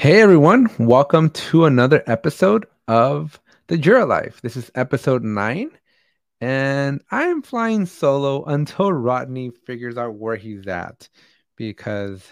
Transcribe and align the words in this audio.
Hey 0.00 0.22
everyone, 0.22 0.70
welcome 0.78 1.28
to 1.28 1.66
another 1.66 2.02
episode 2.06 2.64
of 2.88 3.38
the 3.66 3.76
Jira 3.76 4.08
Life. 4.08 4.40
This 4.40 4.56
is 4.56 4.70
episode 4.74 5.22
nine, 5.22 5.72
and 6.40 7.04
I'm 7.10 7.42
flying 7.42 7.84
solo 7.84 8.42
until 8.46 8.94
Rodney 8.94 9.50
figures 9.50 9.98
out 9.98 10.14
where 10.14 10.36
he's 10.36 10.66
at 10.68 11.06
because 11.54 12.26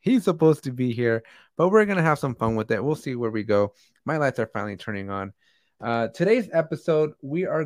he's 0.00 0.24
supposed 0.24 0.64
to 0.64 0.72
be 0.72 0.92
here, 0.92 1.22
but 1.56 1.68
we're 1.68 1.84
gonna 1.84 2.02
have 2.02 2.18
some 2.18 2.34
fun 2.34 2.56
with 2.56 2.72
it. 2.72 2.82
We'll 2.82 2.96
see 2.96 3.14
where 3.14 3.30
we 3.30 3.44
go. 3.44 3.72
My 4.04 4.16
lights 4.16 4.40
are 4.40 4.50
finally 4.52 4.76
turning 4.76 5.08
on. 5.08 5.32
Uh, 5.80 6.08
today's 6.08 6.48
episode, 6.52 7.12
we 7.22 7.46
are 7.46 7.64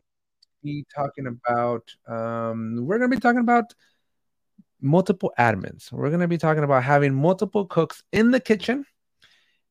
be 0.63 0.85
talking 0.95 1.29
about 1.29 1.91
um, 2.07 2.77
we're 2.83 2.99
gonna 2.99 3.09
be 3.09 3.21
talking 3.21 3.41
about 3.41 3.73
multiple 4.83 5.33
admins. 5.39 5.91
We're 5.91 6.11
gonna 6.11 6.29
be 6.29 6.37
talking 6.37 6.63
about 6.63 6.85
having 6.85 7.15
multiple 7.15 7.65
cooks 7.65 8.03
in 8.13 8.33
the 8.33 8.41
kitchen 8.41 8.85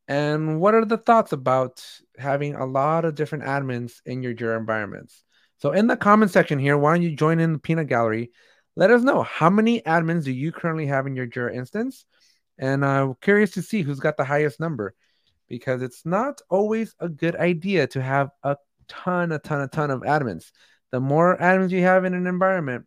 and 0.08 0.59
what 0.59 0.76
are 0.76 0.86
the 0.86 0.98
thoughts 0.98 1.32
about 1.32 1.84
having 2.18 2.55
a 2.55 2.66
lot 2.66 3.05
of 3.05 3.16
different 3.16 3.44
admins 3.44 4.02
in 4.05 4.22
your 4.22 4.34
Jira 4.34 4.58
environments? 4.58 5.23
So 5.58 5.72
in 5.72 5.88
the 5.88 5.98
comment 5.98 6.32
section 6.32 6.59
here, 6.59 6.77
why 6.77 6.94
don't 6.94 7.04
you 7.04 7.16
join 7.16 7.40
in 7.40 7.54
the 7.54 7.59
peanut 7.59 7.88
gallery? 7.88 8.32
Let 8.76 8.91
us 8.91 9.02
know 9.02 9.23
how 9.23 9.49
many 9.49 9.82
admins 9.82 10.26
do 10.26 10.32
you 10.32 10.52
currently 10.52 10.86
have 10.88 11.08
in 11.08 11.16
your 11.16 11.27
Jira 11.27 11.55
instance? 11.55 12.05
And 12.58 12.86
I'm 12.86 13.16
curious 13.22 13.52
to 13.52 13.62
see 13.62 13.82
who's 13.82 13.99
got 13.99 14.18
the 14.18 14.26
highest 14.26 14.60
number 14.60 14.94
because 15.48 15.82
it's 15.82 16.05
not 16.05 16.41
always 16.49 16.96
a 16.99 17.10
good 17.10 17.35
idea 17.35 17.88
to 17.88 18.02
have 18.02 18.30
a 18.44 18.58
ton, 18.88 19.32
a 19.32 19.40
ton, 19.40 19.62
a 19.62 19.68
ton 19.68 19.91
of 19.91 20.02
admins. 20.02 20.52
The 20.91 20.99
more 20.99 21.38
admins 21.38 21.72
you 21.72 21.82
have 21.82 22.05
in 22.05 22.13
an 22.13 22.27
environment, 22.27 22.85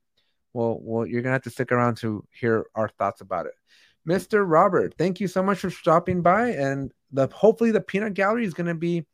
well, 0.53 0.79
well, 0.81 1.07
you're 1.07 1.23
gonna 1.23 1.35
have 1.35 1.43
to 1.43 1.51
stick 1.51 1.73
around 1.73 1.97
to 1.99 2.25
hear 2.33 2.67
our 2.75 2.89
thoughts 2.89 3.21
about 3.21 3.47
it. 3.47 3.55
Mr. 4.07 4.45
Robert, 4.49 4.95
thank 4.99 5.21
you 5.21 5.29
so 5.29 5.43
much 5.43 5.59
for 5.61 5.71
stopping 5.71 6.23
by. 6.23 6.51
And 6.51 6.93
the 7.13 7.29
hopefully 7.29 7.71
the 7.71 7.81
peanut 7.81 8.15
gallery 8.15 8.45
is 8.45 8.55
going 8.55 8.67
to 8.67 8.75
be 8.75 9.07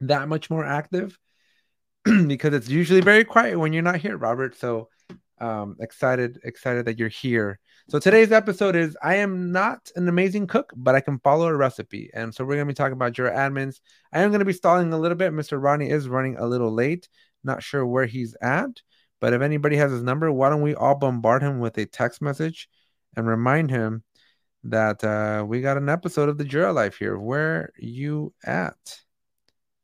that 0.00 0.28
much 0.28 0.50
more 0.50 0.64
active 0.64 1.18
because 2.04 2.54
it's 2.54 2.68
usually 2.68 3.00
very 3.00 3.24
quiet 3.24 3.58
when 3.58 3.72
you're 3.72 3.82
not 3.82 3.96
here, 3.96 4.16
Robert. 4.16 4.56
So 4.56 4.88
um, 5.40 5.76
excited, 5.80 6.40
excited 6.44 6.86
that 6.86 6.98
you're 6.98 7.08
here. 7.08 7.58
So 7.88 7.98
today's 7.98 8.32
episode 8.32 8.76
is 8.76 8.96
I 9.02 9.16
am 9.16 9.50
not 9.50 9.90
an 9.96 10.08
amazing 10.08 10.46
cook, 10.46 10.72
but 10.76 10.94
I 10.94 11.00
can 11.00 11.18
follow 11.20 11.48
a 11.48 11.56
recipe. 11.56 12.10
And 12.12 12.34
so 12.34 12.44
we're 12.44 12.56
going 12.56 12.66
to 12.66 12.72
be 12.72 12.76
talking 12.76 12.92
about 12.92 13.16
your 13.16 13.30
admins. 13.30 13.80
I 14.12 14.20
am 14.20 14.30
going 14.30 14.40
to 14.40 14.44
be 14.44 14.52
stalling 14.52 14.92
a 14.92 14.98
little 14.98 15.16
bit. 15.16 15.32
Mr. 15.32 15.62
Ronnie 15.62 15.90
is 15.90 16.08
running 16.08 16.36
a 16.36 16.46
little 16.46 16.70
late. 16.70 17.08
Not 17.44 17.62
sure 17.62 17.86
where 17.86 18.06
he's 18.06 18.36
at, 18.42 18.82
but 19.20 19.32
if 19.32 19.42
anybody 19.42 19.76
has 19.76 19.90
his 19.90 20.02
number, 20.02 20.30
why 20.30 20.50
don't 20.50 20.60
we 20.60 20.74
all 20.74 20.96
bombard 20.96 21.42
him 21.42 21.60
with 21.60 21.78
a 21.78 21.86
text 21.86 22.20
message 22.20 22.68
and 23.16 23.26
remind 23.26 23.70
him 23.70 24.02
that 24.64 25.02
uh, 25.04 25.44
we 25.46 25.60
got 25.60 25.76
an 25.76 25.88
episode 25.88 26.28
of 26.28 26.38
the 26.38 26.44
Jira 26.44 26.74
Life 26.74 26.96
here. 26.98 27.18
Where 27.18 27.72
you 27.78 28.32
at? 28.44 28.76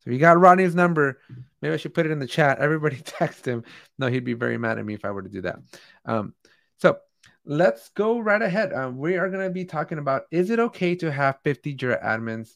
So 0.00 0.10
you 0.10 0.18
got 0.18 0.38
Rodney's 0.38 0.74
number. 0.74 1.20
Maybe 1.62 1.74
I 1.74 1.76
should 1.78 1.94
put 1.94 2.06
it 2.06 2.12
in 2.12 2.18
the 2.18 2.26
chat. 2.26 2.58
Everybody 2.58 2.96
text 3.04 3.46
him. 3.46 3.64
No, 3.98 4.08
he'd 4.08 4.24
be 4.24 4.34
very 4.34 4.58
mad 4.58 4.78
at 4.78 4.84
me 4.84 4.94
if 4.94 5.04
I 5.04 5.10
were 5.10 5.22
to 5.22 5.28
do 5.28 5.42
that. 5.42 5.58
Um, 6.04 6.34
so 6.78 6.98
let's 7.44 7.88
go 7.90 8.18
right 8.18 8.42
ahead. 8.42 8.72
Uh, 8.72 8.90
we 8.94 9.16
are 9.16 9.30
going 9.30 9.46
to 9.46 9.52
be 9.52 9.64
talking 9.64 9.98
about 9.98 10.24
is 10.30 10.50
it 10.50 10.58
okay 10.58 10.94
to 10.96 11.10
have 11.10 11.38
50 11.44 11.76
Jira 11.76 12.02
admins? 12.04 12.50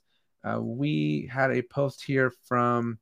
Uh, 0.44 0.60
we 0.60 1.28
had 1.32 1.50
a 1.50 1.62
post 1.62 2.05
here 2.05 2.32
from 2.47 2.98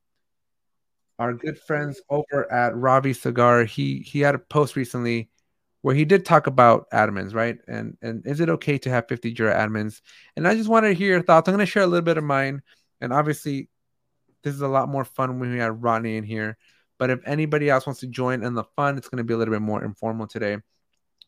our 1.19 1.33
good 1.33 1.59
friends 1.59 2.01
over 2.09 2.51
at 2.51 2.75
Ravi 2.75 3.13
Sagar. 3.13 3.65
He 3.65 3.99
he 3.99 4.19
had 4.19 4.35
a 4.35 4.39
post 4.39 4.75
recently 4.75 5.29
where 5.81 5.95
he 5.95 6.05
did 6.05 6.25
talk 6.25 6.47
about 6.47 6.89
admins, 6.91 7.33
right? 7.33 7.57
And 7.67 7.97
and 8.01 8.25
is 8.25 8.39
it 8.39 8.49
okay 8.49 8.77
to 8.79 8.89
have 8.89 9.07
50 9.07 9.33
Jira 9.33 9.55
admins? 9.55 10.01
And 10.35 10.47
I 10.47 10.55
just 10.55 10.69
wanted 10.69 10.89
to 10.89 10.93
hear 10.95 11.09
your 11.09 11.21
thoughts. 11.21 11.47
I'm 11.47 11.55
going 11.55 11.65
to 11.65 11.71
share 11.71 11.83
a 11.83 11.87
little 11.87 12.03
bit 12.03 12.17
of 12.17 12.23
mine. 12.23 12.61
And 12.99 13.13
obviously, 13.13 13.69
this 14.43 14.53
is 14.53 14.61
a 14.61 14.67
lot 14.67 14.89
more 14.89 15.05
fun 15.05 15.39
when 15.39 15.51
we 15.51 15.59
have 15.59 15.83
Rodney 15.83 16.17
in 16.17 16.23
here. 16.23 16.57
But 16.97 17.11
if 17.11 17.19
anybody 17.25 17.69
else 17.69 17.85
wants 17.85 17.99
to 18.01 18.07
join 18.07 18.43
in 18.43 18.55
the 18.55 18.63
fun, 18.75 18.97
it's 18.97 19.07
going 19.07 19.19
to 19.19 19.23
be 19.23 19.33
a 19.33 19.37
little 19.37 19.53
bit 19.53 19.61
more 19.61 19.83
informal 19.83 20.27
today. 20.27 20.57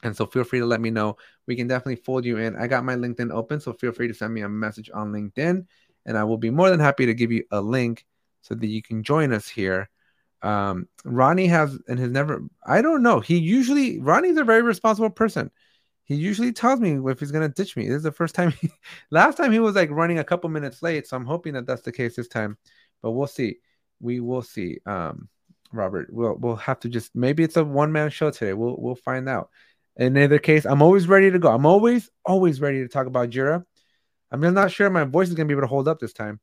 And 0.01 0.16
so 0.16 0.25
feel 0.25 0.44
free 0.44 0.59
to 0.59 0.66
let 0.66 0.81
me 0.81 0.90
know. 0.90 1.18
We 1.45 1.56
can 1.56 1.68
definitely 1.68 1.97
fold 1.97 2.25
you 2.25 2.38
in. 2.38 2.56
I 2.56 2.68
got 2.68 2.85
my 2.85 2.95
LinkedIn 2.95 3.31
open, 3.31 3.59
so 3.59 3.74
feel 3.74 3.91
free 3.91 4.07
to 4.07 4.13
send 4.13 4.34
me 4.34 4.41
a 4.41 4.50
message 4.50 4.90
on 4.94 5.12
LinkedIn, 5.12 5.66
and 6.06 6.18
I 6.18 6.24
will 6.24 6.38
be 6.38 6.50
more 6.50 6.69
than 6.69 6.79
happy 6.79 7.06
to 7.06 7.13
give 7.13 7.31
you 7.31 7.44
a 7.51 7.62
link 7.62 8.06
so 8.41 8.56
that 8.56 8.68
you 8.68 8.81
can 8.81 9.03
join 9.03 9.34
us 9.34 9.47
here 9.47 9.90
um, 10.41 10.88
Ronnie 11.03 11.47
has 11.47 11.77
and 11.88 12.00
has 12.00 12.11
never. 12.11 12.41
I 12.66 12.81
don't 12.81 13.03
know. 13.03 13.19
He 13.19 13.38
usually 13.38 14.00
Ronnie's 14.00 14.38
a 14.38 14.44
very 14.44 14.61
responsible 14.61 15.09
person. 15.09 15.51
He 16.05 16.16
usually 16.16 16.51
tells 16.51 16.79
me 16.79 16.97
if 17.11 17.19
he's 17.19 17.31
gonna 17.31 17.50
ditch 17.50 17.75
me. 17.75 17.88
This 17.88 17.97
is 17.97 18.03
the 18.03 18.11
first 18.11 18.35
time. 18.35 18.51
He, 18.51 18.72
last 19.11 19.35
time 19.35 19.51
he 19.51 19.59
was 19.59 19.75
like 19.75 19.91
running 19.91 20.19
a 20.19 20.23
couple 20.23 20.50
minutes 20.50 20.81
late, 20.81 21.07
so 21.07 21.17
I'm 21.17 21.25
hoping 21.25 21.53
that 21.53 21.67
that's 21.67 21.83
the 21.83 21.91
case 21.91 22.16
this 22.16 22.27
time. 22.27 22.57
But 23.01 23.11
we'll 23.11 23.27
see. 23.27 23.57
We 24.00 24.19
will 24.19 24.41
see. 24.41 24.79
Um, 24.85 25.29
Robert, 25.72 26.11
we'll 26.11 26.35
we'll 26.35 26.56
have 26.56 26.79
to 26.81 26.89
just 26.89 27.16
maybe 27.16 27.44
it's 27.44 27.57
a 27.57 27.63
one 27.63 27.91
man 27.91 28.09
show 28.09 28.31
today. 28.31 28.53
We'll 28.53 28.75
we'll 28.77 28.95
find 28.95 29.27
out. 29.29 29.50
In 29.97 30.17
either 30.17 30.39
case, 30.39 30.66
I'm 30.66 30.81
always 30.81 31.07
ready 31.07 31.29
to 31.29 31.39
go. 31.39 31.50
I'm 31.50 31.66
always 31.66 32.09
always 32.25 32.61
ready 32.61 32.79
to 32.79 32.88
talk 32.88 33.06
about 33.06 33.29
Jira. 33.29 33.63
I'm 34.31 34.41
just 34.41 34.53
not 34.53 34.71
sure 34.71 34.89
my 34.89 35.03
voice 35.03 35.27
is 35.27 35.35
gonna 35.35 35.47
be 35.47 35.53
able 35.53 35.63
to 35.63 35.67
hold 35.67 35.88
up 35.88 36.00
this 36.00 36.13
time, 36.13 36.39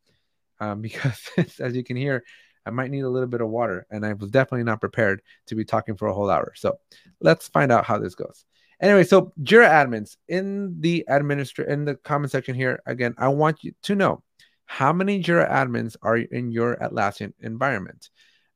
um, 0.60 0.80
because 0.82 1.18
as 1.58 1.74
you 1.74 1.82
can 1.82 1.96
hear, 1.96 2.22
I 2.66 2.70
might 2.70 2.90
need 2.90 3.00
a 3.00 3.08
little 3.08 3.28
bit 3.28 3.40
of 3.40 3.48
water. 3.48 3.86
And 3.90 4.04
I 4.04 4.12
was 4.12 4.30
definitely 4.30 4.64
not 4.64 4.80
prepared 4.80 5.22
to 5.46 5.54
be 5.54 5.64
talking 5.64 5.96
for 5.96 6.08
a 6.08 6.14
whole 6.14 6.28
hour. 6.28 6.52
So 6.56 6.78
let's 7.20 7.48
find 7.48 7.72
out 7.72 7.84
how 7.84 7.98
this 7.98 8.14
goes. 8.14 8.44
Anyway, 8.80 9.04
so 9.04 9.32
Jira 9.42 9.68
admins 9.68 10.16
in 10.28 10.80
the 10.80 11.04
administrator 11.08 11.70
in 11.70 11.84
the 11.84 11.94
comment 11.94 12.30
section 12.30 12.54
here. 12.54 12.80
Again, 12.84 13.14
I 13.16 13.28
want 13.28 13.64
you 13.64 13.72
to 13.84 13.94
know 13.94 14.22
how 14.66 14.92
many 14.92 15.22
Jira 15.22 15.50
admins 15.50 15.96
are 16.02 16.18
in 16.18 16.50
your 16.50 16.76
Atlassian 16.76 17.32
environment. 17.40 18.10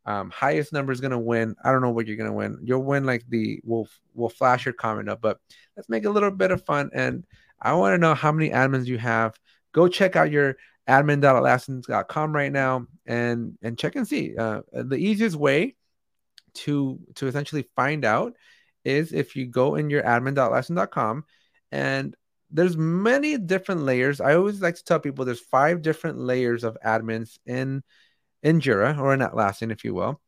Um, 0.04 0.30
highest 0.30 0.72
number 0.72 0.92
is 0.92 1.00
gonna 1.00 1.18
win. 1.18 1.54
I 1.64 1.72
don't 1.72 1.82
know 1.82 1.90
what 1.90 2.06
you're 2.06 2.16
gonna 2.16 2.32
win. 2.32 2.58
You'll 2.62 2.82
win 2.82 3.04
like 3.04 3.24
the 3.28 3.60
we'll 3.64 3.86
we'll 4.14 4.28
flash 4.28 4.66
your 4.66 4.74
comment 4.74 5.08
up, 5.08 5.20
but 5.22 5.38
let's 5.76 5.88
make 5.88 6.04
a 6.04 6.10
little 6.10 6.30
bit 6.30 6.50
of 6.50 6.64
fun. 6.64 6.90
And 6.92 7.24
I 7.60 7.74
want 7.74 7.94
to 7.94 7.98
know 7.98 8.14
how 8.14 8.32
many 8.32 8.50
admins 8.50 8.86
you 8.86 8.98
have. 8.98 9.38
Go 9.72 9.88
check 9.88 10.16
out 10.16 10.30
your 10.30 10.56
admin.atlassian.com 10.90 12.34
right 12.34 12.52
now 12.52 12.86
and 13.06 13.56
and 13.62 13.78
check 13.78 13.96
and 13.96 14.06
see. 14.06 14.36
Uh, 14.36 14.62
the 14.72 14.96
easiest 14.96 15.36
way 15.36 15.76
to 16.54 16.98
to 17.14 17.28
essentially 17.28 17.64
find 17.76 18.04
out 18.04 18.34
is 18.84 19.12
if 19.12 19.36
you 19.36 19.46
go 19.46 19.76
in 19.76 19.88
your 19.90 20.02
admin.atlassian.com 20.02 21.24
and 21.70 22.16
there's 22.50 22.76
many 22.76 23.38
different 23.38 23.82
layers. 23.82 24.20
I 24.20 24.34
always 24.34 24.60
like 24.60 24.74
to 24.74 24.84
tell 24.84 24.98
people 24.98 25.24
there's 25.24 25.40
five 25.40 25.82
different 25.82 26.18
layers 26.18 26.64
of 26.64 26.76
admins 26.84 27.38
in 27.46 27.82
in 28.42 28.60
Jira 28.60 28.98
or 28.98 29.14
in 29.14 29.20
Atlassian, 29.20 29.70
if 29.70 29.84
you 29.84 29.94
will. 29.94 30.20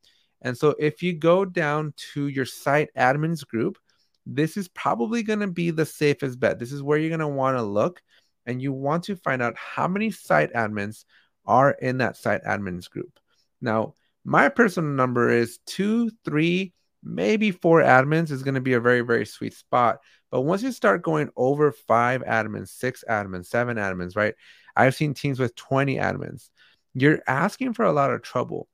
And 0.43 0.57
so 0.57 0.75
if 0.79 1.03
you 1.03 1.15
go 1.15 1.45
down 1.45 1.95
to 2.13 2.29
your 2.29 2.45
site 2.45 2.91
admins 2.97 3.47
group, 3.47 3.79
this 4.27 4.57
is 4.57 4.69
probably 4.69 5.23
going 5.23 5.41
to 5.41 5.47
be 5.49 5.71
the 5.71 5.87
safest 5.87 6.39
bet. 6.39 6.59
This 6.59 6.73
is 6.73 6.83
where 6.83 6.99
you're 6.99 7.09
going 7.09 7.21
to 7.21 7.29
want 7.29 7.57
to 7.57 7.63
look 7.63 8.01
and 8.47 8.61
you 8.61 8.73
want 8.73 9.05
to 9.05 9.17
find 9.17 9.43
out 9.43 9.57
how 9.57 9.89
many 9.89 10.11
site 10.11 10.53
admins 10.53 11.05
are 11.47 11.73
in 11.73 11.99
that 11.99 12.17
site 12.17 12.45
admins 12.45 12.89
group. 12.89 13.19
Now, 13.61 13.95
my 14.25 14.49
personal 14.49 14.91
number 14.91 15.31
is 15.31 15.59
two, 15.67 16.11
three, 16.25 16.73
maybe 17.03 17.51
four 17.51 17.83
admins 17.83 18.31
is 18.31 18.43
going 18.43 18.55
to 18.55 18.61
be 18.61 18.75
a 18.75 18.81
very, 18.81 19.01
very 19.01 19.27
sweet 19.27 19.55
spot. 19.55 19.99
But 20.31 20.43
once 20.43 20.63
you 20.63 20.73
start 20.73 21.03
going 21.03 21.31
over 21.37 21.73
five 21.73 22.23
admins, 22.23 22.69
six 22.69 23.05
admins, 23.09 23.47
seven 23.47 23.77
admins, 23.77 24.17
right? 24.17 24.35
I've 24.77 24.95
seen 24.95 25.15
teams 25.15 25.39
with 25.39 25.55
20 25.57 25.97
admins. 25.97 26.49
You're 26.95 27.21
asking 27.27 27.75
for 27.75 27.85
a 27.85 27.93
lot 27.93 28.13
of 28.13 28.23
trouble 28.23 28.69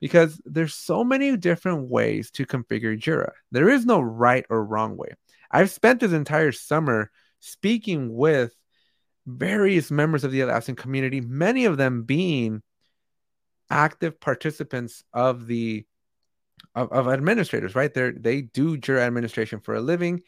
because 0.00 0.40
there's 0.44 0.74
so 0.74 1.04
many 1.04 1.36
different 1.36 1.88
ways 1.88 2.30
to 2.32 2.46
configure 2.46 2.98
Jira. 2.98 3.32
There 3.50 3.68
is 3.68 3.86
no 3.86 4.00
right 4.00 4.44
or 4.50 4.64
wrong 4.64 4.96
way. 4.96 5.12
I've 5.50 5.70
spent 5.70 6.00
this 6.00 6.12
entire 6.12 6.52
summer 6.52 7.10
speaking 7.40 8.14
with 8.14 8.54
various 9.26 9.90
members 9.90 10.24
of 10.24 10.32
the 10.32 10.40
Atlassian 10.40 10.76
community, 10.76 11.20
many 11.20 11.64
of 11.64 11.76
them 11.76 12.02
being 12.02 12.62
active 13.70 14.20
participants 14.20 15.04
of 15.12 15.46
the 15.46 15.84
of, 16.74 16.92
of 16.92 17.08
administrators, 17.08 17.74
right? 17.74 17.92
They 17.92 18.12
they 18.12 18.40
do 18.42 18.76
Jira 18.76 19.00
administration 19.00 19.60
for 19.60 19.74
a 19.74 19.80
living, 19.80 20.22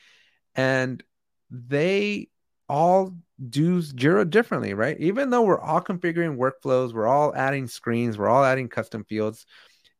and 0.54 1.02
they 1.50 2.28
all 2.68 3.14
do 3.48 3.82
Jira 3.82 4.28
differently, 4.28 4.74
right? 4.74 4.98
Even 5.00 5.30
though 5.30 5.42
we're 5.42 5.60
all 5.60 5.80
configuring 5.80 6.36
workflows, 6.36 6.92
we're 6.92 7.06
all 7.06 7.34
adding 7.34 7.66
screens, 7.66 8.16
we're 8.16 8.28
all 8.28 8.44
adding 8.44 8.68
custom 8.68 9.04
fields. 9.04 9.46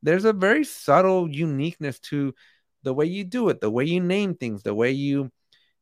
There's 0.01 0.25
a 0.25 0.33
very 0.33 0.63
subtle 0.63 1.29
uniqueness 1.29 1.99
to 2.11 2.33
the 2.83 2.93
way 2.93 3.05
you 3.05 3.23
do 3.23 3.49
it, 3.49 3.59
the 3.59 3.71
way 3.71 3.85
you 3.85 3.99
name 3.99 4.35
things, 4.35 4.63
the 4.63 4.73
way 4.73 4.91
you 4.91 5.31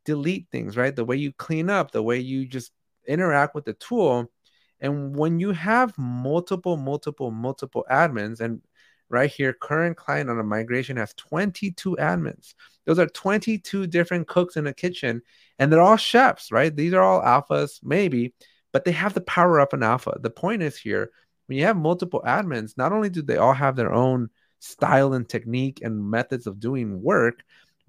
delete 0.05 0.47
things, 0.51 0.77
right? 0.77 0.95
The 0.95 1.05
way 1.05 1.17
you 1.17 1.33
clean 1.33 1.69
up, 1.69 1.91
the 1.91 2.03
way 2.03 2.19
you 2.19 2.45
just 2.45 2.71
interact 3.07 3.55
with 3.55 3.65
the 3.65 3.73
tool. 3.73 4.31
And 4.79 5.15
when 5.15 5.39
you 5.39 5.51
have 5.51 5.97
multiple, 5.97 6.77
multiple, 6.77 7.31
multiple 7.31 7.85
admins, 7.89 8.41
and 8.41 8.61
right 9.09 9.31
here, 9.31 9.53
current 9.53 9.95
client 9.95 10.29
on 10.29 10.39
a 10.39 10.43
migration 10.43 10.97
has 10.97 11.13
22 11.13 11.95
admins. 11.97 12.53
Those 12.85 12.99
are 12.99 13.07
22 13.07 13.87
different 13.87 14.27
cooks 14.27 14.57
in 14.57 14.67
a 14.67 14.73
kitchen, 14.73 15.21
and 15.59 15.71
they're 15.71 15.81
all 15.81 15.97
chefs, 15.97 16.51
right? 16.51 16.75
These 16.75 16.93
are 16.93 17.01
all 17.03 17.21
alphas, 17.21 17.79
maybe, 17.83 18.33
but 18.71 18.83
they 18.83 18.91
have 18.91 19.13
the 19.13 19.21
power 19.21 19.59
up 19.59 19.73
an 19.73 19.83
alpha. 19.83 20.17
The 20.19 20.29
point 20.29 20.63
is 20.63 20.77
here 20.77 21.11
when 21.47 21.57
you 21.57 21.65
have 21.65 21.77
multiple 21.77 22.23
admins, 22.25 22.77
not 22.77 22.91
only 22.91 23.09
do 23.09 23.21
they 23.21 23.37
all 23.37 23.53
have 23.53 23.75
their 23.75 23.93
own 23.93 24.29
style 24.59 25.13
and 25.13 25.27
technique 25.27 25.81
and 25.81 26.09
methods 26.09 26.47
of 26.47 26.59
doing 26.59 27.01
work, 27.01 27.43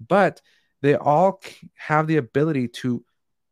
but 0.05 0.41
they 0.81 0.95
all 0.95 1.41
have 1.75 2.07
the 2.07 2.17
ability 2.17 2.67
to 2.67 3.03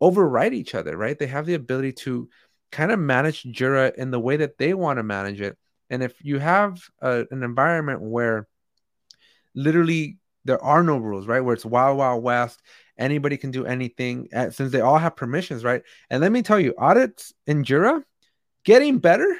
override 0.01 0.53
each 0.53 0.75
other, 0.75 0.97
right? 0.97 1.17
They 1.17 1.27
have 1.27 1.45
the 1.45 1.53
ability 1.53 1.93
to 1.93 2.29
kind 2.71 2.91
of 2.91 2.99
manage 2.99 3.43
Jira 3.43 3.93
in 3.95 4.11
the 4.11 4.19
way 4.19 4.37
that 4.37 4.57
they 4.57 4.73
want 4.73 4.97
to 4.97 5.03
manage 5.03 5.41
it. 5.41 5.57
And 5.89 6.01
if 6.01 6.13
you 6.23 6.39
have 6.39 6.81
a, 7.01 7.25
an 7.29 7.43
environment 7.43 8.01
where 8.01 8.47
literally 9.55 10.17
there 10.45 10.61
are 10.63 10.83
no 10.83 10.97
rules, 10.97 11.27
right? 11.27 11.39
Where 11.39 11.53
it's 11.53 11.65
wild, 11.65 11.97
wild 11.97 12.23
west, 12.23 12.61
anybody 12.97 13.37
can 13.37 13.51
do 13.51 13.65
anything 13.65 14.27
uh, 14.33 14.49
since 14.49 14.71
they 14.71 14.81
all 14.81 14.97
have 14.97 15.15
permissions, 15.15 15.63
right? 15.63 15.83
And 16.09 16.21
let 16.21 16.31
me 16.31 16.41
tell 16.41 16.59
you, 16.59 16.73
audits 16.77 17.33
in 17.47 17.63
Jira 17.63 18.03
getting 18.65 18.97
better, 18.99 19.37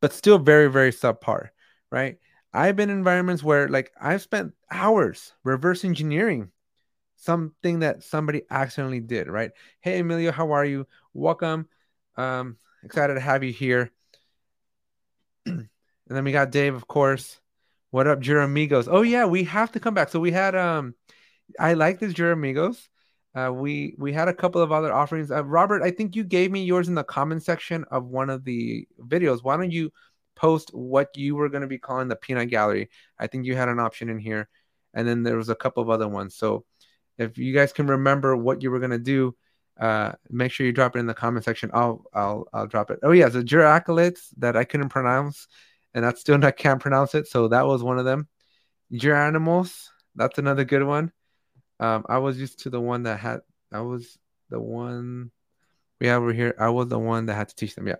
but 0.00 0.12
still 0.12 0.38
very, 0.38 0.70
very 0.70 0.92
subpar, 0.92 1.48
right? 1.90 2.18
I've 2.52 2.76
been 2.76 2.90
in 2.90 2.98
environments 2.98 3.42
where 3.42 3.68
like 3.68 3.92
I've 4.00 4.22
spent 4.22 4.54
hours 4.70 5.32
reverse 5.44 5.84
engineering 5.84 6.50
something 7.18 7.80
that 7.80 8.02
somebody 8.02 8.42
accidentally 8.50 9.00
did, 9.00 9.28
right? 9.28 9.50
Hey 9.80 9.98
Emilio, 9.98 10.32
how 10.32 10.52
are 10.52 10.64
you? 10.64 10.86
Welcome. 11.12 11.68
Um, 12.16 12.56
excited 12.82 13.14
to 13.14 13.20
have 13.20 13.44
you 13.44 13.52
here. 13.52 13.90
and 15.46 15.68
then 16.06 16.24
we 16.24 16.32
got 16.32 16.50
Dave, 16.50 16.74
of 16.74 16.86
course. 16.86 17.40
What 17.90 18.06
up, 18.06 18.22
Amigos? 18.22 18.88
Oh 18.88 19.02
yeah, 19.02 19.26
we 19.26 19.44
have 19.44 19.72
to 19.72 19.80
come 19.80 19.94
back. 19.94 20.10
So 20.10 20.20
we 20.20 20.30
had 20.30 20.54
um 20.54 20.94
I 21.58 21.74
like 21.74 21.98
this 21.98 22.18
Amigos. 22.18 22.88
Uh, 23.34 23.52
we 23.52 23.94
we 23.98 24.12
had 24.12 24.28
a 24.28 24.34
couple 24.34 24.60
of 24.60 24.72
other 24.72 24.92
offerings. 24.92 25.30
Uh, 25.30 25.44
Robert, 25.44 25.82
I 25.82 25.90
think 25.90 26.16
you 26.16 26.24
gave 26.24 26.50
me 26.50 26.64
yours 26.64 26.88
in 26.88 26.94
the 26.94 27.04
comment 27.04 27.42
section 27.42 27.84
of 27.90 28.06
one 28.06 28.30
of 28.30 28.44
the 28.44 28.86
videos. 29.00 29.42
Why 29.42 29.56
don't 29.56 29.70
you 29.70 29.92
post 30.34 30.70
what 30.72 31.16
you 31.16 31.34
were 31.34 31.48
going 31.48 31.62
to 31.62 31.68
be 31.68 31.78
calling 31.78 32.08
the 32.08 32.16
peanut 32.16 32.48
gallery? 32.48 32.90
I 33.18 33.26
think 33.26 33.44
you 33.44 33.54
had 33.54 33.68
an 33.68 33.80
option 33.80 34.08
in 34.08 34.18
here, 34.18 34.48
and 34.94 35.06
then 35.06 35.22
there 35.22 35.36
was 35.36 35.48
a 35.48 35.54
couple 35.54 35.82
of 35.82 35.90
other 35.90 36.08
ones. 36.08 36.36
So 36.36 36.64
if 37.18 37.36
you 37.38 37.52
guys 37.52 37.72
can 37.72 37.86
remember 37.86 38.36
what 38.36 38.62
you 38.62 38.70
were 38.70 38.80
to 38.90 38.98
do, 38.98 39.34
uh, 39.78 40.12
make 40.30 40.52
sure 40.52 40.66
you 40.66 40.72
drop 40.72 40.96
it 40.96 41.00
in 41.00 41.06
the 41.06 41.14
comment 41.14 41.44
section. 41.44 41.70
I'll 41.72 42.04
I'll 42.12 42.48
I'll 42.52 42.66
drop 42.66 42.90
it. 42.90 43.00
Oh 43.02 43.12
yeah, 43.12 43.28
the 43.28 43.42
accolades 43.64 44.28
that 44.38 44.56
I 44.56 44.64
couldn't 44.64 44.88
pronounce 44.88 45.46
and 45.94 46.04
I 46.04 46.12
still 46.14 46.38
not 46.38 46.56
can't 46.56 46.80
pronounce 46.80 47.14
it. 47.14 47.26
So 47.26 47.48
that 47.48 47.66
was 47.66 47.82
one 47.82 47.98
of 47.98 48.04
them. 48.04 48.28
Your 48.90 49.16
animals, 49.16 49.90
that's 50.14 50.38
another 50.38 50.64
good 50.64 50.84
one. 50.84 51.12
Um, 51.80 52.04
I 52.08 52.18
was 52.18 52.38
used 52.38 52.60
to 52.60 52.70
the 52.70 52.80
one 52.80 53.04
that 53.04 53.20
had. 53.20 53.40
I 53.72 53.80
was 53.80 54.18
the 54.50 54.60
one 54.60 55.30
we 56.00 56.06
have 56.06 56.22
over 56.22 56.32
here. 56.32 56.54
I 56.58 56.70
was 56.70 56.88
the 56.88 56.98
one 56.98 57.26
that 57.26 57.34
had 57.34 57.48
to 57.50 57.54
teach 57.54 57.74
them. 57.74 57.86
Yeah. 57.86 57.96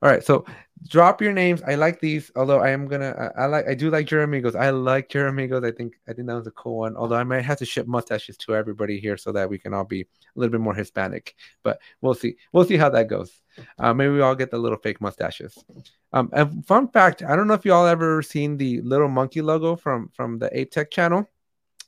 All 0.00 0.08
right, 0.08 0.22
so 0.22 0.44
drop 0.86 1.20
your 1.20 1.32
names. 1.32 1.60
I 1.62 1.74
like 1.74 1.98
these, 1.98 2.30
although 2.36 2.60
I 2.60 2.70
am 2.70 2.86
gonna. 2.86 3.32
I, 3.36 3.42
I 3.42 3.46
like. 3.46 3.66
I 3.66 3.74
do 3.74 3.90
like 3.90 4.06
Jeremigos. 4.06 4.54
I 4.54 4.70
like 4.70 5.08
Jeremigos. 5.08 5.66
I 5.66 5.72
think. 5.72 5.94
I 6.06 6.12
think 6.12 6.28
that 6.28 6.36
was 6.36 6.46
a 6.46 6.52
cool 6.52 6.78
one. 6.78 6.96
Although 6.96 7.16
I 7.16 7.24
might 7.24 7.44
have 7.44 7.58
to 7.58 7.64
ship 7.64 7.88
mustaches 7.88 8.36
to 8.38 8.54
everybody 8.54 9.00
here 9.00 9.16
so 9.16 9.32
that 9.32 9.50
we 9.50 9.58
can 9.58 9.74
all 9.74 9.84
be 9.84 10.02
a 10.02 10.06
little 10.36 10.52
bit 10.52 10.60
more 10.60 10.74
Hispanic. 10.74 11.34
But 11.64 11.80
we'll 12.00 12.14
see. 12.14 12.36
We'll 12.52 12.64
see 12.64 12.76
how 12.76 12.90
that 12.90 13.08
goes. 13.08 13.42
Uh, 13.78 13.92
maybe 13.92 14.12
we 14.12 14.20
all 14.20 14.36
get 14.36 14.52
the 14.52 14.58
little 14.58 14.78
fake 14.78 15.00
mustaches. 15.00 15.64
Um, 16.12 16.30
and 16.32 16.64
fun 16.64 16.88
fact: 16.88 17.24
I 17.24 17.34
don't 17.34 17.48
know 17.48 17.54
if 17.54 17.64
you 17.64 17.72
all 17.72 17.86
ever 17.86 18.22
seen 18.22 18.56
the 18.56 18.80
little 18.82 19.08
monkey 19.08 19.42
logo 19.42 19.74
from 19.74 20.10
from 20.14 20.38
the 20.38 20.56
Ape 20.56 20.70
Tech 20.70 20.92
channel. 20.92 21.28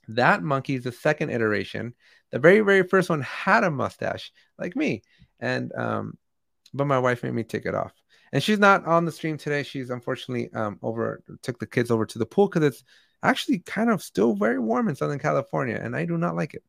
That 0.08 0.42
monkey 0.42 0.74
is 0.74 0.82
the 0.82 0.92
second 0.92 1.30
iteration. 1.30 1.94
The 2.32 2.40
very 2.40 2.60
very 2.60 2.82
first 2.82 3.08
one 3.08 3.22
had 3.22 3.62
a 3.62 3.70
mustache 3.70 4.32
like 4.58 4.74
me, 4.74 5.02
and 5.38 5.72
um, 5.76 6.18
but 6.74 6.86
my 6.86 6.98
wife 6.98 7.22
made 7.22 7.34
me 7.34 7.44
take 7.44 7.66
it 7.66 7.74
off 7.76 7.92
and 8.32 8.42
she's 8.42 8.58
not 8.58 8.84
on 8.86 9.04
the 9.04 9.12
stream 9.12 9.36
today. 9.36 9.62
She's 9.62 9.90
unfortunately 9.90 10.52
um, 10.52 10.78
over 10.82 11.22
took 11.42 11.58
the 11.58 11.66
kids 11.66 11.90
over 11.90 12.06
to 12.06 12.18
the 12.18 12.26
pool 12.26 12.48
because 12.48 12.64
it's 12.64 12.84
actually 13.22 13.60
kind 13.60 13.90
of 13.90 14.02
still 14.02 14.34
very 14.34 14.58
warm 14.58 14.88
in 14.88 14.96
Southern 14.96 15.18
California, 15.18 15.78
and 15.82 15.96
I 15.96 16.04
do 16.04 16.16
not 16.16 16.36
like 16.36 16.54
it. 16.54 16.62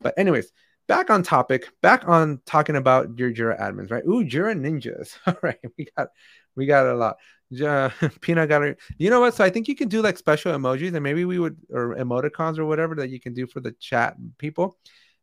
But 0.00 0.14
anyways, 0.18 0.52
back 0.86 1.10
on 1.10 1.22
topic, 1.22 1.68
back 1.82 2.08
on 2.08 2.40
talking 2.46 2.76
about 2.76 3.18
your 3.18 3.32
Jira 3.32 3.60
admins, 3.60 3.90
right? 3.90 4.04
Ooh, 4.04 4.24
Jira 4.24 4.58
ninjas. 4.58 5.16
All 5.26 5.36
right, 5.42 5.58
we 5.78 5.88
got 5.96 6.08
we 6.54 6.66
got 6.66 6.86
a 6.86 6.94
lot. 6.94 7.16
Uh, 7.62 7.90
peanut 8.20 8.48
gallery. 8.48 8.76
You 8.98 9.10
know 9.10 9.20
what? 9.20 9.34
So 9.34 9.44
I 9.44 9.50
think 9.50 9.68
you 9.68 9.76
can 9.76 9.88
do 9.88 10.02
like 10.02 10.18
special 10.18 10.52
emojis, 10.52 10.94
and 10.94 11.02
maybe 11.02 11.24
we 11.24 11.38
would 11.38 11.56
or 11.70 11.94
emoticons 11.96 12.58
or 12.58 12.66
whatever 12.66 12.96
that 12.96 13.10
you 13.10 13.20
can 13.20 13.34
do 13.34 13.46
for 13.46 13.60
the 13.60 13.72
chat 13.72 14.16
people. 14.38 14.76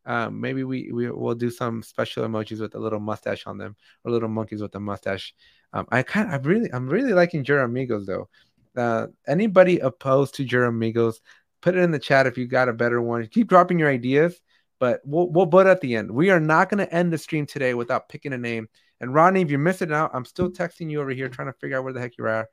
Um, 0.05 0.41
maybe 0.41 0.63
we, 0.63 0.91
we 0.91 1.09
will 1.09 1.35
do 1.35 1.49
some 1.49 1.81
special 1.81 2.27
emojis 2.27 2.59
with 2.59 2.75
a 2.75 2.79
little 2.79 2.99
mustache 2.99 3.47
on 3.47 3.57
them 3.57 3.75
or 4.03 4.11
little 4.11 4.27
monkeys 4.27 4.61
with 4.61 4.75
a 4.75 4.79
mustache 4.79 5.33
um, 5.73 5.87
I 5.89 6.03
kind 6.03 6.29
I 6.29 6.37
really, 6.37 6.71
I'm 6.71 6.87
really 6.87 7.13
liking 7.13 7.43
Jira 7.43 7.65
Amigos 7.65 8.05
though. 8.05 8.29
Uh, 8.77 9.07
anybody 9.27 9.79
opposed 9.79 10.35
to 10.35 10.45
Jira 10.45 10.69
Amigos, 10.69 11.19
put 11.61 11.75
it 11.75 11.79
in 11.79 11.91
the 11.91 11.99
chat 11.99 12.27
if 12.27 12.37
you 12.37 12.47
got 12.47 12.69
a 12.69 12.73
better 12.73 13.01
one. 13.01 13.25
Keep 13.27 13.47
dropping 13.47 13.79
your 13.79 13.89
ideas, 13.89 14.39
but 14.79 15.01
we'll 15.03 15.29
we'll 15.31 15.47
put 15.47 15.67
at 15.67 15.81
the 15.81 15.95
end. 15.95 16.11
We 16.11 16.29
are 16.29 16.39
not 16.39 16.69
going 16.69 16.85
to 16.85 16.93
end 16.93 17.11
the 17.11 17.17
stream 17.17 17.45
today 17.45 17.73
without 17.73 18.07
picking 18.07 18.33
a 18.33 18.37
name. 18.37 18.69
And 19.01 19.13
Rodney, 19.13 19.41
if 19.41 19.49
you're 19.49 19.59
missing 19.59 19.91
out, 19.91 20.11
I'm 20.13 20.25
still 20.25 20.49
texting 20.49 20.89
you 20.89 21.01
over 21.01 21.09
here 21.09 21.27
trying 21.27 21.47
to 21.47 21.57
figure 21.59 21.77
out 21.77 21.83
where 21.83 21.93
the 21.93 21.99
heck 21.99 22.17
you 22.17 22.25
are, 22.25 22.47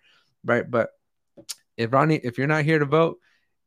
right? 0.45 0.69
But 0.69 0.91
if 1.77 1.93
Ronnie, 1.93 2.17
if 2.17 2.39
you're 2.39 2.47
not 2.47 2.65
here 2.65 2.79
to 2.79 2.87
vote, 2.87 3.19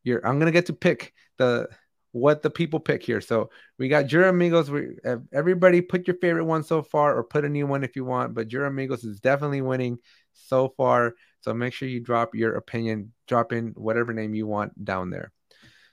you're 0.03 0.25
I'm 0.25 0.39
gonna 0.39 0.51
get 0.51 0.65
to 0.65 0.73
pick 0.73 1.13
the 1.37 1.69
what 2.13 2.43
the 2.43 2.49
people 2.49 2.79
pick 2.79 3.03
here. 3.03 3.19
So 3.19 3.49
we 3.77 3.89
got 3.89 4.05
Jira 4.05 4.29
Amigos. 4.29 4.71
We 4.71 4.95
everybody 5.33 5.81
put 5.81 6.07
your 6.07 6.15
favorite 6.17 6.45
one 6.45 6.63
so 6.63 6.81
far, 6.81 7.17
or 7.17 7.23
put 7.23 7.43
a 7.43 7.49
new 7.49 7.67
one 7.67 7.83
if 7.83 7.95
you 7.95 8.05
want. 8.05 8.33
But 8.33 8.47
Jira 8.47 8.67
Amigos 8.67 9.03
is 9.03 9.19
definitely 9.19 9.61
winning 9.61 9.97
so 10.33 10.69
far. 10.77 11.15
So 11.41 11.53
make 11.53 11.73
sure 11.73 11.89
you 11.89 11.99
drop 11.99 12.35
your 12.35 12.55
opinion, 12.55 13.13
drop 13.27 13.51
in 13.51 13.73
whatever 13.75 14.13
name 14.13 14.33
you 14.33 14.47
want 14.47 14.85
down 14.85 15.09
there. 15.09 15.31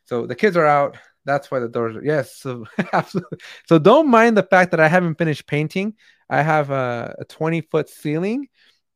So 0.05 0.27
the 0.27 0.37
kids 0.37 0.57
are 0.57 0.67
out. 0.67 0.99
That's 1.25 1.51
why 1.51 1.59
the 1.59 1.69
doors 1.69 1.97
are 1.97 2.05
yes. 2.05 2.37
So 2.37 2.67
absolutely. 2.93 3.39
So 3.67 3.79
don't 3.79 4.09
mind 4.09 4.37
the 4.37 4.43
fact 4.43 4.71
that 4.73 4.81
I 4.81 4.89
haven't 4.89 5.17
finished 5.17 5.47
painting. 5.47 5.95
I 6.29 6.43
have 6.43 6.71
a, 6.71 7.17
a 7.19 7.25
20 7.25 7.63
foot 7.63 7.89
ceiling, 7.89 8.49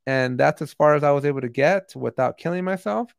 and 0.06 0.38
that's 0.38 0.62
as 0.62 0.74
far 0.74 0.94
as 0.94 1.02
I 1.02 1.10
was 1.10 1.24
able 1.24 1.40
to 1.40 1.48
get 1.48 1.92
without 1.96 2.36
killing 2.36 2.64
myself. 2.64 3.12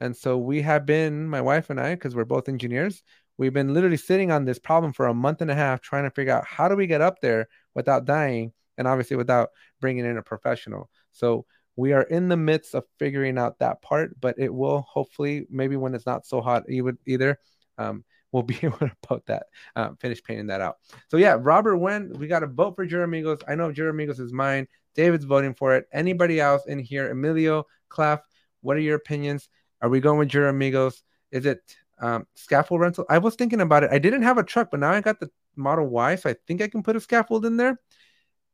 And 0.00 0.16
so 0.16 0.38
we 0.38 0.62
have 0.62 0.86
been, 0.86 1.28
my 1.28 1.42
wife 1.42 1.68
and 1.68 1.78
I, 1.78 1.94
because 1.94 2.16
we're 2.16 2.24
both 2.24 2.48
engineers, 2.48 3.02
We've 3.40 3.54
been 3.54 3.72
literally 3.72 3.96
sitting 3.96 4.30
on 4.30 4.44
this 4.44 4.58
problem 4.58 4.92
for 4.92 5.06
a 5.06 5.14
month 5.14 5.40
and 5.40 5.50
a 5.50 5.54
half 5.54 5.80
trying 5.80 6.04
to 6.04 6.10
figure 6.10 6.34
out 6.34 6.44
how 6.44 6.68
do 6.68 6.76
we 6.76 6.86
get 6.86 7.00
up 7.00 7.22
there 7.22 7.48
without 7.74 8.04
dying 8.04 8.52
and 8.76 8.86
obviously 8.86 9.16
without 9.16 9.48
bringing 9.80 10.04
in 10.04 10.18
a 10.18 10.22
professional. 10.22 10.90
So 11.12 11.46
we 11.74 11.94
are 11.94 12.02
in 12.02 12.28
the 12.28 12.36
midst 12.36 12.74
of 12.74 12.84
figuring 12.98 13.38
out 13.38 13.58
that 13.60 13.80
part, 13.80 14.20
but 14.20 14.34
it 14.38 14.52
will 14.52 14.82
hopefully 14.82 15.46
maybe 15.48 15.76
when 15.76 15.94
it's 15.94 16.04
not 16.04 16.26
so 16.26 16.42
hot 16.42 16.64
either 16.68 17.38
um, 17.78 18.04
we'll 18.30 18.42
be 18.42 18.58
able 18.62 18.76
to 18.76 18.92
put 19.02 19.24
that 19.24 19.46
uh, 19.74 19.92
finish 19.98 20.22
painting 20.22 20.48
that 20.48 20.60
out. 20.60 20.76
So 21.08 21.16
yeah, 21.16 21.38
Robert 21.40 21.78
when 21.78 22.12
we 22.18 22.26
got 22.26 22.42
a 22.42 22.46
vote 22.46 22.76
for 22.76 22.86
Jeramigos. 22.86 23.42
I 23.48 23.54
know 23.54 23.72
Jeramigos 23.72 24.20
is 24.20 24.34
mine. 24.34 24.68
David's 24.94 25.24
voting 25.24 25.54
for 25.54 25.76
it. 25.76 25.86
Anybody 25.94 26.40
else 26.40 26.66
in 26.66 26.78
here? 26.78 27.10
Emilio, 27.10 27.64
Clef, 27.88 28.20
what 28.60 28.76
are 28.76 28.80
your 28.80 28.96
opinions? 28.96 29.48
Are 29.80 29.88
we 29.88 30.00
going 30.00 30.18
with 30.18 30.28
Jeramigos? 30.28 31.00
Is 31.30 31.46
it 31.46 31.62
um, 32.00 32.26
scaffold 32.34 32.80
rental. 32.80 33.04
I 33.08 33.18
was 33.18 33.34
thinking 33.34 33.60
about 33.60 33.84
it. 33.84 33.90
I 33.92 33.98
didn't 33.98 34.22
have 34.22 34.38
a 34.38 34.42
truck, 34.42 34.70
but 34.70 34.80
now 34.80 34.90
I 34.90 35.00
got 35.00 35.20
the 35.20 35.30
Model 35.56 35.86
Y, 35.86 36.16
so 36.16 36.30
I 36.30 36.36
think 36.46 36.62
I 36.62 36.68
can 36.68 36.82
put 36.82 36.96
a 36.96 37.00
scaffold 37.00 37.44
in 37.44 37.56
there. 37.56 37.78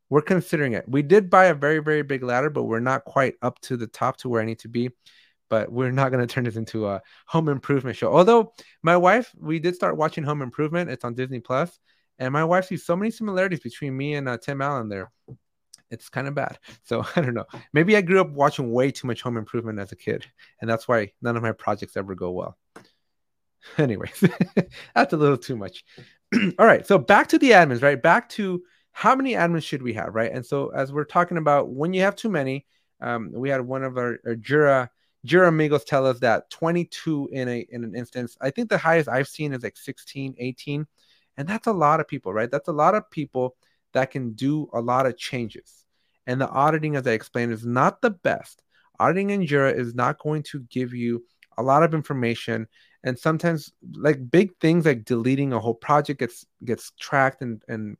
We're 0.09 0.21
considering 0.21 0.73
it. 0.73 0.85
We 0.87 1.01
did 1.01 1.29
buy 1.29 1.45
a 1.45 1.53
very, 1.53 1.79
very 1.79 2.01
big 2.01 2.23
ladder, 2.23 2.49
but 2.49 2.63
we're 2.63 2.79
not 2.79 3.05
quite 3.05 3.35
up 3.41 3.59
to 3.61 3.77
the 3.77 3.87
top 3.87 4.17
to 4.17 4.29
where 4.29 4.41
I 4.41 4.45
need 4.45 4.59
to 4.59 4.69
be. 4.69 4.89
But 5.49 5.71
we're 5.71 5.91
not 5.91 6.11
going 6.11 6.25
to 6.27 6.33
turn 6.33 6.43
this 6.43 6.55
into 6.55 6.87
a 6.87 7.01
home 7.25 7.49
improvement 7.49 7.97
show. 7.97 8.13
Although 8.13 8.53
my 8.83 8.97
wife, 8.97 9.33
we 9.39 9.59
did 9.59 9.75
start 9.75 9.97
watching 9.97 10.23
Home 10.23 10.41
Improvement. 10.41 10.89
It's 10.89 11.05
on 11.05 11.15
Disney 11.15 11.39
Plus, 11.39 11.77
and 12.19 12.33
my 12.33 12.43
wife 12.43 12.65
sees 12.65 12.85
so 12.85 12.95
many 12.95 13.11
similarities 13.11 13.61
between 13.61 13.95
me 13.95 14.15
and 14.15 14.27
uh, 14.27 14.37
Tim 14.37 14.61
Allen 14.61 14.89
there. 14.89 15.11
It's 15.89 16.09
kind 16.09 16.27
of 16.27 16.35
bad. 16.35 16.59
So 16.83 17.05
I 17.15 17.21
don't 17.21 17.33
know. 17.33 17.45
Maybe 17.73 17.95
I 17.95 18.01
grew 18.01 18.19
up 18.19 18.29
watching 18.31 18.71
way 18.71 18.91
too 18.91 19.07
much 19.07 19.21
Home 19.21 19.37
Improvement 19.37 19.79
as 19.79 19.91
a 19.91 19.95
kid, 19.95 20.25
and 20.61 20.69
that's 20.69 20.87
why 20.87 21.11
none 21.21 21.37
of 21.37 21.43
my 21.43 21.53
projects 21.53 21.95
ever 21.95 22.15
go 22.15 22.31
well. 22.31 22.57
Anyways, 23.77 24.23
that's 24.95 25.13
a 25.13 25.17
little 25.17 25.37
too 25.37 25.55
much. 25.55 25.83
All 26.59 26.65
right, 26.65 26.85
so 26.85 26.97
back 26.97 27.27
to 27.29 27.39
the 27.39 27.51
admins, 27.51 27.81
right? 27.81 28.01
Back 28.01 28.29
to 28.29 28.63
how 28.91 29.15
many 29.15 29.33
admins 29.33 29.63
should 29.63 29.81
we 29.81 29.93
have, 29.93 30.15
right? 30.15 30.31
And 30.31 30.45
so 30.45 30.69
as 30.69 30.91
we're 30.91 31.05
talking 31.05 31.37
about 31.37 31.69
when 31.69 31.93
you 31.93 32.01
have 32.01 32.15
too 32.15 32.29
many, 32.29 32.65
um, 32.99 33.31
we 33.31 33.49
had 33.49 33.61
one 33.61 33.83
of 33.83 33.97
our, 33.97 34.17
our 34.25 34.35
Jira 34.35 34.89
Jira 35.25 35.49
amigos 35.49 35.83
tell 35.83 36.05
us 36.05 36.19
that 36.19 36.49
22 36.49 37.29
in 37.31 37.49
a 37.49 37.67
in 37.69 37.83
an 37.83 37.95
instance. 37.95 38.37
I 38.41 38.49
think 38.49 38.69
the 38.69 38.77
highest 38.77 39.09
I've 39.09 39.27
seen 39.27 39.53
is 39.53 39.63
like 39.63 39.77
16, 39.77 40.35
18, 40.37 40.87
and 41.37 41.47
that's 41.47 41.67
a 41.67 41.73
lot 41.73 41.99
of 41.99 42.07
people, 42.07 42.33
right? 42.33 42.49
That's 42.49 42.67
a 42.67 42.73
lot 42.73 42.95
of 42.95 43.09
people 43.11 43.55
that 43.93 44.11
can 44.11 44.33
do 44.33 44.69
a 44.73 44.81
lot 44.81 45.05
of 45.05 45.17
changes. 45.17 45.85
And 46.25 46.41
the 46.41 46.49
auditing, 46.49 46.95
as 46.95 47.07
I 47.07 47.11
explained, 47.11 47.53
is 47.53 47.65
not 47.65 48.01
the 48.01 48.11
best. 48.11 48.61
Auditing 48.99 49.29
in 49.29 49.41
Jira 49.41 49.77
is 49.77 49.95
not 49.95 50.19
going 50.19 50.43
to 50.43 50.59
give 50.69 50.93
you 50.93 51.23
a 51.57 51.63
lot 51.63 51.83
of 51.83 51.93
information 51.93 52.67
and 53.03 53.17
sometimes 53.17 53.71
like 53.93 54.29
big 54.29 54.51
things 54.59 54.85
like 54.85 55.05
deleting 55.05 55.53
a 55.53 55.59
whole 55.59 55.73
project 55.73 56.19
gets 56.19 56.45
gets 56.65 56.91
tracked 56.99 57.41
and 57.41 57.63
and 57.67 57.97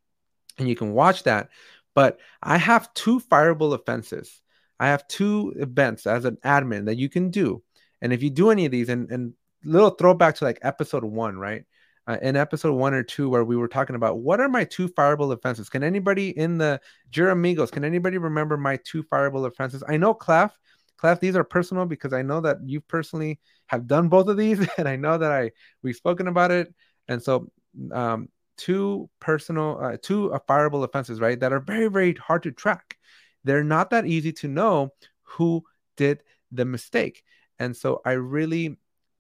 and 0.57 0.67
you 0.67 0.75
can 0.75 0.93
watch 0.93 1.23
that 1.23 1.49
But 1.97 2.19
I 2.43 2.57
have 2.59 2.93
two 2.93 3.19
fireable 3.19 3.73
offenses. 3.73 4.43
I 4.79 4.87
have 4.87 5.07
two 5.07 5.55
events 5.57 6.05
as 6.05 6.25
an 6.25 6.37
admin 6.45 6.85
that 6.85 6.97
you 6.97 7.09
can 7.09 7.31
do. 7.31 7.63
And 8.03 8.13
if 8.13 8.21
you 8.21 8.29
do 8.29 8.51
any 8.51 8.67
of 8.67 8.71
these, 8.71 8.89
and, 8.89 9.09
and 9.11 9.33
little 9.65 9.89
throwback 9.89 10.35
to 10.35 10.43
like 10.45 10.59
episode 10.61 11.03
one, 11.03 11.39
right? 11.39 11.65
Uh, 12.05 12.17
in 12.21 12.35
episode 12.35 12.73
one 12.73 12.93
or 12.93 13.01
two, 13.01 13.29
where 13.29 13.43
we 13.43 13.57
were 13.57 13.67
talking 13.67 13.95
about 13.95 14.19
what 14.19 14.39
are 14.39 14.47
my 14.47 14.63
two 14.63 14.87
fireable 14.89 15.33
offenses? 15.33 15.69
Can 15.69 15.83
anybody 15.83 16.29
in 16.37 16.59
the 16.59 16.79
Juramigos, 17.11 17.71
can 17.71 17.83
anybody 17.83 18.19
remember 18.19 18.57
my 18.57 18.77
two 18.85 19.03
fireable 19.03 19.47
offenses? 19.47 19.83
I 19.89 19.97
know 19.97 20.13
Clef, 20.13 20.55
Clef, 20.97 21.19
these 21.19 21.35
are 21.35 21.43
personal 21.43 21.85
because 21.85 22.13
I 22.13 22.21
know 22.21 22.41
that 22.41 22.57
you 22.65 22.81
personally 22.81 23.39
have 23.67 23.87
done 23.87 24.09
both 24.09 24.27
of 24.27 24.37
these, 24.37 24.65
and 24.77 24.87
I 24.87 24.95
know 24.95 25.17
that 25.17 25.31
I 25.31 25.51
we've 25.83 25.95
spoken 25.95 26.27
about 26.27 26.51
it. 26.51 26.73
And 27.07 27.21
so, 27.21 27.51
um, 27.91 28.29
two 28.57 29.09
personal, 29.19 29.79
uh, 29.81 29.97
two 30.01 30.29
fireable 30.49 30.83
offenses, 30.83 31.19
right? 31.19 31.39
That 31.39 31.53
are 31.53 31.59
very, 31.59 31.87
very 31.87 32.13
hard 32.13 32.43
to 32.43 32.51
track. 32.51 32.97
They're 33.43 33.63
not 33.63 33.91
that 33.91 34.05
easy 34.05 34.33
to 34.33 34.47
know 34.47 34.93
who 35.23 35.63
did 35.95 36.23
the 36.51 36.65
mistake. 36.65 37.23
And 37.59 37.75
so, 37.75 38.01
I 38.05 38.13
really 38.13 38.77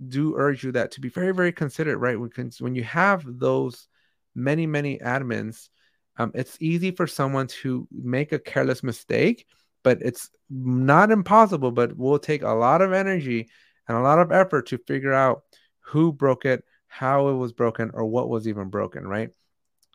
do 0.07 0.35
urge 0.35 0.63
you 0.63 0.71
that 0.73 0.91
to 0.91 1.01
be 1.01 1.09
very, 1.09 1.33
very 1.33 1.51
considerate, 1.51 1.99
right? 1.99 2.19
When, 2.19 2.31
when 2.59 2.75
you 2.75 2.83
have 2.83 3.23
those 3.25 3.87
many, 4.35 4.67
many 4.67 4.99
admins, 4.99 5.69
um, 6.17 6.31
it's 6.33 6.57
easy 6.59 6.91
for 6.91 7.07
someone 7.07 7.47
to 7.61 7.87
make 7.91 8.31
a 8.31 8.39
careless 8.39 8.83
mistake, 8.83 9.45
but 9.87 9.99
it's 10.01 10.29
not 10.49 11.11
impossible, 11.11 11.71
but 11.71 11.95
will 11.95 12.19
take 12.19 12.41
a 12.41 12.49
lot 12.49 12.81
of 12.81 12.91
energy 12.91 13.47
and 13.87 13.97
a 13.97 14.01
lot 14.01 14.19
of 14.19 14.33
effort 14.33 14.67
to 14.67 14.77
figure 14.79 15.13
out 15.13 15.43
who 15.79 16.11
broke 16.11 16.43
it, 16.43 16.65
how 16.87 17.29
it 17.29 17.35
was 17.35 17.53
broken, 17.53 17.89
or 17.93 18.05
what 18.05 18.27
was 18.27 18.49
even 18.49 18.67
broken, 18.67 19.07
right? 19.07 19.29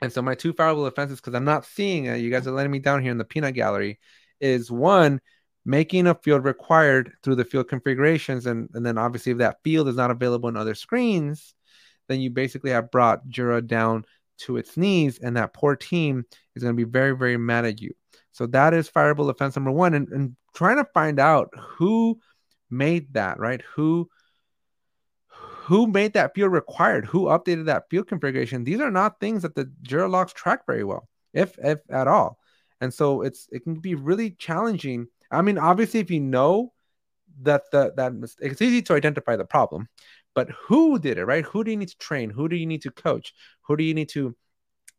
And 0.01 0.11
so 0.11 0.23
my 0.23 0.35
two 0.35 0.55
fireable 0.55 0.87
offenses, 0.87 1.21
because 1.21 1.35
I'm 1.35 1.45
not 1.45 1.67
seeing 1.67 2.07
it, 2.07 2.23
you 2.23 2.31
guys 2.31 2.47
are 2.47 2.53
letting 2.53 2.73
me 2.73 2.79
down 2.79 3.03
here 3.03 3.11
in 3.11 3.19
the 3.19 3.25
peanut 3.27 3.53
gallery, 3.53 4.01
is 4.41 4.71
one, 4.71 5.21
making 5.67 6.07
a 6.07 6.15
field 6.15 6.47
required 6.47 7.13
through 7.23 7.35
the 7.35 7.45
field 7.45 7.69
configurations. 7.69 8.47
And, 8.47 8.71
and 8.73 8.87
then 8.87 8.97
obviously 8.97 9.33
if 9.33 9.39
that 9.39 9.59
field 9.63 9.89
is 9.89 9.97
not 9.97 10.11
available 10.11 10.49
in 10.49 10.57
other 10.57 10.75
screens, 10.75 11.55
then 12.09 12.19
you 12.19 12.31
basically 12.31 12.71
have 12.71 12.91
brought 12.91 13.29
Jira 13.29 13.67
down 13.67 14.07
to 14.39 14.57
its 14.57 14.79
knees, 14.79 15.19
and 15.19 15.37
that 15.37 15.53
poor 15.53 15.77
team 15.77 16.25
is 16.57 16.63
going 16.63 16.75
to 16.75 16.83
be 16.83 16.91
very, 16.91 17.15
very 17.15 17.37
mad 17.37 17.67
at 17.67 17.83
you. 17.83 17.93
So 18.33 18.47
that 18.49 18.75
is 18.75 18.91
fireable 18.91 19.31
offense 19.31 19.57
number 19.57 19.71
one. 19.71 19.95
And, 19.95 20.09
and 20.09 20.37
trying 20.55 20.79
to 20.79 20.87
find 20.93 21.19
out 21.21 21.51
who 21.57 22.19
made 22.71 23.13
that, 23.15 23.39
right? 23.39 23.63
Who 23.75 24.09
who 25.29 25.87
made 25.87 26.15
that 26.15 26.35
field 26.35 26.53
required? 26.53 27.07
Who 27.07 27.27
updated 27.27 27.67
that 27.67 27.85
field 27.89 28.09
configuration? 28.09 28.65
These 28.65 28.81
are 28.81 28.91
not 28.91 29.21
things 29.21 29.43
that 29.43 29.55
the 29.55 29.71
Jira 29.83 30.11
logs 30.11 30.33
track 30.33 30.67
very 30.67 30.83
well, 30.85 31.09
if 31.33 31.57
if 31.63 31.79
at 31.89 32.09
all. 32.09 32.39
And 32.81 32.93
so 32.93 33.23
it's 33.23 33.49
it 33.53 33.63
can 33.63 33.77
be 33.77 33.95
really 33.95 34.33
challenging. 34.33 35.07
I 35.31 35.43
mean, 35.43 35.59
obviously, 35.59 36.01
if 36.01 36.11
you 36.11 36.21
know 36.21 36.73
that 37.43 37.63
the 37.71 37.93
that 37.97 38.13
it's 38.41 38.63
easy 38.63 38.83
to 38.83 38.95
identify 38.95 39.37
the 39.37 39.45
problem, 39.45 39.89
but 40.35 40.51
who 40.51 40.99
did 40.99 41.19
it, 41.19 41.27
right? 41.27 41.45
Who 41.45 41.65
do 41.65 41.71
you 41.71 41.77
need 41.77 41.89
to 41.91 41.99
train? 41.99 42.31
Who 42.31 42.49
do 42.49 42.57
you 42.57 42.67
need 42.67 42.83
to 42.83 42.91
coach? 42.91 43.33
Who 43.63 43.77
do 43.77 43.85
you 43.85 43.95
need 43.95 44.09
to 44.11 44.35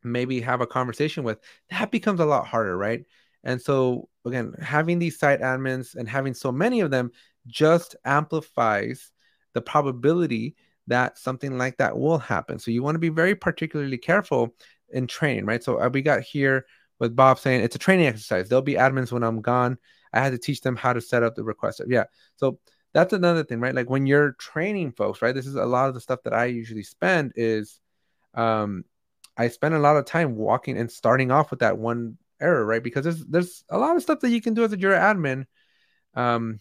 maybe 0.04 0.42
have 0.42 0.62
a 0.62 0.68
conversation 0.68 1.24
with? 1.24 1.40
That 1.72 1.92
becomes 1.92 2.20
a 2.20 2.26
lot 2.26 2.48
harder, 2.48 2.78
right? 2.78 3.04
And 3.44 3.62
so 3.62 4.10
again, 4.26 4.54
having 4.62 5.00
these 5.00 5.20
site 5.20 5.42
admins 5.42 5.96
and 5.96 6.08
having 6.08 6.34
so 6.34 6.52
many 6.52 6.82
of 6.82 6.92
them 6.92 7.12
just 7.48 7.96
amplifies 8.06 9.12
the 9.54 9.62
probability 9.62 10.56
that 10.88 11.18
something 11.18 11.58
like 11.58 11.78
that 11.78 11.98
will 11.98 12.18
happen. 12.18 12.60
So 12.60 12.72
you 12.72 12.84
want 12.84 12.96
to 12.96 13.00
be 13.00 13.10
very 13.10 13.36
particularly 13.36 13.98
careful 13.98 14.56
in 14.90 15.08
training, 15.08 15.46
right? 15.46 15.64
So 15.64 15.80
uh, 15.82 15.90
we 15.90 16.02
got 16.02 16.22
here 16.22 16.66
with 17.00 17.16
Bob 17.16 17.40
saying 17.40 17.62
it's 17.62 17.76
a 17.76 17.80
training 17.80 18.08
exercise. 18.08 18.50
There'll 18.50 18.62
be 18.62 18.76
admins 18.76 19.12
when 19.12 19.24
I'm 19.24 19.42
gone. 19.42 19.78
I 20.14 20.20
had 20.20 20.32
to 20.32 20.38
teach 20.38 20.62
them 20.62 20.76
how 20.76 20.94
to 20.94 21.02
set 21.02 21.24
up 21.24 21.36
the 21.36 21.44
request. 21.44 21.82
Yeah. 21.88 22.06
So 22.36 22.60
that's 22.94 23.14
another 23.14 23.44
thing, 23.44 23.60
right? 23.60 23.74
Like 23.74 23.90
when 23.90 24.06
you're 24.06 24.34
training 24.34 24.92
folks, 24.92 25.22
right? 25.22 25.34
This 25.34 25.48
is 25.48 25.56
a 25.56 25.66
lot 25.66 25.88
of 25.88 25.96
the 25.96 26.02
stuff 26.02 26.22
that 26.24 26.34
I 26.34 26.46
usually 26.46 26.84
spend 26.84 27.34
is 27.36 27.80
um 28.36 28.84
I 29.36 29.48
spend 29.48 29.74
a 29.74 29.80
lot 29.80 29.98
of 29.98 30.06
time 30.06 30.36
walking 30.36 30.78
and 30.78 30.92
starting 30.92 31.32
off 31.32 31.50
with 31.50 31.62
that 31.62 31.78
one 31.78 32.18
error, 32.40 32.66
right? 32.66 32.84
Because 32.84 33.04
there's 33.04 33.26
there's 33.26 33.64
a 33.70 33.78
lot 33.78 33.96
of 33.96 34.04
stuff 34.04 34.20
that 34.22 34.30
you 34.30 34.42
can 34.42 34.54
do 34.54 34.64
as 34.64 34.74
a 34.74 34.78
Jira 34.78 35.00
admin. 35.00 35.46
Um, 36.16 36.60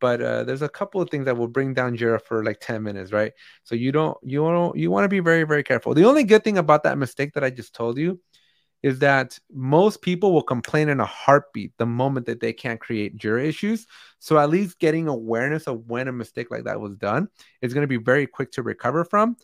but 0.00 0.20
uh, 0.20 0.44
there's 0.44 0.62
a 0.62 0.68
couple 0.68 1.00
of 1.00 1.10
things 1.10 1.24
that 1.24 1.36
will 1.36 1.48
bring 1.48 1.74
down 1.74 1.96
Jira 1.96 2.20
for 2.20 2.44
like 2.44 2.60
10 2.60 2.82
minutes, 2.82 3.12
right? 3.12 3.32
So 3.64 3.74
you 3.74 3.92
don't 3.92 4.16
you 4.22 4.40
don't 4.40 4.76
you 4.76 4.90
want 4.90 5.04
to 5.04 5.08
be 5.08 5.20
very 5.20 5.44
very 5.44 5.62
careful. 5.62 5.94
The 5.94 6.04
only 6.04 6.24
good 6.24 6.44
thing 6.44 6.58
about 6.58 6.82
that 6.84 6.98
mistake 6.98 7.34
that 7.34 7.44
I 7.44 7.50
just 7.50 7.74
told 7.74 7.98
you 7.98 8.20
is 8.82 8.98
that 8.98 9.38
most 9.52 10.02
people 10.02 10.32
will 10.32 10.42
complain 10.42 10.88
in 10.88 10.98
a 10.98 11.06
heartbeat 11.06 11.72
the 11.78 11.86
moment 11.86 12.26
that 12.26 12.40
they 12.40 12.52
can't 12.52 12.80
create 12.80 13.16
Jira 13.16 13.44
issues. 13.44 13.86
So 14.18 14.38
at 14.38 14.50
least 14.50 14.80
getting 14.80 15.06
awareness 15.06 15.68
of 15.68 15.86
when 15.86 16.08
a 16.08 16.12
mistake 16.12 16.50
like 16.50 16.64
that 16.64 16.80
was 16.80 16.96
done 16.96 17.28
is 17.60 17.72
going 17.72 17.82
to 17.82 17.98
be 17.98 18.02
very 18.02 18.26
quick 18.26 18.50
to 18.52 18.62
recover 18.62 19.04
from, 19.04 19.36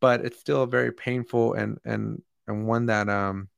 but 0.00 0.24
it's 0.24 0.38
still 0.38 0.66
very 0.66 0.92
painful 0.92 1.54
and 1.54 1.78
and 1.84 2.22
and 2.46 2.66
one 2.66 2.86
that 2.86 3.08
um 3.08 3.48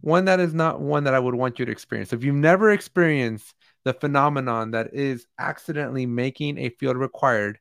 one 0.00 0.26
that 0.26 0.40
is 0.40 0.54
not 0.54 0.80
one 0.80 1.04
that 1.04 1.14
I 1.14 1.18
would 1.18 1.34
want 1.34 1.58
you 1.58 1.64
to 1.64 1.72
experience. 1.72 2.12
If 2.12 2.22
you've 2.22 2.34
never 2.34 2.70
experienced 2.70 3.54
the 3.84 3.92
phenomenon 3.92 4.72
that 4.72 4.94
is 4.94 5.26
accidentally 5.38 6.06
making 6.06 6.58
a 6.58 6.70
field 6.70 6.96
required 6.96 7.58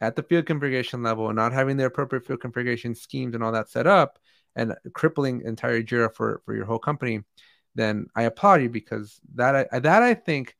at 0.00 0.16
the 0.16 0.22
field 0.22 0.46
configuration 0.46 1.02
level 1.02 1.28
and 1.28 1.36
not 1.36 1.52
having 1.52 1.76
the 1.76 1.86
appropriate 1.86 2.26
field 2.26 2.40
configuration 2.40 2.94
schemes 2.94 3.34
and 3.34 3.42
all 3.42 3.52
that 3.52 3.68
set 3.68 3.86
up 3.86 4.18
and 4.56 4.74
crippling 4.94 5.42
entire 5.44 5.82
Jira 5.82 6.12
for, 6.14 6.42
for 6.44 6.54
your 6.54 6.64
whole 6.64 6.78
company, 6.78 7.22
then 7.74 8.06
I 8.14 8.22
applaud 8.24 8.62
you 8.62 8.70
because 8.70 9.20
that 9.34 9.68
I, 9.72 9.78
that 9.78 10.02
I 10.02 10.14
think 10.14 10.56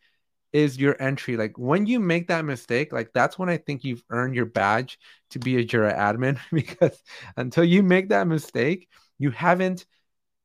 is 0.53 0.79
your 0.79 1.01
entry. 1.01 1.37
Like 1.37 1.59
when 1.59 1.87
you 1.87 2.01
make 2.01 2.29
that 2.29 2.45
mistake, 2.45 2.93
like 2.93 3.11
that's 3.13 3.39
when 3.39 3.49
I 3.49 3.59
think 3.59 3.85
you've 3.85 4.03
earned 4.11 4.35
your 4.35 4.47
badge 4.47 4.99
to 5.31 5.39
be 5.39 5.57
a 5.57 5.65
Jira 5.65 5.97
admin 5.97 6.39
because 6.53 7.03
until 7.37 7.65
you 7.65 7.83
make 7.83 8.09
that 8.11 8.27
mistake, 8.27 8.89
you 9.19 9.31
haven't 9.31 9.85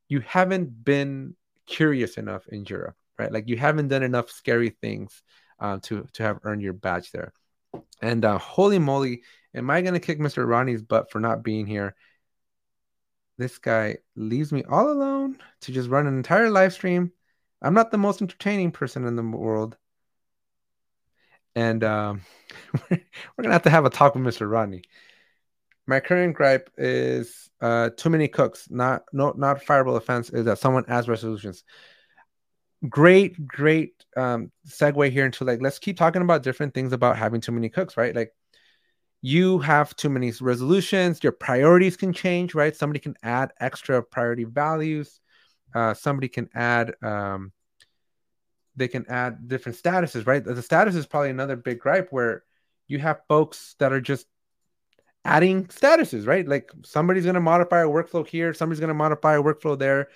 you 0.07 0.21
haven't 0.21 0.83
been 0.83 1.35
curious 1.65 2.17
enough 2.17 2.47
in 2.47 2.65
Jira, 2.65 2.93
right? 3.17 3.31
Like 3.31 3.47
you 3.47 3.57
haven't 3.57 3.87
done 3.87 4.03
enough 4.03 4.29
scary 4.29 4.69
things 4.69 5.21
uh, 5.59 5.79
to 5.83 6.07
to 6.13 6.23
have 6.23 6.39
earned 6.43 6.61
your 6.61 6.73
badge 6.73 7.11
there. 7.11 7.33
And 8.01 8.23
uh, 8.25 8.37
holy 8.37 8.79
moly, 8.79 9.23
am 9.55 9.69
I 9.69 9.81
gonna 9.81 9.99
kick 9.99 10.19
Mr. 10.19 10.47
Ronnie's 10.47 10.81
butt 10.81 11.11
for 11.11 11.19
not 11.19 11.43
being 11.43 11.65
here? 11.65 11.95
This 13.37 13.57
guy 13.57 13.97
leaves 14.15 14.51
me 14.51 14.63
all 14.63 14.91
alone 14.91 15.39
to 15.61 15.71
just 15.71 15.89
run 15.89 16.05
an 16.05 16.17
entire 16.17 16.49
live 16.49 16.73
stream. 16.73 17.11
I'm 17.61 17.73
not 17.73 17.91
the 17.91 17.97
most 17.97 18.21
entertaining 18.21 18.71
person 18.71 19.05
in 19.05 19.15
the 19.15 19.23
world. 19.23 19.77
And 21.55 21.83
um, 21.83 22.21
we're 22.89 22.99
gonna 23.41 23.53
have 23.53 23.63
to 23.63 23.69
have 23.69 23.85
a 23.85 23.89
talk 23.89 24.15
with 24.15 24.23
Mr. 24.23 24.49
Rodney. 24.49 24.83
My 25.85 25.99
current 25.99 26.35
gripe 26.35 26.69
is 26.77 27.49
uh, 27.61 27.89
too 27.95 28.09
many 28.09 28.27
cooks. 28.27 28.67
Not 28.69 29.03
no 29.11 29.33
not 29.35 29.61
fireable 29.61 29.97
offense 29.97 30.29
is 30.29 30.45
that 30.45 30.59
someone 30.59 30.85
adds 30.87 31.09
resolutions. 31.09 31.63
Great, 32.87 33.47
great 33.47 33.93
um, 34.17 34.51
segue 34.67 35.11
here 35.11 35.25
into 35.25 35.43
like 35.43 35.61
let's 35.61 35.79
keep 35.79 35.97
talking 35.97 36.21
about 36.21 36.43
different 36.43 36.73
things 36.73 36.93
about 36.93 37.17
having 37.17 37.41
too 37.41 37.51
many 37.51 37.69
cooks, 37.69 37.97
right? 37.97 38.15
Like 38.15 38.33
you 39.21 39.59
have 39.59 39.95
too 39.95 40.09
many 40.09 40.31
resolutions. 40.41 41.23
Your 41.23 41.31
priorities 41.31 41.97
can 41.97 42.13
change, 42.13 42.55
right? 42.55 42.75
Somebody 42.75 42.99
can 42.99 43.15
add 43.23 43.51
extra 43.59 44.03
priority 44.03 44.43
values. 44.43 45.19
Uh, 45.73 45.93
somebody 45.93 46.27
can 46.27 46.49
add 46.53 46.93
um, 47.01 47.51
they 48.75 48.87
can 48.87 49.05
add 49.09 49.47
different 49.47 49.77
statuses, 49.77 50.25
right? 50.25 50.43
The 50.43 50.61
status 50.61 50.95
is 50.95 51.05
probably 51.05 51.29
another 51.29 51.55
big 51.55 51.79
gripe 51.79 52.07
where 52.11 52.43
you 52.87 52.99
have 52.99 53.21
folks 53.27 53.75
that 53.79 53.93
are 53.93 54.01
just 54.01 54.27
adding 55.25 55.65
statuses, 55.65 56.27
right? 56.27 56.47
Like 56.47 56.71
somebody's 56.83 57.23
going 57.23 57.35
to 57.35 57.41
modify 57.41 57.81
a 57.81 57.87
workflow 57.87 58.27
here, 58.27 58.53
somebody's 58.53 58.79
going 58.79 58.89
to 58.89 58.93
modify 58.93 59.35
a 59.35 59.43
workflow 59.43 59.77
there. 59.77 60.09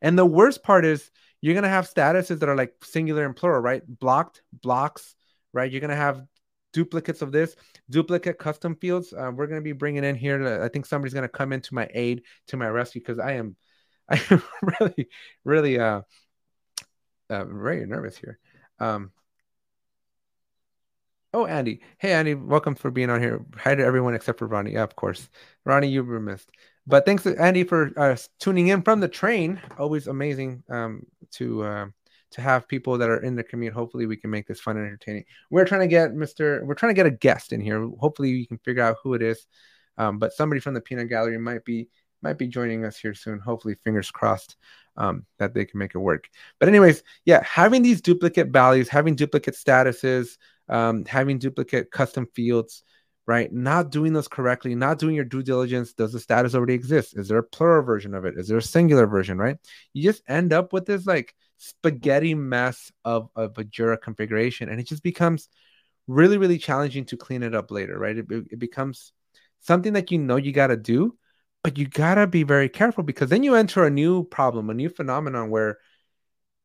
And 0.00 0.18
the 0.18 0.26
worst 0.26 0.62
part 0.62 0.84
is 0.84 1.10
you're 1.40 1.54
going 1.54 1.64
to 1.64 1.68
have 1.68 1.88
statuses 1.88 2.40
that 2.40 2.48
are 2.48 2.56
like 2.56 2.74
singular 2.82 3.24
and 3.24 3.34
plural, 3.34 3.60
right? 3.60 3.82
Blocked, 3.86 4.42
blocks, 4.52 5.14
right? 5.52 5.70
You're 5.70 5.80
going 5.80 5.90
to 5.90 5.96
have 5.96 6.24
duplicates 6.72 7.22
of 7.22 7.32
this, 7.32 7.56
duplicate 7.90 8.38
custom 8.38 8.76
fields. 8.76 9.12
Uh, 9.12 9.30
we're 9.34 9.46
going 9.46 9.60
to 9.60 9.64
be 9.64 9.72
bringing 9.72 10.04
in 10.04 10.14
here. 10.14 10.62
I 10.62 10.68
think 10.68 10.86
somebody's 10.86 11.14
going 11.14 11.22
to 11.22 11.28
come 11.28 11.52
into 11.52 11.74
my 11.74 11.88
aid, 11.92 12.22
to 12.48 12.56
my 12.56 12.68
rescue, 12.68 13.00
because 13.00 13.18
I 13.18 13.32
am, 13.32 13.56
I 14.08 14.20
am 14.30 14.42
really, 14.80 15.08
really, 15.44 15.78
uh, 15.78 16.02
uh, 17.30 17.44
very 17.44 17.84
nervous 17.86 18.16
here. 18.16 18.38
Um, 18.80 19.12
Oh, 21.34 21.46
Andy. 21.46 21.80
Hey, 21.98 22.12
Andy. 22.12 22.34
Welcome 22.34 22.74
for 22.74 22.90
being 22.90 23.10
on 23.10 23.20
here. 23.20 23.44
Hi 23.58 23.74
to 23.74 23.84
everyone 23.84 24.14
except 24.14 24.38
for 24.38 24.46
Ronnie. 24.46 24.72
Yeah, 24.72 24.82
of 24.82 24.96
course. 24.96 25.28
Ronnie, 25.64 25.88
you 25.88 26.02
were 26.02 26.20
missed. 26.20 26.50
But 26.86 27.04
thanks, 27.04 27.26
Andy, 27.26 27.64
for 27.64 27.90
uh, 27.98 28.16
tuning 28.40 28.68
in 28.68 28.80
from 28.82 29.00
the 29.00 29.08
train. 29.08 29.60
Always 29.78 30.06
amazing 30.06 30.62
um, 30.70 31.04
to 31.32 31.62
uh, 31.64 31.86
to 32.30 32.40
have 32.40 32.66
people 32.66 32.96
that 32.98 33.10
are 33.10 33.22
in 33.22 33.36
the 33.36 33.44
commute. 33.44 33.74
Hopefully, 33.74 34.06
we 34.06 34.16
can 34.16 34.30
make 34.30 34.46
this 34.46 34.60
fun 34.60 34.78
and 34.78 34.86
entertaining. 34.86 35.24
We're 35.50 35.66
trying 35.66 35.82
to 35.82 35.86
get 35.86 36.12
Mr. 36.12 36.64
We're 36.64 36.74
trying 36.74 36.90
to 36.90 36.96
get 36.96 37.06
a 37.06 37.10
guest 37.10 37.52
in 37.52 37.60
here. 37.60 37.86
Hopefully, 38.00 38.30
you 38.30 38.46
can 38.46 38.58
figure 38.58 38.82
out 38.82 38.96
who 39.02 39.12
it 39.12 39.22
is. 39.22 39.46
Um, 39.98 40.18
but 40.18 40.32
somebody 40.32 40.60
from 40.60 40.72
the 40.74 40.80
Peanut 40.80 41.08
Gallery 41.10 41.38
might 41.38 41.64
be 41.64 41.88
might 42.22 42.38
be 42.38 42.48
joining 42.48 42.86
us 42.86 42.96
here 42.96 43.14
soon. 43.14 43.38
Hopefully, 43.38 43.74
fingers 43.84 44.10
crossed. 44.10 44.56
um, 44.96 45.24
that 45.38 45.54
they 45.54 45.64
can 45.64 45.78
make 45.78 45.94
it 45.94 45.98
work. 45.98 46.28
But 46.58 46.68
anyways, 46.68 47.02
yeah, 47.24 47.42
having 47.44 47.82
these 47.82 48.00
duplicate 48.00 48.48
values, 48.48 48.88
having 48.88 49.14
duplicate 49.14 49.54
statuses, 49.54 50.38
um, 50.68 51.04
having 51.04 51.38
duplicate 51.38 51.90
custom 51.90 52.26
fields, 52.34 52.82
right? 53.26 53.52
Not 53.52 53.90
doing 53.90 54.12
those 54.12 54.28
correctly, 54.28 54.74
not 54.74 54.98
doing 54.98 55.14
your 55.14 55.24
due 55.24 55.42
diligence. 55.42 55.92
Does 55.92 56.12
the 56.12 56.20
status 56.20 56.54
already 56.54 56.74
exist? 56.74 57.16
Is 57.16 57.28
there 57.28 57.38
a 57.38 57.42
plural 57.42 57.84
version 57.84 58.14
of 58.14 58.24
it? 58.24 58.36
Is 58.36 58.48
there 58.48 58.58
a 58.58 58.62
singular 58.62 59.06
version, 59.06 59.38
right? 59.38 59.56
You 59.92 60.02
just 60.02 60.22
end 60.28 60.52
up 60.52 60.72
with 60.72 60.86
this 60.86 61.06
like 61.06 61.34
spaghetti 61.58 62.34
mess 62.34 62.90
of, 63.04 63.28
of 63.36 63.58
a 63.58 63.64
Jira 63.64 64.00
configuration, 64.00 64.68
and 64.68 64.80
it 64.80 64.86
just 64.86 65.02
becomes 65.02 65.48
really, 66.06 66.38
really 66.38 66.58
challenging 66.58 67.04
to 67.06 67.16
clean 67.16 67.42
it 67.42 67.54
up 67.54 67.70
later, 67.70 67.98
right? 67.98 68.16
It, 68.16 68.26
it 68.30 68.58
becomes 68.58 69.12
something 69.60 69.92
that 69.92 70.10
you 70.10 70.18
know 70.18 70.36
you 70.36 70.52
got 70.52 70.68
to 70.68 70.76
do, 70.76 71.16
but 71.62 71.76
you 71.78 71.86
got 71.86 72.14
to 72.14 72.26
be 72.26 72.44
very 72.44 72.68
careful 72.68 73.04
because 73.04 73.28
then 73.28 73.42
you 73.42 73.54
enter 73.54 73.84
a 73.84 73.90
new 73.90 74.24
problem, 74.24 74.70
a 74.70 74.74
new 74.74 74.88
phenomenon 74.88 75.50
where 75.50 75.78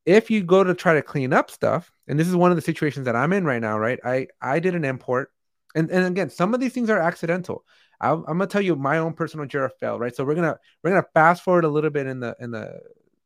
if 0.05 0.29
you 0.31 0.43
go 0.43 0.63
to 0.63 0.73
try 0.73 0.95
to 0.95 1.01
clean 1.01 1.33
up 1.33 1.49
stuff, 1.51 1.91
and 2.07 2.19
this 2.19 2.27
is 2.27 2.35
one 2.35 2.51
of 2.51 2.57
the 2.57 2.61
situations 2.61 3.05
that 3.05 3.15
I'm 3.15 3.33
in 3.33 3.45
right 3.45 3.61
now, 3.61 3.77
right? 3.77 3.99
I 4.03 4.27
I 4.41 4.59
did 4.59 4.75
an 4.75 4.85
import, 4.85 5.31
and 5.75 5.89
and 5.89 6.05
again, 6.05 6.29
some 6.29 6.53
of 6.53 6.59
these 6.59 6.73
things 6.73 6.89
are 6.89 6.99
accidental. 6.99 7.63
i 8.01 8.11
am 8.11 8.23
gonna 8.23 8.47
tell 8.47 8.61
you 8.61 8.75
my 8.75 8.97
own 8.97 9.13
personal 9.13 9.45
Jira 9.45 9.69
fail, 9.79 9.99
right? 9.99 10.15
So 10.15 10.23
we're 10.25 10.35
gonna 10.35 10.57
we're 10.83 10.91
gonna 10.91 11.05
fast 11.13 11.43
forward 11.43 11.65
a 11.65 11.69
little 11.69 11.89
bit 11.89 12.07
in 12.07 12.19
the 12.19 12.35
in 12.39 12.51
the 12.51 12.79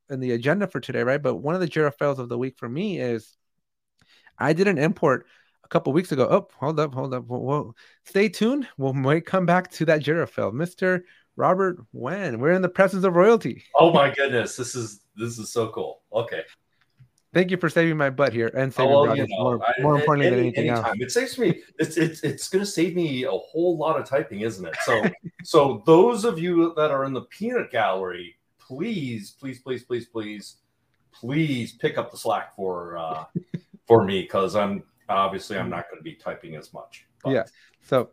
in 0.10 0.20
the 0.20 0.32
agenda 0.32 0.68
for 0.68 0.80
today, 0.80 1.04
right? 1.04 1.22
But 1.22 1.36
one 1.36 1.56
of 1.56 1.62
the 1.62 1.68
Jira 1.68 1.94
fails 1.94 2.20
of 2.20 2.30
the 2.30 2.38
week 2.38 2.58
for 2.58 2.70
me 2.70 3.00
is 3.00 3.36
I 4.38 4.54
did 4.54 4.68
an 4.68 4.78
import 4.78 5.26
a 5.64 5.68
couple 5.68 5.92
weeks 5.94 6.12
ago. 6.12 6.28
Oh, 6.30 6.48
hold 6.60 6.80
up, 6.80 6.94
hold 6.94 7.14
up. 7.14 7.26
Whoa, 7.26 7.74
stay 8.06 8.30
tuned. 8.30 8.68
we'll 8.78 8.94
might 8.94 9.26
come 9.26 9.46
back 9.46 9.72
to 9.72 9.86
that 9.86 10.02
Jira 10.02 10.30
fail, 10.30 10.52
Mister 10.52 11.06
Robert 11.36 11.78
Wen. 11.94 12.40
We're 12.40 12.54
in 12.54 12.62
the 12.62 12.70
presence 12.70 13.04
of 13.04 13.16
royalty. 13.16 13.64
Oh 13.76 13.92
my 13.92 14.14
goodness, 14.14 14.56
this 14.56 14.76
is 14.76 15.02
this 15.16 15.40
is 15.40 15.52
so 15.52 15.70
cool. 15.70 16.02
Okay. 16.14 16.44
Thank 17.38 17.52
you 17.52 17.58
for 17.58 17.70
saving 17.70 17.98
my 17.98 18.10
butt 18.10 18.34
here 18.34 18.50
and 18.56 18.74
saving 18.74 18.92
oh, 18.92 19.04
well, 19.04 19.16
you 19.16 19.28
know, 19.28 19.44
more, 19.44 19.62
more 19.82 19.96
I, 19.96 20.00
importantly 20.00 20.26
any, 20.26 20.36
than 20.38 20.46
anything 20.46 20.70
anytime. 20.72 20.86
else. 20.86 20.98
It 21.02 21.12
saves 21.12 21.38
me. 21.38 21.62
It's 21.78 21.96
it's 21.96 22.24
it's 22.24 22.50
going 22.50 22.66
to 22.66 22.72
save 22.72 22.96
me 22.96 23.26
a 23.26 23.30
whole 23.30 23.78
lot 23.78 24.00
of 24.00 24.10
typing, 24.10 24.42
isn't 24.42 24.66
it? 24.66 24.76
So 24.84 25.04
so 25.44 25.84
those 25.86 26.26
of 26.26 26.40
you 26.40 26.74
that 26.78 26.90
are 26.90 27.06
in 27.06 27.14
the 27.14 27.22
peanut 27.22 27.70
gallery, 27.70 28.40
please 28.58 29.36
please 29.40 29.60
please 29.60 29.84
please 29.84 30.08
please 30.08 30.56
please 31.14 31.74
pick 31.74 32.00
up 32.00 32.10
the 32.10 32.18
slack 32.18 32.56
for 32.56 32.98
uh, 32.98 33.26
for 33.86 34.04
me 34.04 34.24
because 34.24 34.56
I'm 34.56 34.82
obviously 35.08 35.60
I'm 35.60 35.70
not 35.70 35.92
going 35.92 36.00
to 36.00 36.04
be 36.04 36.16
typing 36.16 36.56
as 36.56 36.74
much. 36.74 37.06
But. 37.24 37.34
Yeah. 37.34 37.44
So. 37.84 38.10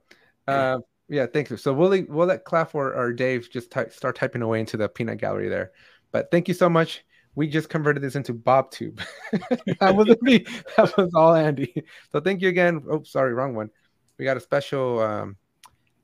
Uh, 0.47 0.81
yeah, 1.09 1.25
thank 1.25 1.49
you. 1.49 1.57
So 1.57 1.73
we'll 1.73 2.05
we'll 2.11 2.27
let 2.27 2.45
Claff 2.45 2.75
or, 2.75 2.93
or 2.93 3.15
Dave 3.15 3.49
just 3.51 3.71
ty- 3.71 3.89
start 3.89 4.17
typing 4.17 4.43
away 4.43 4.61
into 4.61 4.77
the 4.77 4.87
peanut 4.87 5.17
gallery 5.17 5.49
there. 5.49 5.73
But 6.13 6.31
thank 6.31 6.47
you 6.47 6.53
so 6.53 6.69
much 6.69 7.07
we 7.37 7.49
just 7.49 7.69
converted 7.69 8.03
this 8.03 8.17
into 8.17 8.33
BobTube. 8.35 9.01
that 9.81 9.95
was 9.95 10.17
me. 10.23 10.45
That 10.77 10.97
was 10.97 11.13
all 11.15 11.35
Andy. 11.35 11.85
So 12.13 12.21
thank 12.21 12.41
you 12.43 12.49
again. 12.49 12.83
Oh, 12.91 13.03
sorry, 13.03 13.35
wrong 13.35 13.55
one. 13.55 13.71
We 14.19 14.25
got 14.25 14.37
a 14.37 14.41
special 14.41 15.01
um, 15.01 15.37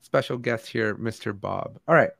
special 0.01 0.37
guest 0.37 0.67
here, 0.67 0.95
Mr. 0.95 1.39
Bob. 1.39 1.79
All 1.87 1.95
right. 1.95 2.11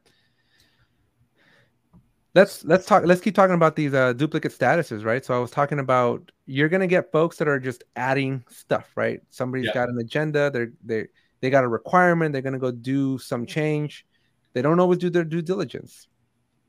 Let's 2.34 2.64
let's 2.64 2.86
talk. 2.86 3.04
Let's 3.06 3.20
keep 3.20 3.36
talking 3.36 3.56
about 3.56 3.76
these 3.76 3.94
uh, 3.94 4.14
duplicate 4.14 4.58
statuses, 4.58 5.04
right? 5.04 5.24
So 5.26 5.36
I 5.36 5.40
was 5.40 5.52
talking 5.52 5.80
about 5.80 6.32
you're 6.46 6.70
gonna 6.70 6.88
get 6.88 7.12
folks 7.12 7.36
that 7.38 7.50
are 7.50 7.60
just 7.60 7.84
adding 7.98 8.46
stuff, 8.50 8.90
right? 8.96 9.20
Somebody's 9.30 9.68
yeah. 9.68 9.74
got 9.74 9.90
an 9.90 9.98
agenda. 10.00 10.50
They're 10.50 10.72
they 10.82 11.08
they 11.42 11.50
got 11.50 11.66
a 11.66 11.68
requirement. 11.68 12.32
They're 12.32 12.42
gonna 12.42 12.58
go 12.58 12.72
do 12.72 13.18
some 13.18 13.46
change. 13.46 14.06
They 14.54 14.62
don't 14.62 14.80
always 14.80 15.00
do 15.00 15.10
their 15.10 15.26
due 15.26 15.42
diligence, 15.42 16.08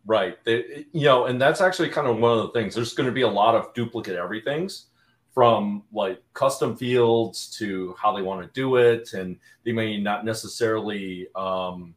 Right. 0.04 0.42
They, 0.44 0.86
you 0.92 1.04
know, 1.04 1.26
and 1.26 1.40
that's 1.40 1.60
actually 1.60 1.88
kind 1.88 2.08
of 2.08 2.18
one 2.18 2.36
of 2.36 2.42
the 2.44 2.52
things. 2.52 2.74
There's 2.74 2.92
going 2.92 3.08
to 3.08 3.12
be 3.12 3.22
a 3.22 3.28
lot 3.28 3.54
of 3.54 3.72
duplicate 3.72 4.16
everythings 4.16 4.86
from 5.32 5.84
like 5.92 6.22
custom 6.34 6.76
fields 6.76 7.48
to 7.58 7.94
how 8.00 8.14
they 8.14 8.22
want 8.22 8.42
to 8.42 8.48
do 8.52 8.76
it. 8.76 9.12
And 9.14 9.38
they 9.64 9.72
may 9.72 9.98
not 10.00 10.24
necessarily 10.24 11.28
um, 11.36 11.94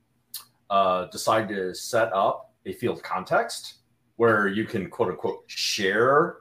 uh, 0.70 1.06
decide 1.06 1.50
to 1.50 1.74
set 1.74 2.14
up 2.14 2.54
a 2.66 2.74
field 2.74 3.04
context 3.04 3.76
where 4.18 4.48
you 4.48 4.66
can 4.66 4.90
quote 4.90 5.10
unquote 5.10 5.44
share 5.48 6.38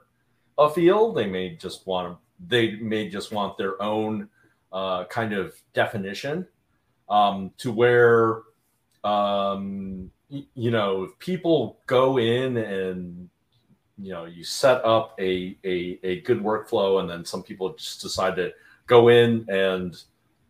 a 0.59 0.71
field. 0.71 1.17
They 1.17 1.27
may 1.27 1.57
just 1.57 1.87
want 1.87 2.13
to, 2.13 2.47
they 2.47 2.77
may 2.77 3.09
just 3.09 3.33
want 3.33 3.57
their 3.59 3.81
own 3.83 4.29
uh, 4.73 5.05
kind 5.07 5.33
of 5.33 5.55
definition 5.73 6.47
um, 7.09 7.53
to 7.59 7.73
where 7.73 8.43
um, 9.03 10.11
you 10.55 10.71
know, 10.71 11.05
if 11.05 11.19
people 11.19 11.81
go 11.87 12.19
in 12.19 12.57
and 12.57 13.29
you 13.99 14.13
know 14.13 14.25
you 14.25 14.43
set 14.45 14.85
up 14.85 15.15
a, 15.21 15.57
a 15.65 15.99
a 16.03 16.21
good 16.23 16.43
workflow, 16.43 17.01
and 17.01 17.09
then 17.09 17.25
some 17.25 17.43
people 17.43 17.75
just 17.75 18.03
decide 18.03 18.37
to 18.37 18.53
go 18.87 19.09
in 19.09 19.47
and 19.49 20.03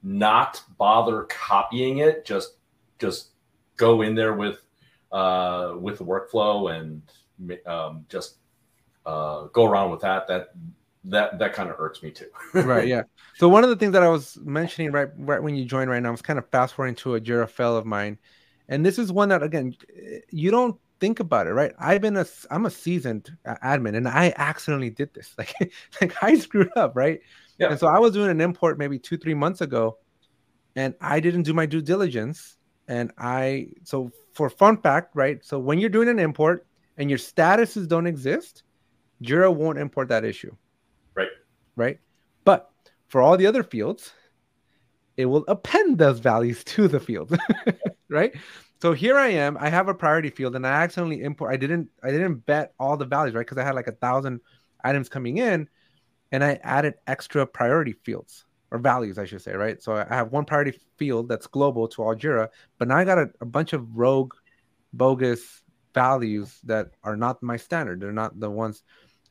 not 0.02 0.62
bother 0.78 1.24
copying 1.24 1.98
it, 1.98 2.24
just 2.24 2.54
just 2.98 3.30
go 3.76 4.02
in 4.02 4.14
there 4.14 4.34
with 4.34 4.60
uh, 5.12 5.74
with 5.78 5.98
the 5.98 6.04
workflow 6.04 6.74
and 6.74 7.02
um, 7.66 8.04
just 8.08 8.36
uh, 9.06 9.44
go 9.44 9.64
around 9.64 9.90
with 9.90 10.00
that. 10.00 10.26
That 10.26 10.48
that 11.04 11.38
that 11.38 11.52
kind 11.52 11.70
of 11.70 11.76
hurts 11.76 12.02
me 12.02 12.10
too. 12.10 12.28
right. 12.54 12.88
Yeah. 12.88 13.02
So 13.36 13.48
one 13.48 13.64
of 13.64 13.70
the 13.70 13.76
things 13.76 13.92
that 13.92 14.02
I 14.02 14.08
was 14.08 14.38
mentioning 14.42 14.92
right 14.92 15.08
right 15.18 15.42
when 15.42 15.54
you 15.54 15.64
joined 15.64 15.90
right 15.90 16.02
now, 16.02 16.08
I 16.08 16.12
was 16.12 16.22
kind 16.22 16.38
of 16.38 16.48
fast 16.48 16.74
forwarding 16.74 16.96
to 16.96 17.14
a 17.14 17.20
Jira 17.20 17.48
fail 17.48 17.76
of 17.76 17.84
mine 17.84 18.18
and 18.68 18.84
this 18.84 18.98
is 18.98 19.12
one 19.12 19.28
that 19.28 19.42
again 19.42 19.74
you 20.30 20.50
don't 20.50 20.76
think 21.00 21.20
about 21.20 21.46
it 21.46 21.50
right? 21.50 21.72
I've 21.78 22.00
been 22.00 22.16
a 22.16 22.26
i'm 22.50 22.66
a 22.66 22.70
seasoned 22.70 23.36
uh, 23.44 23.56
admin 23.64 23.96
and 23.96 24.08
i 24.08 24.32
accidentally 24.36 24.90
did 24.90 25.12
this. 25.14 25.34
Like 25.38 25.72
like 26.00 26.22
i 26.22 26.36
screwed 26.36 26.70
up 26.76 26.92
right? 26.94 27.20
Yeah. 27.58 27.70
and 27.70 27.78
so 27.78 27.86
i 27.86 27.98
was 27.98 28.12
doing 28.12 28.30
an 28.30 28.40
import 28.40 28.78
maybe 28.78 28.98
two 28.98 29.16
three 29.16 29.34
months 29.34 29.60
ago 29.60 29.98
and 30.76 30.94
i 31.00 31.20
didn't 31.20 31.42
do 31.42 31.52
my 31.54 31.66
due 31.66 31.82
diligence. 31.82 32.56
And 32.88 33.12
i 33.18 33.68
so 33.82 34.10
for 34.32 34.48
fun 34.50 34.76
fact 34.78 35.10
right? 35.14 35.44
So 35.44 35.58
when 35.58 35.78
you're 35.78 35.90
doing 35.90 36.08
an 36.08 36.18
import 36.18 36.66
and 36.96 37.10
your 37.10 37.18
statuses 37.18 37.88
don't 37.88 38.06
exist 38.06 38.62
jira 39.22 39.54
won't 39.54 39.78
import 39.78 40.08
that 40.08 40.24
issue. 40.24 40.54
Right. 41.14 41.28
Right? 41.76 41.98
But 42.44 42.70
for 43.08 43.20
all 43.22 43.36
the 43.36 43.46
other 43.46 43.62
fields 43.62 44.12
it 45.16 45.26
will 45.26 45.44
append 45.48 45.98
those 45.98 46.18
values 46.18 46.64
to 46.74 46.88
the 46.88 47.00
field, 47.00 47.36
right? 48.14 48.32
So 48.80 48.92
here 48.92 49.18
I 49.18 49.28
am. 49.28 49.56
I 49.58 49.68
have 49.68 49.88
a 49.88 49.94
priority 49.94 50.30
field, 50.30 50.56
and 50.56 50.66
I 50.66 50.70
accidentally 50.82 51.22
import. 51.22 51.52
I 51.52 51.56
didn't. 51.56 51.88
I 52.02 52.10
didn't 52.10 52.46
bet 52.46 52.72
all 52.78 52.96
the 52.96 53.04
values, 53.04 53.34
right? 53.34 53.46
Because 53.46 53.58
I 53.58 53.64
had 53.64 53.74
like 53.74 53.88
a 53.88 53.92
thousand 53.92 54.40
items 54.82 55.08
coming 55.08 55.38
in, 55.38 55.68
and 56.32 56.44
I 56.44 56.58
added 56.62 56.94
extra 57.06 57.46
priority 57.46 57.92
fields 57.92 58.44
or 58.70 58.78
values, 58.78 59.18
I 59.18 59.24
should 59.24 59.40
say, 59.42 59.54
right? 59.54 59.80
So 59.82 59.94
I 59.94 60.14
have 60.14 60.32
one 60.32 60.44
priority 60.44 60.78
field 60.96 61.28
that's 61.28 61.46
global 61.46 61.86
to 61.88 62.02
all 62.02 62.14
Jira, 62.14 62.48
but 62.78 62.88
now 62.88 62.96
I 62.96 63.04
got 63.04 63.18
a, 63.18 63.30
a 63.40 63.46
bunch 63.46 63.72
of 63.72 63.96
rogue, 63.96 64.34
bogus 64.92 65.62
values 65.94 66.58
that 66.64 66.90
are 67.04 67.16
not 67.16 67.42
my 67.42 67.56
standard. 67.56 68.00
They're 68.00 68.12
not 68.12 68.38
the 68.38 68.50
ones, 68.50 68.82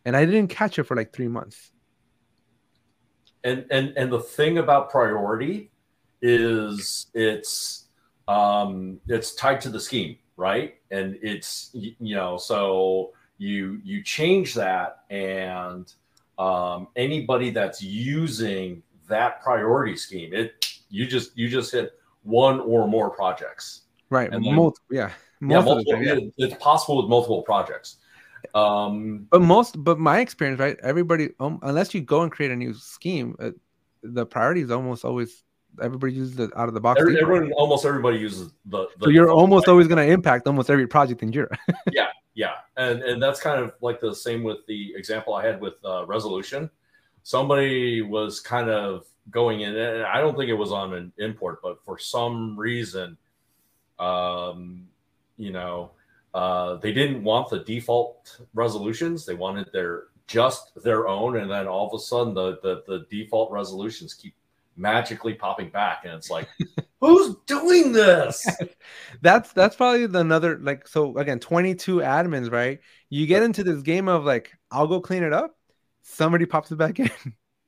and 0.05 0.15
I 0.15 0.25
didn't 0.25 0.47
catch 0.47 0.79
it 0.79 0.83
for 0.83 0.95
like 0.95 1.13
three 1.13 1.27
months. 1.27 1.71
And 3.43 3.65
and 3.69 3.89
and 3.97 4.11
the 4.11 4.21
thing 4.21 4.57
about 4.57 4.89
priority 4.89 5.71
is 6.21 7.07
it's 7.13 7.82
um, 8.27 8.99
it's 9.07 9.35
tied 9.35 9.61
to 9.61 9.69
the 9.69 9.79
scheme, 9.79 10.17
right? 10.37 10.75
And 10.91 11.17
it's 11.21 11.69
you 11.73 12.15
know 12.15 12.37
so 12.37 13.11
you 13.37 13.79
you 13.83 14.03
change 14.03 14.53
that 14.53 15.03
and 15.09 15.91
um, 16.37 16.87
anybody 16.95 17.51
that's 17.51 17.81
using 17.81 18.81
that 19.07 19.41
priority 19.41 19.95
scheme, 19.95 20.33
it 20.33 20.65
you 20.89 21.05
just 21.05 21.37
you 21.37 21.49
just 21.49 21.71
hit 21.71 21.91
one 22.23 22.59
or 22.61 22.87
more 22.87 23.09
projects, 23.09 23.81
right? 24.09 24.31
And 24.31 24.45
then, 24.45 24.55
multiple, 24.55 24.85
yeah, 24.89 25.11
yeah, 25.41 25.61
multiple, 25.61 26.01
yeah. 26.01 26.19
It's 26.37 26.55
possible 26.55 26.97
with 27.01 27.09
multiple 27.09 27.43
projects. 27.43 27.97
Um, 28.55 29.27
but 29.29 29.41
most, 29.41 29.83
but 29.83 29.99
my 29.99 30.19
experience, 30.19 30.59
right? 30.59 30.77
Everybody, 30.83 31.29
um, 31.39 31.59
unless 31.61 31.93
you 31.93 32.01
go 32.01 32.21
and 32.21 32.31
create 32.31 32.51
a 32.51 32.55
new 32.55 32.73
scheme, 32.73 33.35
uh, 33.39 33.51
the 34.01 34.25
priority 34.25 34.61
is 34.61 34.71
almost 34.71 35.05
always 35.05 35.43
everybody 35.81 36.13
uses 36.13 36.39
it 36.39 36.51
out 36.55 36.67
of 36.67 36.73
the 36.73 36.79
box. 36.79 36.99
Every, 36.99 37.19
everyone, 37.19 37.51
almost 37.53 37.85
everybody 37.85 38.17
uses 38.17 38.51
the. 38.65 38.87
the 38.99 39.05
so 39.05 39.09
you're 39.09 39.31
almost 39.31 39.67
always 39.67 39.87
going 39.87 40.05
to 40.05 40.11
impact 40.11 40.47
almost 40.47 40.69
every 40.69 40.87
project 40.87 41.23
in 41.23 41.31
Jira. 41.31 41.55
yeah, 41.91 42.07
yeah, 42.33 42.53
and 42.77 43.01
and 43.01 43.21
that's 43.21 43.39
kind 43.39 43.61
of 43.61 43.73
like 43.81 43.99
the 43.99 44.13
same 44.13 44.43
with 44.43 44.65
the 44.67 44.93
example 44.95 45.33
I 45.33 45.45
had 45.45 45.61
with 45.61 45.75
uh, 45.85 46.05
resolution. 46.05 46.69
Somebody 47.23 48.01
was 48.01 48.39
kind 48.39 48.69
of 48.69 49.05
going 49.29 49.61
in, 49.61 49.75
and 49.75 50.03
I 50.03 50.19
don't 50.19 50.37
think 50.37 50.49
it 50.49 50.55
was 50.55 50.71
on 50.71 50.93
an 50.93 51.11
import, 51.17 51.59
but 51.63 51.83
for 51.83 51.97
some 51.97 52.57
reason, 52.57 53.17
um, 53.99 54.87
you 55.37 55.51
know, 55.51 55.91
uh, 56.33 56.75
they 56.75 56.91
didn't 56.91 57.23
want 57.23 57.49
the 57.49 57.59
default 57.59 58.39
resolutions. 58.53 59.25
They 59.25 59.35
wanted 59.35 59.69
their 59.71 60.05
just 60.27 60.71
their 60.83 61.07
own, 61.07 61.37
and 61.37 61.49
then 61.49 61.67
all 61.67 61.87
of 61.87 61.93
a 61.93 61.99
sudden, 62.03 62.33
the 62.33 62.59
the, 62.61 62.83
the 62.87 63.05
default 63.09 63.51
resolutions 63.51 64.13
keep 64.13 64.35
magically 64.75 65.33
popping 65.33 65.69
back, 65.69 66.01
and 66.05 66.13
it's 66.13 66.29
like, 66.29 66.47
who's 67.01 67.35
doing 67.45 67.91
this? 67.91 68.45
that's 69.21 69.53
that's 69.53 69.75
probably 69.75 70.07
the 70.07 70.19
another 70.19 70.57
like 70.59 70.87
so 70.87 71.17
again 71.17 71.39
22 71.39 71.97
admins 71.97 72.51
right? 72.51 72.79
You 73.09 73.27
get 73.27 73.43
into 73.43 73.63
this 73.63 73.81
game 73.81 74.07
of 74.07 74.25
like 74.25 74.51
i'll 74.71 74.87
go 74.87 74.99
clean 74.99 75.23
it 75.23 75.33
up 75.33 75.55
somebody 76.01 76.45
pops 76.45 76.71
it 76.71 76.77
back 76.77 76.99
in. 76.99 77.09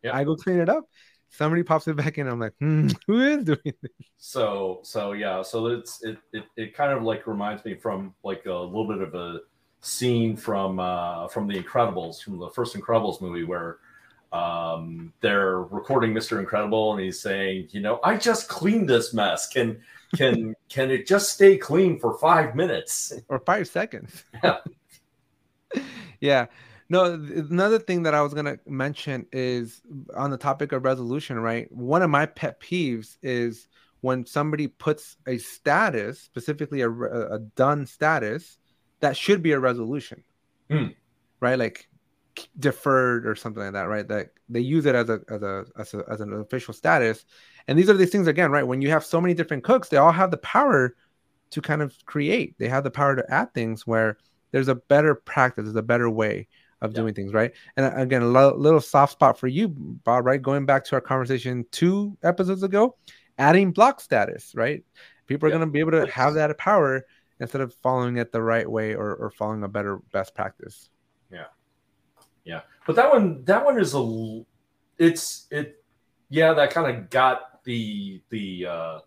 Yeah. 0.03 0.15
i 0.15 0.23
go 0.23 0.35
clean 0.35 0.59
it 0.59 0.69
up 0.69 0.85
somebody 1.29 1.63
pops 1.63 1.87
it 1.87 1.95
back 1.95 2.17
in. 2.17 2.27
I'm 2.27 2.39
like 2.39 2.53
hmm, 2.59 2.89
who 3.07 3.21
is 3.21 3.43
doing 3.43 3.59
this? 3.63 3.91
So 4.17 4.79
so 4.83 5.13
yeah, 5.13 5.41
so 5.41 5.67
it's 5.67 6.03
it, 6.03 6.17
it 6.33 6.43
it 6.55 6.73
kind 6.75 6.91
of 6.91 7.03
like 7.03 7.27
reminds 7.27 7.63
me 7.65 7.75
from 7.75 8.13
like 8.23 8.45
a 8.45 8.53
little 8.53 8.87
bit 8.87 9.01
of 9.01 9.13
a 9.15 9.39
scene 9.81 10.35
from 10.35 10.79
uh 10.79 11.27
from 11.27 11.47
the 11.47 11.61
Incredibles, 11.61 12.21
from 12.23 12.39
the 12.39 12.49
first 12.49 12.75
Incredibles 12.75 13.21
movie 13.21 13.43
where 13.43 13.79
um 14.35 15.13
they're 15.21 15.61
recording 15.61 16.11
Mr. 16.13 16.39
Incredible 16.39 16.93
and 16.93 17.01
he's 17.01 17.19
saying, 17.21 17.69
you 17.71 17.81
know, 17.81 17.99
I 18.03 18.17
just 18.17 18.49
cleaned 18.49 18.89
this 18.89 19.13
mess. 19.13 19.47
Can 19.47 19.67
can 20.15 20.53
can 20.69 20.91
it 20.91 21.07
just 21.07 21.31
stay 21.33 21.57
clean 21.57 21.99
for 21.99 22.17
five 22.17 22.55
minutes? 22.55 23.13
or 23.29 23.39
five 23.39 23.67
seconds 23.67 24.23
Yeah. 24.43 24.57
yeah 26.21 26.45
no 26.89 27.17
th- 27.17 27.45
another 27.49 27.79
thing 27.79 28.03
that 28.03 28.13
i 28.13 28.21
was 28.21 28.33
going 28.33 28.45
to 28.45 28.59
mention 28.67 29.25
is 29.31 29.81
on 30.15 30.29
the 30.31 30.37
topic 30.37 30.71
of 30.71 30.85
resolution 30.85 31.39
right 31.39 31.69
one 31.71 32.01
of 32.01 32.09
my 32.09 32.25
pet 32.25 32.59
peeves 32.61 33.17
is 33.23 33.67
when 34.01 34.25
somebody 34.25 34.67
puts 34.67 35.17
a 35.27 35.37
status 35.39 36.19
specifically 36.21 36.81
a, 36.81 36.89
a 36.89 37.39
done 37.55 37.85
status 37.85 38.59
that 38.99 39.17
should 39.17 39.41
be 39.41 39.51
a 39.51 39.59
resolution 39.59 40.23
Hmm. 40.69 40.87
right 41.41 41.59
like 41.59 41.87
deferred 42.59 43.25
or 43.27 43.35
something 43.35 43.63
like 43.63 43.73
that 43.73 43.83
right? 43.87 44.07
That 44.07 44.29
they 44.49 44.59
use 44.59 44.85
it 44.85 44.95
as 44.95 45.09
a 45.09 45.19
as 45.29 45.41
a 45.41 45.65
as, 45.77 45.93
a, 45.93 46.03
as 46.09 46.21
an 46.21 46.33
official 46.33 46.73
status. 46.73 47.25
And 47.67 47.77
these 47.79 47.89
are 47.89 47.93
these 47.93 48.09
things 48.11 48.27
again 48.27 48.51
right 48.51 48.63
when 48.67 48.81
you 48.81 48.89
have 48.89 49.05
so 49.05 49.19
many 49.21 49.33
different 49.33 49.63
cooks 49.63 49.89
they 49.89 49.97
all 49.97 50.11
have 50.11 50.31
the 50.31 50.37
power 50.37 50.95
to 51.51 51.61
kind 51.61 51.81
of 51.81 51.93
create. 52.05 52.55
They 52.57 52.67
have 52.67 52.83
the 52.83 52.91
power 52.91 53.15
to 53.15 53.33
add 53.33 53.53
things 53.53 53.87
where 53.87 54.17
there's 54.51 54.67
a 54.67 54.75
better 54.75 55.15
practice 55.15 55.65
there's 55.65 55.75
a 55.75 55.81
better 55.83 56.09
way 56.09 56.47
of 56.81 56.91
Yeah. 56.91 56.95
doing 57.01 57.13
things 57.13 57.33
right? 57.33 57.51
And 57.77 57.85
uh, 57.85 57.93
again 57.95 58.21
a 58.21 58.27
lo- 58.27 58.55
little 58.57 58.81
soft 58.81 59.13
spot 59.13 59.39
for 59.39 59.47
you 59.47 59.69
bob 59.69 60.25
right? 60.25 60.41
Going 60.41 60.65
back 60.65 60.83
to 60.85 60.95
our 60.95 61.01
conversation 61.01 61.65
two 61.71 62.17
episodes 62.23 62.63
ago 62.63 62.97
adding 63.37 63.71
block 63.71 64.01
status 64.01 64.53
right? 64.55 64.83
People 65.27 65.47
are 65.47 65.49
Yeah. 65.51 65.57
going 65.57 65.67
to 65.69 65.71
be 65.71 65.79
able 65.79 65.91
to 65.91 66.05
have 66.07 66.33
that 66.35 66.57
power 66.57 67.05
instead 67.39 67.61
of 67.61 67.73
following 67.75 68.17
it 68.17 68.31
the 68.31 68.41
right 68.41 68.69
way 68.69 68.93
or, 68.95 69.15
or 69.15 69.29
following 69.31 69.63
a 69.63 69.67
better 69.67 69.97
best 70.13 70.33
practice 70.35 70.89
Yeah, 72.45 72.61
but 72.85 72.95
that 72.95 73.11
one 73.11 73.43
that 73.45 73.65
one 73.65 73.79
is 73.79 73.95
a, 73.95 74.45
it's 74.97 75.47
it 75.51 75.83
yeah 76.29 76.53
that 76.53 76.71
kind 76.71 76.95
of 76.95 77.09
got 77.09 77.63
the 77.63 78.21
the 78.29 78.67
uh, 78.67 78.99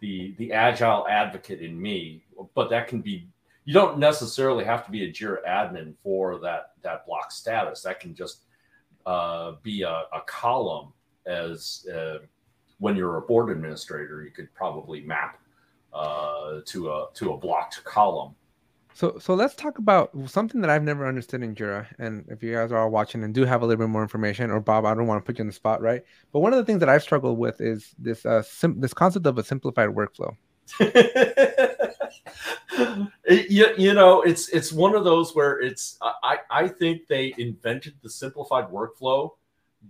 the 0.00 0.34
the 0.38 0.52
agile 0.52 1.06
advocate 1.08 1.60
in 1.60 1.80
me, 1.80 2.24
but 2.54 2.70
that 2.70 2.88
can 2.88 3.00
be 3.00 3.28
you 3.64 3.74
don't 3.74 3.98
necessarily 3.98 4.64
have 4.64 4.84
to 4.86 4.90
be 4.90 5.04
a 5.04 5.12
Jira 5.12 5.44
admin 5.46 5.94
for 6.02 6.40
that 6.40 6.72
that 6.82 7.06
block 7.06 7.30
status. 7.30 7.82
That 7.82 8.00
can 8.00 8.14
just 8.14 8.44
uh, 9.06 9.52
be 9.62 9.82
a, 9.82 10.04
a 10.12 10.22
column 10.26 10.92
as 11.26 11.86
uh, 11.94 12.18
when 12.78 12.96
you're 12.96 13.18
a 13.18 13.22
board 13.22 13.50
administrator, 13.50 14.22
you 14.22 14.30
could 14.30 14.52
probably 14.54 15.02
map 15.02 15.38
uh, 15.92 16.60
to 16.66 16.90
a 16.90 17.06
to 17.14 17.32
a 17.32 17.36
blocked 17.36 17.84
column. 17.84 18.34
So 18.94 19.18
so 19.18 19.34
let's 19.34 19.54
talk 19.54 19.78
about 19.78 20.10
something 20.26 20.60
that 20.60 20.70
I've 20.70 20.82
never 20.82 21.06
understood 21.06 21.42
in 21.42 21.54
Jira. 21.54 21.86
And 21.98 22.24
if 22.28 22.42
you 22.42 22.52
guys 22.54 22.72
are 22.72 22.78
all 22.78 22.90
watching 22.90 23.24
and 23.24 23.32
do 23.32 23.44
have 23.44 23.62
a 23.62 23.66
little 23.66 23.82
bit 23.84 23.90
more 23.90 24.02
information, 24.02 24.50
or 24.50 24.60
Bob, 24.60 24.84
I 24.84 24.94
don't 24.94 25.06
want 25.06 25.22
to 25.22 25.26
put 25.26 25.38
you 25.38 25.42
on 25.42 25.46
the 25.46 25.52
spot, 25.52 25.80
right? 25.80 26.02
But 26.32 26.40
one 26.40 26.52
of 26.52 26.58
the 26.58 26.64
things 26.64 26.80
that 26.80 26.88
I've 26.88 27.02
struggled 27.02 27.38
with 27.38 27.60
is 27.60 27.94
this 27.98 28.26
uh 28.26 28.42
sim- 28.42 28.80
this 28.80 28.92
concept 28.92 29.26
of 29.26 29.38
a 29.38 29.44
simplified 29.44 29.90
workflow. 29.90 30.36
It- 33.24 33.50
you, 33.50 33.66
you 33.76 33.94
know 33.94 34.22
it's 34.22 34.48
it's 34.48 34.72
one 34.72 34.94
of 34.94 35.04
those 35.04 35.34
where 35.34 35.60
it's 35.60 35.98
I, 36.02 36.38
I 36.50 36.68
think 36.68 37.06
they 37.08 37.34
invented 37.38 37.94
the 38.02 38.10
simplified 38.10 38.68
workflow 38.70 39.30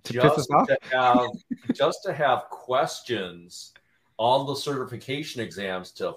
To 0.04 0.12
just 0.12 0.48
to 0.48 0.78
have 0.92 1.28
just 1.72 2.02
to 2.04 2.12
have 2.12 2.44
questions 2.50 3.72
on 4.18 4.46
the 4.46 4.54
certification 4.54 5.40
exams 5.40 5.92
to 5.92 6.16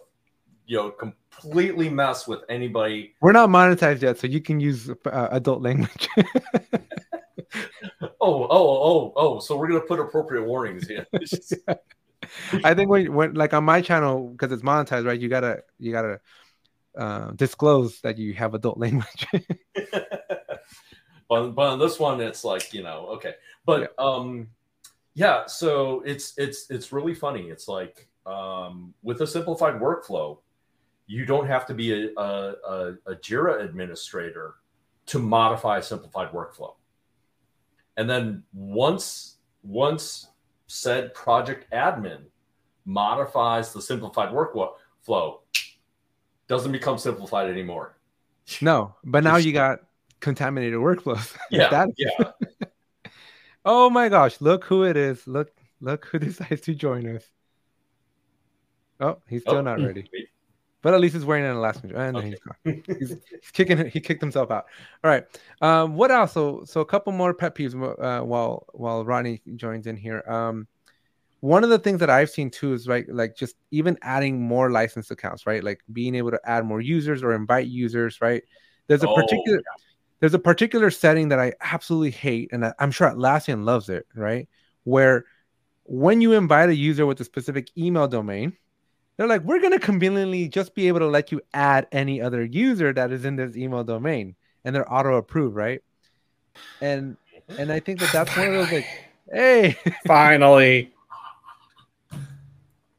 you 0.74 0.80
know 0.80 0.90
completely 0.90 1.88
mess 1.88 2.28
with 2.28 2.42
anybody 2.50 3.14
We're 3.22 3.32
not 3.32 3.50
monetized 3.50 4.02
yet, 4.02 4.18
so 4.18 4.26
you 4.26 4.42
can 4.42 4.60
use 4.60 4.90
uh, 4.90 5.28
adult 5.30 5.62
language. 5.62 6.10
oh 8.20 8.48
oh 8.50 8.50
oh 8.50 9.14
oh 9.16 9.40
so 9.40 9.56
we're 9.56 9.68
gonna 9.68 9.82
put 9.82 10.00
appropriate 10.00 10.46
warnings 10.46 10.90
in 10.90 11.06
I 12.64 12.74
think 12.74 12.90
when 12.90 13.14
when 13.14 13.36
like 13.36 13.54
on 13.54 13.66
my 13.66 13.82
channel 13.82 14.30
because 14.30 14.52
it's 14.52 14.64
monetized, 14.64 15.06
right? 15.06 15.20
You 15.20 15.30
gotta 15.30 15.62
you 15.78 15.92
gotta 15.92 16.20
uh, 16.98 17.32
disclose 17.32 18.02
that 18.02 18.18
you 18.18 18.34
have 18.34 18.56
adult 18.56 18.80
language. 18.80 19.28
but, 21.30 21.52
but 21.52 21.68
on 21.74 21.78
this 21.78 22.00
one 22.00 22.20
it's 22.20 22.44
like 22.44 22.74
you 22.74 22.82
know 22.82 23.08
okay 23.16 23.36
but 23.66 23.94
um 24.00 24.48
yeah 25.14 25.46
so 25.46 26.02
it's 26.02 26.34
it's 26.38 26.66
it's 26.72 26.92
really 26.92 27.14
funny 27.14 27.50
it's 27.50 27.68
like 27.68 28.08
um 28.26 28.94
with 29.04 29.22
a 29.22 29.28
simplified 29.28 29.76
workflow 29.76 30.40
you 31.06 31.26
don't 31.26 31.48
have 31.48 31.66
to 31.68 31.74
be 31.74 31.92
a, 31.92 32.10
a, 32.20 32.94
a, 33.08 33.16
jira 33.16 33.64
administrator 33.64 34.56
to 35.06 35.20
modify 35.20 35.78
a 35.78 35.84
simplified 35.84 36.32
workflow 36.32 36.74
and 37.98 38.10
then 38.10 38.44
once 38.54 39.38
once 39.64 40.28
said 40.68 41.14
project 41.14 41.72
admin 41.74 42.22
modifies 42.86 43.74
the 43.74 43.82
simplified 43.82 44.30
workflow 44.30 45.40
doesn't 46.48 46.72
become 46.72 46.98
simplified 46.98 47.50
anymore 47.50 47.98
no, 48.62 48.94
but 49.06 49.24
now 49.24 49.38
you 49.38 49.54
got 49.54 49.80
contaminated 50.20 50.78
workflows. 50.78 51.34
yeah 51.52 51.70
That- 51.70 51.90
yeah 51.98 52.32
Oh 53.66 53.90
my 53.90 54.10
gosh, 54.10 54.42
look 54.42 54.66
who 54.66 54.84
it 54.84 54.98
is. 54.98 55.26
Look, 55.26 55.50
look 55.80 56.06
who 56.06 56.20
decides 56.28 56.62
to 56.62 56.76
join 56.76 57.08
us. 57.16 57.24
Oh, 59.00 59.20
he's 59.30 59.42
still 59.42 59.56
Oh, 59.56 59.62
not 59.62 59.78
hmm, 59.80 59.86
ready. 59.86 60.10
wait. 60.12 60.28
But 60.84 60.94
at 60.94 61.02
least 61.02 61.16
he's 61.16 61.26
wearing 61.26 61.46
an 61.46 61.56
elastic. 61.58 61.92
And 61.96 62.18
Okay. 62.18 62.28
he's 62.30 62.40
gone. 62.42 62.84
He's, 63.00 63.16
he's 63.42 63.52
kicking 63.52 63.88
he 63.90 64.00
kicked 64.00 64.22
himself 64.22 64.52
out. 64.52 64.66
All 65.04 65.10
right. 65.10 65.24
Um, 65.62 65.96
what 65.96 66.12
else? 66.12 66.34
So 66.34 66.64
so 66.66 66.82
a 66.82 66.86
couple 66.86 67.12
more 67.14 67.34
pet 67.34 67.56
peeves 67.56 67.74
uh, 67.74 68.24
while 68.24 68.68
while 68.74 69.04
Ronnie 69.06 69.42
joins 69.56 69.88
in 69.88 69.98
here. 69.98 70.24
Um 70.30 70.68
one 71.42 71.64
of 71.64 71.70
the 71.70 71.80
things 71.80 72.00
that 72.00 72.10
I've 72.10 72.30
seen 72.30 72.50
too 72.52 72.74
is 72.74 72.88
right, 72.88 73.06
like 73.10 73.36
just 73.36 73.56
even 73.72 73.98
adding 74.02 74.42
more 74.42 74.72
license 74.72 75.12
accounts, 75.12 75.46
right? 75.46 75.64
Like 75.64 75.82
being 75.92 76.16
able 76.16 76.32
to 76.32 76.40
add 76.46 76.66
more 76.66 76.80
users 76.82 77.24
or 77.24 77.34
invite 77.34 77.68
users, 77.68 78.22
right? 78.22 78.44
There's 78.88 79.04
a 79.04 79.08
Oh, 79.08 79.14
particular 79.16 79.62
there's 80.20 80.34
a 80.34 80.40
particular 80.40 80.92
setting 80.92 81.30
that 81.30 81.40
I 81.40 81.54
absolutely 81.62 82.12
hate, 82.12 82.50
and 82.54 82.66
I- 82.66 82.74
I'm 82.80 82.92
sure 82.92 83.10
Atlassian 83.10 83.66
loves 83.66 83.90
it, 83.90 84.08
right? 84.16 84.48
Where 84.86 85.26
when 85.86 86.22
you 86.22 86.34
invite 86.34 86.70
a 86.70 86.76
user 86.76 87.06
with 87.06 87.20
a 87.22 87.26
specific 87.26 87.70
email 87.78 88.08
domain, 88.08 88.58
they're 89.18 89.28
like, 89.28 89.44
we're 89.44 89.60
going 89.60 89.74
to 89.74 89.80
conveniently 89.80 90.48
just 90.48 90.74
be 90.76 90.88
able 90.88 91.00
to 91.00 91.08
let 91.08 91.32
you 91.32 91.42
add 91.54 91.88
any 91.92 92.22
other 92.22 92.44
user 92.44 92.94
that 92.94 93.12
is 93.12 93.26
in 93.26 93.36
this 93.36 93.56
email 93.56 93.84
domain, 93.84 94.36
and 94.66 94.76
they're 94.76 94.92
auto 94.92 95.16
approved, 95.16 95.56
right? 95.56 95.82
And 96.82 97.18
and 97.58 97.72
I 97.72 97.80
think 97.80 98.00
that 98.00 98.12
that's 98.12 98.36
one 98.38 98.48
of 98.48 98.54
those 98.54 98.72
like, 98.72 98.88
hey, 99.32 99.78
Finally. 100.08 100.92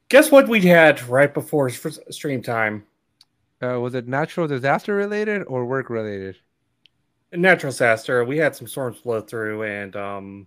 Guess 0.08 0.30
what 0.30 0.48
we 0.48 0.60
had 0.60 1.02
right 1.08 1.32
before 1.32 1.70
stream 1.70 2.42
time? 2.42 2.84
uh, 3.64 3.80
was 3.80 3.94
it 3.94 4.06
natural 4.06 4.46
disaster 4.46 4.94
related 4.94 5.42
or 5.46 5.64
work 5.64 5.90
related? 5.90 6.36
Natural 7.32 7.70
disaster. 7.70 8.24
We 8.24 8.38
had 8.38 8.54
some 8.54 8.68
storms 8.68 8.98
blow 8.98 9.20
through, 9.20 9.64
and 9.64 9.96
um, 9.96 10.46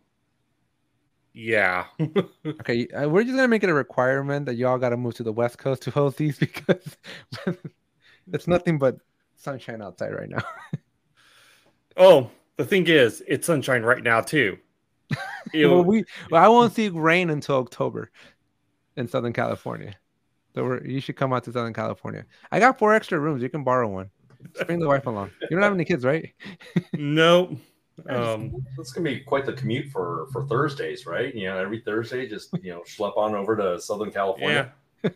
yeah, 1.38 1.86
Okay, 2.48 2.88
uh, 2.88 3.08
we're 3.08 3.24
just 3.24 3.36
gonna 3.36 3.48
make 3.48 3.64
it 3.64 3.70
a 3.70 3.74
requirement 3.74 4.48
that 4.48 4.56
y'all 4.56 4.80
got 4.80 4.90
to 4.90 4.98
move 4.98 5.14
to 5.16 5.24
the 5.24 5.32
west 5.32 5.60
coast 5.60 5.84
to 5.84 5.92
host 5.92 6.18
these 6.18 6.38
because 6.40 6.98
it's 8.34 8.48
nothing 8.48 8.80
but 8.80 8.98
sunshine 9.36 9.84
outside 9.84 10.14
right 10.14 10.30
now. 10.30 10.44
Oh, 11.96 12.32
the 12.58 12.66
thing 12.66 12.88
is, 12.88 13.22
it's 13.28 13.46
sunshine 13.46 13.84
right 13.84 14.02
now 14.02 14.22
too. 14.22 14.58
Well, 15.54 15.84
we 15.84 16.04
well, 16.32 16.44
I 16.44 16.48
won't 16.48 16.74
see 16.74 16.90
rain 16.90 17.30
until 17.30 17.58
October 17.58 18.12
in 18.96 19.08
Southern 19.08 19.34
California. 19.34 19.96
So 20.56 20.64
we're, 20.64 20.84
you 20.84 21.00
should 21.00 21.18
come 21.18 21.34
out 21.34 21.44
to 21.44 21.52
Southern 21.52 21.74
California. 21.74 22.26
I 22.52 22.60
got 22.60 22.80
four 22.80 22.96
extra 22.96 23.20
rooms. 23.20 23.44
You 23.44 23.50
can 23.50 23.64
borrow 23.64 23.88
one. 23.88 24.10
Just 24.54 24.66
bring 24.66 24.80
the 24.80 24.88
wife 24.88 25.06
along. 25.06 25.30
You 25.42 25.50
don't 25.52 25.62
have 25.62 25.74
any 25.74 25.86
kids, 25.86 26.04
right? 26.04 26.34
no. 26.94 27.58
Yeah, 28.06 28.32
Um, 28.34 28.66
that's 28.76 28.92
gonna 28.92 29.10
be 29.10 29.22
quite 29.22 29.46
the 29.46 29.54
commute 29.54 29.90
for 29.92 30.28
for 30.32 30.46
Thursdays, 30.48 31.06
right? 31.06 31.34
You 31.34 31.48
know, 31.50 31.58
every 31.58 31.80
Thursday, 31.82 32.28
just 32.28 32.54
you 32.62 32.72
know, 32.72 32.82
schlep 32.82 33.18
on 33.18 33.36
over 33.36 33.56
to 33.56 33.80
Southern 33.82 34.12
California. 34.12 34.70
yeah. 35.04 35.10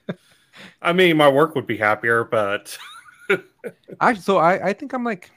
I 0.82 0.94
mean, 0.94 1.18
my 1.18 1.30
work 1.30 1.56
would 1.56 1.68
be 1.68 1.78
happier, 1.78 2.24
but 2.24 2.78
I 4.00 4.14
so 4.16 4.38
I 4.38 4.70
I 4.70 4.74
think 4.74 4.94
I'm 4.94 5.04
like 5.04 5.32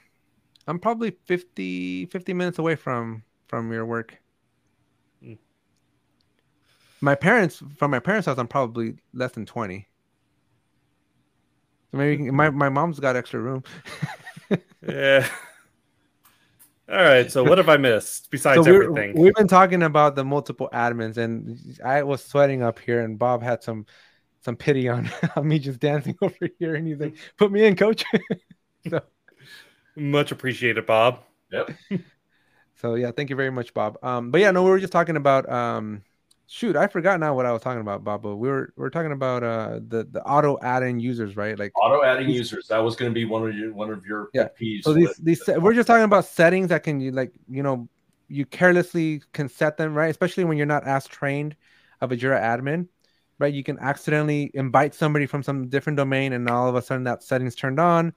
I'm 0.67 0.79
probably 0.79 1.11
50 1.25 2.07
50 2.07 2.33
minutes 2.33 2.59
away 2.59 2.75
from 2.75 3.23
from 3.47 3.71
your 3.71 3.85
work. 3.85 4.19
My 6.99 7.15
parents, 7.15 7.63
from 7.77 7.91
my 7.91 7.99
parents' 7.99 8.25
house, 8.25 8.37
I'm 8.37 8.49
probably 8.49 8.97
less 9.13 9.31
than 9.31 9.45
20. 9.45 9.87
So 11.91 11.97
maybe 11.97 12.29
my, 12.31 12.49
my 12.49 12.69
mom's 12.69 12.99
got 12.99 13.15
extra 13.15 13.39
room. 13.39 13.63
yeah. 14.87 15.27
All 16.87 16.97
right. 16.97 17.31
So 17.31 17.43
what 17.43 17.57
have 17.57 17.69
I 17.69 17.77
missed 17.77 18.29
besides 18.31 18.65
so 18.65 18.73
everything? 18.73 19.19
We've 19.19 19.33
been 19.33 19.47
talking 19.47 19.83
about 19.83 20.15
the 20.15 20.23
multiple 20.23 20.69
admins, 20.71 21.17
and 21.17 21.79
I 21.83 22.03
was 22.03 22.23
sweating 22.23 22.61
up 22.61 22.79
here, 22.79 23.01
and 23.01 23.17
Bob 23.17 23.41
had 23.41 23.63
some 23.63 23.85
some 24.41 24.55
pity 24.55 24.87
on, 24.87 25.09
on 25.35 25.47
me 25.47 25.57
just 25.57 25.79
dancing 25.79 26.15
over 26.21 26.49
here, 26.59 26.75
and 26.75 26.87
he's 26.87 26.99
like, 26.99 27.15
"Put 27.37 27.51
me 27.51 27.65
in, 27.65 27.75
coach." 27.75 28.03
so 28.87 29.01
much 29.95 30.31
appreciated, 30.31 30.85
Bob. 30.85 31.23
Yep. 31.51 31.71
So 32.75 32.95
yeah, 32.95 33.11
thank 33.11 33.29
you 33.29 33.35
very 33.35 33.51
much, 33.51 33.73
Bob. 33.73 33.97
Um, 34.03 34.29
but 34.29 34.41
yeah, 34.41 34.51
no, 34.51 34.63
we 34.63 34.69
were 34.69 34.79
just 34.79 34.93
talking 34.93 35.15
about 35.15 35.49
um, 35.49 36.03
shoot, 36.47 36.75
I 36.75 36.87
forgot 36.87 37.19
now 37.19 37.35
what 37.35 37.45
I 37.45 37.51
was 37.51 37.61
talking 37.61 37.81
about, 37.81 38.03
Bob. 38.03 38.21
But 38.21 38.35
we 38.37 38.49
were 38.49 38.73
we 38.75 38.81
were 38.81 38.89
talking 38.89 39.11
about 39.11 39.43
uh 39.43 39.79
the 39.87 40.07
the 40.09 40.23
auto 40.23 40.57
add-in 40.61 40.99
users, 40.99 41.35
right? 41.35 41.57
Like 41.57 41.71
auto 41.77 42.03
adding 42.03 42.29
users. 42.29 42.67
That 42.67 42.79
was 42.79 42.95
going 42.95 43.11
to 43.11 43.13
be 43.13 43.25
one 43.25 43.47
of 43.47 43.55
your 43.55 43.73
one 43.73 43.91
of 43.91 44.05
your 44.05 44.29
yeah. 44.33 44.47
So 44.81 44.93
these 44.93 45.15
these 45.17 45.41
we're 45.57 45.73
just 45.73 45.87
talking 45.87 46.03
about 46.03 46.25
settings 46.25 46.69
that 46.69 46.83
can 46.83 46.99
you 46.99 47.11
like 47.11 47.33
you 47.49 47.63
know 47.63 47.89
you 48.27 48.45
carelessly 48.45 49.21
can 49.33 49.49
set 49.49 49.77
them 49.77 49.93
right, 49.93 50.09
especially 50.09 50.43
when 50.43 50.57
you're 50.57 50.65
not 50.65 50.85
as 50.87 51.07
trained 51.07 51.55
of 52.01 52.11
a 52.11 52.17
Jira 52.17 52.41
admin, 52.41 52.87
right? 53.39 53.53
You 53.53 53.63
can 53.63 53.77
accidentally 53.79 54.51
invite 54.53 54.95
somebody 54.95 55.25
from 55.25 55.43
some 55.43 55.69
different 55.69 55.97
domain, 55.97 56.33
and 56.33 56.49
all 56.49 56.67
of 56.67 56.75
a 56.75 56.81
sudden 56.81 57.03
that 57.03 57.23
setting's 57.23 57.55
turned 57.55 57.79
on 57.79 58.13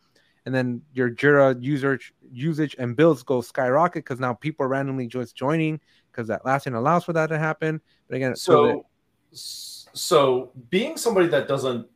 and 0.49 0.55
then 0.55 0.81
your 0.95 1.11
Jira 1.11 1.63
user 1.63 2.01
usage 2.33 2.75
and 2.79 2.97
builds 2.97 3.23
go 3.23 3.43
skyrocket 3.43 4.03
because 4.03 4.19
now 4.19 4.33
people 4.33 4.65
are 4.65 4.69
randomly 4.71 5.07
just 5.07 5.37
joining 5.37 5.79
because 6.11 6.29
Atlassian 6.29 6.75
allows 6.75 7.05
for 7.05 7.13
that 7.13 7.29
to 7.29 7.39
happen. 7.39 7.81
But 8.09 8.17
again, 8.17 8.37
so 8.37 8.87
so, 9.33 9.91
so 9.93 10.53
being 10.71 10.97
somebody 10.97 11.29
that 11.29 11.49
doesn't 11.49 11.87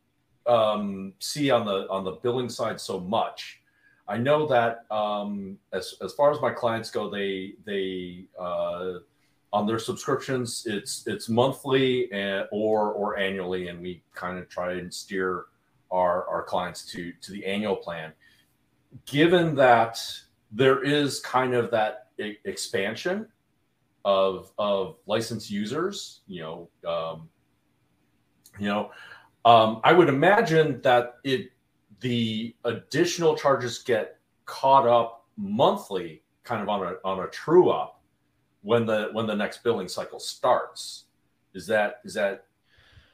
um, 0.47 1.13
see 1.19 1.51
on 1.51 1.67
the 1.67 1.89
on 1.89 2.05
the 2.05 2.13
billing 2.13 2.49
side 2.49 2.81
so 2.81 3.01
much, 3.01 3.61
I 4.09 4.19
know 4.19 4.47
that 4.47 4.85
um, 4.91 5.59
as 5.73 5.95
as 6.03 6.13
far 6.13 6.31
as 6.31 6.41
my 6.41 6.51
clients 6.51 6.91
go, 6.91 7.11
they 7.11 7.55
they 7.65 8.25
uh, 8.39 8.95
on 9.53 9.67
their 9.67 9.79
subscriptions 9.79 10.65
it's 10.67 11.07
it's 11.07 11.29
monthly 11.29 12.11
and, 12.13 12.47
or 12.53 12.93
or 12.93 13.19
annually, 13.19 13.69
and 13.69 13.81
we 13.81 14.03
kind 14.15 14.39
of 14.39 14.49
try 14.49 14.73
and 14.73 14.93
steer 14.93 15.47
our 15.91 16.27
our 16.29 16.43
clients 16.43 16.85
to 16.87 17.13
to 17.21 17.33
the 17.33 17.45
annual 17.45 17.77
plan 17.77 18.13
given 19.07 19.55
that 19.55 20.01
there 20.51 20.83
is 20.83 21.21
kind 21.21 21.55
of 21.55 21.71
that 21.71 22.09
expansion 22.45 23.27
of 24.05 24.53
of 24.59 24.97
licensed 25.07 25.51
users, 25.51 26.21
you 26.27 26.41
know, 26.41 26.69
um, 26.89 27.29
you 28.59 28.67
know, 28.67 28.91
um, 29.45 29.81
I 29.85 29.93
would 29.93 30.09
imagine 30.09 30.81
that 30.83 31.17
it 31.25 31.53
the 32.01 32.55
additional 32.65 33.37
charges 33.37 33.79
get 33.79 34.19
caught 34.45 34.87
up 34.87 35.27
monthly, 35.37 36.23
kind 36.45 36.63
of 36.63 36.69
on 36.69 36.83
a 36.83 36.95
on 37.05 37.21
a 37.21 37.29
true 37.29 37.71
up 37.71 38.01
when 38.63 38.87
the 38.87 39.11
when 39.13 39.27
the 39.27 39.37
next 39.37 39.63
billing 39.63 39.89
cycle 39.89 40.21
starts. 40.21 41.05
Is 41.55 41.67
that 41.67 42.01
is 42.05 42.15
that 42.15 42.47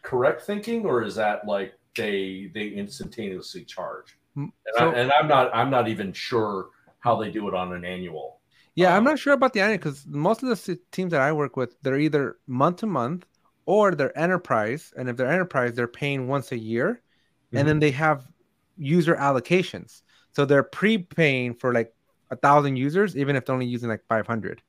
correct 0.02 0.42
thinking, 0.42 0.86
or 0.86 1.02
is 1.02 1.14
that 1.16 1.46
like 1.46 1.74
they 1.96 2.50
they 2.54 2.68
instantaneously 2.68 3.64
charge? 3.64 4.18
And, 4.36 4.52
so, 4.76 4.90
I, 4.90 4.94
and 4.94 5.12
I'm 5.12 5.28
not 5.28 5.54
I'm 5.54 5.70
not 5.70 5.88
even 5.88 6.12
sure 6.12 6.68
how 7.00 7.16
they 7.16 7.30
do 7.30 7.48
it 7.48 7.54
on 7.54 7.72
an 7.72 7.84
annual. 7.84 8.37
Yeah, 8.78 8.92
um, 8.92 8.98
I'm 8.98 9.04
not 9.04 9.18
sure 9.18 9.32
about 9.32 9.54
the 9.54 9.60
annual 9.60 9.78
because 9.78 10.06
most 10.06 10.44
of 10.44 10.48
the 10.50 10.78
teams 10.92 11.10
that 11.10 11.20
I 11.20 11.32
work 11.32 11.56
with, 11.56 11.74
they're 11.82 11.98
either 11.98 12.36
month 12.46 12.76
to 12.78 12.86
month 12.86 13.26
or 13.66 13.92
they're 13.92 14.16
enterprise. 14.16 14.92
And 14.96 15.08
if 15.08 15.16
they're 15.16 15.30
enterprise, 15.30 15.74
they're 15.74 15.88
paying 15.88 16.28
once 16.28 16.52
a 16.52 16.58
year, 16.58 16.92
mm-hmm. 16.92 17.56
and 17.56 17.68
then 17.68 17.80
they 17.80 17.90
have 17.90 18.30
user 18.76 19.16
allocations. 19.16 20.02
So 20.30 20.44
they're 20.44 20.62
pre-paying 20.62 21.54
for 21.54 21.74
like 21.74 21.92
a 22.30 22.36
thousand 22.36 22.76
users, 22.76 23.16
even 23.16 23.34
if 23.34 23.46
they're 23.46 23.54
only 23.54 23.66
using 23.66 23.88
like 23.88 24.04
500. 24.08 24.62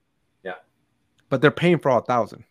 Yeah, 0.44 0.54
but 1.30 1.42
they're 1.42 1.52
paying 1.52 1.78
for 1.78 1.92
all 1.92 2.02
thousand. 2.02 2.46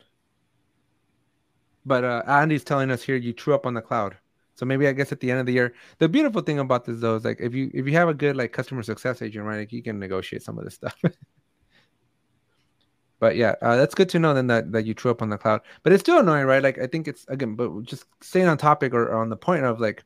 But 1.85 2.05
uh, 2.05 2.23
Andy's 2.29 2.63
telling 2.63 2.93
us 2.93 3.03
here, 3.03 3.17
you 3.17 3.33
true 3.33 3.55
up 3.55 3.67
on 3.67 3.75
the 3.75 3.83
cloud. 3.83 4.17
So 4.55 4.65
maybe 4.65 4.87
I 4.87 4.93
guess 4.93 5.11
at 5.11 5.19
the 5.19 5.33
end 5.33 5.41
of 5.41 5.47
the 5.47 5.55
year, 5.55 5.75
the 5.99 6.09
beautiful 6.09 6.43
thing 6.43 6.61
about 6.61 6.85
this 6.85 7.01
though 7.01 7.17
is 7.17 7.25
like 7.25 7.39
if 7.41 7.53
you 7.53 7.69
if 7.75 7.89
you 7.89 7.95
have 7.95 8.09
a 8.09 8.15
good 8.15 8.37
like 8.37 8.53
customer 8.53 8.85
success 8.85 9.23
agent, 9.23 9.45
right, 9.45 9.59
like 9.59 9.73
you 9.73 9.83
can 9.83 9.99
negotiate 9.99 10.45
some 10.45 10.57
of 10.57 10.65
this 10.65 10.75
stuff. 10.75 11.03
but 13.21 13.37
yeah, 13.37 13.55
uh, 13.63 13.77
that's 13.77 13.95
good 13.95 14.09
to 14.11 14.19
know 14.19 14.35
then 14.35 14.47
that 14.49 14.73
that 14.73 14.85
you 14.85 14.95
true 14.95 15.11
up 15.11 15.23
on 15.23 15.29
the 15.29 15.39
cloud. 15.39 15.61
But 15.83 15.93
it's 15.93 16.03
still 16.03 16.19
annoying, 16.19 16.47
right? 16.47 16.63
Like 16.63 16.79
I 16.79 16.87
think 16.87 17.09
it's 17.09 17.25
again, 17.29 17.55
but 17.55 17.83
just 17.83 18.05
staying 18.21 18.47
on 18.47 18.59
topic 18.59 18.95
or, 18.95 19.09
or 19.09 19.21
on 19.21 19.29
the 19.29 19.37
point 19.37 19.65
of 19.65 19.81
like 19.81 20.05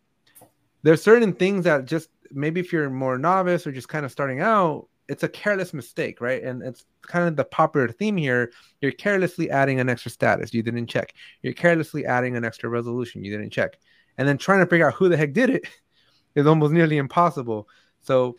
there's 0.82 1.02
certain 1.02 1.32
things 1.32 1.64
that 1.64 1.84
just 1.84 2.08
maybe 2.30 2.60
if 2.60 2.72
you're 2.72 2.90
more 2.90 3.18
novice 3.18 3.66
or 3.66 3.72
just 3.72 3.88
kind 3.88 4.04
of 4.04 4.12
starting 4.12 4.40
out, 4.40 4.88
it's 5.08 5.22
a 5.22 5.28
careless 5.28 5.74
mistake, 5.74 6.20
right? 6.20 6.42
And 6.42 6.62
it's 6.62 6.84
kind 7.02 7.28
of 7.28 7.36
the 7.36 7.44
popular 7.44 7.88
theme 7.88 8.16
here. 8.16 8.52
You're 8.80 8.92
carelessly 8.92 9.50
adding 9.50 9.80
an 9.80 9.88
extra 9.88 10.10
status 10.10 10.54
you 10.54 10.62
didn't 10.62 10.86
check. 10.86 11.14
You're 11.42 11.52
carelessly 11.52 12.06
adding 12.06 12.36
an 12.36 12.44
extra 12.44 12.68
resolution 12.70 13.24
you 13.24 13.30
didn't 13.30 13.50
check 13.50 13.78
and 14.18 14.28
then 14.28 14.38
trying 14.38 14.60
to 14.60 14.66
figure 14.66 14.86
out 14.86 14.94
who 14.94 15.08
the 15.08 15.16
heck 15.16 15.32
did 15.32 15.50
it 15.50 15.68
is 16.34 16.46
almost 16.46 16.72
nearly 16.72 16.96
impossible. 16.96 17.68
So, 18.00 18.36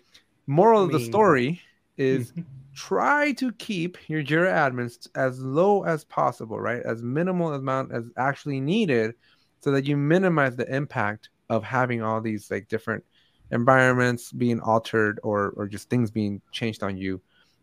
moral 0.47 0.83
I 0.83 0.85
mean, 0.87 0.95
of 0.95 1.01
the 1.01 1.05
story 1.05 1.61
is 1.97 2.33
try 2.73 3.31
to 3.33 3.51
keep 3.53 3.97
your 4.09 4.23
Jira 4.23 4.51
admins 4.51 5.07
as 5.15 5.39
low 5.39 5.83
as 5.83 6.03
possible, 6.03 6.59
right? 6.59 6.81
As 6.83 7.01
minimal 7.01 7.53
amount 7.53 7.91
as 7.91 8.05
actually 8.17 8.59
needed, 8.59 9.15
so 9.61 9.71
that 9.71 9.85
you 9.85 9.95
minimize 9.95 10.55
the 10.55 10.73
impact 10.73 11.29
of 11.49 11.63
having 11.63 12.01
all 12.01 12.19
these 12.19 12.49
like 12.51 12.67
different 12.67 13.03
environments 13.51 14.31
being 14.31 14.59
altered 14.59 15.19
or 15.23 15.53
or 15.55 15.67
just 15.67 15.89
things 15.89 16.11
being 16.11 16.41
changed 16.51 16.83
on 16.83 16.97
you 16.97 17.21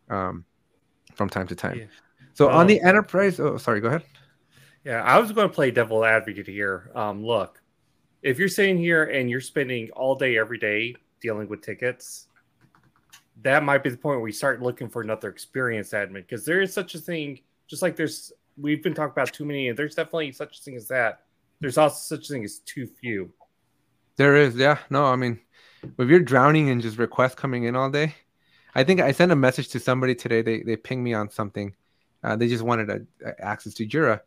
um, 0.09 0.45
from 1.15 1.29
time 1.29 1.47
to 1.47 1.55
time. 1.55 1.79
Yeah. 1.79 1.85
So 2.33 2.49
on 2.49 2.67
the 2.67 2.81
enterprise, 2.81 3.39
oh 3.39 3.57
sorry, 3.57 3.81
go 3.81 3.89
ahead. 3.89 4.03
Yeah, 4.83 5.03
I 5.03 5.19
was 5.19 5.31
going 5.31 5.47
to 5.47 5.53
play 5.53 5.69
devil 5.69 6.03
advocate 6.03 6.47
here. 6.47 6.89
Um, 6.95 7.23
look, 7.23 7.61
if 8.23 8.39
you're 8.39 8.47
sitting 8.47 8.77
here 8.77 9.03
and 9.03 9.29
you're 9.29 9.41
spending 9.41 9.91
all 9.91 10.15
day 10.15 10.37
every 10.37 10.57
day 10.57 10.95
dealing 11.21 11.47
with 11.47 11.61
tickets 11.61 12.27
that 13.43 13.63
might 13.63 13.83
be 13.83 13.89
the 13.89 13.97
point 13.97 14.17
where 14.17 14.23
we 14.23 14.31
start 14.31 14.61
looking 14.61 14.89
for 14.89 15.01
another 15.01 15.29
experienced 15.29 15.93
admin 15.93 16.15
because 16.15 16.45
there 16.45 16.61
is 16.61 16.73
such 16.73 16.95
a 16.95 16.97
thing 16.97 17.39
just 17.67 17.81
like 17.81 17.95
there's 17.95 18.31
we've 18.57 18.83
been 18.83 18.93
talking 18.93 19.11
about 19.11 19.31
too 19.31 19.45
many 19.45 19.69
and 19.69 19.77
there's 19.77 19.95
definitely 19.95 20.31
such 20.31 20.59
a 20.59 20.61
thing 20.61 20.75
as 20.75 20.87
that 20.87 21.21
there's 21.59 21.77
also 21.77 22.15
such 22.15 22.29
a 22.29 22.33
thing 22.33 22.43
as 22.43 22.59
too 22.59 22.87
few 22.87 23.31
there 24.17 24.35
is 24.35 24.55
yeah 24.55 24.77
no 24.89 25.05
i 25.05 25.15
mean 25.15 25.39
if 25.97 26.09
you're 26.09 26.19
drowning 26.19 26.67
in 26.67 26.81
just 26.81 26.97
requests 26.97 27.35
coming 27.35 27.63
in 27.63 27.75
all 27.75 27.89
day 27.89 28.13
i 28.75 28.83
think 28.83 28.99
i 28.99 29.11
sent 29.11 29.31
a 29.31 29.35
message 29.35 29.69
to 29.69 29.79
somebody 29.79 30.13
today 30.13 30.41
they, 30.41 30.61
they 30.61 30.75
pinged 30.75 31.03
me 31.03 31.13
on 31.13 31.29
something 31.29 31.73
uh, 32.23 32.35
they 32.35 32.47
just 32.47 32.63
wanted 32.63 32.89
a, 32.89 33.01
a 33.25 33.43
access 33.43 33.73
to 33.73 33.87
jira 33.87 34.19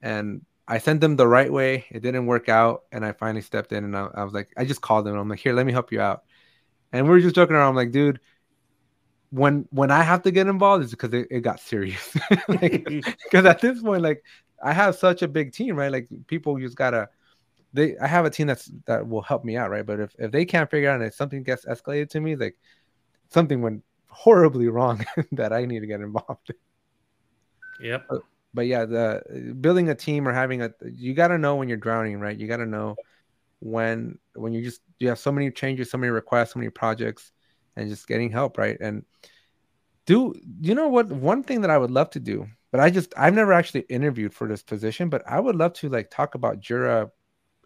and 0.00 0.42
I 0.66 0.78
sent 0.78 1.00
them 1.00 1.16
the 1.16 1.28
right 1.28 1.52
way. 1.52 1.84
It 1.90 2.00
didn't 2.00 2.26
work 2.26 2.48
out, 2.48 2.84
and 2.90 3.04
I 3.04 3.12
finally 3.12 3.42
stepped 3.42 3.72
in 3.72 3.84
and 3.84 3.96
I, 3.96 4.08
I 4.14 4.24
was 4.24 4.32
like, 4.32 4.48
I 4.56 4.64
just 4.64 4.80
called 4.80 5.04
them. 5.04 5.16
I'm 5.16 5.28
like, 5.28 5.38
here, 5.38 5.52
let 5.52 5.66
me 5.66 5.72
help 5.72 5.92
you 5.92 6.00
out. 6.00 6.24
And 6.92 7.04
we 7.06 7.10
were 7.10 7.20
just 7.20 7.34
joking 7.34 7.54
around. 7.54 7.70
I'm 7.70 7.74
like, 7.74 7.90
dude, 7.90 8.20
when 9.34 9.66
when 9.70 9.90
I 9.90 10.02
have 10.02 10.22
to 10.22 10.30
get 10.30 10.46
involved, 10.46 10.84
is 10.84 10.92
because 10.92 11.12
it, 11.12 11.26
it 11.30 11.40
got 11.40 11.58
serious. 11.58 12.16
Because 12.48 13.44
at 13.44 13.60
this 13.60 13.82
point, 13.82 14.02
like, 14.02 14.22
I 14.62 14.72
have 14.72 14.94
such 14.94 15.22
a 15.22 15.28
big 15.28 15.52
team, 15.52 15.76
right? 15.76 15.90
Like, 15.90 16.08
people 16.28 16.58
just 16.58 16.76
gotta. 16.76 17.08
They, 17.72 17.98
I 17.98 18.06
have 18.06 18.24
a 18.24 18.30
team 18.30 18.46
that's 18.46 18.70
that 18.86 19.08
will 19.08 19.22
help 19.22 19.44
me 19.44 19.56
out, 19.56 19.70
right? 19.70 19.84
But 19.84 19.98
if 19.98 20.14
if 20.18 20.30
they 20.30 20.44
can't 20.44 20.70
figure 20.70 20.88
out 20.88 21.00
and 21.00 21.04
if 21.04 21.14
something 21.14 21.42
gets 21.42 21.64
escalated 21.64 22.10
to 22.10 22.20
me, 22.20 22.36
like 22.36 22.56
something 23.30 23.60
went 23.60 23.82
horribly 24.06 24.68
wrong 24.68 25.04
that 25.32 25.52
I 25.52 25.64
need 25.64 25.80
to 25.80 25.86
get 25.86 26.00
involved. 26.00 26.54
Yep 27.80 28.08
but 28.54 28.68
yeah, 28.68 28.84
the 28.84 29.56
building 29.60 29.88
a 29.90 29.96
team 29.96 30.28
or 30.28 30.32
having 30.32 30.62
a 30.62 30.70
you 30.88 31.12
got 31.12 31.28
to 31.28 31.38
know 31.38 31.56
when 31.56 31.68
you're 31.68 31.76
drowning, 31.76 32.20
right? 32.20 32.38
You 32.38 32.46
got 32.46 32.58
to 32.58 32.66
know 32.66 32.94
when 33.58 34.16
when 34.34 34.52
you 34.52 34.62
just 34.62 34.80
you 35.00 35.08
have 35.08 35.18
so 35.18 35.32
many 35.32 35.50
changes, 35.50 35.90
so 35.90 35.98
many 35.98 36.10
requests, 36.10 36.52
so 36.52 36.60
many 36.60 36.70
projects, 36.70 37.32
and 37.76 37.88
just 37.88 38.06
getting 38.06 38.30
help, 38.30 38.58
right? 38.58 38.76
And 38.80 39.04
do 40.06 40.34
you 40.60 40.74
know 40.74 40.88
what? 40.88 41.08
One 41.08 41.42
thing 41.42 41.62
that 41.62 41.70
I 41.70 41.78
would 41.78 41.90
love 41.90 42.10
to 42.10 42.20
do, 42.20 42.46
but 42.70 42.80
I 42.80 42.90
just 42.90 43.14
I've 43.16 43.34
never 43.34 43.52
actually 43.52 43.82
interviewed 43.82 44.34
for 44.34 44.46
this 44.46 44.62
position, 44.62 45.08
but 45.08 45.22
I 45.26 45.40
would 45.40 45.56
love 45.56 45.72
to 45.74 45.88
like 45.88 46.10
talk 46.10 46.34
about 46.34 46.60
Jira 46.60 47.10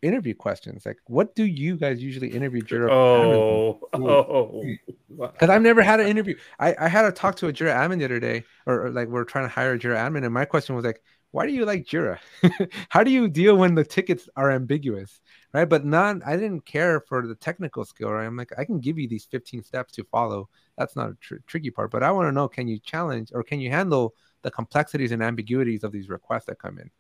interview 0.03 0.35
questions. 0.35 0.87
Like, 0.87 0.99
what 1.07 1.35
do 1.35 1.45
you 1.45 1.77
guys 1.77 2.03
usually 2.03 2.29
interview 2.29 2.63
Jira? 2.63 2.91
Oh, 2.91 3.81
oh, 3.93 4.01
oh. 4.01 4.63
because 5.09 5.51
I've 5.51 5.63
never 5.63 5.83
had 5.83 6.01
an 6.01 6.07
interview. 6.07 6.37
I, 6.59 6.75
I 6.79 6.89
had 6.89 7.05
a 7.05 7.13
talk 7.13 7.37
to 7.37 7.49
a 7.49 7.53
Jira 7.53 7.75
admin 7.75 7.99
the 7.99 8.05
other 8.05 8.21
day, 8.21 8.45
or, 8.67 8.87
or 8.87 8.91
like 8.91 9.09
we're 9.09 9.25
trying 9.25 9.45
to 9.45 9.49
hire 9.49 9.73
a 9.73 9.79
Jira 9.79 9.97
admin, 9.97 10.25
and 10.25 10.33
my 10.33 10.45
question 10.45 10.77
was 10.77 10.85
like, 10.85 11.03
why 11.31 11.47
do 11.47 11.53
you 11.53 11.65
like 11.65 11.85
Jira? 11.85 12.19
How 12.89 13.05
do 13.05 13.11
you 13.11 13.29
deal 13.29 13.57
when 13.57 13.75
the 13.75 13.85
tickets 13.85 14.29
are 14.37 14.51
ambiguous, 14.51 15.21
right? 15.53 15.69
But 15.69 15.85
not, 15.85 16.27
I 16.27 16.37
didn't 16.37 16.65
care 16.65 17.01
for 17.01 17.27
the 17.27 17.35
technical 17.35 17.85
skill, 17.85 18.11
right? 18.11 18.27
I'm 18.27 18.37
like, 18.37 18.53
I 18.59 18.65
can 18.65 18.81
give 18.81 18.99
you 18.99 19.09
these 19.09 19.27
15 19.27 19.63
steps 19.63 19.93
to 19.95 20.05
follow. 20.05 20.49
That's 20.79 20.97
not 20.97 21.11
a 21.11 21.15
tr- 21.21 21.37
tricky 21.47 21.71
part, 21.71 21.91
but 21.91 22.03
I 22.03 22.11
want 22.11 22.29
to 22.29 22.33
know, 22.33 22.49
can 22.49 22.67
you 22.67 22.79
challenge 22.79 23.31
or 23.35 23.43
can 23.43 23.61
you 23.61 23.71
handle 23.71 24.15
the 24.43 24.51
complexities 24.51 25.13
and 25.13 25.23
ambiguities 25.23 25.85
of 25.85 25.93
these 25.93 26.09
requests 26.09 26.47
that 26.47 26.59
come 26.59 26.79
in? 26.79 26.91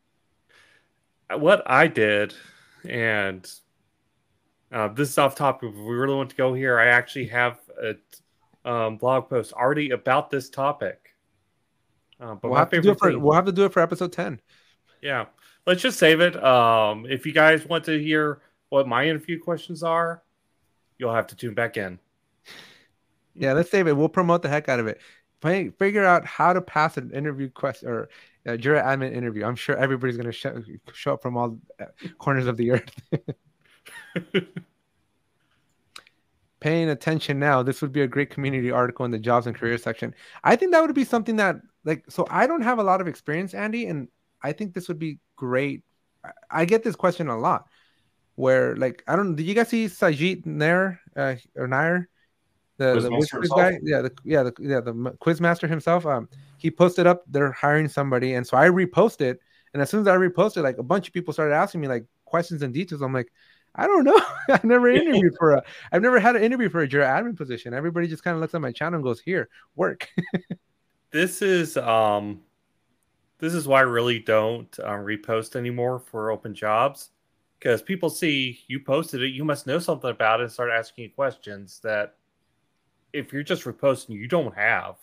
what 1.36 1.62
I 1.66 1.86
did, 1.86 2.34
and 2.88 3.50
uh, 4.72 4.88
this 4.88 5.10
is 5.10 5.18
off 5.18 5.34
topic. 5.34 5.70
If 5.70 5.76
we 5.76 5.94
really 5.94 6.14
want 6.14 6.30
to 6.30 6.36
go 6.36 6.54
here, 6.54 6.78
I 6.78 6.86
actually 6.86 7.26
have 7.26 7.58
a 7.82 8.70
um, 8.70 8.96
blog 8.96 9.28
post 9.28 9.52
already 9.52 9.90
about 9.90 10.30
this 10.30 10.48
topic. 10.48 11.07
Uh, 12.20 12.34
but 12.34 12.50
we'll 12.50 12.58
have, 12.58 12.70
to 12.70 12.80
do 12.80 12.90
it 12.90 12.98
for, 12.98 13.10
thing, 13.10 13.22
we'll 13.22 13.34
have 13.34 13.46
to 13.46 13.52
do 13.52 13.64
it 13.64 13.72
for 13.72 13.80
episode 13.80 14.12
10. 14.12 14.40
Yeah. 15.02 15.26
Let's 15.66 15.82
just 15.82 15.98
save 15.98 16.20
it. 16.20 16.42
Um, 16.42 17.06
if 17.08 17.26
you 17.26 17.32
guys 17.32 17.66
want 17.66 17.84
to 17.84 18.02
hear 18.02 18.40
what 18.70 18.88
my 18.88 19.06
interview 19.06 19.38
questions 19.40 19.82
are, 19.82 20.22
you'll 20.98 21.14
have 21.14 21.26
to 21.28 21.36
tune 21.36 21.54
back 21.54 21.76
in. 21.76 21.98
Yeah, 23.34 23.52
let's 23.52 23.70
save 23.70 23.86
it. 23.86 23.96
We'll 23.96 24.08
promote 24.08 24.42
the 24.42 24.48
heck 24.48 24.68
out 24.68 24.80
of 24.80 24.86
it. 24.86 25.00
Figure 25.40 26.04
out 26.04 26.24
how 26.24 26.52
to 26.52 26.60
pass 26.60 26.96
an 26.96 27.12
interview 27.12 27.48
question 27.48 27.88
or 27.88 28.08
a 28.44 28.58
Jira 28.58 28.82
admin 28.84 29.14
interview. 29.14 29.44
I'm 29.44 29.54
sure 29.54 29.76
everybody's 29.76 30.16
going 30.16 30.26
to 30.26 30.32
show, 30.32 30.60
show 30.92 31.14
up 31.14 31.22
from 31.22 31.36
all 31.36 31.58
uh, 31.80 31.84
corners 32.18 32.46
of 32.46 32.56
the 32.56 32.72
earth. 32.72 32.90
Paying 36.60 36.88
attention 36.88 37.38
now, 37.38 37.62
this 37.62 37.80
would 37.82 37.92
be 37.92 38.02
a 38.02 38.06
great 38.06 38.30
community 38.30 38.70
article 38.70 39.04
in 39.04 39.10
the 39.10 39.18
jobs 39.18 39.46
and 39.46 39.54
career 39.54 39.78
section. 39.78 40.14
I 40.42 40.56
think 40.56 40.72
that 40.72 40.80
would 40.80 40.94
be 40.94 41.04
something 41.04 41.36
that, 41.36 41.56
like, 41.84 42.04
so 42.08 42.26
I 42.30 42.46
don't 42.46 42.62
have 42.62 42.78
a 42.78 42.82
lot 42.82 43.00
of 43.00 43.06
experience, 43.06 43.54
Andy, 43.54 43.86
and 43.86 44.08
I 44.42 44.52
think 44.52 44.74
this 44.74 44.88
would 44.88 44.98
be 44.98 45.18
great. 45.36 45.84
I 46.50 46.64
get 46.64 46.82
this 46.82 46.96
question 46.96 47.28
a 47.28 47.38
lot 47.38 47.66
where, 48.34 48.74
like, 48.76 49.04
I 49.06 49.14
don't, 49.14 49.36
did 49.36 49.46
you 49.46 49.54
guys 49.54 49.68
see 49.68 49.86
Sajid 49.86 50.46
Nair 50.46 51.00
uh, 51.16 51.36
or 51.54 51.68
Nair? 51.68 52.08
the, 52.78 53.00
the 53.00 53.10
quiz 53.10 53.50
guy, 53.50 53.78
yeah, 53.82 54.00
the 54.00 54.12
yeah, 54.24 54.42
the 54.44 54.54
yeah, 54.60 54.80
the 54.80 55.16
quiz 55.18 55.40
master 55.40 55.66
himself. 55.66 56.06
Um, 56.06 56.28
he 56.58 56.70
posted 56.70 57.06
up 57.06 57.24
they're 57.26 57.52
hiring 57.52 57.88
somebody, 57.88 58.34
and 58.34 58.46
so 58.46 58.56
I 58.56 58.68
reposted. 58.68 59.36
And 59.74 59.82
as 59.82 59.90
soon 59.90 60.00
as 60.00 60.06
I 60.06 60.16
reposted, 60.16 60.62
like 60.62 60.78
a 60.78 60.82
bunch 60.82 61.08
of 61.08 61.12
people 61.12 61.34
started 61.34 61.54
asking 61.54 61.80
me 61.80 61.88
like 61.88 62.06
questions 62.24 62.62
and 62.62 62.72
details. 62.72 63.02
I'm 63.02 63.12
like, 63.12 63.30
I 63.78 63.86
don't 63.86 64.04
know. 64.04 64.20
I've 64.50 64.64
never 64.64 64.88
interviewed 64.88 65.36
for 65.38 65.52
a. 65.52 65.62
I've 65.92 66.02
never 66.02 66.18
had 66.18 66.36
an 66.36 66.42
interview 66.42 66.68
for 66.68 66.82
a 66.82 66.88
Jira 66.88 67.06
admin 67.06 67.36
position. 67.36 67.72
Everybody 67.72 68.08
just 68.08 68.24
kind 68.24 68.34
of 68.34 68.40
looks 68.40 68.54
at 68.54 68.60
my 68.60 68.72
channel 68.72 68.96
and 68.96 69.04
goes, 69.04 69.20
"Here, 69.20 69.48
work." 69.76 70.08
this 71.12 71.40
is 71.40 71.76
um, 71.76 72.40
this 73.38 73.54
is 73.54 73.68
why 73.68 73.78
I 73.78 73.82
really 73.82 74.18
don't 74.18 74.78
um, 74.80 75.00
repost 75.00 75.54
anymore 75.54 76.00
for 76.00 76.32
open 76.32 76.54
jobs 76.54 77.10
because 77.58 77.80
people 77.82 78.10
see 78.10 78.60
you 78.66 78.80
posted 78.80 79.22
it, 79.22 79.28
you 79.28 79.44
must 79.44 79.66
know 79.66 79.78
something 79.78 80.10
about 80.10 80.40
it, 80.40 80.44
and 80.44 80.52
start 80.52 80.70
asking 80.70 81.10
questions 81.10 81.80
that 81.82 82.16
if 83.12 83.32
you're 83.32 83.42
just 83.42 83.64
reposting, 83.64 84.10
you 84.10 84.28
don't 84.28 84.54
have. 84.54 84.96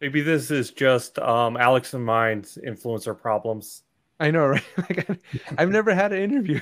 Maybe 0.00 0.20
this 0.20 0.50
is 0.50 0.70
just 0.70 1.18
um, 1.18 1.56
Alex 1.56 1.94
and 1.94 2.04
mine's 2.04 2.58
influencer 2.66 3.18
problems. 3.18 3.84
I 4.22 4.30
know, 4.30 4.46
right? 4.54 4.64
like 4.78 5.20
I've 5.58 5.70
never 5.70 5.92
had 5.94 6.12
an 6.12 6.22
interview. 6.22 6.60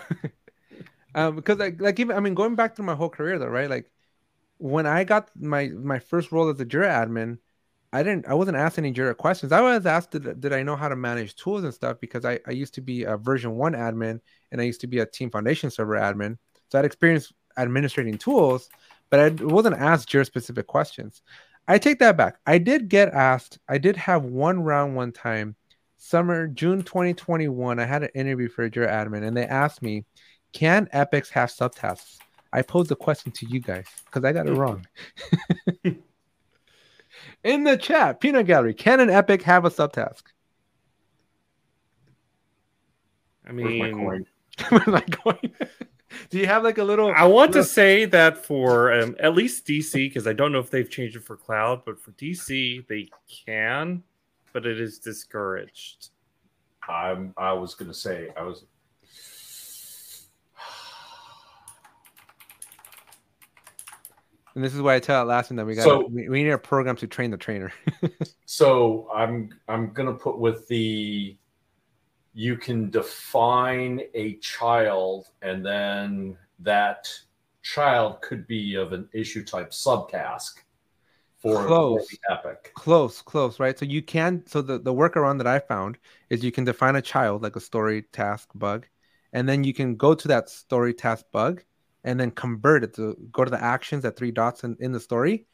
um, 1.14 1.36
because 1.36 1.58
like, 1.58 1.80
like 1.80 2.00
even 2.00 2.16
I 2.16 2.20
mean, 2.20 2.34
going 2.34 2.54
back 2.54 2.74
through 2.74 2.86
my 2.86 2.94
whole 2.94 3.10
career 3.10 3.38
though, 3.38 3.46
right? 3.48 3.68
Like 3.68 3.92
when 4.56 4.86
I 4.86 5.04
got 5.04 5.30
my 5.36 5.68
my 5.68 5.98
first 5.98 6.32
role 6.32 6.48
as 6.48 6.58
a 6.60 6.64
Jira 6.64 6.88
admin, 6.88 7.38
I 7.92 8.02
didn't 8.02 8.26
I 8.26 8.34
wasn't 8.34 8.56
asked 8.56 8.78
any 8.78 8.94
Jira 8.94 9.14
questions. 9.14 9.52
I 9.52 9.60
was 9.60 9.84
asked 9.84 10.12
did, 10.12 10.40
did 10.40 10.54
I 10.54 10.62
know 10.62 10.74
how 10.74 10.88
to 10.88 10.96
manage 10.96 11.36
tools 11.36 11.64
and 11.64 11.74
stuff 11.74 11.98
because 12.00 12.24
I, 12.24 12.40
I 12.46 12.52
used 12.52 12.74
to 12.74 12.80
be 12.80 13.04
a 13.04 13.18
VersionOne 13.18 13.76
admin 13.76 14.20
and 14.50 14.60
I 14.60 14.64
used 14.64 14.80
to 14.80 14.86
be 14.86 15.00
a 15.00 15.06
team 15.06 15.30
foundation 15.30 15.70
server 15.70 15.96
admin. 15.96 16.38
So 16.70 16.78
I'd 16.78 16.86
experience 16.86 17.30
administrating 17.58 18.16
tools, 18.16 18.70
but 19.10 19.20
I 19.20 19.28
wasn't 19.44 19.76
asked 19.76 20.08
Jira 20.08 20.24
specific 20.24 20.66
questions. 20.66 21.20
I 21.68 21.76
take 21.78 21.98
that 21.98 22.16
back. 22.16 22.38
I 22.46 22.56
did 22.56 22.88
get 22.88 23.10
asked, 23.12 23.58
I 23.68 23.76
did 23.76 23.96
have 23.96 24.24
one 24.24 24.62
round 24.62 24.96
one 24.96 25.12
time, 25.12 25.56
summer, 26.00 26.48
June 26.48 26.82
2021. 26.82 27.78
I 27.78 27.84
had 27.84 28.02
an 28.02 28.08
interview 28.14 28.48
for 28.48 28.64
a 28.64 28.70
Jira 28.70 28.90
admin 28.90 29.22
and 29.22 29.36
they 29.36 29.44
asked 29.44 29.82
me, 29.82 30.04
can 30.52 30.88
epics 30.92 31.30
have 31.30 31.50
subtasks? 31.50 32.18
I 32.52 32.62
posed 32.62 32.88
the 32.88 32.96
question 32.96 33.30
to 33.32 33.46
you 33.46 33.60
guys 33.60 33.86
because 34.06 34.24
I 34.24 34.32
got 34.32 34.48
it 34.48 34.54
wrong. 34.54 34.84
In 37.44 37.64
the 37.64 37.76
chat, 37.76 38.20
Peanut 38.20 38.46
Gallery, 38.46 38.74
can 38.74 38.98
an 38.98 39.10
epic 39.10 39.42
have 39.42 39.64
a 39.64 39.70
subtask? 39.70 40.22
I 43.46 43.52
mean, 43.52 43.78
Where's 43.78 43.94
my 43.94 43.98
coin? 44.00 44.26
Where's 44.68 44.86
my 44.86 45.00
coin? 45.00 45.52
Do 46.30 46.38
you 46.38 46.46
have 46.46 46.64
like 46.64 46.78
a 46.78 46.84
little? 46.84 47.12
I 47.14 47.24
want 47.24 47.50
little... 47.50 47.62
to 47.62 47.68
say 47.68 48.04
that 48.06 48.44
for 48.44 48.92
um, 48.92 49.16
at 49.20 49.34
least 49.34 49.66
DC, 49.66 49.92
because 49.92 50.26
I 50.26 50.32
don't 50.32 50.50
know 50.50 50.58
if 50.58 50.70
they've 50.70 50.90
changed 50.90 51.16
it 51.16 51.24
for 51.24 51.36
cloud, 51.36 51.82
but 51.84 52.00
for 52.00 52.10
DC 52.12 52.86
they 52.88 53.08
can, 53.46 54.02
but 54.52 54.66
it 54.66 54.80
is 54.80 54.98
discouraged. 54.98 56.10
I'm. 56.88 57.34
I 57.36 57.52
was 57.52 57.74
gonna 57.74 57.94
say 57.94 58.30
I 58.36 58.42
was. 58.42 58.64
And 64.56 64.64
this 64.64 64.74
is 64.74 64.82
why 64.82 64.96
I 64.96 64.98
tell 64.98 65.22
it 65.22 65.26
last 65.26 65.52
Atlassian 65.52 65.56
that 65.58 65.64
we 65.66 65.76
got 65.76 65.84
so, 65.84 66.08
we, 66.08 66.28
we 66.28 66.42
need 66.42 66.50
a 66.50 66.58
program 66.58 66.96
to 66.96 67.06
train 67.06 67.30
the 67.30 67.36
trainer. 67.36 67.72
so 68.46 69.08
I'm 69.14 69.50
I'm 69.68 69.92
gonna 69.92 70.12
put 70.12 70.40
with 70.40 70.66
the 70.66 71.36
you 72.34 72.56
can 72.56 72.90
define 72.90 74.02
a 74.14 74.34
child 74.38 75.28
and 75.42 75.64
then 75.64 76.36
that 76.58 77.08
child 77.62 78.20
could 78.22 78.46
be 78.46 78.74
of 78.74 78.92
an 78.92 79.08
issue 79.12 79.44
type 79.44 79.70
subtask 79.70 80.54
for, 81.40 81.66
close. 81.66 82.08
for 82.08 82.32
epic 82.32 82.72
close 82.74 83.22
close 83.22 83.58
right? 83.58 83.78
So 83.78 83.84
you 83.84 84.02
can 84.02 84.44
so 84.46 84.62
the, 84.62 84.78
the 84.78 84.92
workaround 84.92 85.38
that 85.38 85.46
i 85.46 85.58
found 85.58 85.98
is 86.28 86.44
you 86.44 86.52
can 86.52 86.64
define 86.64 86.96
a 86.96 87.02
child 87.02 87.42
like 87.42 87.56
a 87.56 87.60
story 87.60 88.02
task 88.12 88.50
bug 88.54 88.86
and 89.32 89.48
then 89.48 89.64
you 89.64 89.72
can 89.72 89.96
go 89.96 90.14
to 90.14 90.28
that 90.28 90.48
story 90.48 90.94
task 90.94 91.24
bug 91.32 91.62
and 92.04 92.18
then 92.18 92.30
convert 92.30 92.84
it 92.84 92.94
to 92.94 93.16
go 93.32 93.44
to 93.44 93.50
the 93.50 93.62
actions 93.62 94.04
at 94.04 94.16
three 94.16 94.30
dots 94.30 94.64
in, 94.64 94.76
in 94.80 94.92
the 94.92 95.00
story 95.00 95.46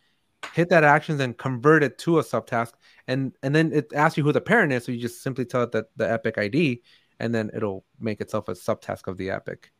hit 0.53 0.68
that 0.68 0.85
actions 0.85 1.20
and 1.20 1.38
convert 1.38 1.83
it 1.83 1.99
to 1.99 2.18
a 2.18 2.22
subtask 2.22 2.72
and 3.09 3.33
and 3.42 3.55
then 3.55 3.72
it 3.72 3.92
asks 3.94 4.16
you 4.16 4.22
who 4.22 4.33
the 4.33 4.40
parent 4.40 4.72
is 4.72 4.85
so 4.85 4.92
you 4.92 5.01
just 5.01 5.22
simply 5.22 5.44
tell 5.44 5.62
it 5.62 5.72
that 5.72 5.87
the 5.96 6.11
epic 6.11 6.38
id 6.38 6.83
and 7.20 7.35
then 7.35 7.51
it'll 7.55 7.85
make 7.99 8.20
itself 8.20 8.49
a 8.49 8.53
subtask 8.53 9.07
of 9.07 9.16
the 9.16 9.31
epic. 9.31 9.72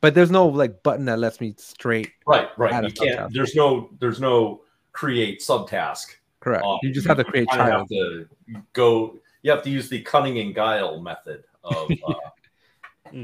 But 0.00 0.14
there's 0.14 0.30
no 0.30 0.46
like 0.46 0.82
button 0.82 1.04
that 1.06 1.18
lets 1.18 1.40
me 1.40 1.54
straight 1.58 2.10
right 2.26 2.48
right. 2.58 2.82
you 2.82 2.90
can't 2.90 3.32
there's 3.32 3.54
no 3.54 3.90
there's 4.00 4.20
no 4.20 4.62
create 4.92 5.40
subtask 5.40 6.06
correct 6.40 6.64
um, 6.64 6.78
you 6.82 6.92
just 6.92 7.06
have 7.06 7.16
to 7.16 7.24
create 7.24 7.48
you 7.50 7.58
child 7.58 7.80
have 7.80 7.88
to 7.88 8.26
go 8.72 9.18
you 9.42 9.50
have 9.50 9.62
to 9.62 9.70
use 9.70 9.88
the 9.88 10.00
cunning 10.02 10.38
and 10.38 10.54
guile 10.54 11.00
method 11.00 11.44
of 11.64 11.90
uh, 12.06 12.14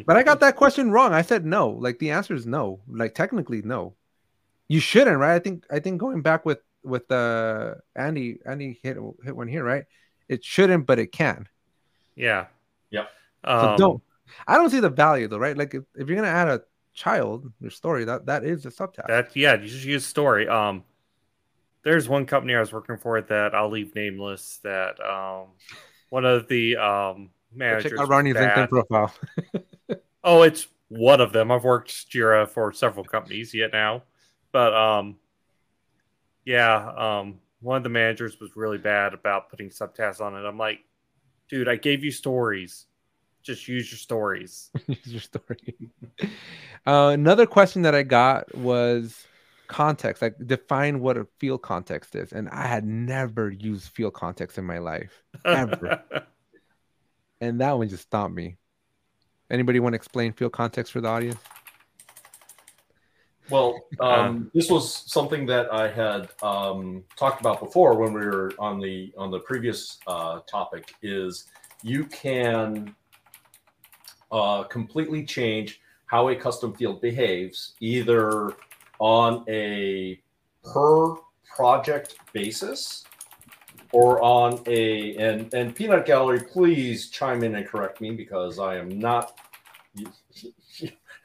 but 0.06 0.16
i 0.16 0.22
got 0.22 0.40
that 0.40 0.56
question 0.56 0.90
wrong 0.90 1.12
i 1.12 1.22
said 1.22 1.44
no 1.44 1.70
like 1.70 1.98
the 1.98 2.10
answer 2.10 2.34
is 2.34 2.46
no 2.46 2.80
like 2.88 3.14
technically 3.14 3.62
no 3.62 3.94
you 4.68 4.80
shouldn't 4.80 5.18
right 5.18 5.34
i 5.34 5.38
think 5.38 5.64
i 5.70 5.78
think 5.78 5.98
going 5.98 6.22
back 6.22 6.44
with 6.44 6.58
with 6.82 7.10
uh 7.10 7.74
Andy 7.94 8.38
Andy 8.44 8.78
hit 8.82 8.96
hit 9.24 9.36
one 9.36 9.48
here, 9.48 9.64
right? 9.64 9.84
It 10.28 10.44
shouldn't, 10.44 10.86
but 10.86 10.98
it 10.98 11.12
can. 11.12 11.48
Yeah. 12.16 12.46
Yeah. 12.90 13.06
Um, 13.44 13.60
so 13.60 13.76
don't. 13.76 14.02
I 14.46 14.56
don't 14.56 14.70
see 14.70 14.80
the 14.80 14.90
value 14.90 15.28
though, 15.28 15.38
right? 15.38 15.56
Like 15.56 15.74
if, 15.74 15.84
if 15.94 16.08
you're 16.08 16.16
gonna 16.16 16.28
add 16.28 16.48
a 16.48 16.62
child 16.94 17.50
your 17.60 17.70
story, 17.70 18.04
that 18.04 18.26
that 18.26 18.44
is 18.44 18.66
a 18.66 18.70
subtask. 18.70 19.06
That 19.06 19.34
yeah, 19.36 19.54
you 19.54 19.68
just 19.68 19.84
use 19.84 20.04
story. 20.04 20.48
Um, 20.48 20.84
there's 21.82 22.08
one 22.08 22.26
company 22.26 22.54
I 22.54 22.60
was 22.60 22.72
working 22.72 22.96
for 22.96 23.20
that 23.20 23.54
I'll 23.54 23.70
leave 23.70 23.94
nameless. 23.94 24.60
That 24.62 25.00
um, 25.00 25.48
one 26.10 26.24
of 26.24 26.48
the 26.48 26.76
um 26.76 27.30
managers. 27.54 27.92
Check 27.92 28.00
out 28.00 28.08
Ronnie's 28.08 28.36
LinkedIn 28.36 28.68
profile. 28.68 29.14
oh, 30.24 30.42
it's 30.42 30.68
one 30.88 31.20
of 31.20 31.32
them. 31.32 31.50
I've 31.50 31.64
worked 31.64 31.90
Jira 32.10 32.48
for 32.48 32.72
several 32.72 33.04
companies 33.04 33.54
yet 33.54 33.72
now, 33.72 34.02
but 34.52 34.74
um, 34.74 35.16
yeah, 36.44 36.92
um, 36.96 37.40
one 37.60 37.76
of 37.76 37.82
the 37.82 37.88
managers 37.88 38.40
was 38.40 38.56
really 38.56 38.78
bad 38.78 39.14
about 39.14 39.50
putting 39.50 39.68
subtasks 39.68 40.20
on 40.20 40.34
it. 40.34 40.46
I'm 40.46 40.58
like, 40.58 40.80
dude, 41.48 41.68
I 41.68 41.76
gave 41.76 42.04
you 42.04 42.10
stories. 42.10 42.86
Just 43.42 43.68
use 43.68 43.90
your 43.90 43.98
stories. 43.98 44.70
use 44.86 45.06
your 45.06 45.20
story. 45.20 45.74
uh, 46.86 47.10
another 47.12 47.46
question 47.46 47.82
that 47.82 47.94
I 47.94 48.02
got 48.02 48.54
was 48.54 49.26
context. 49.68 50.22
Like 50.22 50.34
define 50.46 51.00
what 51.00 51.16
a 51.16 51.26
field 51.38 51.62
context 51.62 52.14
is, 52.14 52.32
and 52.32 52.48
I 52.48 52.66
had 52.66 52.84
never 52.84 53.50
used 53.50 53.88
field 53.90 54.14
context 54.14 54.58
in 54.58 54.64
my 54.64 54.78
life 54.78 55.22
ever. 55.44 56.02
and 57.40 57.60
that 57.60 57.78
one 57.78 57.88
just 57.88 58.04
stopped 58.04 58.34
me. 58.34 58.56
Anybody 59.50 59.80
want 59.80 59.92
to 59.92 59.96
explain 59.96 60.32
field 60.32 60.52
context 60.52 60.92
for 60.92 61.00
the 61.00 61.08
audience? 61.08 61.40
Well, 63.50 63.80
um, 64.00 64.50
this 64.52 64.70
was 64.70 64.92
something 65.10 65.46
that 65.46 65.72
I 65.72 65.88
had 65.88 66.28
um, 66.42 67.04
talked 67.16 67.40
about 67.40 67.60
before 67.60 67.98
when 67.98 68.12
we 68.12 68.20
were 68.20 68.52
on 68.58 68.80
the 68.80 69.12
on 69.16 69.30
the 69.30 69.40
previous 69.40 69.98
uh, 70.06 70.40
topic. 70.50 70.94
Is 71.02 71.44
you 71.82 72.04
can 72.06 72.94
uh, 74.32 74.64
completely 74.64 75.24
change 75.24 75.80
how 76.06 76.28
a 76.28 76.36
custom 76.36 76.74
field 76.74 77.00
behaves, 77.00 77.74
either 77.80 78.54
on 78.98 79.44
a 79.48 80.20
per 80.64 81.14
project 81.56 82.16
basis 82.32 83.04
or 83.92 84.20
on 84.22 84.60
a 84.66 85.16
and 85.16 85.52
and 85.54 85.74
Peanut 85.74 86.06
Gallery, 86.06 86.40
please 86.40 87.10
chime 87.10 87.42
in 87.42 87.54
and 87.54 87.66
correct 87.66 88.00
me 88.00 88.10
because 88.10 88.58
I 88.58 88.76
am 88.76 88.98
not 88.98 89.38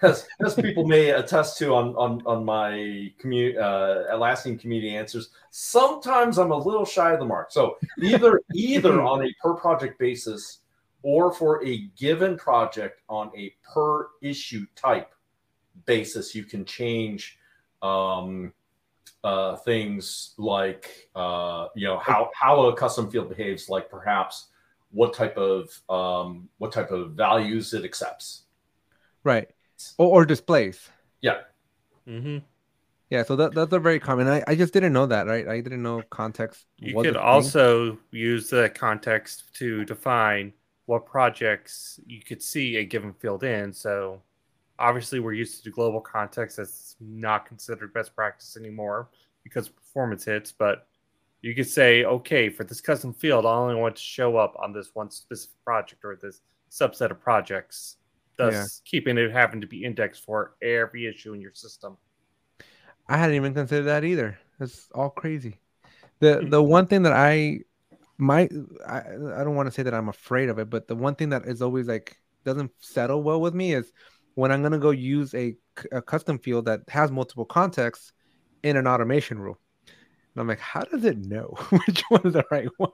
as, 0.01 0.28
as 0.45 0.55
people 0.55 0.86
may 0.86 1.11
attest 1.11 1.57
to 1.59 1.74
on 1.74 1.95
on, 1.95 2.21
on 2.26 2.45
my 2.45 3.11
community 3.17 3.57
uh, 3.57 4.57
community 4.57 4.95
answers, 4.95 5.30
sometimes 5.49 6.38
I'm 6.38 6.51
a 6.51 6.57
little 6.57 6.86
shy 6.86 7.13
of 7.13 7.19
the 7.19 7.26
mark. 7.26 7.51
So 7.51 7.78
either 8.01 8.41
either 8.53 9.01
on 9.01 9.26
a 9.26 9.34
per 9.41 9.53
project 9.53 9.97
basis 9.99 10.59
or 11.01 11.34
for 11.34 11.65
a 11.65 11.89
given 11.97 12.38
project 12.38 13.01
on 13.09 13.30
a 13.36 13.53
per 13.74 14.07
issue 14.21 14.65
type 14.76 15.13
basis, 15.86 16.34
you 16.34 16.43
can 16.43 16.63
change 16.65 17.38
um, 17.84 18.53
uh, 19.23 19.57
things 19.57 20.34
like 20.38 21.09
uh, 21.15 21.67
you 21.75 21.86
know 21.88 21.97
how 21.97 22.31
how 22.34 22.65
a 22.65 22.75
custom 22.75 23.11
field 23.11 23.29
behaves, 23.29 23.69
like 23.69 23.89
perhaps 23.89 24.47
what 24.91 25.13
type 25.13 25.38
of 25.38 25.69
um, 25.89 26.49
what 26.57 26.71
type 26.71 26.89
of 26.91 27.11
values 27.11 27.73
it 27.73 27.84
accepts. 27.86 28.43
Right 29.23 29.49
or, 29.97 30.21
or 30.21 30.25
displays. 30.25 30.89
Yeah. 31.21 31.41
Mm-hmm. 32.07 32.39
Yeah, 33.09 33.23
so 33.23 33.36
that, 33.36 33.53
that's 33.53 33.71
a 33.71 33.79
very 33.79 33.99
common. 33.99 34.27
I, 34.27 34.43
I 34.47 34.55
just 34.55 34.73
didn't 34.73 34.93
know 34.93 35.05
that, 35.05 35.27
right? 35.27 35.47
I 35.47 35.61
didn't 35.61 35.84
know 35.84 36.01
context. 36.09 36.65
You 36.77 36.99
could 36.99 37.17
also 37.17 37.99
use 38.11 38.49
the 38.49 38.71
context 38.73 39.53
to 39.55 39.86
define 39.86 40.53
what 40.86 41.05
projects 41.05 41.99
you 42.07 42.21
could 42.21 42.41
see 42.41 42.77
a 42.77 42.86
given 42.86 43.13
field 43.13 43.43
in. 43.43 43.71
So 43.71 44.21
obviously 44.80 45.19
we're 45.19 45.34
used 45.34 45.63
to 45.63 45.69
global 45.69 46.01
context 46.01 46.57
that's 46.57 46.95
not 46.99 47.45
considered 47.45 47.93
best 47.93 48.15
practice 48.15 48.57
anymore 48.57 49.09
because 49.43 49.69
performance 49.69 50.26
hits, 50.26 50.51
but 50.51 50.88
you 51.41 51.53
could 51.53 51.67
say, 51.67 52.05
okay, 52.05 52.49
for 52.49 52.63
this 52.63 52.82
custom 52.82 53.13
field, 53.13 53.45
I 53.45 53.53
only 53.53 53.76
want 53.76 53.95
to 53.97 54.01
show 54.01 54.38
up 54.38 54.55
on 54.57 54.71
this 54.71 54.91
one 54.93 55.11
specific 55.11 55.55
project 55.65 56.05
or 56.05 56.15
this 56.15 56.41
subset 56.71 57.11
of 57.11 57.19
projects 57.19 57.97
thus 58.38 58.53
yeah. 58.53 58.89
keeping 58.89 59.17
it 59.17 59.32
having 59.32 59.61
to 59.61 59.67
be 59.67 59.84
indexed 59.84 60.24
for 60.24 60.55
every 60.61 61.07
issue 61.07 61.34
in 61.34 61.41
your 61.41 61.53
system. 61.53 61.97
I 63.07 63.17
hadn't 63.17 63.36
even 63.36 63.53
considered 63.53 63.84
that 63.84 64.03
either. 64.03 64.39
That's 64.59 64.88
all 64.93 65.09
crazy. 65.09 65.59
The 66.19 66.41
hmm. 66.41 66.49
the 66.49 66.61
one 66.61 66.88
thing 66.88 67.03
that 67.03 67.13
I 67.13 67.59
might 68.17 68.51
I, 68.88 68.99
I 68.99 69.43
don't 69.43 69.55
want 69.55 69.67
to 69.67 69.71
say 69.71 69.84
that 69.84 69.93
I'm 69.93 70.09
afraid 70.09 70.49
of 70.49 70.59
it, 70.59 70.69
but 70.69 70.88
the 70.88 70.95
one 70.95 71.15
thing 71.15 71.30
that 71.30 71.45
is 71.45 71.61
always 71.61 71.88
like 71.88 72.17
doesn't 72.43 72.71
settle 72.80 73.24
well 73.24 73.41
with 73.41 73.53
me 73.53 73.74
is 73.74 73.91
when 74.36 74.51
I'm 74.51 74.61
gonna 74.63 74.79
go 74.79 74.91
use 74.91 75.34
a, 75.34 75.55
a 75.91 76.01
custom 76.01 76.39
field 76.39 76.65
that 76.65 76.81
has 76.89 77.11
multiple 77.11 77.45
contexts 77.45 78.13
in 78.63 78.77
an 78.77 78.88
automation 78.88 79.39
rule. 79.39 79.59
And 80.34 80.41
I'm 80.41 80.47
like, 80.47 80.59
how 80.59 80.81
does 80.81 81.03
it 81.05 81.17
know 81.17 81.55
which 81.69 82.03
one 82.09 82.21
is 82.25 82.34
the 82.34 82.45
right 82.49 82.69
one? 82.77 82.91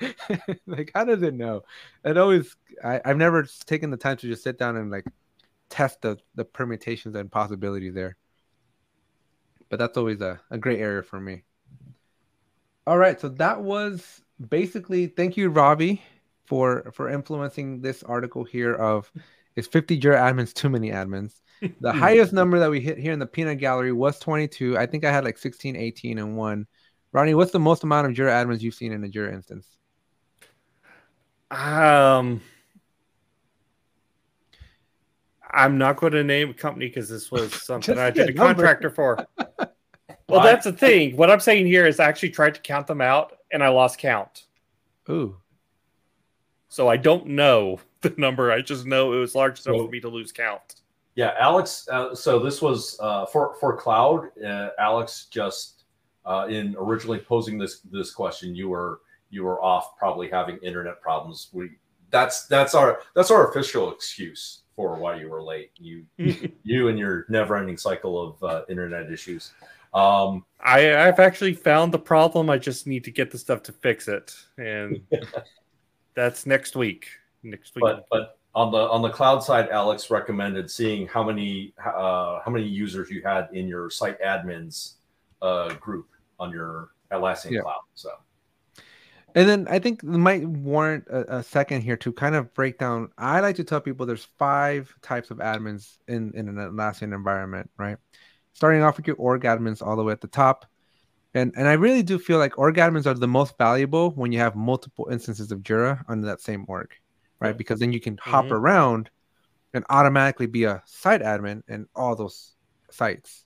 like, 0.66 0.90
how 0.94 1.04
does 1.04 1.22
it 1.22 1.34
know? 1.34 1.62
It 2.04 2.16
always, 2.16 2.56
I, 2.82 3.00
I've 3.04 3.18
never 3.18 3.46
taken 3.66 3.90
the 3.90 3.96
time 3.96 4.16
to 4.18 4.26
just 4.26 4.42
sit 4.42 4.58
down 4.58 4.76
and 4.76 4.90
like 4.90 5.04
test 5.68 6.00
the, 6.00 6.16
the 6.34 6.44
permutations 6.44 7.14
and 7.14 7.30
possibilities 7.30 7.94
there. 7.94 8.16
But 9.68 9.78
that's 9.78 9.98
always 9.98 10.20
a, 10.20 10.40
a 10.50 10.58
great 10.58 10.80
area 10.80 11.02
for 11.02 11.20
me. 11.20 11.42
All 12.86 12.98
right. 12.98 13.20
So 13.20 13.28
that 13.28 13.60
was 13.60 14.22
basically, 14.48 15.06
thank 15.06 15.36
you, 15.36 15.50
Robbie, 15.50 16.02
for, 16.46 16.90
for 16.94 17.08
influencing 17.08 17.82
this 17.82 18.02
article 18.02 18.42
here 18.42 18.74
of 18.74 19.12
is 19.56 19.66
50 19.66 20.00
Jira 20.00 20.16
admins 20.16 20.54
too 20.54 20.68
many 20.68 20.90
admins? 20.90 21.34
The 21.82 21.92
highest 21.92 22.32
number 22.32 22.58
that 22.58 22.70
we 22.70 22.80
hit 22.80 22.96
here 22.96 23.12
in 23.12 23.18
the 23.18 23.26
peanut 23.26 23.58
gallery 23.58 23.92
was 23.92 24.18
22. 24.18 24.78
I 24.78 24.86
think 24.86 25.04
I 25.04 25.12
had 25.12 25.24
like 25.24 25.36
16, 25.36 25.76
18, 25.76 26.18
and 26.18 26.34
one. 26.34 26.66
Ronnie, 27.12 27.34
what's 27.34 27.52
the 27.52 27.60
most 27.60 27.84
amount 27.84 28.06
of 28.06 28.14
Jira 28.14 28.30
admins 28.30 28.62
you've 28.62 28.74
seen 28.74 28.92
in 28.92 29.04
a 29.04 29.08
Jira 29.08 29.30
instance? 29.30 29.68
Um, 31.50 32.40
I'm 35.50 35.78
not 35.78 35.96
going 35.96 36.12
to 36.12 36.24
name 36.24 36.50
a 36.50 36.54
company 36.54 36.86
because 36.86 37.08
this 37.08 37.30
was 37.30 37.52
something 37.62 37.98
I 37.98 38.10
did 38.10 38.30
a 38.30 38.32
contractor 38.32 38.88
for. 38.88 39.26
well, 40.28 40.42
that's 40.42 40.64
the 40.64 40.72
thing. 40.72 41.16
What 41.16 41.30
I'm 41.30 41.40
saying 41.40 41.66
here 41.66 41.86
is 41.86 42.00
I 42.00 42.06
actually 42.06 42.30
tried 42.30 42.54
to 42.54 42.60
count 42.60 42.86
them 42.86 43.00
out 43.00 43.36
and 43.52 43.62
I 43.62 43.68
lost 43.68 43.98
count. 43.98 44.44
Ooh. 45.08 45.36
So 46.68 46.88
I 46.88 46.96
don't 46.96 47.26
know 47.26 47.80
the 48.02 48.14
number. 48.16 48.50
I 48.52 48.60
just 48.60 48.86
know 48.86 49.12
it 49.12 49.18
was 49.18 49.34
large 49.34 49.64
enough 49.66 49.82
for 49.82 49.90
me 49.90 50.00
to 50.00 50.08
lose 50.08 50.32
count. 50.32 50.76
Yeah, 51.14 51.34
Alex. 51.38 51.88
Uh, 51.90 52.14
so 52.14 52.38
this 52.38 52.62
was 52.62 52.98
uh, 53.00 53.26
for 53.26 53.56
for 53.60 53.76
cloud. 53.76 54.28
Uh, 54.42 54.70
Alex 54.78 55.26
just 55.30 55.84
uh, 56.24 56.46
in 56.48 56.76
originally 56.78 57.18
posing 57.18 57.58
this 57.58 57.80
this 57.90 58.12
question, 58.12 58.54
you 58.54 58.68
were 58.68 59.00
you 59.30 59.44
were 59.44 59.62
off 59.62 59.96
probably 59.98 60.28
having 60.28 60.58
internet 60.58 61.00
problems. 61.00 61.48
We 61.52 61.70
that's 62.10 62.46
that's 62.46 62.74
our 62.74 63.00
that's 63.14 63.30
our 63.30 63.50
official 63.50 63.92
excuse 63.92 64.62
for 64.76 64.96
why 64.96 65.16
you 65.16 65.28
were 65.28 65.42
late. 65.42 65.70
You 65.76 66.04
you 66.62 66.88
and 66.88 66.98
your 66.98 67.26
never-ending 67.28 67.76
cycle 67.76 68.22
of 68.22 68.42
uh, 68.42 68.62
internet 68.68 69.10
issues. 69.10 69.52
Um, 69.92 70.44
I 70.60 71.06
I've 71.06 71.18
actually 71.18 71.54
found 71.54 71.92
the 71.92 71.98
problem. 71.98 72.50
I 72.50 72.58
just 72.58 72.86
need 72.86 73.04
to 73.04 73.10
get 73.10 73.30
the 73.30 73.38
stuff 73.38 73.62
to 73.64 73.72
fix 73.72 74.08
it, 74.08 74.34
and 74.56 75.00
that's 76.14 76.46
next 76.46 76.76
week. 76.76 77.08
Next 77.42 77.74
week, 77.74 77.82
but 77.82 78.06
but 78.10 78.38
on 78.54 78.72
the 78.72 78.78
on 78.78 79.02
the 79.02 79.10
cloud 79.10 79.40
side, 79.40 79.68
Alex 79.70 80.10
recommended 80.10 80.70
seeing 80.70 81.06
how 81.06 81.22
many 81.22 81.74
uh, 81.84 82.40
how 82.44 82.50
many 82.50 82.66
users 82.66 83.10
you 83.10 83.22
had 83.22 83.48
in 83.52 83.66
your 83.66 83.90
site 83.90 84.20
admins 84.20 84.94
uh, 85.40 85.74
group 85.74 86.08
on 86.38 86.50
your 86.50 86.90
Atlassian 87.10 87.52
yeah. 87.52 87.60
cloud. 87.60 87.82
So 87.94 88.10
and 89.34 89.48
then 89.48 89.66
I 89.68 89.78
think 89.78 90.02
it 90.02 90.06
might 90.06 90.44
warrant 90.44 91.06
a, 91.08 91.36
a, 91.36 91.42
second 91.42 91.82
here 91.82 91.96
to 91.98 92.12
kind 92.12 92.34
of 92.34 92.52
break 92.54 92.78
down. 92.78 93.10
I 93.16 93.40
like 93.40 93.56
to 93.56 93.64
tell 93.64 93.80
people 93.80 94.06
there's 94.06 94.28
five 94.38 94.92
types 95.02 95.30
of 95.30 95.38
admins 95.38 95.98
in, 96.08 96.32
in 96.34 96.48
an 96.48 96.56
Atlassian 96.56 97.14
environment, 97.14 97.70
right? 97.76 97.96
Starting 98.52 98.82
off 98.82 98.96
with 98.96 99.06
your 99.06 99.16
org 99.16 99.42
admins 99.42 99.86
all 99.86 99.96
the 99.96 100.02
way 100.02 100.12
at 100.12 100.20
the 100.20 100.28
top. 100.28 100.66
And 101.32 101.52
and 101.56 101.68
I 101.68 101.74
really 101.74 102.02
do 102.02 102.18
feel 102.18 102.38
like 102.38 102.58
org 102.58 102.74
admins 102.76 103.06
are 103.06 103.14
the 103.14 103.28
most 103.28 103.56
valuable 103.56 104.10
when 104.12 104.32
you 104.32 104.40
have 104.40 104.56
multiple 104.56 105.08
instances 105.12 105.52
of 105.52 105.60
Jira 105.60 106.02
under 106.08 106.26
that 106.26 106.40
same 106.40 106.64
org, 106.66 106.92
right? 107.40 107.56
Because 107.56 107.80
then 107.80 107.92
you 107.92 108.00
can 108.00 108.16
mm-hmm. 108.16 108.30
hop 108.30 108.50
around 108.50 109.10
and 109.74 109.84
automatically 109.90 110.46
be 110.46 110.64
a 110.64 110.82
site 110.84 111.22
admin 111.22 111.62
in 111.68 111.86
all 111.94 112.14
those 112.14 112.52
sites, 112.90 113.44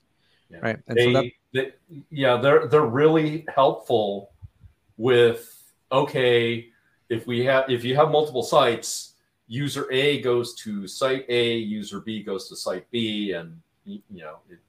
yeah. 0.49 0.59
right? 0.61 0.79
And 0.87 0.97
they, 0.97 1.13
so 1.13 1.21
that, 1.21 1.31
they, 1.53 2.03
yeah, 2.09 2.37
they're 2.37 2.67
they're 2.67 2.81
really 2.81 3.45
helpful 3.53 4.31
with 4.97 5.51
okay, 5.91 6.69
if 7.09 7.27
we 7.27 7.45
have 7.45 7.69
if 7.69 7.83
you 7.83 7.95
have 7.95 8.11
multiple 8.11 8.43
sites, 8.43 9.13
user 9.47 9.91
A 9.91 10.21
goes 10.21 10.55
to 10.55 10.87
site 10.87 11.25
A, 11.29 11.57
user 11.57 12.01
B 12.01 12.23
goes 12.23 12.49
to 12.49 12.55
site 12.55 12.89
B, 12.91 13.31
and 13.31 13.59
you 13.85 14.01
know. 14.09 14.39
It, 14.49 14.59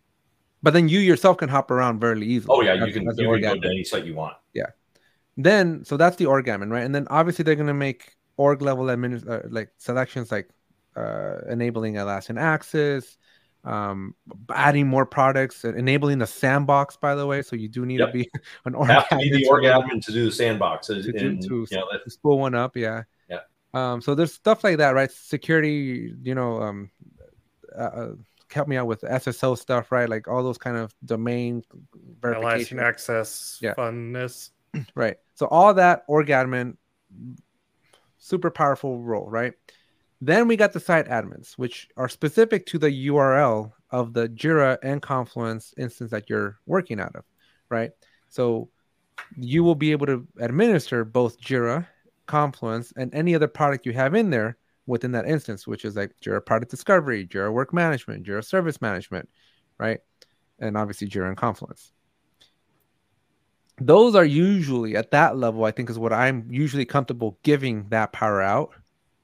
but 0.63 0.73
then 0.73 0.89
you 0.89 0.99
yourself 0.99 1.37
can 1.37 1.49
hop 1.49 1.71
around 1.71 2.01
very 2.01 2.27
easily. 2.27 2.55
Oh 2.57 2.61
yeah, 2.61 2.75
you 2.75 2.93
can, 2.93 3.05
you 3.05 3.13
can 3.13 3.41
go 3.41 3.55
to 3.61 3.69
any 3.69 3.85
site 3.85 4.05
you 4.05 4.15
want. 4.15 4.37
Yeah. 4.53 4.67
Then 5.37 5.85
so 5.85 5.97
that's 5.97 6.17
the 6.17 6.27
org 6.27 6.47
admin, 6.47 6.71
right? 6.71 6.85
And 6.85 6.95
then 6.95 7.07
obviously 7.09 7.43
they're 7.43 7.55
gonna 7.57 7.75
make 7.75 8.16
org 8.37 8.63
level 8.63 8.87
admin 8.87 9.29
uh, 9.29 9.43
like 9.49 9.71
selections 9.79 10.31
like 10.31 10.49
uh, 10.97 11.39
enabling 11.49 11.95
Atlassian 11.95 12.41
Access, 12.41 13.19
um, 13.65 14.15
adding 14.55 14.87
more 14.87 15.05
products, 15.05 15.65
enabling 15.65 16.19
the 16.19 16.27
sandbox, 16.27 16.97
by 16.97 17.15
the 17.15 17.27
way. 17.27 17.43
So 17.43 17.57
you 17.57 17.69
do 17.69 17.85
need 17.85 18.01
yep. 18.01 18.09
to 18.09 18.13
be 18.13 18.31
an 18.65 18.75
org 18.75 18.89
have 18.89 19.09
to 19.09 19.17
be 19.17 19.31
the 19.31 19.47
org 19.49 19.65
admin 19.65 20.05
to 20.07 20.13
do 20.13 20.27
the 20.27 20.33
sandbox. 20.33 20.87
To, 20.87 20.95
and, 20.95 21.43
to, 21.43 21.67
you 21.71 21.77
know, 21.77 21.87
to 22.03 22.11
spool 22.11 22.39
one 22.39 22.55
up, 22.55 22.77
yeah. 22.77 23.03
Yeah. 23.29 23.41
Um, 23.75 24.01
so 24.01 24.15
there's 24.15 24.33
stuff 24.33 24.65
like 24.65 24.79
that, 24.79 24.91
right? 24.91 25.11
Security, 25.11 26.15
you 26.23 26.35
know, 26.35 26.63
um, 26.63 26.91
uh, 27.77 27.83
uh 27.83 28.09
help 28.53 28.69
me 28.69 28.77
out 28.77 28.87
with 28.87 29.01
SSO 29.03 29.59
stuff, 29.59 29.91
right? 29.91 30.09
Like 30.09 30.29
all 30.29 30.43
those 30.43 30.59
kind 30.59 30.77
of 30.77 30.95
domain 31.05 31.63
verification, 32.21 32.79
access, 32.79 33.59
yeah. 33.61 33.75
funness, 33.75 34.51
right? 34.95 35.17
So 35.35 35.47
all 35.47 35.75
that 35.75 36.05
org 36.07 36.29
admin, 36.29 36.77
super 38.27 38.51
powerful 38.51 39.01
role, 39.01 39.29
right? 39.31 39.53
Then 40.21 40.49
we 40.49 40.57
got 40.57 40.73
the 40.73 40.81
site 40.81 41.07
admins, 41.07 41.53
which 41.53 41.89
are 41.97 42.09
specific 42.09 42.67
to 42.67 42.79
the 42.79 43.09
URL 43.09 43.73
of 43.91 44.15
the 44.15 44.29
Jira 44.29 44.79
and 44.83 45.01
Confluence 45.01 45.75
instance 45.77 46.11
that 46.11 46.29
you're 46.29 46.59
working 46.67 46.99
out 46.99 47.15
of, 47.15 47.25
right? 47.69 47.91
So 48.29 48.69
you 49.37 49.63
will 49.63 49.75
be 49.75 49.93
able 49.93 50.07
to 50.07 50.27
administer 50.41 51.05
both 51.05 51.41
Jira, 51.41 51.87
Confluence, 52.27 52.93
and 52.97 53.15
any 53.15 53.35
other 53.35 53.49
product 53.49 53.87
you 53.87 53.93
have 53.93 54.15
in 54.15 54.31
there 54.31 54.57
within 54.87 55.13
that 55.13 55.29
instance, 55.29 55.67
which 55.67 55.85
is 55.85 55.97
like 55.97 56.13
Jira 56.21 56.45
Product 56.45 56.71
Discovery, 56.71 57.27
Jira 57.27 57.53
Work 57.53 57.73
Management, 57.73 58.27
Jira 58.27 58.45
Service 58.45 58.81
Management, 58.81 59.29
right? 59.79 60.01
And 60.59 60.77
obviously 60.77 61.09
Jira 61.09 61.29
and 61.29 61.37
Confluence. 61.37 61.93
Those 63.79 64.15
are 64.15 64.25
usually 64.25 64.97
at 64.97 65.11
that 65.11 65.37
level, 65.37 65.65
I 65.65 65.71
think, 65.71 65.91
is 65.91 65.99
what 65.99 66.13
I'm 66.13 66.47
usually 66.51 66.85
comfortable 66.85 67.39
giving 67.43 67.89
that 67.91 68.13
power 68.13 68.41
out 68.41 68.71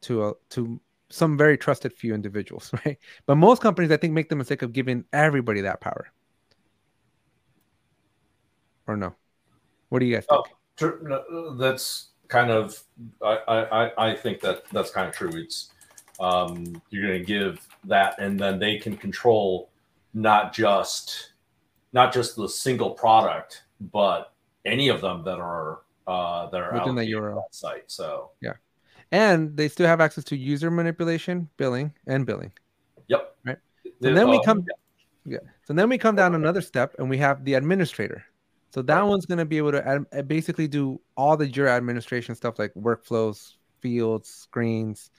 to 0.03 0.27
a, 0.27 0.33
to 0.51 0.81
some 1.09 1.37
very 1.39 1.57
trusted 1.57 1.93
few 1.93 2.15
individuals, 2.15 2.71
right? 2.85 2.99
But 3.27 3.37
most 3.37 3.63
companies, 3.63 3.91
I 3.91 3.97
think, 3.97 4.13
make 4.13 4.29
the 4.29 4.37
mistake 4.37 4.63
of 4.63 4.73
giving 4.73 5.05
everybody 5.13 5.63
that 5.63 5.81
power. 5.81 6.11
Or 8.87 8.97
no? 8.97 9.15
What 9.89 10.01
do 10.01 10.07
you 10.07 10.15
guys 10.15 10.27
think? 10.29 10.47
Oh, 10.81 11.55
that's 11.57 12.09
kind 12.29 12.51
of 12.51 12.83
I, 13.23 13.37
I 13.47 14.11
I 14.11 14.15
think 14.17 14.41
that 14.41 14.65
that's 14.73 14.91
kind 14.91 15.07
of 15.07 15.15
true. 15.15 15.31
It's 15.35 15.71
um, 16.19 16.81
you're 16.91 17.07
going 17.07 17.19
to 17.19 17.25
give 17.25 17.67
that, 17.85 18.19
and 18.19 18.41
then 18.41 18.59
they 18.59 18.79
can 18.79 18.97
control 18.97 19.71
not 20.15 20.53
just 20.53 21.33
not 21.93 22.13
just 22.13 22.37
the 22.37 22.49
single 22.49 22.91
product, 22.91 23.65
but 23.93 24.32
any 24.65 24.89
of 24.89 25.01
them 25.01 25.25
that 25.25 25.39
are 25.39 25.81
uh, 26.07 26.51
that 26.51 26.61
are 26.61 26.75
Within 26.75 26.95
the 26.97 27.05
URL. 27.13 27.43
site. 27.51 27.91
So 27.91 28.31
yeah, 28.41 28.55
and 29.11 29.57
they 29.57 29.69
still 29.69 29.87
have 29.87 30.01
access 30.01 30.25
to 30.25 30.37
user 30.37 30.71
manipulation, 30.71 31.49
billing, 31.57 31.93
and 32.07 32.27
billing. 32.27 32.53
yep, 33.09 33.37
Right. 33.45 33.59
And 34.03 34.17
then 34.17 34.29
we 34.29 34.39
Uh, 34.39 34.43
come, 34.43 34.65
yeah. 35.25 35.39
So 35.65 35.75
then 35.75 35.89
we 35.89 35.99
come 35.99 36.17
down 36.17 36.35
another 36.35 36.61
step, 36.61 36.95
and 36.99 37.09
we 37.09 37.19
have 37.19 37.45
the 37.45 37.55
administrator. 37.55 38.25
So 38.75 38.83
that 38.83 39.03
one's 39.07 39.27
going 39.27 39.39
to 39.39 39.45
be 39.45 39.59
able 39.59 39.73
to 39.73 39.87
ad- 39.87 40.07
uh, 40.13 40.23
basically 40.23 40.67
do 40.67 41.01
all 41.17 41.37
the 41.37 41.47
Jira 41.49 41.71
administration 41.77 42.35
stuff 42.35 42.59
like 42.59 42.73
workflows, 42.75 43.55
fields, 43.81 44.29
screens, 44.31 45.11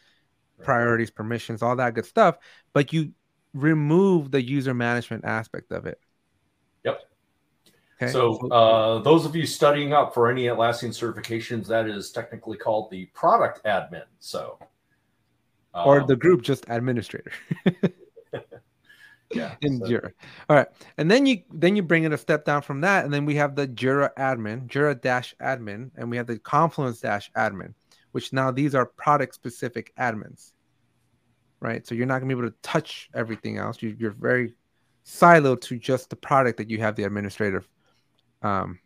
priorities, 0.63 1.11
permissions, 1.11 1.61
all 1.61 1.75
that 1.77 1.93
good 1.93 2.05
stuff. 2.05 2.37
But 2.73 2.93
you 2.93 3.13
remove 3.53 4.31
the 4.31 4.41
user 4.41 4.73
management 4.73 5.25
aspect 5.25 5.71
of 5.71 5.85
it. 5.85 5.99
Okay. 8.03 8.11
So, 8.11 8.35
uh, 8.49 8.99
those 8.99 9.25
of 9.25 9.35
you 9.35 9.45
studying 9.45 9.93
up 9.93 10.13
for 10.13 10.29
any 10.29 10.45
Atlassian 10.45 10.89
certifications, 10.89 11.67
that 11.67 11.87
is 11.87 12.11
technically 12.11 12.57
called 12.57 12.91
the 12.91 13.05
product 13.07 13.63
admin. 13.65 14.03
So, 14.19 14.57
or 15.73 16.01
um, 16.01 16.07
the 16.07 16.15
group 16.15 16.41
just 16.41 16.65
administrator. 16.67 17.31
yeah, 19.31 19.55
in 19.61 19.79
so- 19.79 19.85
Jira. 19.85 20.11
All 20.49 20.57
right, 20.57 20.67
and 20.97 21.09
then 21.09 21.25
you 21.25 21.43
then 21.53 21.75
you 21.75 21.83
bring 21.83 22.03
it 22.03 22.13
a 22.13 22.17
step 22.17 22.45
down 22.45 22.61
from 22.61 22.81
that, 22.81 23.05
and 23.05 23.13
then 23.13 23.25
we 23.25 23.35
have 23.35 23.55
the 23.55 23.67
Jira 23.67 24.13
admin, 24.15 24.67
Jira 24.67 24.99
dash 24.99 25.35
admin, 25.41 25.91
and 25.95 26.09
we 26.09 26.17
have 26.17 26.27
the 26.27 26.39
Confluence 26.39 26.99
dash 26.99 27.31
admin, 27.37 27.73
which 28.11 28.33
now 28.33 28.51
these 28.51 28.75
are 28.75 28.85
product 28.85 29.35
specific 29.35 29.93
admins, 29.97 30.51
right? 31.59 31.85
So 31.85 31.95
you're 31.95 32.07
not 32.07 32.19
gonna 32.19 32.33
be 32.33 32.39
able 32.39 32.49
to 32.49 32.57
touch 32.61 33.09
everything 33.13 33.57
else. 33.57 33.81
You, 33.81 33.95
you're 33.97 34.11
very 34.11 34.53
siloed 35.05 35.61
to 35.61 35.77
just 35.77 36.09
the 36.09 36.15
product 36.15 36.57
that 36.57 36.69
you 36.69 36.79
have 36.79 36.95
the 36.95 37.03
administrative. 37.03 37.67
Um, 38.43 38.79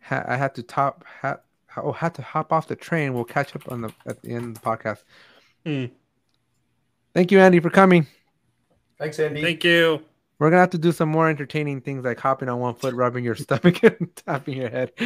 ha- 0.00 0.24
I 0.26 0.36
had 0.36 0.54
to 0.54 0.62
top 0.62 1.04
ha- 1.20 1.40
oh 1.76 1.92
had 1.92 2.14
to 2.14 2.22
hop 2.22 2.52
off 2.52 2.68
the 2.68 2.76
train. 2.76 3.14
We'll 3.14 3.24
catch 3.24 3.54
up 3.54 3.70
on 3.70 3.82
the 3.82 3.92
at 4.06 4.22
the 4.22 4.30
end 4.30 4.44
of 4.44 4.54
the 4.54 4.60
podcast. 4.60 5.02
Hmm. 5.64 5.86
Thank 7.12 7.32
you, 7.32 7.40
Andy, 7.40 7.60
for 7.60 7.70
coming. 7.70 8.06
Thanks, 8.98 9.18
Andy. 9.18 9.42
Thank 9.42 9.64
you. 9.64 10.02
We're 10.38 10.50
gonna 10.50 10.60
have 10.60 10.70
to 10.70 10.78
do 10.78 10.92
some 10.92 11.08
more 11.08 11.28
entertaining 11.28 11.80
things 11.80 12.04
like 12.04 12.20
hopping 12.20 12.48
on 12.48 12.60
one 12.60 12.74
foot, 12.74 12.94
rubbing 12.94 13.24
your 13.24 13.34
stomach, 13.34 13.82
and 13.82 14.14
tapping 14.16 14.58
your 14.58 14.70
head. 14.70 14.92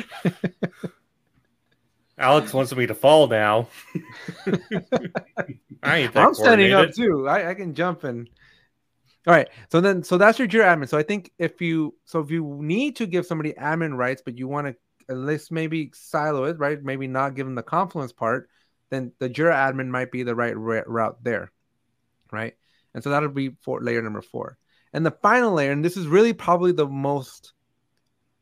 Alex 2.19 2.53
wants 2.53 2.75
me 2.75 2.87
to 2.87 2.95
fall 2.95 3.29
now. 3.29 3.69
I 5.83 5.99
ain't 5.99 6.13
that 6.13 6.27
I'm 6.27 6.35
standing 6.35 6.73
up 6.73 6.93
too. 6.93 7.27
I, 7.27 7.51
I 7.51 7.55
can 7.55 7.75
jump 7.75 8.05
and. 8.05 8.29
All 9.27 9.35
right. 9.35 9.49
So 9.71 9.81
then, 9.81 10.03
so 10.03 10.17
that's 10.17 10.39
your 10.39 10.49
Jira 10.49 10.65
admin. 10.65 10.89
So 10.89 10.97
I 10.97 11.03
think 11.03 11.31
if 11.39 11.61
you, 11.61 11.95
so 12.05 12.21
if 12.21 12.31
you 12.31 12.59
need 12.61 12.97
to 12.97 13.07
give 13.07 13.27
somebody 13.27 13.53
admin 13.53 13.97
rights, 13.97 14.23
but 14.25 14.39
you 14.39 14.49
want 14.49 14.69
to 14.69 14.77
at 15.11 15.17
least 15.17 15.53
maybe 15.53 15.91
silo 15.93 16.45
it, 16.45 16.59
right? 16.59 16.83
Maybe 16.83 17.07
not 17.07 17.35
give 17.35 17.47
them 17.47 17.55
the 17.55 17.63
Confluence 17.63 18.13
part, 18.13 18.49
then 18.91 19.13
the 19.19 19.29
Jira 19.29 19.53
admin 19.55 19.89
might 19.89 20.11
be 20.11 20.23
the 20.23 20.35
right 20.35 20.57
ra- 20.57 20.83
route 20.87 21.23
there, 21.23 21.53
right? 22.33 22.55
And 22.95 23.03
so 23.05 23.11
that'll 23.11 23.29
be 23.29 23.57
for 23.63 23.83
layer 23.83 24.03
number 24.03 24.23
four. 24.23 24.57
And 24.93 25.05
the 25.05 25.11
final 25.11 25.53
layer, 25.53 25.71
and 25.71 25.85
this 25.85 25.97
is 25.97 26.07
really 26.07 26.33
probably 26.33 26.73
the 26.73 26.87
most 26.87 27.53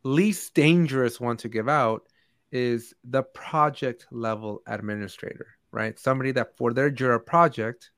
least 0.02 0.54
dangerous 0.54 1.20
one 1.20 1.36
to 1.38 1.48
give 1.48 1.68
out, 1.68 2.02
is 2.50 2.94
the 3.04 3.22
project 3.22 4.06
level 4.10 4.62
administrator, 4.66 5.48
right? 5.70 5.98
Somebody 5.98 6.32
that 6.32 6.56
for 6.56 6.72
their 6.72 6.90
Jira 6.90 7.24
project, 7.24 7.90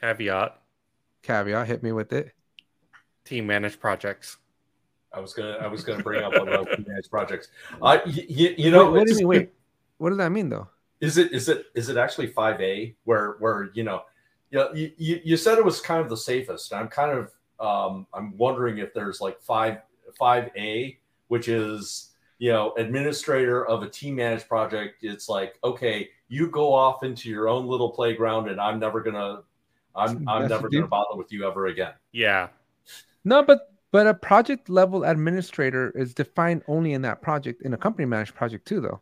Caveat: 0.00 0.61
caveat, 1.22 1.66
hit 1.66 1.82
me 1.82 1.92
with 1.92 2.12
it. 2.12 2.32
team 3.24 3.46
managed 3.46 3.80
projects. 3.80 4.38
I 5.12 5.20
was 5.20 5.34
gonna 5.34 5.58
I 5.60 5.66
was 5.66 5.84
gonna 5.84 6.02
bring 6.02 6.22
up 6.22 6.32
one 6.32 6.48
of 6.48 6.64
the 6.66 6.84
managed 6.86 7.10
projects. 7.10 7.48
Uh, 7.80 7.98
you, 8.06 8.54
you 8.56 8.70
know, 8.70 8.90
wait, 8.90 8.98
what 8.98 9.06
do 9.06 9.12
you 9.12 9.18
mean? 9.18 9.26
Wait, 9.28 9.52
what 9.98 10.08
does 10.10 10.18
that 10.18 10.32
mean 10.32 10.48
though? 10.48 10.68
Is 11.00 11.18
it 11.18 11.32
is 11.32 11.48
it 11.48 11.66
is 11.74 11.88
it 11.88 11.96
actually 11.96 12.28
five 12.28 12.60
A 12.60 12.94
where 13.04 13.36
where 13.38 13.70
you 13.74 13.84
know, 13.84 14.02
you, 14.50 14.58
know, 14.58 14.72
you 14.72 14.92
you 14.96 15.20
you 15.24 15.36
said 15.36 15.58
it 15.58 15.64
was 15.64 15.80
kind 15.80 16.00
of 16.00 16.08
the 16.08 16.16
safest. 16.16 16.72
I'm 16.72 16.88
kind 16.88 17.10
of 17.10 17.30
um 17.60 18.06
I'm 18.14 18.36
wondering 18.36 18.78
if 18.78 18.94
there's 18.94 19.20
like 19.20 19.40
five 19.42 19.78
five 20.18 20.50
A, 20.56 20.98
which 21.28 21.48
is 21.48 22.10
you 22.38 22.52
know 22.52 22.72
administrator 22.78 23.66
of 23.66 23.82
a 23.82 23.88
team 23.88 24.16
managed 24.16 24.48
project. 24.48 25.02
It's 25.02 25.28
like 25.28 25.58
okay, 25.62 26.08
you 26.28 26.48
go 26.48 26.72
off 26.72 27.02
into 27.02 27.28
your 27.28 27.48
own 27.48 27.66
little 27.66 27.90
playground, 27.90 28.48
and 28.48 28.60
I'm 28.60 28.78
never 28.78 29.02
gonna 29.02 29.42
I'm 29.94 30.28
I'm 30.28 30.48
never 30.48 30.68
gonna 30.68 30.86
bother 30.86 31.16
with 31.16 31.32
you 31.32 31.46
ever 31.46 31.66
again. 31.66 31.92
Yeah. 32.12 32.48
No, 33.24 33.42
but 33.42 33.72
but 33.92 34.06
a 34.06 34.14
project 34.14 34.68
level 34.68 35.04
administrator 35.04 35.90
is 35.90 36.14
defined 36.14 36.62
only 36.66 36.94
in 36.94 37.02
that 37.02 37.20
project 37.22 37.62
in 37.62 37.74
a 37.74 37.76
company 37.76 38.06
managed 38.06 38.34
project 38.34 38.66
too, 38.66 38.80
though. 38.80 39.00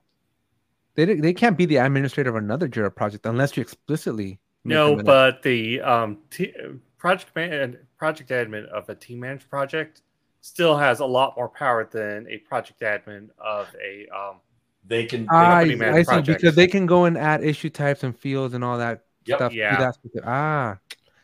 They 0.97 1.15
they 1.15 1.33
can't 1.33 1.57
be 1.57 1.65
the 1.67 1.77
administrator 1.77 2.31
of 2.31 2.37
another 2.37 2.69
Jira 2.69 2.95
project 2.95 3.27
unless 3.27 3.57
you 3.57 3.61
explicitly. 3.63 4.41
No, 4.65 4.91
them 4.91 5.01
an- 5.01 5.05
but 5.07 5.43
the 5.43 5.81
um, 5.81 6.19
t- 6.31 6.53
project 6.99 7.35
man 7.35 7.79
project 7.97 8.31
admin 8.31 8.67
of 8.67 8.89
a 8.89 8.95
team 8.95 9.21
managed 9.21 9.49
project 9.49 10.03
still 10.43 10.77
has 10.77 11.01
a 11.01 11.07
lot 11.07 11.35
more 11.37 11.49
power 11.49 11.89
than 11.91 12.27
a 12.29 12.39
project 12.39 12.81
admin 12.81 13.29
of 13.39 13.69
a 13.83 14.07
um, 14.15 14.41
They 14.87 15.07
can. 15.07 15.23
They, 15.23 15.29
I, 15.29 15.65
managed 15.65 15.83
I 15.83 16.03
see 16.03 16.05
projects. 16.07 16.43
because 16.43 16.57
they 16.57 16.67
can 16.67 16.87
go 16.87 17.05
and 17.05 17.17
add 17.17 17.45
issue 17.45 17.71
types 17.71 18.03
and 18.03 18.17
fields 18.17 18.55
and 18.55 18.65
all 18.65 18.79
that 18.79 19.05
Yep. 19.27 19.39
stuff. 19.39 19.53
Yeah. 19.53 19.79
that 19.79 19.95
specific- 19.95 20.27
ah, 20.27 20.79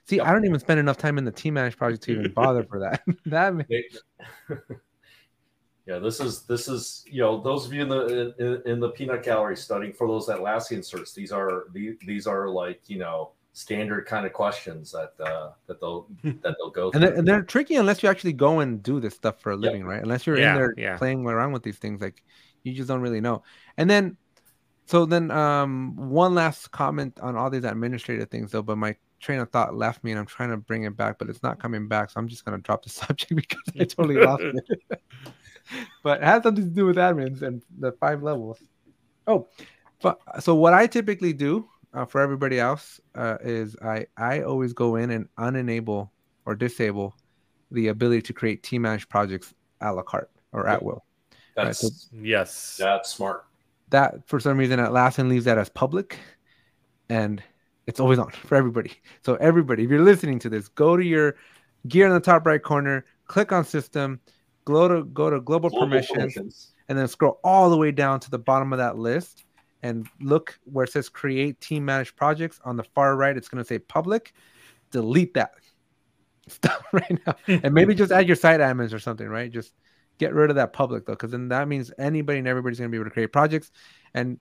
see, 0.07 0.21
I 0.21 0.33
don't 0.33 0.45
even 0.45 0.59
spend 0.61 0.79
enough 0.81 0.97
time 0.99 1.19
in 1.19 1.25
the 1.25 1.33
team 1.33 1.55
managed 1.55 1.79
project 1.79 2.03
to 2.05 2.13
even 2.13 2.33
bother 2.33 2.63
for 2.65 2.81
that. 2.81 3.03
that 3.27 3.55
ma- 3.55 3.63
They- 3.69 3.89
yeah, 5.87 5.99
this 5.99 6.19
is 6.21 6.43
this 6.43 6.69
is 6.69 7.05
you 7.11 7.21
know 7.21 7.41
those 7.41 7.67
of 7.67 7.73
you 7.73 7.83
in 7.83 7.89
the 7.89 8.35
in, 8.67 8.73
in 8.73 8.81
the 8.81 8.91
peanut 8.91 9.23
gallery 9.23 9.57
studying 9.57 9.93
for 9.93 10.09
those 10.09 10.27
Atlassian 10.29 10.79
certs. 10.81 11.15
These 11.15 11.31
are 11.33 11.65
these, 11.73 11.95
these 12.05 12.27
are 12.27 12.49
like 12.49 12.81
you 12.89 12.99
know 12.99 13.33
standard 13.53 14.05
kind 14.07 14.27
of 14.27 14.33
questions 14.33 14.93
that 14.93 15.13
uh, 15.25 15.51
that 15.67 15.81
they'll 15.81 16.09
that 16.25 16.57
they'll 16.59 16.71
go 16.71 16.91
and 16.91 16.93
through. 16.93 17.01
they're, 17.01 17.15
and 17.15 17.27
they're 17.29 17.43
tricky 17.43 17.77
unless 17.77 18.03
you 18.03 18.09
actually 18.09 18.33
go 18.33 18.61
and 18.61 18.83
do 18.83 19.01
this 19.01 19.15
stuff 19.15 19.41
for 19.41 19.53
a 19.53 19.57
living, 19.57 19.85
right? 19.85 20.03
Unless 20.03 20.27
you're 20.27 20.39
Yeah, 20.39 20.51
in 20.51 20.57
there 20.57 20.75
yeah. 20.77 20.97
playing 20.99 21.25
around 21.25 21.53
with 21.53 21.63
these 21.63 21.79
things, 21.79 22.01
like 22.03 22.23
you 22.65 22.75
just 22.75 22.89
don't 22.89 23.01
really 23.01 23.21
know. 23.21 23.45
And 23.79 23.89
then, 23.89 24.17
so 24.87 25.05
then, 25.05 25.31
um, 25.33 25.97
one 25.97 26.35
last 26.35 26.71
comment 26.71 27.19
on 27.21 27.37
all 27.37 27.51
these 27.51 27.65
administrative 27.65 28.31
things, 28.31 28.53
though. 28.53 28.63
But 28.63 28.79
my 28.79 28.95
train 29.21 29.41
of 29.41 29.51
thought 29.51 29.75
left 29.75 30.05
me, 30.05 30.13
and 30.13 30.21
I'm 30.21 30.27
trying 30.27 30.51
to 30.51 30.57
bring 30.57 30.85
it 30.85 30.97
back, 30.97 31.19
but 31.19 31.29
it's 31.29 31.43
not 31.43 31.59
coming 31.59 31.89
back. 31.89 32.11
So 32.11 32.21
I'm 32.21 32.29
just 32.29 32.45
gonna 32.45 32.59
drop 32.59 32.85
the 32.85 32.91
subject 33.03 33.35
because 33.35 33.63
I 33.79 33.85
totally 33.85 34.17
lost 34.17 34.43
it. 34.43 34.93
but 36.03 36.19
it 36.19 36.25
has 36.25 36.45
something 36.45 36.65
to 36.65 36.71
do 36.71 36.87
with 36.87 36.97
admins 36.97 37.43
and 37.43 37.63
the 37.79 37.93
five 37.93 38.23
levels. 38.23 38.59
Oh, 39.27 39.49
but 40.01 40.21
so 40.41 40.55
what 40.55 40.73
I 40.73 40.87
typically 40.87 41.33
do 41.33 41.69
uh, 41.93 42.05
for 42.05 42.21
everybody 42.21 42.61
else 42.61 43.01
uh, 43.17 43.39
is 43.43 43.77
I 43.83 44.07
I 44.17 44.43
always 44.43 44.73
go 44.73 44.97
in 44.97 45.11
and 45.11 45.29
unenable 45.39 46.11
or 46.45 46.55
disable 46.55 47.17
the 47.73 47.89
ability 47.89 48.23
to 48.23 48.33
create 48.33 48.63
team 48.63 48.83
managed 48.83 49.09
projects 49.09 49.53
a 49.81 49.93
la 49.93 50.03
carte 50.03 50.31
or 50.53 50.69
at 50.69 50.83
will. 50.83 51.05
that's 51.57 51.81
so- 51.81 51.89
yes. 52.13 52.77
that's 52.77 53.11
smart. 53.11 53.47
That 53.91 54.27
for 54.27 54.41
some 54.41 54.59
reason 54.59 54.81
Atlassian 54.81 55.29
leaves 55.29 55.45
that 55.45 55.59
as 55.59 55.69
public, 55.69 56.19
and 57.09 57.43
it's 57.87 58.01
always 58.01 58.19
on 58.19 58.31
for 58.47 58.57
everybody. 58.57 58.93
So 59.25 59.37
everybody, 59.37 59.85
if 59.85 59.91
you're 59.91 60.03
listening 60.03 60.39
to 60.41 60.49
this, 60.49 60.69
go 60.69 60.97
to 60.97 61.05
your 61.05 61.37
gear 61.89 62.07
in 62.07 62.13
the 62.13 62.21
top 62.21 62.47
right 62.47 62.63
corner, 62.63 63.05
click 63.27 63.53
on 63.53 63.65
system, 63.65 64.21
go 64.65 64.89
to 64.89 65.05
go 65.05 65.31
to 65.31 65.41
global, 65.41 65.71
Global 65.71 65.87
permissions, 65.87 66.35
permissions. 66.35 66.73
and 66.89 66.99
then 66.99 67.09
scroll 67.09 67.41
all 67.45 67.71
the 67.71 67.77
way 67.77 67.93
down 67.93 68.21
to 68.21 68.31
the 68.31 68.39
bottom 68.39 68.73
of 68.73 68.79
that 68.79 68.99
list 68.99 69.45
and 69.83 70.09
look 70.21 70.59
where 70.65 70.85
it 70.85 70.91
says 70.93 71.09
create 71.09 71.61
team 71.61 71.85
managed 71.85 72.17
projects 72.17 72.61
on 72.65 72.77
the 72.77 72.83
far 72.83 73.15
right 73.17 73.37
it's 73.37 73.49
going 73.49 73.63
to 73.63 73.67
say 73.67 73.79
public 73.79 74.33
delete 74.91 75.35
that 75.35 75.53
stop 76.49 76.83
right 76.93 77.21
now 77.27 77.35
and 77.63 77.75
maybe 77.75 77.95
just 77.95 78.11
add 78.13 78.27
your 78.27 78.37
site 78.37 78.61
admins 78.61 78.93
or 78.93 78.99
something 78.99 79.29
right 79.29 79.53
just 79.53 79.73
get 80.19 80.35
rid 80.35 80.51
of 80.51 80.57
that 80.57 80.73
public 80.73 81.07
though 81.07 81.13
because 81.13 81.31
then 81.31 81.49
that 81.49 81.69
means 81.69 81.93
anybody 81.99 82.39
and 82.39 82.49
everybody's 82.49 82.79
going 82.79 82.91
to 82.91 82.93
be 82.93 82.99
able 82.99 83.09
to 83.09 83.13
create 83.13 83.33
projects 83.33 83.71
and 84.15 84.39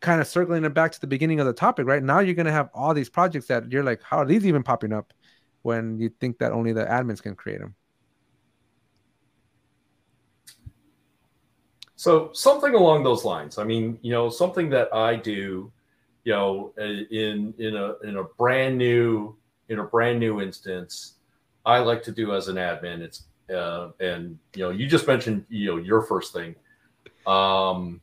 kind 0.00 0.20
of 0.20 0.26
circling 0.26 0.64
it 0.64 0.72
back 0.72 0.92
to 0.92 1.00
the 1.00 1.06
beginning 1.06 1.40
of 1.40 1.46
the 1.46 1.52
topic 1.52 1.86
right 1.86 2.02
now 2.02 2.20
you're 2.20 2.34
going 2.34 2.46
to 2.46 2.52
have 2.52 2.70
all 2.74 2.94
these 2.94 3.10
projects 3.10 3.46
that 3.46 3.70
you're 3.70 3.84
like 3.84 4.02
how 4.02 4.18
are 4.18 4.26
these 4.26 4.46
even 4.46 4.62
popping 4.62 4.92
up 4.92 5.12
when 5.62 5.98
you 5.98 6.10
think 6.20 6.38
that 6.38 6.52
only 6.52 6.72
the 6.72 6.84
admins 6.84 7.22
can 7.22 7.34
create 7.34 7.60
them 7.60 7.74
So 12.00 12.30
something 12.32 12.74
along 12.74 13.04
those 13.04 13.26
lines. 13.26 13.58
I 13.58 13.64
mean, 13.64 13.98
you 14.00 14.10
know, 14.10 14.30
something 14.30 14.70
that 14.70 14.88
I 14.90 15.16
do, 15.16 15.70
you 16.24 16.32
know, 16.32 16.72
in 16.78 17.52
in 17.58 17.76
a 17.76 17.96
in 18.02 18.16
a 18.16 18.24
brand 18.24 18.78
new 18.78 19.36
in 19.68 19.80
a 19.80 19.84
brand 19.84 20.18
new 20.18 20.40
instance, 20.40 21.16
I 21.66 21.80
like 21.80 22.02
to 22.04 22.10
do 22.10 22.32
as 22.32 22.48
an 22.48 22.56
admin. 22.56 23.00
It's 23.02 23.24
uh, 23.52 23.90
and 24.00 24.38
you 24.54 24.64
know, 24.64 24.70
you 24.70 24.86
just 24.86 25.06
mentioned 25.06 25.44
you 25.48 25.66
know 25.66 25.76
your 25.76 26.02
first 26.02 26.32
thing. 26.32 26.54
Um, 27.26 28.00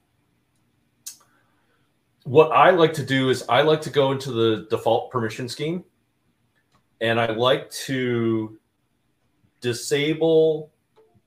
what 2.23 2.51
I 2.51 2.71
like 2.71 2.93
to 2.93 3.05
do 3.05 3.29
is 3.29 3.45
I 3.47 3.61
like 3.61 3.81
to 3.81 3.89
go 3.89 4.11
into 4.11 4.31
the 4.31 4.67
default 4.69 5.11
permission 5.11 5.47
scheme 5.47 5.85
and 6.99 7.19
I 7.19 7.27
like 7.31 7.69
to 7.71 8.59
disable 9.61 10.71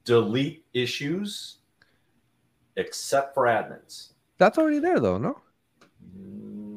delete 0.04 0.64
issues 0.74 1.58
except 2.76 3.34
for 3.34 3.44
admins. 3.44 4.12
That's 4.38 4.58
already 4.58 4.78
there 4.78 5.00
though, 5.00 5.18
no? 5.18 5.40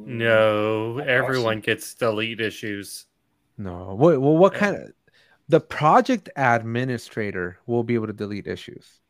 No, 0.06 1.00
everyone 1.00 1.60
gets 1.60 1.94
delete 1.94 2.42
issues. 2.42 3.06
No. 3.58 3.96
What 3.96 4.22
well 4.22 4.38
what 4.38 4.54
kind 4.54 4.76
of 4.76 4.94
the 5.48 5.60
project 5.60 6.30
administrator 6.36 7.60
will 7.66 7.84
be 7.84 7.96
able 7.96 8.08
to 8.08 8.14
delete 8.14 8.48
issues. 8.48 9.02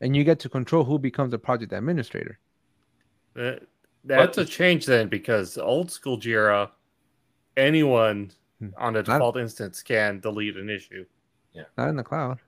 And 0.00 0.16
you 0.16 0.24
get 0.24 0.40
to 0.40 0.48
control 0.48 0.84
who 0.84 0.98
becomes 0.98 1.32
a 1.34 1.38
project 1.38 1.72
administrator. 1.72 2.38
Uh, 3.38 3.52
that's 4.04 4.38
a 4.38 4.44
change 4.44 4.86
then 4.86 5.08
because 5.08 5.58
old 5.58 5.90
school 5.90 6.18
Jira, 6.18 6.70
anyone 7.56 8.32
Hmm. 8.60 8.68
on 8.76 8.96
a 8.96 9.02
default 9.02 9.36
instance 9.38 9.82
can 9.82 10.20
delete 10.20 10.56
an 10.56 10.68
issue. 10.70 11.06
Yeah, 11.54 11.64
Not 11.76 11.88
in 11.88 11.96
the 11.96 12.04
cloud. 12.04 12.40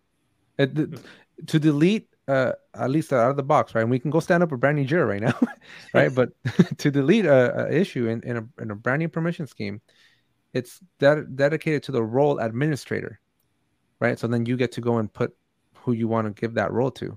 It, 0.58 0.74
to 1.48 1.58
delete 1.58 2.08
uh 2.28 2.52
at 2.74 2.90
least 2.90 3.12
out 3.12 3.30
of 3.30 3.36
the 3.36 3.42
box, 3.42 3.74
right? 3.74 3.82
And 3.82 3.90
we 3.90 3.98
can 3.98 4.10
go 4.10 4.20
stand 4.20 4.42
up 4.42 4.52
a 4.52 4.56
brand 4.56 4.76
new 4.78 4.86
Jira 4.86 5.08
right 5.08 5.22
now, 5.22 5.38
right? 5.94 6.14
but 6.14 6.30
to 6.78 6.90
delete 6.90 7.26
a, 7.26 7.66
a 7.66 7.72
issue 7.72 8.08
in, 8.08 8.22
in 8.22 8.36
a 8.38 8.62
in 8.62 8.70
a 8.70 8.76
brand 8.76 9.00
new 9.00 9.08
permission 9.08 9.46
scheme, 9.46 9.80
it's 10.54 10.80
that 11.00 11.36
dedicated 11.36 11.84
to 11.84 11.92
the 11.92 12.04
role 12.04 12.40
administrator, 12.40 13.20
right? 14.02 14.18
So 14.18 14.26
then 14.26 14.44
you 14.44 14.56
get 14.56 14.72
to 14.72 14.80
go 14.80 14.98
and 14.98 15.10
put 15.10 15.34
who 15.74 15.92
you 15.92 16.08
want 16.08 16.26
to 16.26 16.38
give 16.38 16.54
that 16.54 16.72
role 16.72 16.90
to. 16.90 17.16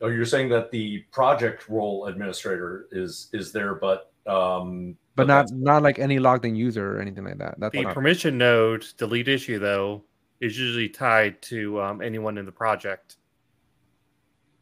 Oh, 0.00 0.08
you're 0.08 0.24
saying 0.26 0.48
that 0.50 0.70
the 0.70 1.00
project 1.12 1.68
role 1.68 2.06
administrator 2.06 2.88
is 2.90 3.28
is 3.32 3.52
there, 3.52 3.74
but 3.74 4.10
um, 4.26 4.96
But 5.14 5.26
not 5.28 5.50
not 5.52 5.82
like 5.82 5.98
any 5.98 6.18
logged 6.18 6.44
in 6.46 6.56
user 6.56 6.96
or 6.96 7.00
anything 7.00 7.24
like 7.24 7.38
that. 7.38 7.54
That's 7.60 7.72
The 7.72 7.82
not, 7.82 7.94
permission 7.94 8.36
node 8.38 8.84
delete 8.96 9.28
issue 9.28 9.58
though 9.58 10.02
is 10.40 10.58
usually 10.58 10.88
tied 10.88 11.40
to 11.42 11.80
um, 11.80 12.00
anyone 12.02 12.36
in 12.38 12.44
the 12.46 12.52
project. 12.52 13.16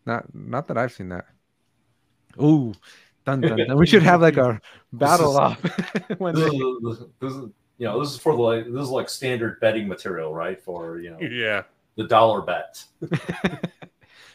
not 0.07 0.23
not 0.35 0.67
that 0.69 0.77
I've 0.77 0.93
seen 0.93 1.09
that. 1.11 1.27
Ooh, 2.41 2.73
dun, 3.25 3.41
dun, 3.41 3.57
dun. 3.59 3.77
we 3.79 3.87
should 3.91 4.03
have 4.03 4.21
like 4.23 4.37
a 4.37 4.61
battle 4.93 5.33
is- 5.33 5.39
off. 5.39 5.63
this 5.63 6.39
is, 6.39 6.99
this 7.21 7.33
is 7.33 7.45
you 7.83 7.89
know 7.89 8.01
this 8.01 8.13
is 8.13 8.19
for 8.19 8.35
the 8.37 8.43
like 8.43 8.65
this 8.67 8.83
is 8.85 8.91
like 8.91 9.09
standard 9.09 9.61
betting 9.61 9.89
material, 9.89 10.35
right? 10.35 10.63
For 10.63 11.01
you 11.01 11.11
know 11.11 11.19
Yeah, 11.21 11.65
the 11.97 12.05
dollar 12.07 12.43
bet. 12.43 12.85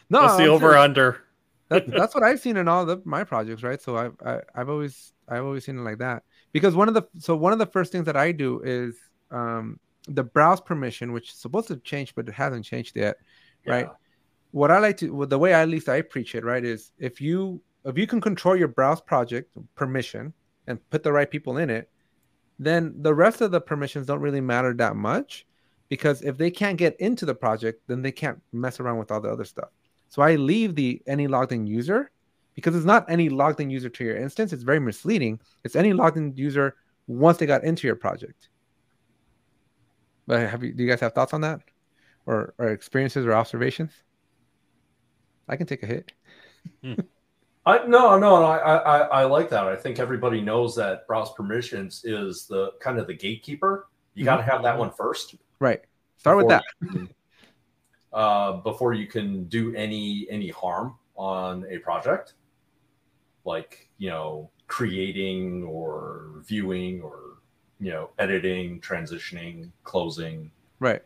no, 0.10 0.22
that's 0.22 0.36
the 0.36 0.46
I'm 0.46 0.50
over 0.50 0.60
serious. 0.60 0.84
under. 0.84 1.24
that, 1.70 1.86
that's 1.96 2.16
what 2.16 2.24
I've 2.24 2.40
seen 2.40 2.58
in 2.58 2.68
all 2.68 2.86
the 2.86 3.02
my 3.06 3.24
projects, 3.24 3.64
right? 3.64 3.82
So 3.82 3.98
I've 3.98 4.16
I, 4.26 4.42
I've 4.56 4.70
always 4.70 5.14
I've 5.28 5.44
always 5.46 5.66
seen 5.66 5.78
it 5.78 5.84
like 5.84 6.00
that 6.00 6.24
because 6.54 6.76
one 6.76 6.88
of 6.88 6.94
the 6.94 7.04
so 7.20 7.36
one 7.36 7.54
of 7.54 7.60
the 7.60 7.66
first 7.66 7.92
things 7.92 8.06
that 8.06 8.18
I 8.18 8.32
do 8.32 8.62
is 8.64 8.98
um 9.32 9.80
the 10.08 10.24
browse 10.24 10.62
permission, 10.62 11.14
which 11.14 11.32
is 11.32 11.40
supposed 11.40 11.68
to 11.70 11.78
change 11.78 12.16
but 12.16 12.28
it 12.30 12.34
hasn't 12.34 12.66
changed 12.66 12.96
yet. 12.96 13.18
Right. 13.66 13.90
What 14.52 14.72
I 14.72 14.80
like 14.80 14.98
to 14.98 15.14
well, 15.14 15.28
the 15.28 15.40
way 15.40 15.54
at 15.54 15.70
least 15.70 15.90
I 15.90 16.02
preach 16.02 16.36
it, 16.36 16.46
right, 16.46 16.64
is 16.64 16.92
if 17.00 17.22
you 17.22 17.62
if 17.86 17.98
you 17.98 18.08
can 18.08 18.22
control 18.22 18.56
your 18.56 18.70
browse 18.70 19.02
project 19.02 19.52
permission 19.76 20.34
and 20.68 20.80
put 20.90 21.04
the 21.04 21.14
right 21.14 21.30
people 21.32 21.58
in 21.58 21.70
it, 21.70 21.90
then 22.60 22.96
the 23.02 23.14
rest 23.14 23.42
of 23.42 23.52
the 23.52 23.62
permissions 23.62 24.08
don't 24.08 24.20
really 24.20 24.42
matter 24.42 24.74
that 24.74 24.96
much 24.96 25.46
because 25.90 26.22
if 26.22 26.38
they 26.38 26.52
can't 26.52 26.78
get 26.78 27.00
into 27.00 27.26
the 27.26 27.36
project, 27.36 27.82
then 27.88 28.02
they 28.02 28.12
can't 28.12 28.42
mess 28.52 28.80
around 28.80 28.98
with 28.98 29.12
all 29.12 29.22
the 29.22 29.30
other 29.30 29.46
stuff. 29.46 29.70
So 30.10 30.22
I 30.22 30.36
leave 30.36 30.76
the 30.76 31.02
any 31.08 31.28
logged 31.28 31.52
in 31.52 31.68
user 31.68 32.12
because 32.56 32.76
it's 32.76 32.86
not 32.86 33.10
any 33.10 33.30
logged 33.30 33.60
in 33.60 33.70
user 33.70 33.90
to 33.90 34.04
your 34.04 34.18
instance. 34.18 34.54
It's 34.54 34.64
very 34.64 34.80
misleading. 34.80 35.40
It's 35.64 35.76
any 35.76 35.94
logged 35.94 36.18
in 36.18 36.36
user 36.36 36.76
once 37.08 37.38
they 37.38 37.46
got 37.46 37.64
into 37.64 37.88
your 37.88 37.96
project. 37.96 38.50
But 40.26 40.50
have 40.50 40.64
you 40.64 40.74
do 40.74 40.84
you 40.84 40.90
guys 40.90 41.00
have 41.02 41.14
thoughts 41.14 41.34
on 41.34 41.42
that? 41.42 41.62
Or 42.26 42.54
or 42.58 42.70
experiences 42.70 43.26
or 43.26 43.34
observations? 43.34 43.92
I 45.48 45.56
can 45.56 45.68
take 45.68 45.84
a 45.84 45.88
hit. 45.88 46.12
Hmm. 46.84 46.94
I 47.68 47.86
no 47.86 48.18
no 48.18 48.44
I, 48.46 48.58
I 48.78 48.98
I 49.00 49.24
like 49.26 49.50
that. 49.50 49.66
I 49.68 49.76
think 49.76 50.00
everybody 50.00 50.42
knows 50.42 50.76
that 50.78 51.06
browse 51.06 51.34
permissions 51.34 52.04
is 52.06 52.48
the 52.48 52.72
kind 52.80 52.98
of 52.98 53.08
the 53.08 53.14
gatekeeper. 53.14 53.88
You 54.14 54.24
got 54.24 54.38
to 54.38 54.44
have 54.44 54.64
that 54.64 54.78
one 54.78 54.92
first. 54.92 55.36
Right. 55.60 55.82
Start 56.18 56.38
with 56.38 56.48
that. 56.48 56.64
you 56.82 56.88
can- 56.88 57.10
uh, 58.14 58.54
before 58.54 58.94
you 58.94 59.06
can 59.06 59.44
do 59.46 59.76
any 59.76 60.28
any 60.30 60.50
harm 60.50 60.96
on 61.16 61.66
a 61.70 61.78
project, 61.80 62.34
like 63.44 63.90
you 63.98 64.10
know 64.10 64.50
creating 64.68 65.64
or 65.64 66.42
viewing 66.46 67.02
or 67.02 67.40
you 67.80 67.92
know 67.92 68.10
editing, 68.18 68.80
transitioning, 68.82 69.70
closing. 69.84 70.52
Right. 70.80 71.02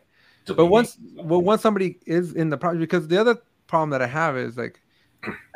But 0.46 0.66
once 0.66 0.98
well 1.14 1.42
once 1.42 1.62
somebody 1.62 1.98
is 2.06 2.34
in 2.34 2.50
the 2.50 2.56
project 2.56 2.80
because 2.80 3.08
the 3.08 3.20
other 3.20 3.36
problem 3.66 3.90
that 3.90 4.02
I 4.02 4.06
have 4.06 4.36
is 4.36 4.56
like 4.56 4.80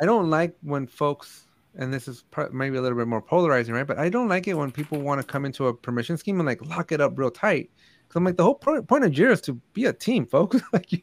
I 0.01 0.05
don't 0.05 0.29
like 0.29 0.55
when 0.61 0.87
folks 0.87 1.47
and 1.77 1.93
this 1.93 2.07
is 2.07 2.23
pro- 2.31 2.49
maybe 2.51 2.77
a 2.77 2.81
little 2.81 2.97
bit 2.97 3.07
more 3.07 3.21
polarizing, 3.21 3.73
right? 3.75 3.85
But 3.85 3.99
I 3.99 4.09
don't 4.09 4.27
like 4.27 4.47
it 4.47 4.55
when 4.55 4.71
people 4.71 4.99
want 4.99 5.21
to 5.21 5.27
come 5.27 5.45
into 5.45 5.67
a 5.67 5.73
permission 5.73 6.17
scheme 6.17 6.39
and 6.39 6.47
like 6.47 6.65
lock 6.65 6.91
it 6.91 6.99
up 6.99 7.17
real 7.17 7.29
tight. 7.31 7.69
Because 8.03 8.15
I'm 8.17 8.23
like 8.23 8.37
the 8.37 8.43
whole 8.43 8.55
pro- 8.55 8.81
point 8.81 9.03
of 9.03 9.11
Jira 9.11 9.31
is 9.31 9.41
to 9.41 9.61
be 9.73 9.85
a 9.85 9.93
team, 9.93 10.25
folks. 10.25 10.59
like 10.73 10.91
you, 10.91 11.01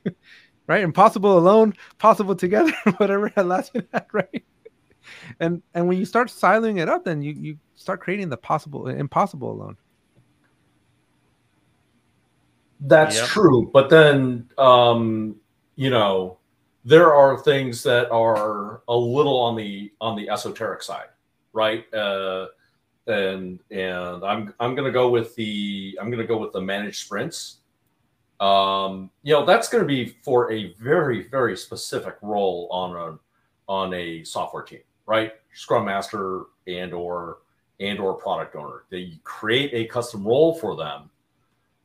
right? 0.66 0.82
Impossible 0.82 1.38
alone, 1.38 1.74
possible 1.98 2.34
together, 2.34 2.72
whatever 2.96 3.30
Atlassian 3.36 3.86
had, 3.92 4.06
right? 4.12 4.44
And 5.38 5.62
and 5.74 5.86
when 5.86 5.98
you 5.98 6.06
start 6.06 6.28
siloing 6.28 6.80
it 6.80 6.88
up, 6.88 7.04
then 7.04 7.22
you 7.22 7.34
you 7.38 7.58
start 7.76 8.00
creating 8.00 8.30
the 8.30 8.36
possible 8.36 8.88
impossible 8.88 9.52
alone. 9.52 9.76
That's 12.80 13.16
Yep. 13.16 13.28
true, 13.28 13.70
but 13.72 13.90
then 13.90 14.48
um, 14.58 15.36
you 15.76 15.90
know 15.90 16.38
there 16.84 17.14
are 17.14 17.38
things 17.38 17.82
that 17.82 18.10
are 18.10 18.82
a 18.88 18.96
little 18.96 19.38
on 19.38 19.56
the 19.56 19.92
on 20.00 20.16
the 20.16 20.28
esoteric 20.28 20.82
side, 20.82 21.08
right? 21.52 21.92
Uh, 21.94 22.46
and 23.06 23.60
and 23.70 24.24
I'm 24.24 24.54
I'm 24.60 24.74
gonna 24.74 24.90
go 24.90 25.08
with 25.08 25.34
the 25.34 25.98
I'm 26.00 26.10
gonna 26.10 26.26
go 26.26 26.36
with 26.36 26.52
the 26.52 26.60
managed 26.60 27.04
sprints. 27.04 27.58
Um, 28.40 29.10
you 29.22 29.32
know 29.32 29.44
that's 29.44 29.68
gonna 29.68 29.84
be 29.84 30.16
for 30.22 30.52
a 30.52 30.74
very 30.74 31.28
very 31.28 31.56
specific 31.56 32.16
role 32.20 32.68
on 32.70 32.96
a 32.96 33.18
on 33.70 33.94
a 33.94 34.22
software 34.24 34.62
team, 34.62 34.80
right? 35.06 35.32
Scrum 35.54 35.86
master 35.86 36.44
and 36.66 36.92
or 36.92 37.38
and 37.80 37.98
or 37.98 38.14
product 38.14 38.56
owner. 38.56 38.84
They 38.90 39.18
create 39.24 39.70
a 39.72 39.86
custom 39.86 40.26
role 40.26 40.54
for 40.54 40.76
them 40.76 41.10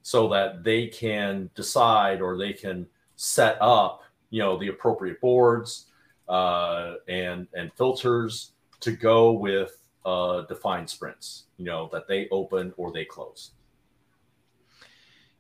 so 0.02 0.28
that 0.30 0.64
they 0.64 0.88
can 0.88 1.50
decide 1.56 2.22
or 2.22 2.38
they 2.38 2.54
can 2.54 2.88
set 3.16 3.58
up 3.62 4.04
you 4.30 4.40
know 4.42 4.58
the 4.58 4.68
appropriate 4.68 5.20
boards 5.22 5.88
uh, 6.28 6.96
and 7.08 7.48
and 7.54 7.72
filters 7.74 8.54
to 8.80 8.92
go 8.92 9.32
with 9.34 9.88
uh, 10.06 10.42
defined 10.44 10.90
sprints 10.90 11.46
you 11.58 11.66
know 11.66 11.90
that 11.92 12.08
they 12.08 12.28
open 12.30 12.74
or 12.78 12.92
they 12.92 13.06
close 13.06 13.52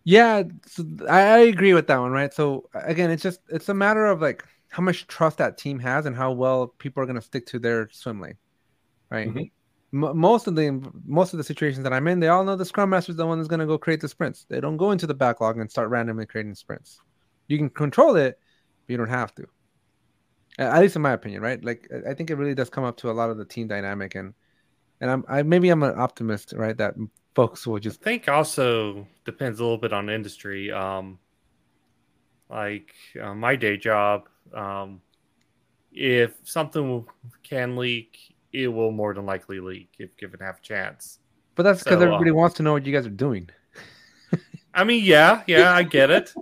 Yeah, 0.04 0.44
so 0.66 0.86
I, 1.08 1.22
I 1.22 1.38
agree 1.40 1.74
with 1.74 1.88
that 1.88 2.00
one, 2.00 2.12
right? 2.12 2.34
So 2.34 2.70
again, 2.74 3.12
it's 3.12 3.24
just 3.24 3.42
it's 3.50 3.70
a 3.70 3.74
matter 3.74 4.06
of 4.06 4.22
like 4.22 4.44
how 4.70 4.82
much 4.84 5.08
trust 5.08 5.38
that 5.40 5.58
team 5.58 5.80
has 5.80 6.06
and 6.06 6.16
how 6.16 6.32
well 6.32 6.68
people 6.80 7.04
are 7.04 7.06
going 7.06 7.16
to 7.16 7.22
stick 7.22 7.46
to 7.48 7.60
their 7.60 7.90
swim 7.92 8.22
lane, 8.22 8.38
right? 9.12 9.30
Mhm. 9.30 9.52
M- 9.94 10.18
most 10.18 10.48
of 10.48 10.56
the 10.56 10.72
most 11.06 11.34
of 11.34 11.38
the 11.38 11.44
situations 11.44 11.84
that 11.84 11.94
I'm 11.94 12.08
in, 12.08 12.20
they 12.20 12.28
all 12.30 12.44
know 12.44 12.56
the 12.56 12.66
scrum 12.66 12.90
master 12.92 13.12
is 13.12 13.18
the 13.18 13.26
one 13.28 13.38
that's 13.40 13.48
going 13.50 13.60
to 13.60 13.66
go 13.66 13.78
create 13.78 14.02
the 14.02 14.10
sprints. 14.10 14.46
They 14.50 14.60
don't 14.62 14.78
go 14.78 14.92
into 14.92 15.08
the 15.08 15.14
backlog 15.14 15.58
and 15.60 15.70
start 15.70 15.90
randomly 15.90 16.26
creating 16.26 16.56
sprints. 16.56 17.00
You 17.48 17.58
can 17.58 17.70
control 17.70 18.16
it, 18.16 18.40
you 18.90 18.98
don't 18.98 19.10
have 19.10 19.34
to. 19.36 19.48
At 20.58 20.82
least 20.82 20.96
in 20.96 21.02
my 21.02 21.12
opinion, 21.14 21.42
right? 21.42 21.64
Like 21.64 21.88
I- 21.94 22.12
I 22.12 22.14
think 22.14 22.30
it 22.30 22.36
really 22.36 22.56
does 22.56 22.70
come 22.70 22.84
up 22.84 22.98
to 22.98 23.10
a 23.10 23.14
lot 23.14 23.30
of 23.30 23.38
the 23.38 23.46
team 23.46 23.68
dynamic 23.68 24.16
and 24.16 24.34
and 25.02 25.10
I'm 25.10 25.24
I 25.30 25.44
maybe 25.44 25.70
I'm 25.70 25.84
an 25.84 25.98
optimist, 25.98 26.54
right? 26.54 26.76
That 26.78 26.96
folks 27.36 27.66
will 27.66 27.76
I 27.78 27.80
just 27.80 28.02
think 28.02 28.28
also 28.28 29.08
depends 29.26 29.60
a 29.60 29.64
little 29.64 29.78
bit 29.78 29.94
on 29.94 30.10
industry. 30.10 30.72
Um, 30.72 31.20
like 32.50 32.94
uh, 33.22 33.34
my 33.34 33.56
day 33.56 33.78
job, 33.78 34.28
um, 34.54 35.02
if 35.94 36.34
something 36.44 37.06
can 37.44 37.78
leak, 37.78 38.18
it 38.52 38.68
will 38.68 38.92
more 38.92 39.14
than 39.14 39.26
likely 39.26 39.60
leak 39.60 39.90
if 40.00 40.16
given 40.18 40.40
half 40.40 40.60
a 40.60 40.62
chance. 40.62 41.20
but 41.56 41.64
that's 41.64 41.80
because 41.84 42.00
So, 42.00 42.02
uh, 42.02 42.06
everybody 42.06 42.32
wants 42.32 42.56
to 42.58 42.64
know 42.64 42.74
what 42.74 42.86
you 42.86 42.92
guys 42.94 43.06
are 43.06 43.10
doing. 43.12 43.50
I 44.74 44.84
mean, 44.84 45.04
yeah, 45.04 45.44
yeah, 45.48 45.72
I 45.72 45.84
get 45.84 46.10
it. 46.10 46.34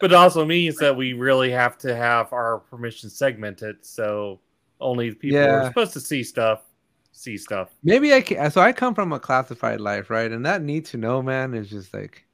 But 0.00 0.12
it 0.12 0.14
also 0.14 0.44
means 0.44 0.76
that 0.78 0.96
we 0.96 1.12
really 1.12 1.50
have 1.50 1.76
to 1.78 1.94
have 1.94 2.32
our 2.32 2.58
permission 2.58 3.10
segmented 3.10 3.84
so 3.84 4.40
only 4.80 5.10
the 5.10 5.16
people 5.16 5.38
who 5.38 5.46
Yeah. 5.46 5.54
are 5.56 5.66
supposed 5.66 5.92
to 5.92 6.00
see 6.00 6.22
stuff 6.22 6.62
see 7.12 7.36
stuff. 7.36 7.70
Maybe 7.82 8.14
I 8.14 8.20
can. 8.20 8.50
So 8.50 8.60
I 8.60 8.72
come 8.72 8.94
from 8.94 9.12
a 9.12 9.20
classified 9.20 9.80
life, 9.80 10.10
right? 10.10 10.30
And 10.30 10.46
that 10.46 10.62
need 10.62 10.84
to 10.86 10.96
know, 10.96 11.22
man, 11.22 11.54
is 11.54 11.68
just 11.68 11.92
like, 11.92 12.24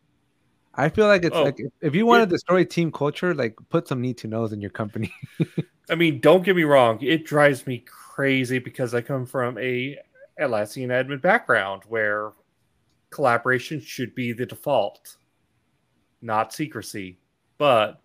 I 0.75 0.89
feel 0.91 1.07
like 1.07 1.25
it's 1.25 1.35
Oh, 1.35 1.45
like 1.45 1.59
if, 1.59 1.73
if 1.81 1.95
you 1.95 2.07
want 2.07 2.23
to 2.23 2.27
destroy 2.27 2.63
team 2.65 2.93
culture, 2.93 3.35
like 3.35 3.57
put 3.71 3.89
some 3.89 4.01
need 4.01 4.19
to 4.19 4.29
knows 4.29 4.53
in 4.53 4.61
your 4.61 4.71
company. 4.71 5.13
I 5.91 5.95
mean, 5.95 6.21
don't 6.21 6.45
get 6.45 6.57
me 6.57 6.65
wrong, 6.65 7.01
it 7.01 7.25
drives 7.25 7.67
me 7.67 7.85
crazy 7.87 8.59
because 8.59 8.95
I 8.95 9.01
come 9.01 9.25
from 9.25 9.57
a 9.59 9.97
Atlassian 10.41 10.89
admin 10.89 11.23
background 11.23 11.83
where 11.89 12.33
collaboration 13.11 13.81
should 13.81 14.15
be 14.15 14.33
the 14.33 14.47
default, 14.47 15.17
not 16.21 16.53
secrecy. 16.53 17.19
But 17.59 18.01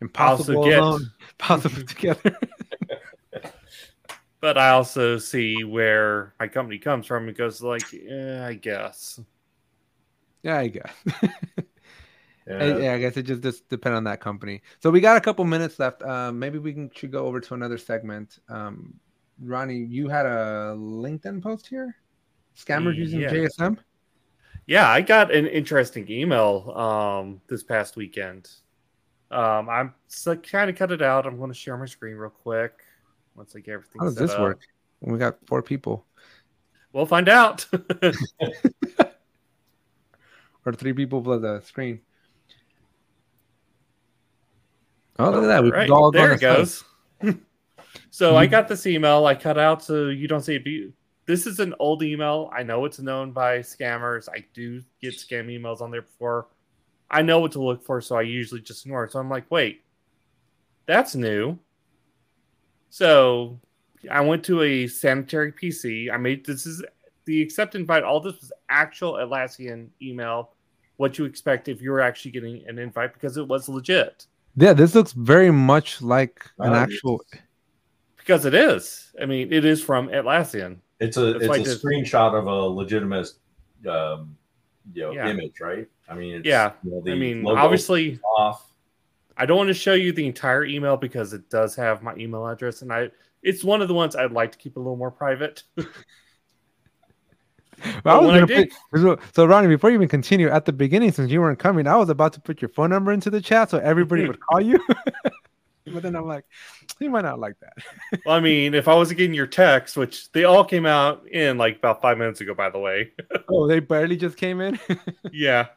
Impossible 0.00 0.64
get- 0.64 0.78
alone, 0.78 1.10
possible 1.38 1.82
together. 1.86 2.36
but 4.40 4.58
I 4.58 4.70
also 4.70 5.18
see 5.18 5.64
where 5.64 6.34
my 6.38 6.48
company 6.48 6.78
comes 6.78 7.06
from 7.06 7.26
because, 7.26 7.62
like, 7.62 7.82
eh, 7.94 8.44
I 8.46 8.54
guess. 8.54 9.20
yeah, 10.42 10.58
I 10.58 10.68
guess. 10.68 10.92
Yeah. 12.48 12.58
I, 12.58 12.78
yeah, 12.78 12.92
I 12.92 12.98
guess 13.00 13.16
it 13.16 13.24
just, 13.24 13.42
just 13.42 13.68
depend 13.68 13.96
on 13.96 14.04
that 14.04 14.20
company. 14.20 14.62
So 14.80 14.88
we 14.88 15.00
got 15.00 15.16
a 15.16 15.20
couple 15.20 15.44
minutes 15.44 15.80
left. 15.80 16.04
Um, 16.04 16.38
maybe 16.38 16.60
we 16.60 16.72
can 16.72 16.88
should 16.94 17.10
go 17.10 17.26
over 17.26 17.40
to 17.40 17.54
another 17.54 17.76
segment. 17.76 18.38
Um, 18.48 18.94
Ronnie, 19.42 19.78
you 19.82 20.08
had 20.08 20.26
a 20.26 20.76
LinkedIn 20.78 21.42
post 21.42 21.66
here. 21.66 21.96
Scammers 22.56 22.94
using 22.94 23.18
Yeah. 23.18 23.30
JSM. 23.32 23.78
Yeah, 24.66 24.90
I 24.90 25.00
got 25.00 25.32
an 25.32 25.46
interesting 25.46 26.10
email 26.10 26.72
um, 26.76 27.40
this 27.46 27.62
past 27.62 27.96
weekend. 27.96 28.50
Um, 29.30 29.68
I'm 29.68 29.94
so 30.08 30.36
kind 30.36 30.70
of 30.70 30.76
cut 30.76 30.92
it 30.92 31.02
out. 31.02 31.26
I'm 31.26 31.38
going 31.38 31.50
to 31.50 31.54
share 31.56 31.76
my 31.76 31.86
screen 31.86 32.16
real 32.16 32.30
quick 32.30 32.72
once 33.34 33.54
I 33.56 33.60
get 33.60 33.74
everything. 33.74 34.00
How 34.00 34.06
does 34.06 34.16
this 34.16 34.32
up. 34.32 34.40
work? 34.40 34.60
We 35.00 35.18
got 35.18 35.36
four 35.46 35.62
people 35.62 36.06
We'll 36.96 37.04
find 37.04 37.28
out. 37.28 37.66
or 40.64 40.72
three 40.72 40.94
people 40.94 41.20
plus 41.20 41.42
the 41.42 41.60
screen. 41.60 42.00
Oh, 45.18 45.30
look 45.30 45.42
at 45.42 45.48
that! 45.48 45.62
We 45.62 45.72
right, 45.72 45.90
all 45.90 46.10
there 46.10 46.32
it 46.32 46.40
goes. 46.40 46.84
so 48.10 48.34
I 48.34 48.46
got 48.46 48.68
this 48.68 48.86
email. 48.86 49.26
I 49.26 49.34
cut 49.34 49.58
out 49.58 49.84
so 49.84 50.06
you 50.06 50.26
don't 50.26 50.40
see 50.40 50.54
it. 50.54 50.64
Be- 50.64 50.94
This 51.26 51.46
is 51.46 51.58
an 51.58 51.74
old 51.80 52.02
email. 52.02 52.50
I 52.54 52.62
know 52.62 52.84
it's 52.84 53.00
known 53.00 53.32
by 53.32 53.58
scammers. 53.58 54.28
I 54.28 54.44
do 54.54 54.82
get 55.02 55.14
scam 55.14 55.46
emails 55.46 55.80
on 55.80 55.90
there 55.90 56.02
before. 56.02 56.46
I 57.10 57.22
know 57.22 57.40
what 57.40 57.52
to 57.52 57.62
look 57.62 57.84
for, 57.84 58.00
so 58.00 58.16
I 58.16 58.22
usually 58.22 58.60
just 58.60 58.86
ignore 58.86 59.04
it. 59.04 59.12
So 59.12 59.18
I'm 59.18 59.30
like, 59.30 59.50
wait, 59.50 59.82
that's 60.86 61.14
new. 61.14 61.58
So 62.90 63.60
I 64.10 64.20
went 64.20 64.44
to 64.44 64.62
a 64.62 64.86
sanitary 64.86 65.52
PC. 65.52 66.12
I 66.12 66.16
made 66.16 66.46
this 66.46 66.64
is 66.64 66.84
the 67.24 67.42
accept 67.42 67.74
invite. 67.74 68.04
All 68.04 68.20
this 68.20 68.40
was 68.40 68.52
actual 68.68 69.14
Atlassian 69.14 69.88
email. 70.00 70.52
What 70.96 71.18
you 71.18 71.24
expect 71.24 71.68
if 71.68 71.82
you're 71.82 72.00
actually 72.00 72.30
getting 72.30 72.66
an 72.68 72.78
invite 72.78 73.12
because 73.12 73.36
it 73.36 73.46
was 73.46 73.68
legit. 73.68 74.26
Yeah, 74.56 74.72
this 74.72 74.94
looks 74.94 75.12
very 75.12 75.50
much 75.50 76.00
like 76.00 76.48
an 76.58 76.72
Oh, 76.72 76.74
actual. 76.74 77.20
Because 78.16 78.46
it 78.46 78.54
is. 78.54 79.12
I 79.20 79.26
mean, 79.26 79.52
it 79.52 79.64
is 79.64 79.82
from 79.82 80.08
Atlassian. 80.08 80.78
It's 81.00 81.16
a 81.16 81.32
That's 81.32 81.36
it's 81.44 81.48
why 81.48 81.56
a 81.56 81.60
I 81.60 81.62
did- 81.62 81.78
screenshot 81.80 82.34
of 82.38 82.46
a 82.46 82.50
legitimate 82.54 83.28
um, 83.88 84.36
you 84.94 85.02
know, 85.02 85.12
Yeah. 85.12 85.28
image, 85.28 85.60
right? 85.60 85.86
I 86.08 86.14
mean, 86.14 86.36
it's, 86.36 86.46
Yeah. 86.46 86.72
you 86.82 86.90
know, 86.92 87.12
I 87.12 87.14
mean, 87.16 87.46
obviously, 87.46 88.18
off. 88.38 88.72
I 89.36 89.44
don't 89.44 89.58
want 89.58 89.68
to 89.68 89.74
show 89.74 89.92
you 89.94 90.12
the 90.12 90.26
entire 90.26 90.64
email 90.64 90.96
because 90.96 91.32
it 91.34 91.50
does 91.50 91.74
have 91.76 92.02
my 92.02 92.14
email 92.16 92.46
address, 92.46 92.82
and 92.82 92.92
I 92.92 93.10
it's 93.42 93.62
one 93.62 93.82
of 93.82 93.88
the 93.88 93.94
ones 93.94 94.16
I'd 94.16 94.32
like 94.32 94.50
to 94.52 94.58
keep 94.58 94.76
a 94.76 94.80
little 94.80 94.96
more 94.96 95.10
private. 95.10 95.62
Well, 98.04 98.16
I 98.16 98.18
was 98.20 98.30
gonna 98.40 98.46
did- 98.46 98.70
put- 98.90 99.00
so, 99.02 99.18
so, 99.34 99.44
Ronnie, 99.44 99.68
before 99.68 99.90
you 99.90 99.96
even 99.96 100.08
continue, 100.08 100.48
at 100.48 100.64
the 100.64 100.72
beginning, 100.72 101.12
since 101.12 101.30
you 101.30 101.42
weren't 101.42 101.58
coming, 101.58 101.86
I 101.86 101.94
was 101.96 102.08
about 102.08 102.32
to 102.32 102.40
put 102.40 102.62
your 102.62 102.70
phone 102.70 102.88
number 102.88 103.12
into 103.12 103.28
the 103.28 103.40
chat 103.40 103.68
so 103.70 103.76
everybody 103.78 104.26
would 104.26 104.40
call 104.40 104.62
you. 104.62 104.78
but 105.92 106.02
then 106.02 106.16
I'm 106.16 106.26
like, 106.26 106.44
he 106.98 107.08
might 107.08 107.22
not 107.22 107.38
like 107.38 107.54
that. 107.60 107.72
well, 108.26 108.36
I 108.36 108.40
mean, 108.40 108.74
if 108.74 108.88
I 108.88 108.94
wasn't 108.94 109.18
getting 109.18 109.34
your 109.34 109.46
text, 109.46 109.96
which 109.96 110.30
they 110.32 110.44
all 110.44 110.64
came 110.64 110.86
out 110.86 111.26
in 111.28 111.58
like 111.58 111.78
about 111.78 112.02
five 112.02 112.18
minutes 112.18 112.40
ago, 112.40 112.54
by 112.54 112.70
the 112.70 112.78
way. 112.78 113.12
Oh, 113.48 113.68
they 113.68 113.78
barely 113.78 114.16
just 114.16 114.36
came 114.36 114.60
in. 114.60 114.78
yeah. 115.32 115.68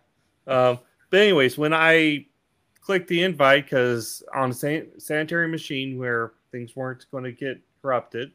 Um, 0.48 0.80
but 1.12 1.20
anyways, 1.20 1.56
when 1.56 1.72
I 1.72 2.26
clicked 2.82 3.08
the 3.08 3.22
invite, 3.22 3.66
because 3.66 4.24
on 4.34 4.50
a 4.50 4.54
san- 4.54 5.00
sanitary 5.00 5.48
machine 5.48 6.00
where 6.00 6.32
things 6.52 6.76
weren't 6.76 7.06
going 7.12 7.26
to 7.26 7.32
get 7.32 7.62
corrupted, 7.84 8.32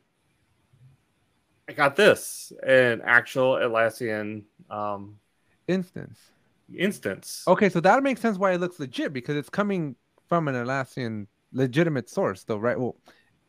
I 1.69 1.73
got 1.73 1.97
this 1.97 2.53
an 2.65 3.03
actual 3.05 3.55
Atlassian 3.55 4.45
um, 4.71 5.17
Instance. 5.67 6.21
instance. 6.73 7.43
Okay, 7.49 7.69
so 7.69 7.81
that 7.81 8.03
makes 8.05 8.21
sense 8.21 8.39
why 8.39 8.53
it 8.53 8.61
looks 8.61 8.79
legit 8.79 9.13
because 9.13 9.37
it's 9.37 9.51
coming 9.51 9.97
from 10.29 10.47
an 10.47 10.55
Atlassian 10.55 11.27
legitimate 11.55 12.11
source, 12.11 12.45
though, 12.45 12.59
right? 12.59 12.79
Well, 12.79 12.97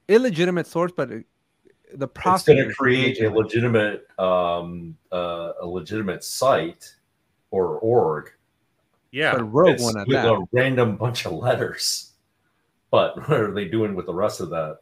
illegitimate 0.08 0.68
source, 0.68 0.92
but 0.96 1.12
it- 1.12 1.26
the 1.94 2.08
It's 2.08 2.14
process 2.22 2.56
going 2.56 2.68
to 2.68 2.74
create 2.74 3.22
a 3.22 3.30
legitimate 3.30 4.08
um, 4.20 4.98
uh, 5.12 5.52
a 5.62 5.66
legitimate 5.66 6.24
site 6.24 6.94
or 7.52 7.78
org 7.80 8.32
yeah. 9.12 9.34
but 9.34 9.44
rogue 9.46 9.70
It's 9.76 9.84
one 9.84 9.98
at 9.98 10.08
with 10.08 10.16
that. 10.18 10.28
a 10.28 10.46
random 10.52 10.98
bunch 10.98 11.26
of 11.26 11.32
letters. 11.34 12.12
But 12.92 13.16
what 13.30 13.40
are 13.40 13.54
they 13.54 13.66
doing 13.66 13.96
with 13.96 14.08
the 14.08 14.14
rest 14.14 14.42
of 14.42 14.50
that? 14.50 14.80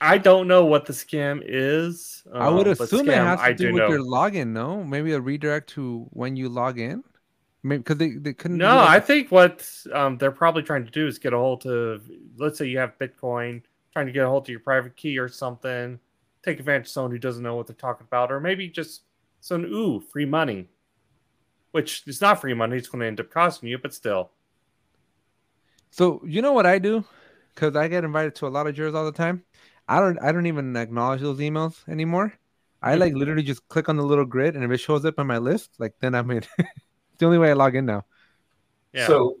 I 0.00 0.16
don't 0.16 0.48
know 0.48 0.64
what 0.64 0.86
the 0.86 0.92
scam 0.92 1.42
is. 1.44 2.22
I 2.32 2.48
would 2.48 2.66
um, 2.68 2.74
but 2.78 2.84
assume 2.84 3.08
it 3.08 3.14
has 3.14 3.40
to 3.40 3.44
I 3.44 3.52
do 3.52 3.66
do 3.68 3.74
with 3.74 3.82
know. 3.82 3.88
your 3.90 4.00
login, 4.00 4.48
no? 4.48 4.82
Maybe 4.84 5.12
a 5.12 5.20
redirect 5.20 5.68
to 5.70 6.06
when 6.10 6.36
you 6.36 6.48
log 6.48 6.78
in. 6.78 7.02
Maybe 7.64 7.78
because 7.78 7.96
they, 7.98 8.10
they 8.10 8.34
couldn't. 8.34 8.60
No, 8.60 8.78
I 8.80 9.00
think 9.00 9.30
what 9.32 9.68
um, 9.92 10.18
they're 10.18 10.30
probably 10.30 10.62
trying 10.62 10.84
to 10.84 10.90
do 10.90 11.06
is 11.06 11.18
get 11.18 11.32
a 11.32 11.38
hold 11.38 11.66
of, 11.66 12.08
let's 12.36 12.58
say 12.58 12.66
you 12.66 12.78
have 12.78 12.98
Bitcoin, 12.98 13.62
trying 13.92 14.06
to 14.06 14.12
get 14.12 14.24
a 14.24 14.28
hold 14.28 14.44
of 14.44 14.48
your 14.48 14.60
private 14.60 14.96
key 14.96 15.18
or 15.18 15.28
something, 15.28 15.98
take 16.44 16.60
advantage 16.60 16.86
of 16.86 16.88
someone 16.92 17.10
who 17.10 17.18
doesn't 17.18 17.42
know 17.42 17.56
what 17.56 17.66
they're 17.66 17.74
talking 17.74 18.06
about, 18.06 18.30
or 18.30 18.40
maybe 18.40 18.68
just 18.68 19.02
some, 19.40 19.64
ooh, 19.64 20.00
free 20.00 20.26
money, 20.26 20.68
which 21.72 22.04
is 22.06 22.20
not 22.20 22.40
free 22.40 22.54
money. 22.54 22.76
It's 22.76 22.88
going 22.88 23.00
to 23.00 23.06
end 23.06 23.20
up 23.20 23.30
costing 23.30 23.68
you, 23.68 23.78
but 23.78 23.92
still. 23.94 24.30
So 25.90 26.20
you 26.24 26.42
know 26.42 26.52
what 26.52 26.66
I 26.66 26.78
do? 26.78 27.04
Because 27.54 27.76
I 27.76 27.88
get 27.88 28.04
invited 28.04 28.34
to 28.36 28.46
a 28.46 28.48
lot 28.48 28.66
of 28.66 28.74
Jiras 28.74 28.94
all 28.94 29.04
the 29.04 29.12
time. 29.12 29.44
I 29.88 30.00
don't. 30.00 30.18
I 30.22 30.32
don't 30.32 30.46
even 30.46 30.76
acknowledge 30.76 31.20
those 31.20 31.38
emails 31.38 31.86
anymore. 31.88 32.34
I 32.82 32.94
Hmm. 32.94 32.96
like 32.96 33.14
literally 33.14 33.42
just 33.42 33.66
click 33.68 33.88
on 33.88 33.96
the 33.96 34.02
little 34.04 34.24
grid, 34.24 34.54
and 34.56 34.64
if 34.64 34.70
it 34.70 34.78
shows 34.78 35.04
up 35.04 35.18
on 35.18 35.26
my 35.26 35.38
list, 35.38 35.70
like 35.78 35.94
then 36.00 36.14
I'm 36.14 36.30
in. 36.30 36.42
it's 37.14 37.20
the 37.20 37.26
only 37.26 37.38
way 37.38 37.50
I 37.50 37.52
log 37.52 37.76
in 37.76 37.86
now. 37.86 38.04
Yeah. 38.92 39.06
So 39.06 39.36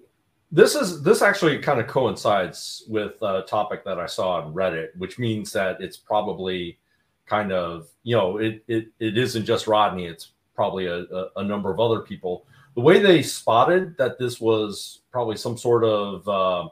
this 0.52 0.76
is 0.76 1.02
this 1.02 1.22
actually 1.22 1.58
kind 1.58 1.80
of 1.80 1.88
coincides 1.88 2.84
with 2.88 3.20
a 3.20 3.42
topic 3.48 3.84
that 3.84 3.98
I 3.98 4.06
saw 4.06 4.40
on 4.40 4.54
Reddit, 4.54 4.96
which 4.96 5.18
means 5.18 5.50
that 5.52 5.80
it's 5.80 5.96
probably 5.96 6.78
kind 7.26 7.50
of 7.50 7.88
you 8.04 8.16
know 8.16 8.38
it 8.38 8.62
it, 8.68 8.92
it 9.00 9.18
isn't 9.18 9.44
just 9.44 9.66
Rodney; 9.66 10.06
it's 10.06 10.30
probably 10.54 10.86
a, 10.86 11.00
a, 11.00 11.30
a 11.38 11.44
number 11.44 11.72
of 11.72 11.80
other 11.80 11.98
people. 12.00 12.46
The 12.76 12.82
way 12.82 13.00
they 13.00 13.22
spotted 13.22 13.98
that 13.98 14.20
this 14.20 14.40
was 14.40 15.00
probably 15.10 15.36
some 15.36 15.58
sort 15.58 15.82
of 15.82 16.28
uh, 16.28 16.68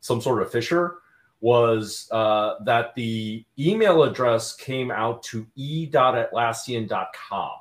some 0.00 0.20
sort 0.20 0.42
of 0.42 0.50
fissure 0.50 0.96
was 1.40 2.08
uh, 2.10 2.54
that 2.64 2.96
the 2.96 3.44
email 3.56 4.02
address 4.02 4.56
came 4.56 4.90
out 4.90 5.22
to 5.22 5.46
e.atlassian.com. 5.54 7.59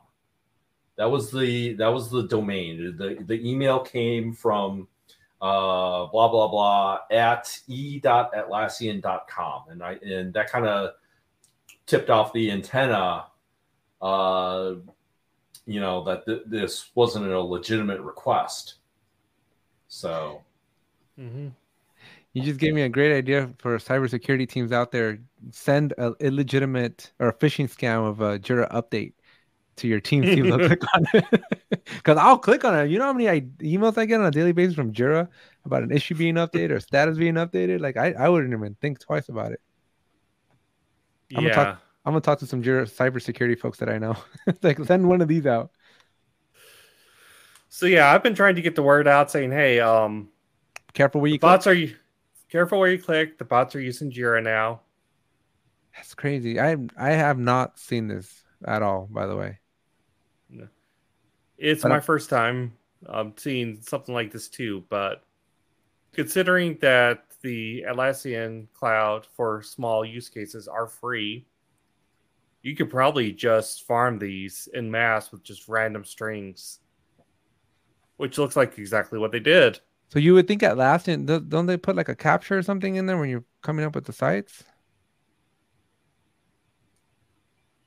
That 0.99 1.09
was 1.09 1.31
the 1.31 1.73
that 1.75 1.87
was 1.87 2.11
the 2.11 2.23
domain. 2.27 2.97
The 2.97 3.23
the 3.25 3.49
email 3.49 3.79
came 3.79 4.33
from 4.33 4.89
uh, 5.41 6.07
blah 6.07 6.27
blah 6.27 6.49
blah 6.49 6.99
at 7.09 7.57
e.atlassian.com, 7.67 9.63
and 9.69 9.81
I 9.81 9.93
and 10.05 10.33
that 10.33 10.51
kind 10.51 10.65
of 10.65 10.95
tipped 11.85 12.09
off 12.09 12.33
the 12.33 12.51
antenna. 12.51 13.27
Uh, 14.01 14.73
you 15.65 15.79
know 15.79 16.03
that 16.03 16.25
th- 16.25 16.43
this 16.45 16.89
wasn't 16.95 17.27
a 17.27 17.39
legitimate 17.39 18.01
request. 18.01 18.73
So 19.87 20.43
Mhm. 21.17 21.53
You 22.33 22.43
just 22.43 22.59
gave 22.59 22.73
me 22.73 22.81
a 22.81 22.89
great 22.89 23.15
idea 23.15 23.53
for 23.57 23.77
cybersecurity 23.77 24.49
teams 24.49 24.73
out 24.73 24.91
there. 24.91 25.19
Send 25.51 25.93
a 25.97 26.13
illegitimate 26.19 27.13
or 27.19 27.29
a 27.29 27.33
phishing 27.33 27.69
scam 27.73 28.05
of 28.05 28.19
a 28.19 28.37
Jira 28.37 28.69
update 28.71 29.13
to 29.79 29.87
your 29.87 29.99
team. 29.99 30.23
See 30.23 30.39
if 30.39 30.45
they'll 30.45 30.67
click 30.67 30.83
on 30.93 31.05
it. 31.13 31.43
Because 31.69 32.17
I'll 32.17 32.37
click 32.37 32.63
on 32.63 32.77
it. 32.77 32.89
You 32.89 32.99
know 32.99 33.05
how 33.05 33.13
many 33.13 33.29
I, 33.29 33.41
emails 33.61 33.97
I 33.97 34.05
get 34.05 34.19
on 34.19 34.25
a 34.27 34.31
daily 34.31 34.51
basis 34.51 34.75
from 34.75 34.93
Jira 34.93 35.27
about 35.65 35.83
an 35.83 35.91
issue 35.91 36.15
being 36.15 36.35
updated 36.35 36.71
or 36.71 36.79
status 36.79 37.17
being 37.17 37.35
updated? 37.35 37.79
Like 37.81 37.97
I, 37.97 38.13
I 38.13 38.29
wouldn't 38.29 38.53
even 38.53 38.75
think 38.75 38.99
twice 38.99 39.29
about 39.29 39.51
it. 39.51 39.61
I'm 41.35 41.43
yeah. 41.43 41.49
gonna 41.55 41.65
talk- 41.65 41.81
I'm 42.05 42.13
gonna 42.13 42.21
talk 42.21 42.39
to 42.39 42.47
some 42.47 42.63
Jira 42.63 42.89
cybersecurity 42.89 43.59
folks 43.59 43.77
that 43.79 43.89
I 43.89 43.97
know. 43.97 44.15
like 44.63 44.83
send 44.85 45.07
one 45.07 45.21
of 45.21 45.27
these 45.27 45.45
out. 45.45 45.71
So 47.67 47.85
yeah, 47.85 48.11
I've 48.11 48.23
been 48.23 48.33
trying 48.35 48.55
to 48.55 48.61
get 48.61 48.75
the 48.75 48.81
word 48.81 49.07
out 49.07 49.29
saying, 49.29 49.51
hey, 49.51 49.79
um, 49.79 50.29
Careful 50.93 51.21
where 51.21 51.29
you 51.29 51.35
the 51.35 51.39
click. 51.39 51.49
bots 51.49 51.67
are 51.67 51.73
you 51.73 51.95
careful 52.49 52.79
where 52.79 52.89
you 52.91 53.01
click. 53.01 53.37
The 53.37 53.45
bots 53.45 53.75
are 53.75 53.79
using 53.79 54.11
Jira 54.11 54.41
now. 54.41 54.81
That's 55.95 56.15
crazy. 56.15 56.59
I 56.59 56.77
I 56.97 57.11
have 57.11 57.37
not 57.37 57.77
seen 57.77 58.07
this 58.07 58.43
at 58.65 58.81
all. 58.81 59.07
By 59.11 59.27
the 59.27 59.35
way. 59.35 59.59
It's 61.59 61.83
my 61.83 61.99
first 61.99 62.29
time 62.29 62.73
um, 63.07 63.33
seeing 63.37 63.81
something 63.81 64.15
like 64.15 64.31
this 64.31 64.47
too. 64.47 64.83
But 64.89 65.23
considering 66.13 66.77
that 66.81 67.25
the 67.41 67.85
Atlassian 67.87 68.67
cloud 68.73 69.25
for 69.25 69.61
small 69.61 70.03
use 70.03 70.29
cases 70.29 70.67
are 70.67 70.87
free, 70.87 71.45
you 72.61 72.75
could 72.75 72.89
probably 72.89 73.31
just 73.31 73.85
farm 73.85 74.19
these 74.19 74.67
in 74.73 74.89
mass 74.89 75.31
with 75.31 75.43
just 75.43 75.67
random 75.67 76.03
strings, 76.03 76.79
which 78.17 78.37
looks 78.37 78.55
like 78.55 78.77
exactly 78.77 79.19
what 79.19 79.31
they 79.31 79.39
did. 79.39 79.79
So 80.09 80.19
you 80.19 80.33
would 80.33 80.47
think 80.47 80.61
Atlassian, 80.61 81.49
don't 81.49 81.67
they 81.67 81.77
put 81.77 81.95
like 81.95 82.09
a 82.09 82.15
CAPTCHA 82.15 82.51
or 82.51 82.61
something 82.63 82.95
in 82.95 83.05
there 83.05 83.17
when 83.17 83.29
you're 83.29 83.45
coming 83.61 83.85
up 83.85 83.95
with 83.95 84.05
the 84.05 84.13
sites? 84.13 84.63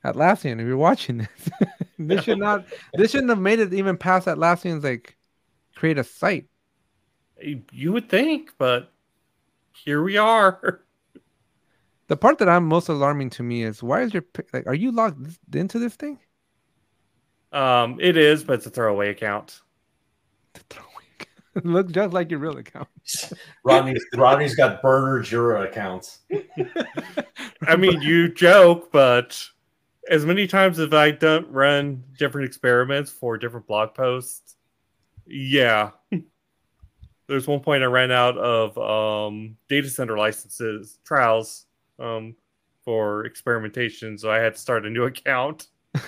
Atlassian, 0.04 0.60
if 0.60 0.66
you're 0.66 0.76
watching 0.76 1.18
this, 1.18 1.50
this 1.98 2.24
should 2.24 2.38
not, 2.38 2.64
this 2.94 3.10
shouldn't 3.10 3.30
have 3.30 3.38
made 3.38 3.60
it 3.60 3.72
even 3.72 3.96
past 3.96 4.26
Atlassian's 4.26 4.84
like 4.84 5.16
create 5.74 5.98
a 5.98 6.04
site. 6.04 6.46
You 7.40 7.92
would 7.92 8.08
think, 8.08 8.52
but 8.58 8.92
here 9.72 10.02
we 10.02 10.16
are. 10.16 10.80
The 12.08 12.16
part 12.16 12.38
that 12.40 12.48
I'm 12.48 12.66
most 12.66 12.90
alarming 12.90 13.30
to 13.30 13.42
me 13.42 13.62
is 13.62 13.82
why 13.82 14.02
is 14.02 14.12
your 14.12 14.24
like, 14.52 14.66
are 14.66 14.74
you 14.74 14.92
logged 14.92 15.34
into 15.54 15.78
this 15.78 15.94
thing? 15.94 16.18
Um, 17.52 17.96
it 18.00 18.18
is, 18.18 18.44
but 18.44 18.54
it's 18.54 18.66
a 18.66 18.70
throwaway 18.70 19.08
account. 19.08 19.62
It 20.54 20.74
looks 21.64 21.92
just 21.92 22.12
like 22.12 22.30
your 22.30 22.40
real 22.40 22.58
account. 22.58 22.88
Rodney's 23.64 24.04
Rodney's 24.14 24.54
got 24.54 24.82
burner 24.82 25.22
Jira 25.22 25.66
accounts. 25.66 26.20
I 27.66 27.76
mean, 27.76 28.02
you 28.02 28.32
joke, 28.32 28.90
but 28.92 29.42
as 30.08 30.26
many 30.26 30.46
times 30.46 30.78
as 30.78 30.92
I 30.92 31.10
done 31.12 31.46
run 31.50 32.04
different 32.18 32.46
experiments 32.46 33.10
for 33.10 33.38
different 33.38 33.66
blog 33.66 33.94
posts, 33.94 34.56
yeah. 35.26 35.90
There's 37.28 37.46
one 37.46 37.60
point 37.60 37.82
I 37.82 37.86
ran 37.86 38.10
out 38.10 38.36
of 38.36 38.76
um, 38.78 39.56
data 39.68 39.88
center 39.88 40.18
licenses 40.18 40.98
trials 41.04 41.66
um, 41.98 42.34
for 42.84 43.24
experimentation, 43.24 44.18
so 44.18 44.30
I 44.30 44.38
had 44.38 44.54
to 44.54 44.60
start 44.60 44.84
a 44.84 44.90
new 44.90 45.04
account. 45.04 45.68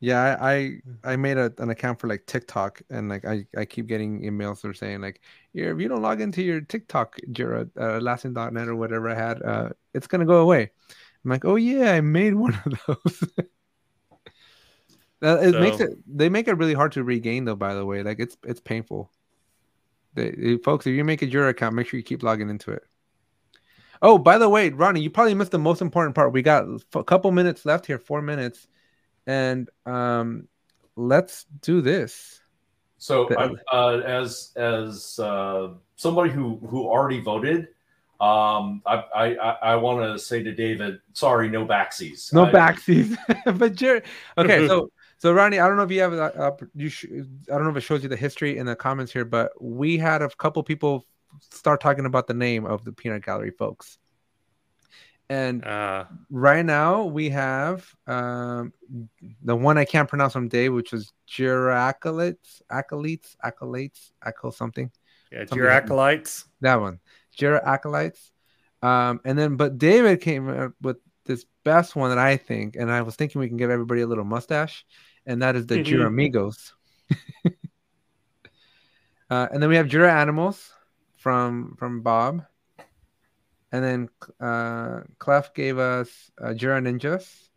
yeah, 0.00 0.36
I, 0.40 0.52
I 0.52 1.12
I 1.12 1.16
made 1.16 1.38
a, 1.38 1.52
an 1.58 1.70
account 1.70 2.00
for 2.00 2.08
like 2.08 2.26
TikTok, 2.26 2.82
and 2.90 3.08
like 3.08 3.24
I, 3.24 3.46
I 3.56 3.64
keep 3.64 3.86
getting 3.86 4.22
emails 4.22 4.60
that 4.60 4.68
are 4.68 4.74
saying 4.74 5.00
like, 5.00 5.20
if 5.54 5.80
you 5.80 5.88
don't 5.88 6.02
log 6.02 6.20
into 6.20 6.42
your 6.42 6.60
TikTok 6.60 7.16
Jira 7.30 7.70
uh, 7.78 8.68
or 8.68 8.74
whatever 8.74 9.08
I 9.08 9.14
had, 9.14 9.42
uh, 9.42 9.68
it's 9.94 10.08
gonna 10.08 10.26
go 10.26 10.38
away. 10.38 10.72
I'm 11.24 11.30
like, 11.30 11.44
oh 11.44 11.56
yeah, 11.56 11.92
I 11.92 12.00
made 12.00 12.34
one 12.34 12.58
of 12.64 12.80
those. 12.86 13.22
It 15.22 15.52
so, 15.52 15.60
makes 15.60 15.80
it 15.80 15.90
they 16.06 16.30
make 16.30 16.48
it 16.48 16.54
really 16.54 16.72
hard 16.72 16.92
to 16.92 17.04
regain 17.04 17.44
though. 17.44 17.56
By 17.56 17.74
the 17.74 17.84
way, 17.84 18.02
like 18.02 18.18
it's 18.20 18.36
it's 18.44 18.60
painful. 18.60 19.10
They, 20.14 20.56
folks, 20.64 20.86
if 20.86 20.94
you 20.94 21.04
make 21.04 21.22
a 21.22 21.26
Jira 21.26 21.50
account, 21.50 21.74
make 21.74 21.86
sure 21.86 21.98
you 21.98 22.04
keep 22.04 22.22
logging 22.22 22.50
into 22.50 22.72
it. 22.72 22.82
Oh, 24.02 24.18
by 24.18 24.38
the 24.38 24.48
way, 24.48 24.70
Ronnie, 24.70 25.02
you 25.02 25.10
probably 25.10 25.34
missed 25.34 25.50
the 25.50 25.58
most 25.58 25.82
important 25.82 26.14
part. 26.14 26.32
We 26.32 26.42
got 26.42 26.64
a 26.94 27.04
couple 27.04 27.30
minutes 27.32 27.66
left 27.66 27.84
here, 27.86 27.98
four 27.98 28.22
minutes, 28.22 28.66
and 29.26 29.68
um, 29.84 30.48
let's 30.96 31.44
do 31.60 31.82
this. 31.82 32.40
So, 32.96 33.28
uh, 33.72 33.98
as 34.04 34.52
as 34.56 35.18
uh, 35.18 35.74
somebody 35.96 36.30
who 36.30 36.58
who 36.66 36.86
already 36.86 37.20
voted, 37.20 37.68
um, 38.20 38.82
I 38.86 39.04
I 39.14 39.34
I 39.62 39.76
want 39.76 40.02
to 40.02 40.18
say 40.18 40.42
to 40.42 40.52
David, 40.52 41.00
sorry, 41.12 41.48
no 41.48 41.64
backsies. 41.64 42.32
No 42.32 42.44
I, 42.44 42.52
backsies, 42.52 43.16
but 43.58 43.74
Jerry. 43.74 44.02
Okay, 44.36 44.66
so 44.66 44.90
so 45.18 45.32
Ronnie, 45.32 45.58
I 45.58 45.66
don't 45.66 45.76
know 45.76 45.84
if 45.84 45.90
you 45.90 46.00
have 46.00 46.14
uh, 46.14 46.52
you. 46.74 46.88
Sh- 46.88 47.06
I 47.10 47.52
don't 47.52 47.64
know 47.64 47.70
if 47.70 47.76
it 47.76 47.82
shows 47.82 48.02
you 48.02 48.08
the 48.08 48.16
history 48.16 48.58
in 48.58 48.66
the 48.66 48.76
comments 48.76 49.12
here, 49.12 49.24
but 49.24 49.52
we 49.60 49.96
had 49.98 50.22
a 50.22 50.28
couple 50.28 50.62
people 50.62 51.06
start 51.50 51.80
talking 51.80 52.06
about 52.06 52.26
the 52.26 52.34
name 52.34 52.66
of 52.66 52.84
the 52.84 52.92
peanut 52.92 53.24
gallery 53.24 53.50
folks. 53.50 53.98
And 55.30 55.64
uh, 55.64 56.06
right 56.28 56.66
now 56.66 57.04
we 57.04 57.30
have 57.30 57.88
um, 58.08 58.72
the 59.44 59.54
one 59.54 59.78
I 59.78 59.84
can't 59.84 60.08
pronounce 60.08 60.32
from 60.32 60.48
Dave, 60.48 60.74
which 60.74 60.90
was 60.90 61.12
Giracolites, 61.28 62.62
Acolytes, 62.68 63.36
Acolytes, 63.42 64.12
Aco 64.26 64.50
something. 64.50 64.90
Yeah, 65.30 65.44
Giracolites. 65.44 66.46
That 66.62 66.80
one, 66.80 66.98
Giracolites. 67.40 68.30
Um, 68.82 69.20
and 69.24 69.38
then, 69.38 69.56
but 69.56 69.78
David 69.78 70.20
came 70.20 70.48
up 70.48 70.72
with 70.80 70.98
this 71.24 71.44
best 71.64 71.96
one 71.96 72.10
that 72.10 72.18
I 72.18 72.36
think, 72.36 72.76
and 72.76 72.90
I 72.90 73.02
was 73.02 73.16
thinking 73.16 73.40
we 73.40 73.48
can 73.48 73.56
give 73.56 73.70
everybody 73.70 74.00
a 74.02 74.06
little 74.06 74.24
mustache, 74.24 74.86
and 75.26 75.42
that 75.42 75.56
is 75.56 75.66
the 75.66 75.82
Jira 75.82 76.06
Amigos. 76.06 76.72
uh, 79.30 79.48
and 79.52 79.62
then 79.62 79.68
we 79.68 79.76
have 79.76 79.86
Jira 79.86 80.10
Animals, 80.10 80.72
from 81.20 81.76
from 81.78 82.00
Bob. 82.00 82.44
And 83.72 83.84
then 83.84 84.08
uh, 84.40 85.02
Clef 85.18 85.54
gave 85.54 85.78
us 85.78 86.30
uh, 86.42 86.48
Jira 86.48 86.82
Ninjas. 86.82 87.48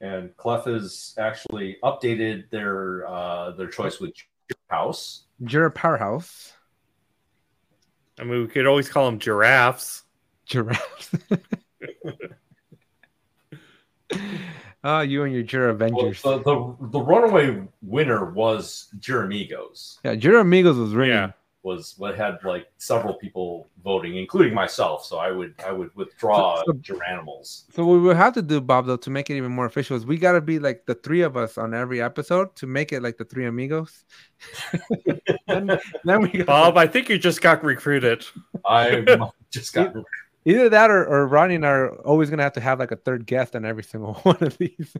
And 0.00 0.36
Clef 0.36 0.64
has 0.64 1.14
actually 1.18 1.76
updated 1.84 2.50
their 2.50 3.06
uh, 3.06 3.52
their 3.52 3.68
choice 3.68 4.00
with 4.00 4.10
Jira 4.10 4.56
House. 4.70 5.24
Jira 5.42 5.72
Powerhouse. 5.72 6.54
I 8.20 8.24
mean, 8.24 8.42
we 8.42 8.46
could 8.48 8.66
always 8.66 8.88
call 8.88 9.06
them 9.06 9.18
giraffes. 9.18 10.04
Giraffes. 10.46 11.10
Ah, 14.82 15.02
you 15.02 15.24
and 15.24 15.34
your 15.34 15.44
Jira 15.44 15.72
Avengers. 15.72 16.24
Well, 16.24 16.38
the, 16.38 16.44
the, 16.86 16.88
the 16.92 17.00
runaway 17.00 17.62
winner 17.82 18.32
was 18.32 18.88
Jira 18.98 19.26
Amigos. 19.26 20.00
Yeah, 20.02 20.14
Jira 20.16 20.40
Amigos 20.40 20.78
was 20.78 20.94
ringing. 20.94 21.16
Yeah 21.16 21.32
was 21.62 21.94
what 21.98 22.16
had 22.16 22.38
like 22.42 22.68
several 22.78 23.14
people 23.14 23.68
voting, 23.84 24.16
including 24.16 24.54
myself. 24.54 25.04
So 25.04 25.18
I 25.18 25.30
would 25.30 25.54
I 25.64 25.72
would 25.72 25.94
withdraw 25.94 26.62
so, 26.64 26.78
so, 26.84 27.00
animals. 27.02 27.66
So 27.74 27.84
what 27.84 28.00
we 28.00 28.14
have 28.14 28.32
to 28.34 28.42
do, 28.42 28.60
Bob, 28.60 28.86
though, 28.86 28.96
to 28.96 29.10
make 29.10 29.28
it 29.28 29.36
even 29.36 29.52
more 29.52 29.66
official, 29.66 29.96
is 29.96 30.06
we 30.06 30.16
got 30.16 30.32
to 30.32 30.40
be 30.40 30.58
like 30.58 30.86
the 30.86 30.94
three 30.94 31.20
of 31.20 31.36
us 31.36 31.58
on 31.58 31.74
every 31.74 32.00
episode 32.00 32.54
to 32.56 32.66
make 32.66 32.92
it 32.92 33.02
like 33.02 33.18
the 33.18 33.24
three 33.24 33.46
amigos. 33.46 34.04
then, 35.46 35.78
then 36.04 36.22
we 36.22 36.42
Bob, 36.42 36.78
I 36.78 36.86
think 36.86 37.08
you 37.08 37.18
just 37.18 37.42
got 37.42 37.62
recruited. 37.62 38.24
I 38.64 39.04
just 39.50 39.74
got. 39.74 39.94
Either 40.46 40.70
that 40.70 40.90
or, 40.90 41.04
or 41.04 41.26
Ronnie 41.26 41.56
and 41.56 41.66
I 41.66 41.70
are 41.70 41.94
always 41.96 42.30
gonna 42.30 42.42
have 42.42 42.54
to 42.54 42.60
have 42.60 42.78
like 42.78 42.92
a 42.92 42.96
third 42.96 43.26
guest 43.26 43.54
on 43.54 43.66
every 43.66 43.82
single 43.82 44.14
one 44.22 44.38
of 44.40 44.56
these. 44.56 44.96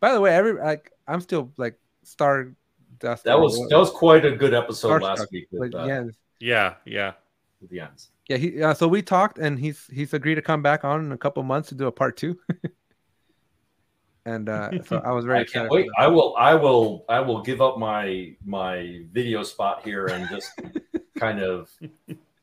By 0.00 0.14
the 0.14 0.20
way, 0.20 0.34
every 0.34 0.54
like 0.54 0.90
I'm 1.06 1.20
still 1.20 1.52
like 1.58 1.78
star 2.02 2.52
that 3.00 3.38
was 3.38 3.58
that 3.68 3.78
was 3.78 3.90
quite 3.90 4.24
a 4.24 4.32
good 4.32 4.54
episode 4.54 5.02
last 5.02 5.26
week. 5.30 5.48
With, 5.50 5.74
uh, 5.74 5.84
yeah, 5.84 6.04
yeah, 6.38 6.74
yeah. 6.84 7.12
With 7.60 7.70
the 7.70 7.80
ends. 7.80 8.10
Yeah, 8.28 8.36
he. 8.36 8.62
Uh, 8.62 8.74
so 8.74 8.88
we 8.88 9.02
talked, 9.02 9.38
and 9.38 9.58
he's 9.58 9.86
he's 9.92 10.12
agreed 10.14 10.34
to 10.36 10.42
come 10.42 10.62
back 10.62 10.84
on 10.84 11.04
in 11.04 11.12
a 11.12 11.18
couple 11.18 11.42
months 11.42 11.68
to 11.70 11.74
do 11.74 11.86
a 11.86 11.92
part 11.92 12.16
two. 12.16 12.38
and 14.26 14.48
uh, 14.48 14.82
so 14.82 15.00
I 15.04 15.12
was 15.12 15.24
very 15.24 15.38
I 15.38 15.42
excited. 15.42 15.70
Wait, 15.70 15.86
I 15.96 16.08
will, 16.08 16.34
I 16.36 16.54
will, 16.54 17.04
I 17.08 17.20
will 17.20 17.42
give 17.42 17.62
up 17.62 17.78
my 17.78 18.34
my 18.44 19.02
video 19.12 19.42
spot 19.42 19.82
here 19.84 20.06
and 20.06 20.28
just 20.28 20.50
kind 21.18 21.40
of 21.40 21.70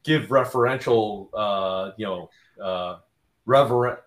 give 0.03 0.27
referential, 0.27 1.29
uh, 1.33 1.91
you 1.97 2.05
know, 2.05 2.29
uh, 2.63 2.97
reverent, 3.45 3.99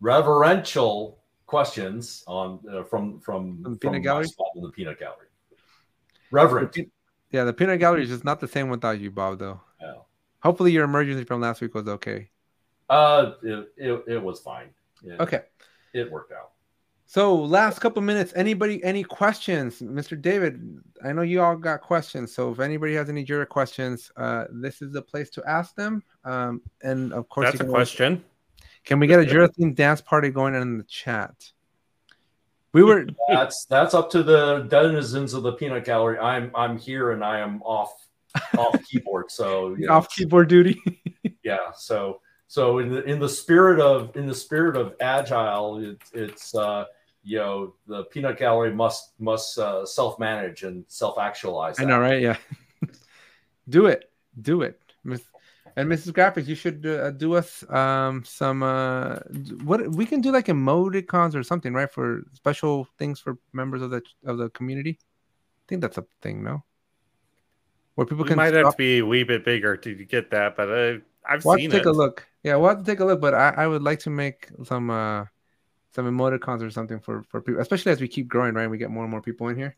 reverential 0.00 1.18
questions 1.46 2.24
on 2.26 2.60
uh, 2.70 2.82
from 2.82 3.20
from, 3.20 3.62
from 3.62 3.72
the 3.72 3.78
peanut 3.78 4.02
gallery. 4.02 4.26
In 4.56 4.62
the 4.62 4.70
peanut 4.70 4.98
gallery, 4.98 5.26
Reverend. 6.30 6.72
The, 6.72 6.88
yeah, 7.30 7.44
the 7.44 7.52
peanut 7.52 7.80
gallery 7.80 8.02
is 8.02 8.10
just 8.10 8.24
not 8.24 8.40
the 8.40 8.48
same 8.48 8.68
without 8.68 9.00
you, 9.00 9.10
Bob. 9.10 9.38
Though. 9.38 9.60
Yeah. 9.80 9.94
Hopefully, 10.40 10.72
your 10.72 10.84
emergency 10.84 11.24
from 11.24 11.40
last 11.40 11.60
week 11.60 11.74
was 11.74 11.88
okay. 11.88 12.30
Uh, 12.88 13.32
it 13.42 13.72
it, 13.76 14.04
it 14.06 14.22
was 14.22 14.40
fine. 14.40 14.68
It, 15.02 15.20
okay. 15.20 15.42
It 15.92 16.10
worked 16.10 16.32
out. 16.32 16.50
So, 17.08 17.36
last 17.36 17.78
couple 17.78 18.02
minutes. 18.02 18.32
Anybody, 18.34 18.82
any 18.82 19.04
questions, 19.04 19.80
Mr. 19.80 20.20
David? 20.20 20.82
I 21.04 21.12
know 21.12 21.22
you 21.22 21.40
all 21.40 21.56
got 21.56 21.80
questions. 21.80 22.34
So, 22.34 22.50
if 22.50 22.58
anybody 22.58 22.94
has 22.94 23.08
any 23.08 23.24
Jira 23.24 23.48
questions, 23.48 24.10
uh, 24.16 24.46
this 24.50 24.82
is 24.82 24.92
the 24.92 25.02
place 25.02 25.30
to 25.30 25.42
ask 25.48 25.76
them. 25.76 26.02
Um, 26.24 26.62
and 26.82 27.12
of 27.12 27.28
course, 27.28 27.52
that's 27.52 27.60
a 27.60 27.64
question. 27.64 28.24
Can 28.86 29.00
we 29.00 29.08
get 29.08 29.20
a 29.20 29.24
themed 29.24 29.74
dance 29.74 30.00
party 30.00 30.30
going 30.30 30.54
in 30.54 30.78
the 30.78 30.84
chat? 30.84 31.34
We 32.72 32.84
were 32.84 33.06
that's 33.28 33.64
that's 33.66 33.94
up 33.94 34.10
to 34.10 34.22
the 34.22 34.60
denizens 34.68 35.34
of 35.34 35.42
the 35.42 35.52
peanut 35.52 35.84
gallery. 35.84 36.18
I'm 36.18 36.52
I'm 36.54 36.78
here 36.78 37.10
and 37.10 37.24
I 37.24 37.40
am 37.40 37.62
off 37.62 37.92
off 38.56 38.78
keyboard. 38.88 39.30
So 39.30 39.74
you 39.74 39.86
know, 39.86 39.94
off 39.94 40.10
keyboard 40.10 40.48
duty. 40.48 40.80
yeah. 41.42 41.72
So 41.74 42.20
so 42.46 42.78
in 42.78 42.90
the 42.90 43.02
in 43.04 43.18
the 43.18 43.28
spirit 43.28 43.80
of 43.80 44.14
in 44.16 44.26
the 44.26 44.34
spirit 44.34 44.76
of 44.76 44.94
agile, 45.00 45.78
it, 45.78 45.98
it's 46.12 46.54
uh 46.54 46.84
you 47.24 47.38
know 47.38 47.74
the 47.88 48.04
peanut 48.04 48.38
gallery 48.38 48.72
must 48.72 49.18
must 49.18 49.58
uh, 49.58 49.84
self 49.84 50.18
manage 50.20 50.62
and 50.62 50.84
self 50.86 51.18
actualize. 51.18 51.80
I 51.80 51.84
know, 51.84 51.98
right? 51.98 52.20
Yeah. 52.20 52.36
do 53.68 53.86
it, 53.86 54.10
do 54.40 54.62
it. 54.62 54.80
And 55.76 55.88
Mrs. 55.90 56.14
Graphics, 56.14 56.46
you 56.46 56.54
should 56.54 56.86
uh, 56.86 57.10
do 57.10 57.34
us 57.34 57.62
um 57.70 58.24
some 58.24 58.62
uh 58.62 59.16
what 59.64 59.86
we 59.90 60.06
can 60.06 60.20
do 60.22 60.32
like 60.32 60.46
emoticons 60.46 61.34
or 61.34 61.42
something, 61.42 61.74
right? 61.74 61.90
For 61.90 62.22
special 62.32 62.88
things 62.98 63.20
for 63.20 63.36
members 63.52 63.82
of 63.82 63.90
the 63.90 64.02
of 64.24 64.38
the 64.38 64.48
community. 64.50 64.98
I 65.00 65.64
think 65.68 65.82
that's 65.82 65.98
a 65.98 66.06
thing, 66.22 66.42
no? 66.42 66.64
Where 67.94 68.06
people 68.06 68.24
We 68.24 68.28
can 68.28 68.38
might 68.38 68.54
have 68.54 68.70
to 68.70 68.76
be 68.76 68.98
a 68.98 69.06
wee 69.06 69.24
bit 69.24 69.44
bigger 69.44 69.76
to 69.76 69.94
get 69.94 70.30
that, 70.30 70.56
but 70.56 70.68
uh, 70.68 70.98
I've 71.28 71.44
we'll 71.44 71.54
have 71.54 71.60
seen 71.60 71.70
to 71.70 71.76
take 71.76 71.84
it. 71.84 71.88
a 71.88 71.92
look. 71.92 72.26
Yeah, 72.42 72.56
we'll 72.56 72.70
have 72.70 72.78
to 72.78 72.84
take 72.84 73.00
a 73.00 73.04
look. 73.04 73.20
But 73.20 73.34
I, 73.34 73.50
I 73.50 73.66
would 73.66 73.82
like 73.82 73.98
to 74.00 74.10
make 74.10 74.48
some 74.64 74.90
uh 74.90 75.24
some 75.94 76.06
emoticons 76.06 76.62
or 76.62 76.70
something 76.70 77.00
for 77.00 77.22
for 77.24 77.40
people, 77.42 77.60
especially 77.60 77.92
as 77.92 78.00
we 78.00 78.08
keep 78.08 78.28
growing, 78.28 78.54
right? 78.54 78.68
We 78.68 78.78
get 78.78 78.90
more 78.90 79.04
and 79.04 79.10
more 79.10 79.22
people 79.22 79.48
in 79.48 79.56
here. 79.56 79.76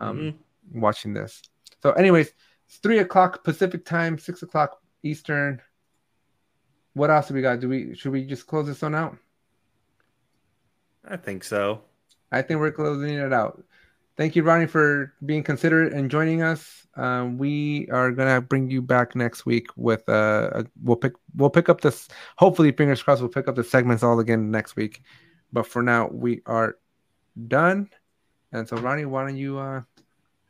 Um, 0.00 0.16
Mhm. 0.16 0.34
watching 0.72 1.12
this. 1.12 1.42
So, 1.82 1.92
anyways, 1.92 2.32
it's 2.66 2.76
three 2.78 2.98
o'clock 2.98 3.44
Pacific 3.44 3.84
time, 3.84 4.18
six 4.18 4.42
o'clock 4.42 4.79
Eastern. 5.02 5.60
What 6.94 7.10
else 7.10 7.28
do 7.28 7.34
we 7.34 7.42
got? 7.42 7.60
Do 7.60 7.68
we 7.68 7.94
should 7.94 8.12
we 8.12 8.24
just 8.24 8.46
close 8.46 8.66
this 8.66 8.82
one 8.82 8.94
out? 8.94 9.16
I 11.08 11.16
think 11.16 11.44
so. 11.44 11.82
I 12.32 12.42
think 12.42 12.60
we're 12.60 12.72
closing 12.72 13.14
it 13.14 13.32
out. 13.32 13.62
Thank 14.16 14.36
you, 14.36 14.42
Ronnie, 14.42 14.66
for 14.66 15.14
being 15.24 15.42
considerate 15.42 15.92
and 15.92 16.10
joining 16.10 16.42
us. 16.42 16.86
Um, 16.94 17.38
we 17.38 17.88
are 17.90 18.10
gonna 18.10 18.40
bring 18.40 18.70
you 18.70 18.82
back 18.82 19.14
next 19.16 19.46
week 19.46 19.68
with 19.76 20.06
uh, 20.08 20.50
a, 20.52 20.66
we'll 20.82 20.96
pick 20.96 21.14
we'll 21.36 21.50
pick 21.50 21.68
up 21.68 21.80
this. 21.80 22.08
Hopefully, 22.36 22.72
fingers 22.72 23.02
crossed, 23.02 23.22
we'll 23.22 23.30
pick 23.30 23.48
up 23.48 23.54
the 23.56 23.64
segments 23.64 24.02
all 24.02 24.18
again 24.20 24.50
next 24.50 24.76
week. 24.76 25.02
But 25.52 25.66
for 25.66 25.82
now, 25.82 26.08
we 26.12 26.42
are 26.46 26.76
done. 27.48 27.88
And 28.52 28.68
so, 28.68 28.76
Ronnie, 28.76 29.06
why 29.06 29.24
don't 29.24 29.36
you? 29.36 29.58
Uh, 29.58 29.82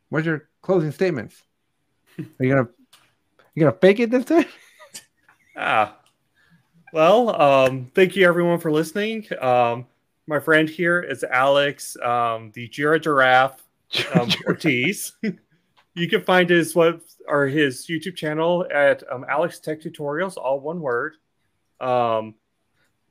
where's 0.09 0.25
your 0.25 0.49
closing 0.61 0.91
statements? 0.91 1.41
Are 2.19 2.25
you 2.39 2.49
gonna 2.49 2.67
you 3.53 3.61
gonna 3.61 3.77
fake 3.79 3.99
it 3.99 4.11
this 4.11 4.25
time? 4.25 4.45
Ah, 5.57 5.97
well, 6.93 7.39
um, 7.39 7.91
thank 7.93 8.15
you 8.15 8.25
everyone 8.25 8.57
for 8.57 8.71
listening. 8.71 9.27
Um, 9.41 9.85
my 10.27 10.39
friend 10.39 10.69
here 10.69 11.01
is 11.01 11.25
Alex, 11.25 11.97
um, 11.97 12.51
the 12.53 12.69
Jira 12.69 13.01
Giraffe 13.01 13.61
um, 14.15 14.29
Ortiz. 14.47 15.13
you 15.93 16.09
can 16.09 16.21
find 16.23 16.49
his 16.49 16.73
web 16.73 17.01
or 17.27 17.47
his 17.47 17.85
YouTube 17.85 18.15
channel 18.15 18.65
at 18.73 19.03
um, 19.11 19.25
Alex 19.27 19.59
Tech 19.59 19.81
Tutorials, 19.81 20.37
all 20.37 20.61
one 20.61 20.79
word. 20.79 21.15
Um, 21.81 22.35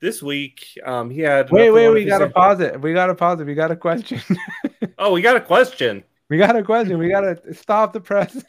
this 0.01 0.23
week, 0.23 0.67
um, 0.85 1.11
he 1.11 1.21
had 1.21 1.51
wait, 1.51 1.71
wait, 1.71 1.91
we 1.91 2.07
gotta 2.07 2.31
pause 2.31 2.61
it. 2.61 2.81
We 2.81 2.95
gotta 2.95 3.15
pause 3.15 3.41
it. 3.41 3.45
We 3.45 3.55
got 3.55 3.71
a 3.71 3.77
question. 3.77 4.21
Oh, 4.99 5.13
we 5.13 5.21
got 5.21 5.37
a 5.37 5.41
question. 5.41 6.05
we 6.31 6.39
got 6.39 6.57
a 6.57 6.63
question. 6.63 6.99
We 6.99 7.09
gotta 7.09 7.55
stop 7.55 7.93
the 7.93 8.01
press. 8.01 8.43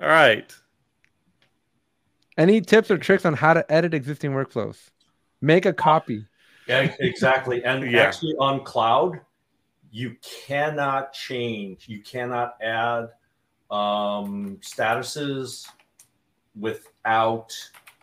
All 0.00 0.08
right. 0.08 0.52
Any 2.36 2.60
tips 2.60 2.90
or 2.90 2.98
tricks 2.98 3.24
on 3.24 3.34
how 3.34 3.54
to 3.54 3.70
edit 3.72 3.94
existing 3.94 4.30
workflows? 4.30 4.76
Make 5.40 5.66
a 5.66 5.72
copy. 5.72 6.24
Yeah, 6.68 6.94
exactly. 7.00 7.64
And 7.64 7.82
Yeah. 7.90 8.02
actually, 8.02 8.34
on 8.38 8.62
cloud, 8.64 9.20
you 9.90 10.16
cannot 10.46 11.12
change, 11.12 11.88
you 11.88 12.00
cannot 12.02 12.56
add 12.62 13.08
um, 13.70 14.58
statuses 14.62 15.66
without 16.58 17.52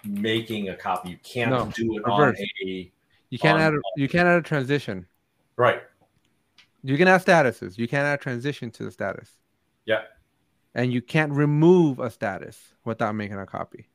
making 0.04 0.70
a 0.70 0.76
copy. 0.76 1.12
You 1.12 1.18
can't 1.24 1.52
No, 1.52 1.72
do 1.76 1.98
it 1.98 2.04
reverse. 2.06 2.40
on 2.40 2.68
a 2.68 2.92
You 3.30 3.40
can't 3.40 3.60
add. 3.60 3.74
A, 3.74 3.78
you 3.96 4.08
can't 4.10 4.28
add 4.28 4.40
a 4.40 4.42
transition. 4.42 5.06
right. 5.56 5.82
You 6.84 6.98
can 6.98 7.08
add 7.08 7.26
statuses. 7.26 7.78
You 7.80 7.88
can't 7.88 8.06
add 8.06 8.22
transition 8.22 8.70
to 8.72 8.84
the 8.86 8.92
status. 8.92 9.32
Yeah. 9.86 10.04
And 10.76 10.92
you 10.94 11.02
can't 11.02 11.32
remove 11.32 12.00
a 12.00 12.12
status 12.12 12.60
without 12.84 13.16
making 13.16 13.40
a 13.40 13.46
copy. 13.46 13.88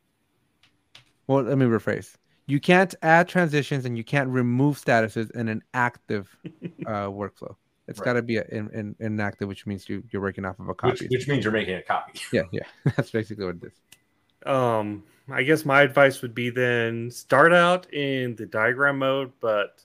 Well, 1.26 1.42
let 1.42 1.58
me 1.58 1.66
rephrase. 1.66 2.16
You 2.46 2.58
can't 2.58 2.92
add 3.02 3.28
transitions 3.28 3.84
and 3.84 3.96
you 3.96 4.02
can't 4.02 4.28
remove 4.30 4.76
statuses 4.82 5.30
in 5.32 5.48
an 5.48 5.62
active 5.74 6.34
uh, 6.86 7.06
workflow. 7.06 7.54
It's 7.86 7.98
Right. 8.00 8.04
got 8.06 8.12
to 8.14 8.22
be 8.22 8.38
a, 8.38 8.44
in, 8.50 8.70
in, 8.70 8.96
inactive, 8.98 9.46
which 9.48 9.66
means 9.66 9.88
you, 9.88 10.02
you're 10.10 10.22
working 10.22 10.44
off 10.44 10.58
of 10.58 10.66
a 10.66 10.68
Which, 10.68 10.78
copy. 10.78 11.08
which 11.10 11.28
means 11.28 11.44
you're 11.44 11.52
making 11.52 11.74
a 11.74 11.82
copy. 11.82 12.18
yeah, 12.32 12.42
yeah. 12.50 12.62
That's 12.96 13.10
basically 13.10 13.44
what 13.44 13.56
it 13.56 13.64
is. 13.64 14.50
Um, 14.50 15.02
I 15.30 15.42
guess 15.42 15.64
my 15.64 15.82
advice 15.82 16.22
would 16.22 16.34
be 16.34 16.50
then 16.50 17.10
start 17.10 17.52
out 17.52 17.92
in 17.92 18.34
the 18.36 18.46
diagram 18.46 18.98
mode, 18.98 19.32
but 19.40 19.84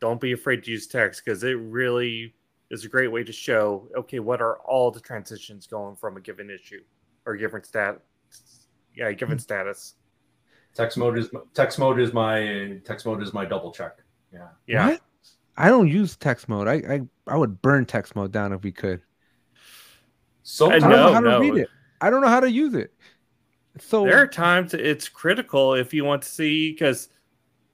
don't 0.00 0.20
be 0.20 0.32
afraid 0.32 0.64
to 0.64 0.70
use 0.72 0.86
text 0.86 1.22
because 1.24 1.44
it 1.44 1.52
really 1.58 2.34
is 2.70 2.84
a 2.84 2.88
great 2.88 3.08
way 3.08 3.24
to 3.24 3.32
show 3.32 3.88
okay, 3.96 4.18
what 4.18 4.40
are 4.40 4.58
all 4.58 4.90
the 4.90 5.00
transitions 5.00 5.66
going 5.66 5.96
from 5.96 6.16
a 6.16 6.20
given 6.20 6.50
issue 6.50 6.82
or 7.26 7.36
given 7.36 7.62
stat, 7.62 8.00
yeah, 8.94 9.10
given 9.12 9.36
hmm. 9.36 9.42
status. 9.42 9.94
Text 10.74 10.98
mode 10.98 11.18
is 11.18 11.30
text 11.54 11.78
mode 11.78 12.00
is 12.00 12.12
my 12.12 12.78
text 12.84 13.06
mode 13.06 13.22
is 13.22 13.32
my 13.32 13.44
double 13.44 13.72
check. 13.72 13.98
Yeah. 14.32 14.48
Yeah, 14.66 14.88
What? 14.88 15.00
I 15.56 15.68
don't 15.68 15.86
use 15.86 16.16
text 16.16 16.48
mode. 16.48 16.66
I, 16.66 16.74
I 16.74 17.00
I 17.28 17.36
would 17.36 17.62
burn 17.62 17.86
text 17.86 18.16
mode 18.16 18.32
down 18.32 18.52
if 18.52 18.62
we 18.62 18.72
could. 18.72 19.00
So 20.42 20.70
I 20.70 20.80
don't 20.80 20.90
No, 20.90 20.96
know 20.96 21.12
how 21.12 21.20
to 21.20 21.30
no. 21.30 21.38
read 21.38 21.56
it. 21.56 21.68
I 22.00 22.10
don't 22.10 22.20
know 22.20 22.28
how 22.28 22.40
to 22.40 22.50
use 22.50 22.74
it. 22.74 22.92
So 23.78 24.04
there 24.04 24.18
are 24.18 24.26
times 24.26 24.74
it's 24.74 25.08
critical 25.08 25.74
if 25.74 25.94
you 25.94 26.04
want 26.04 26.22
to 26.22 26.28
see 26.28 26.72
because 26.72 27.08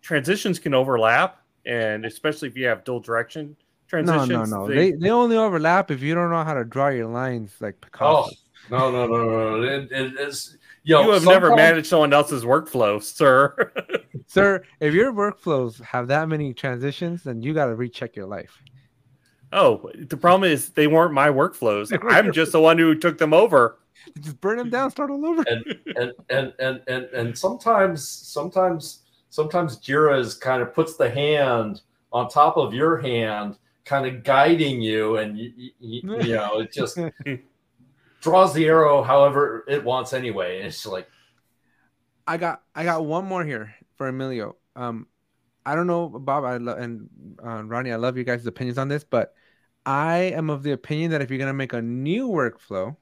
transitions 0.02 0.58
can 0.58 0.74
overlap, 0.74 1.42
and 1.64 2.04
especially 2.04 2.48
if 2.48 2.56
you 2.56 2.66
have 2.66 2.84
dual 2.84 3.00
direction 3.00 3.56
no, 3.56 3.69
transitions. 3.90 4.28
no, 4.30 4.44
no. 4.44 4.66
They 4.68 4.92
they 4.92 5.10
only 5.10 5.36
overlap 5.36 5.90
if 5.90 6.00
you 6.02 6.14
don't 6.14 6.30
know 6.30 6.44
how 6.44 6.54
to 6.54 6.64
draw 6.64 6.88
your 6.88 7.06
lines 7.08 7.52
like 7.60 7.76
Oh 8.00 8.28
Picasso. 8.28 8.30
no 8.70 8.90
no 8.90 9.06
no 9.06 9.24
no! 9.24 9.56
no. 9.56 9.62
It, 9.62 9.92
it, 9.92 10.12
it's 10.18 10.56
you, 10.82 10.98
you 10.98 11.10
have 11.10 11.24
never 11.24 11.54
managed 11.54 11.88
someone 11.88 12.12
else's 12.12 12.44
workflow, 12.44 13.02
sir. 13.02 13.72
Sir, 14.26 14.62
if 14.80 14.94
your 14.94 15.12
workflows 15.12 15.80
have 15.82 16.06
that 16.08 16.28
many 16.28 16.54
transitions, 16.54 17.22
then 17.24 17.42
you 17.42 17.52
got 17.52 17.66
to 17.66 17.74
recheck 17.74 18.16
your 18.16 18.26
life. 18.26 18.62
Oh, 19.52 19.90
the 19.94 20.16
problem 20.16 20.50
is 20.50 20.70
they 20.70 20.86
weren't 20.86 21.12
my 21.12 21.28
workflows. 21.28 21.92
I'm 22.08 22.32
just 22.40 22.52
the 22.52 22.60
one 22.60 22.78
who 22.78 22.94
took 22.94 23.18
them 23.18 23.34
over. 23.34 23.78
Just 24.20 24.40
burn 24.40 24.56
them 24.58 24.70
down, 24.70 24.90
start 24.90 25.10
all 25.10 25.26
over. 25.26 25.44
and 25.48 25.64
and 25.96 26.12
and 26.30 26.52
and 26.60 26.80
and 26.86 27.04
and 27.06 27.36
sometimes 27.36 28.08
sometimes 28.08 29.00
sometimes 29.28 29.78
Jira 29.80 30.18
is 30.18 30.34
kind 30.34 30.62
of 30.62 30.72
puts 30.74 30.96
the 30.96 31.10
hand 31.10 31.82
on 32.12 32.28
top 32.28 32.56
of 32.56 32.72
your 32.72 32.96
hand, 32.98 33.58
kind 33.90 34.06
of 34.06 34.22
guiding 34.22 34.80
you, 34.80 35.16
and 35.16 35.36
you, 35.36 35.52
you, 35.80 36.00
you 36.22 36.34
know 36.34 36.60
it 36.60 36.72
just 36.72 36.96
draws 38.20 38.54
the 38.54 38.64
arrow 38.66 39.02
however 39.02 39.64
it 39.66 39.82
wants 39.82 40.12
anyway. 40.12 40.58
And 40.58 40.68
it's 40.68 40.86
like 40.86 41.08
I 42.24 42.36
got 42.36 42.62
I 42.72 42.84
got 42.84 43.04
one 43.04 43.24
more 43.24 43.44
here 43.44 43.74
for 43.96 44.06
Emilio. 44.06 44.54
Um, 44.76 45.08
I 45.66 45.74
don't 45.74 45.88
know, 45.88 46.08
Bob, 46.08 46.44
I 46.44 46.58
lo- 46.58 46.76
and 46.76 47.10
uh, 47.44 47.64
Ronnie, 47.64 47.90
I 47.90 47.96
love 47.96 48.16
you 48.16 48.22
guys' 48.22 48.46
opinions 48.46 48.78
on 48.78 48.86
this, 48.86 49.02
but 49.02 49.34
I 49.84 50.32
am 50.38 50.50
of 50.50 50.62
the 50.62 50.70
opinion 50.70 51.10
that 51.10 51.20
if 51.20 51.28
you're 51.28 51.40
gonna 51.40 51.52
make 51.52 51.72
a 51.72 51.82
new 51.82 52.28
workflow, 52.28 52.96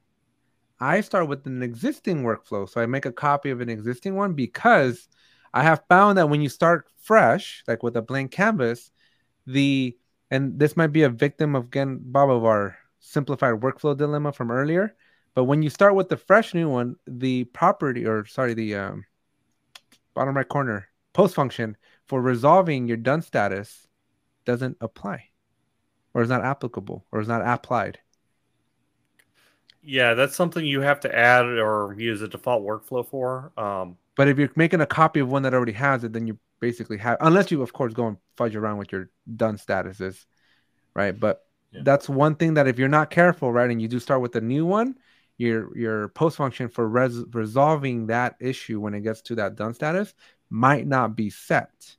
I 0.79 1.01
start 1.01 1.27
with 1.27 1.45
an 1.45 1.61
existing 1.61 2.23
workflow. 2.23 2.67
So 2.67 2.81
I 2.81 2.87
make 2.87 3.05
a 3.05 3.11
copy 3.11 3.51
of 3.51 3.61
an 3.61 3.69
existing 3.69 4.15
one 4.15 4.33
because 4.33 5.07
I 5.53 5.61
have 5.61 5.83
found 5.87 6.17
that 6.17 6.29
when 6.29 6.41
you 6.41 6.49
start 6.49 6.87
fresh, 6.97 7.63
like 7.67 7.83
with 7.83 7.95
a 7.95 8.01
blank 8.01 8.31
canvas, 8.31 8.89
the 9.45 9.95
and 10.31 10.59
this 10.59 10.77
might 10.77 10.87
be 10.93 11.03
a 11.03 11.09
victim 11.09 11.55
of 11.55 11.65
again, 11.65 11.99
Bob, 12.01 12.29
of 12.29 12.45
our 12.45 12.77
simplified 12.99 13.55
workflow 13.61 13.95
dilemma 13.95 14.31
from 14.31 14.51
earlier. 14.51 14.95
But 15.35 15.45
when 15.45 15.61
you 15.61 15.69
start 15.69 15.95
with 15.95 16.09
the 16.09 16.17
fresh 16.17 16.53
new 16.53 16.69
one, 16.69 16.95
the 17.07 17.45
property 17.45 18.05
or 18.05 18.25
sorry, 18.25 18.53
the 18.53 18.75
um, 18.75 19.05
bottom 20.13 20.35
right 20.35 20.47
corner 20.47 20.89
post 21.13 21.35
function 21.35 21.77
for 22.07 22.21
resolving 22.21 22.87
your 22.87 22.97
done 22.97 23.21
status 23.21 23.87
doesn't 24.45 24.77
apply 24.81 25.25
or 26.13 26.21
is 26.21 26.29
not 26.29 26.43
applicable 26.43 27.05
or 27.11 27.21
is 27.21 27.27
not 27.27 27.41
applied. 27.45 27.99
Yeah, 29.81 30.13
that's 30.13 30.35
something 30.35 30.65
you 30.65 30.81
have 30.81 30.99
to 31.01 31.15
add 31.15 31.45
or 31.45 31.95
use 31.97 32.21
a 32.21 32.27
default 32.27 32.63
workflow 32.63 33.05
for. 33.07 33.51
Um, 33.57 33.97
But 34.15 34.27
if 34.27 34.37
you're 34.37 34.51
making 34.55 34.81
a 34.81 34.85
copy 34.85 35.19
of 35.21 35.29
one 35.29 35.43
that 35.43 35.53
already 35.53 35.71
has 35.73 36.03
it, 36.03 36.13
then 36.13 36.27
you 36.27 36.37
basically 36.59 36.97
have, 36.97 37.17
unless 37.21 37.51
you, 37.51 37.61
of 37.61 37.73
course, 37.73 37.93
go 37.93 38.07
and 38.07 38.17
fudge 38.37 38.55
around 38.55 38.77
with 38.77 38.91
your 38.91 39.09
done 39.35 39.57
statuses, 39.57 40.25
right? 40.95 41.17
But 41.17 41.45
Yeah. 41.71 41.81
that's 41.83 42.09
one 42.09 42.35
thing 42.35 42.55
that 42.55 42.67
if 42.67 42.79
you're 42.79 42.87
not 42.87 43.11
careful, 43.11 43.51
right, 43.51 43.69
and 43.69 43.81
you 43.81 43.87
do 43.87 43.99
start 43.99 44.21
with 44.21 44.35
a 44.35 44.41
new 44.41 44.65
one, 44.65 44.95
your 45.37 45.77
your 45.77 46.09
post 46.09 46.37
function 46.37 46.67
for 46.67 46.87
res- 46.87 47.23
resolving 47.31 48.07
that 48.07 48.35
issue 48.39 48.79
when 48.79 48.93
it 48.93 49.01
gets 49.01 49.21
to 49.21 49.35
that 49.35 49.55
done 49.55 49.73
status 49.73 50.13
might 50.49 50.85
not 50.87 51.15
be 51.15 51.29
set. 51.29 51.95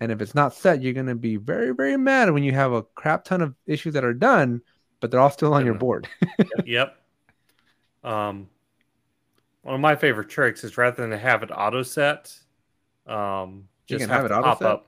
And 0.00 0.12
if 0.12 0.20
it's 0.20 0.34
not 0.34 0.52
set, 0.54 0.82
you're 0.82 0.92
gonna 0.92 1.14
be 1.14 1.36
very 1.36 1.72
very 1.74 1.96
mad 1.96 2.30
when 2.30 2.42
you 2.42 2.52
have 2.52 2.72
a 2.72 2.82
crap 2.82 3.24
ton 3.24 3.40
of 3.40 3.54
issues 3.66 3.94
that 3.94 4.04
are 4.04 4.12
done, 4.14 4.60
but 5.00 5.10
they're 5.10 5.20
all 5.20 5.30
still 5.30 5.54
on 5.54 5.64
your 5.64 5.74
board. 5.74 6.08
yep. 6.66 6.96
Um, 8.04 8.48
one 9.62 9.74
of 9.74 9.80
my 9.80 9.96
favorite 9.96 10.28
tricks 10.28 10.64
is 10.64 10.76
rather 10.76 11.06
than 11.06 11.18
have 11.18 11.42
it 11.42 11.50
auto 11.50 11.82
set, 11.82 12.36
um, 13.06 13.68
You 13.88 13.98
just 13.98 14.02
can 14.02 14.10
have, 14.10 14.22
have 14.22 14.30
it 14.30 14.34
it 14.34 14.38
auto 14.38 14.48
pop 14.50 14.58
set? 14.58 14.66
up. 14.66 14.86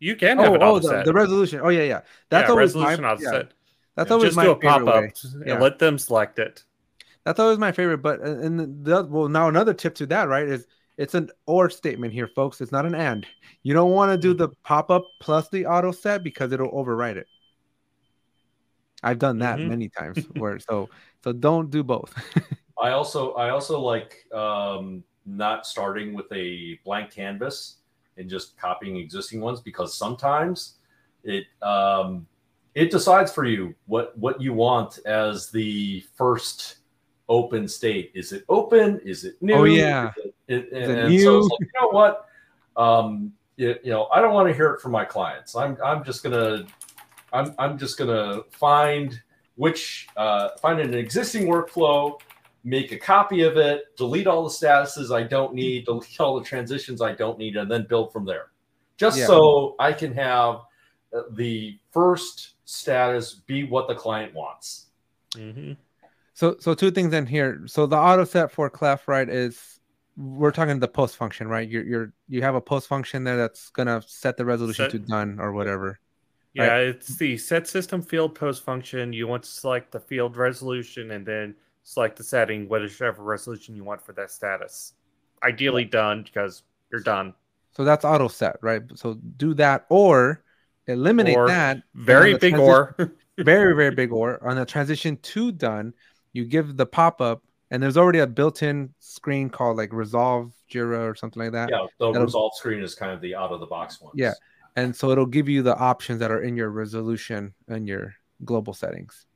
You 0.00 0.16
can 0.16 0.38
have 0.38 0.52
oh, 0.52 0.54
it 0.54 0.62
oh 0.62 0.70
auto 0.76 0.80
the, 0.80 0.88
set. 0.88 1.04
the 1.04 1.12
resolution. 1.12 1.60
Oh 1.62 1.68
yeah, 1.68 1.82
yeah. 1.84 2.00
That's 2.28 2.48
yeah, 2.48 2.52
always 2.52 2.74
my 2.74 2.80
resolution 2.80 3.04
auto 3.04 3.22
yeah, 3.22 3.30
set. 3.30 3.52
That's 3.96 4.08
Yeah, 4.08 4.14
always 4.14 4.28
Just 4.28 4.36
my 4.36 4.44
do 4.44 4.50
a 4.50 4.56
pop 4.56 4.88
up 4.88 5.04
and 5.04 5.46
Yeah. 5.46 5.58
let 5.60 5.78
them 5.78 5.98
select 5.98 6.38
it. 6.38 6.64
That's 7.24 7.40
always 7.40 7.58
my 7.58 7.72
favorite. 7.72 7.98
But 7.98 8.20
uh, 8.20 8.38
and 8.38 8.58
the, 8.58 8.66
the 8.66 9.04
well, 9.04 9.28
now 9.28 9.48
another 9.48 9.72
tip 9.74 9.94
to 9.96 10.06
that, 10.06 10.28
right, 10.28 10.46
is 10.46 10.66
it's 10.96 11.14
an 11.14 11.30
or 11.46 11.70
statement 11.70 12.12
here, 12.12 12.26
folks. 12.28 12.60
It's 12.60 12.72
not 12.72 12.86
an 12.86 12.94
and. 12.94 13.26
You 13.62 13.74
don't 13.74 13.92
want 13.92 14.12
to 14.12 14.18
do 14.18 14.34
the 14.34 14.50
pop 14.64 14.90
up 14.90 15.04
plus 15.20 15.48
the 15.48 15.66
auto 15.66 15.92
set 15.92 16.22
because 16.22 16.52
it'll 16.52 16.70
overwrite 16.70 17.16
it. 17.16 17.26
I've 19.02 19.18
done 19.18 19.38
that 19.38 19.60
Mhm. 19.60 19.68
many 19.68 19.88
times. 19.88 20.18
Where 20.34 20.58
so 20.58 20.90
so 21.22 21.32
don't 21.32 21.70
do 21.70 21.82
both. 21.82 22.12
I 22.80 22.90
also 22.90 23.32
I 23.34 23.50
also 23.50 23.80
like 23.80 24.26
um, 24.32 25.04
not 25.24 25.66
starting 25.66 26.12
with 26.14 26.30
a 26.32 26.78
blank 26.84 27.10
canvas 27.12 27.76
and 28.16 28.28
just 28.28 28.56
copying 28.56 28.96
existing 28.96 29.40
ones 29.40 29.60
because 29.60 29.96
sometimes 29.96 30.74
it 31.22 31.44
um, 31.62 32.26
it 32.74 32.90
decides 32.90 33.32
for 33.32 33.44
you 33.44 33.74
what 33.86 34.16
what 34.18 34.40
you 34.40 34.52
want 34.52 34.98
as 35.06 35.50
the 35.50 36.04
first 36.16 36.78
open 37.28 37.66
state. 37.66 38.12
Is 38.14 38.32
it 38.32 38.44
open? 38.48 39.00
Is 39.04 39.24
it 39.24 39.40
new? 39.40 39.54
Oh, 39.54 39.64
yeah. 39.64 40.12
It, 40.48 40.68
it- 40.72 40.72
and 40.72 41.08
new? 41.08 41.22
so 41.24 41.38
it's 41.38 41.48
like, 41.48 41.60
you 41.60 41.80
know 41.80 41.88
what? 41.88 42.28
Um, 42.76 43.32
you, 43.56 43.76
you 43.84 43.90
know, 43.90 44.06
I 44.06 44.20
don't 44.20 44.34
want 44.34 44.48
to 44.48 44.54
hear 44.54 44.70
it 44.72 44.80
from 44.80 44.92
my 44.92 45.04
clients. 45.04 45.54
I'm 45.54 45.76
I'm 45.82 46.04
just 46.04 46.22
gonna 46.22 46.66
I'm 47.32 47.54
I'm 47.58 47.78
just 47.78 47.98
gonna 47.98 48.42
find 48.50 49.20
which 49.56 50.08
uh, 50.16 50.50
find 50.60 50.80
an 50.80 50.94
existing 50.94 51.46
workflow, 51.46 52.18
make 52.64 52.92
a 52.92 52.98
copy 52.98 53.42
of 53.42 53.56
it, 53.58 53.94
delete 53.96 54.26
all 54.26 54.42
the 54.42 54.48
statuses 54.50 55.14
I 55.14 55.22
don't 55.22 55.54
need, 55.54 55.84
delete 55.84 56.18
all 56.18 56.38
the 56.38 56.44
transitions 56.44 57.02
I 57.02 57.12
don't 57.12 57.38
need, 57.38 57.56
and 57.56 57.70
then 57.70 57.86
build 57.88 58.12
from 58.12 58.24
there. 58.24 58.50
Just 58.96 59.18
Yeah. 59.18 59.26
so 59.26 59.76
I 59.78 59.92
can 59.92 60.12
have 60.14 60.60
uh, 61.14 61.22
the 61.32 61.78
first 61.92 62.54
status 62.64 63.34
be 63.34 63.64
what 63.64 63.86
the 63.86 63.94
client 63.94 64.34
wants. 64.34 64.86
Mhm. 65.32 65.76
So 66.32 66.56
so 66.58 66.74
two 66.74 66.90
things 66.90 67.12
in 67.12 67.26
here. 67.26 67.62
So 67.66 67.86
the 67.86 67.96
auto 67.96 68.24
set 68.24 68.50
for 68.50 68.68
clef 68.70 69.06
right 69.06 69.28
is 69.28 69.78
we're 70.16 70.50
talking 70.50 70.78
the 70.80 70.88
post 70.88 71.16
function, 71.16 71.46
right? 71.48 71.68
You're 71.68 71.84
you're 71.84 72.12
you 72.28 72.42
have 72.42 72.54
a 72.54 72.60
post 72.60 72.88
function 72.88 73.22
there 73.24 73.36
that's 73.36 73.68
gonna 73.70 74.02
set 74.06 74.36
the 74.36 74.44
resolution 74.44 74.84
Set- 74.86 74.90
to 74.92 74.98
done 74.98 75.38
or 75.38 75.52
whatever. 75.52 76.00
Yeah, 76.54 76.76
it's 76.78 77.16
the 77.16 77.36
set 77.36 77.66
system 77.66 78.00
field 78.00 78.34
post 78.36 78.62
function. 78.64 79.12
You 79.12 79.26
want 79.26 79.42
to 79.42 79.50
select 79.50 79.90
the 79.92 79.98
field 80.00 80.36
resolution 80.36 81.10
and 81.10 81.26
then 81.26 81.56
select 81.84 82.16
the 82.16 82.24
setting, 82.24 82.68
whatever 82.68 83.22
resolution 83.22 83.76
you 83.76 83.84
want 83.84 84.02
for 84.02 84.12
that 84.14 84.30
status. 84.30 84.94
Ideally 85.42 85.84
done 85.84 86.22
because 86.24 86.62
you're 86.90 87.00
done. 87.02 87.34
So 87.72 87.84
that's 87.84 88.04
auto 88.04 88.28
set, 88.28 88.56
right? 88.62 88.82
So 88.94 89.14
do 89.36 89.54
that 89.54 89.86
or 89.90 90.42
eliminate 90.86 91.36
Or 91.36 91.46
that. 91.48 91.82
Very 91.94 92.36
big 92.36 92.54
transi- 92.54 92.58
or. 92.98 93.12
very 93.38 93.74
very 93.74 93.94
big 93.94 94.12
or 94.12 94.42
on 94.48 94.56
the 94.56 94.64
transition 94.64 95.16
to 95.18 95.50
done. 95.52 95.92
You 96.32 96.44
give 96.44 96.76
the 96.76 96.86
pop 96.86 97.20
up, 97.20 97.42
and 97.70 97.82
there's 97.82 97.96
already 97.96 98.20
a 98.20 98.26
built-in 98.26 98.94
screen 99.00 99.50
called 99.50 99.76
like 99.76 99.92
Resolve 99.92 100.52
Jira 100.70 101.00
or 101.10 101.14
something 101.14 101.42
like 101.42 101.52
that. 101.52 101.68
Yeah, 101.70 101.86
the 101.98 102.10
That'll- 102.12 102.24
resolve 102.26 102.52
screen 102.56 102.82
is 102.82 102.94
kind 102.94 103.12
of 103.12 103.20
the 103.20 103.34
out 103.34 103.50
of 103.52 103.60
the 103.60 103.66
box 103.66 104.00
one. 104.00 104.12
Yeah. 104.16 104.34
and 104.76 104.94
so 104.94 105.10
it'll 105.10 105.26
give 105.26 105.48
you 105.48 105.62
the 105.62 105.76
options 105.76 106.18
that 106.20 106.30
are 106.32 106.42
in 106.42 106.56
your 106.56 106.70
resolution 106.70 107.54
and 107.68 107.86
your 107.88 108.14
global 108.44 108.72
settings. 108.74 109.26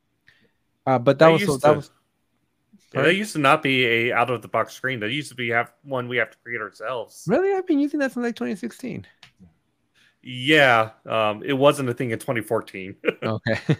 Uh, 0.87 0.99
but 0.99 1.19
that 1.19 1.27
They 1.27 1.33
was 1.35 1.45
so 1.47 1.57
that 1.59 1.69
to- 1.71 1.77
was 1.77 1.91
Yeah, 2.95 3.03
that 3.03 3.15
used 3.17 3.33
to 3.35 3.39
not 3.39 3.63
be 3.63 3.85
a 3.85 4.13
out 4.13 4.31
of 4.31 4.41
the 4.41 4.49
box 4.49 4.73
screen. 4.73 5.01
That 5.01 5.11
used 5.11 5.29
to 5.29 5.35
be 5.35 5.49
have 5.51 5.73
one 5.83 6.09
we 6.09 6.17
have 6.17 6.31
to 6.31 6.39
create 6.39 6.61
ourselves. 6.61 7.25
really 7.27 7.53
I've 7.53 7.67
been 7.67 7.79
using 7.79 8.01
that 8.01 8.13
since 8.13 8.25
like 8.25 8.37
2016. 8.37 9.07
Yeah, 10.23 10.91
um, 11.07 11.43
it 11.45 11.53
wasn't 11.53 11.89
a 11.89 11.95
thing 11.95 12.11
in 12.11 12.19
2014. 12.19 12.97
Okay. 13.23 13.59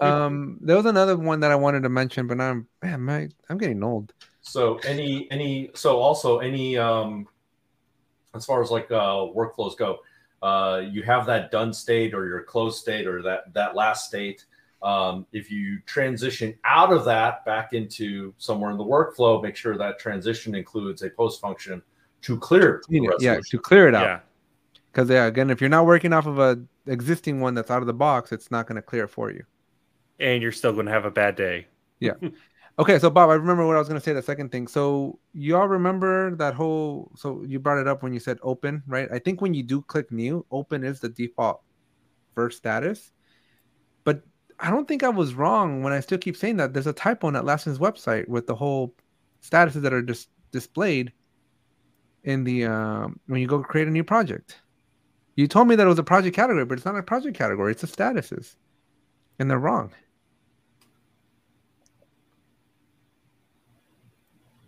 Um, 0.00 0.58
there 0.60 0.76
was 0.76 0.86
another 0.86 1.16
one 1.16 1.38
that 1.38 1.52
I 1.52 1.54
wanted 1.54 1.84
to 1.84 1.88
mention, 1.88 2.26
but 2.26 2.40
I'm 2.40 2.66
man, 2.82 3.00
my, 3.02 3.28
I'm 3.48 3.58
getting 3.58 3.84
old. 3.84 4.12
So 4.40 4.78
any 4.78 5.30
any 5.30 5.70
so 5.74 5.98
also 5.98 6.38
any 6.38 6.76
um 6.76 7.28
as 8.34 8.44
far 8.44 8.60
as 8.60 8.72
like 8.72 8.90
uh 8.90 9.30
workflows 9.32 9.76
go, 9.76 10.00
uh 10.42 10.82
you 10.90 11.04
have 11.04 11.26
that 11.26 11.52
done 11.52 11.72
state 11.72 12.12
or 12.12 12.26
your 12.26 12.42
closed 12.42 12.80
state 12.80 13.06
or 13.06 13.22
that 13.22 13.54
that 13.54 13.76
last 13.76 14.08
state. 14.08 14.44
Um, 14.84 15.26
if 15.32 15.50
you 15.50 15.80
transition 15.86 16.54
out 16.64 16.92
of 16.92 17.04
that 17.06 17.44
back 17.46 17.72
into 17.72 18.34
somewhere 18.38 18.70
in 18.70 18.76
the 18.76 18.84
workflow, 18.84 19.42
make 19.42 19.56
sure 19.56 19.78
that 19.78 19.98
transition 19.98 20.54
includes 20.54 21.02
a 21.02 21.10
post 21.10 21.40
function 21.40 21.82
to 22.22 22.38
clear 22.38 22.82
the 22.88 23.16
Yeah, 23.18 23.38
to 23.50 23.58
clear 23.58 23.88
it 23.88 23.94
out. 23.94 24.04
yeah, 24.04 24.20
Because 24.92 25.08
yeah, 25.10 25.26
again, 25.26 25.50
if 25.50 25.60
you're 25.60 25.70
not 25.70 25.86
working 25.86 26.12
off 26.12 26.26
of 26.26 26.38
a 26.38 26.62
existing 26.86 27.40
one 27.40 27.54
that's 27.54 27.70
out 27.70 27.80
of 27.80 27.86
the 27.86 27.94
box, 27.94 28.30
it's 28.32 28.50
not 28.50 28.66
going 28.66 28.76
to 28.76 28.82
clear 28.82 29.04
it 29.04 29.08
for 29.08 29.30
you. 29.32 29.44
and 30.20 30.42
you're 30.42 30.52
still 30.52 30.72
going 30.72 30.86
to 30.86 30.92
have 30.92 31.06
a 31.06 31.10
bad 31.10 31.34
day. 31.34 31.66
Yeah. 32.00 32.12
okay, 32.78 32.98
so 32.98 33.08
Bob, 33.10 33.30
I 33.30 33.34
remember 33.34 33.66
what 33.66 33.76
I 33.76 33.78
was 33.78 33.88
going 33.88 34.00
to 34.00 34.04
say. 34.04 34.12
The 34.12 34.22
second 34.22 34.52
thing. 34.52 34.66
So 34.68 35.18
you 35.32 35.56
all 35.56 35.66
remember 35.68 36.36
that 36.36 36.54
whole? 36.54 37.10
So 37.16 37.42
you 37.42 37.58
brought 37.58 37.78
it 37.78 37.88
up 37.88 38.02
when 38.02 38.12
you 38.12 38.20
said 38.20 38.38
open, 38.42 38.82
right? 38.86 39.08
I 39.10 39.18
think 39.18 39.40
when 39.40 39.54
you 39.54 39.62
do 39.62 39.80
click 39.82 40.12
new, 40.12 40.44
open 40.50 40.84
is 40.84 41.00
the 41.00 41.08
default 41.08 41.62
first 42.34 42.58
status. 42.58 43.12
I 44.64 44.70
don't 44.70 44.88
think 44.88 45.02
I 45.02 45.10
was 45.10 45.34
wrong 45.34 45.82
when 45.82 45.92
I 45.92 46.00
still 46.00 46.16
keep 46.16 46.38
saying 46.38 46.56
that. 46.56 46.72
There's 46.72 46.86
a 46.86 46.92
typo 46.94 47.26
on 47.26 47.34
Atlassian's 47.34 47.78
website 47.78 48.26
with 48.28 48.46
the 48.46 48.54
whole 48.54 48.94
statuses 49.42 49.82
that 49.82 49.92
are 49.92 50.00
just 50.00 50.30
displayed 50.52 51.12
in 52.22 52.44
the 52.44 52.64
um, 52.64 53.20
when 53.26 53.42
you 53.42 53.46
go 53.46 53.62
create 53.62 53.88
a 53.88 53.90
new 53.90 54.02
project. 54.02 54.62
You 55.36 55.46
told 55.48 55.68
me 55.68 55.76
that 55.76 55.84
it 55.84 55.88
was 55.88 55.98
a 55.98 56.02
project 56.02 56.34
category, 56.34 56.64
but 56.64 56.78
it's 56.78 56.86
not 56.86 56.96
a 56.96 57.02
project 57.02 57.36
category. 57.36 57.72
It's 57.72 57.82
a 57.82 57.86
statuses, 57.86 58.56
and 59.38 59.50
they're 59.50 59.58
wrong. 59.58 59.92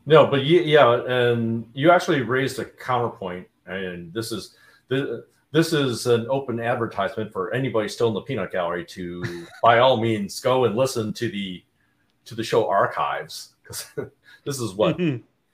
No, 0.04 0.26
but 0.26 0.44
ye- 0.44 0.64
yeah, 0.64 1.04
and 1.06 1.70
you 1.72 1.90
actually 1.90 2.20
raised 2.20 2.58
a 2.58 2.66
counterpoint, 2.66 3.48
and 3.64 4.12
this 4.12 4.30
is 4.30 4.56
this, 4.88 5.08
this 5.56 5.72
is 5.72 6.06
an 6.06 6.26
open 6.28 6.60
advertisement 6.60 7.32
for 7.32 7.50
anybody 7.54 7.88
still 7.88 8.08
in 8.08 8.14
the 8.14 8.20
peanut 8.20 8.52
gallery 8.52 8.84
to, 8.84 9.46
by 9.62 9.78
all 9.78 9.96
means, 9.96 10.38
go 10.38 10.66
and 10.66 10.76
listen 10.76 11.14
to 11.14 11.30
the 11.30 11.64
to 12.26 12.34
the 12.34 12.44
show 12.44 12.68
archives 12.68 13.54
because 13.62 13.86
this 14.44 14.60
is 14.60 14.74
what 14.74 15.00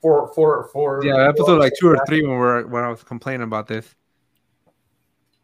four 0.01 0.33
four 0.33 0.67
four 0.73 1.05
Yeah, 1.05 1.29
episode 1.29 1.57
like 1.59 1.71
two 1.79 1.87
or 1.87 2.05
three 2.05 2.21
when 2.21 2.37
we're 2.37 2.65
when 2.67 2.83
I 2.83 2.89
was 2.89 3.01
complaining 3.03 3.43
about 3.43 3.67
this. 3.67 3.95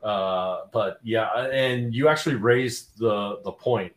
Uh, 0.04 0.66
but 0.74 1.00
yeah, 1.04 1.28
and 1.48 1.94
you 1.96 2.10
actually 2.10 2.36
raised 2.36 2.98
the 2.98 3.40
the 3.46 3.52
point, 3.54 3.94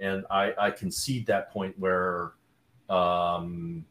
and 0.00 0.24
I 0.30 0.52
I 0.58 0.70
concede 0.72 1.26
that 1.26 1.50
point 1.52 1.78
where, 1.78 2.32
um, 2.90 3.84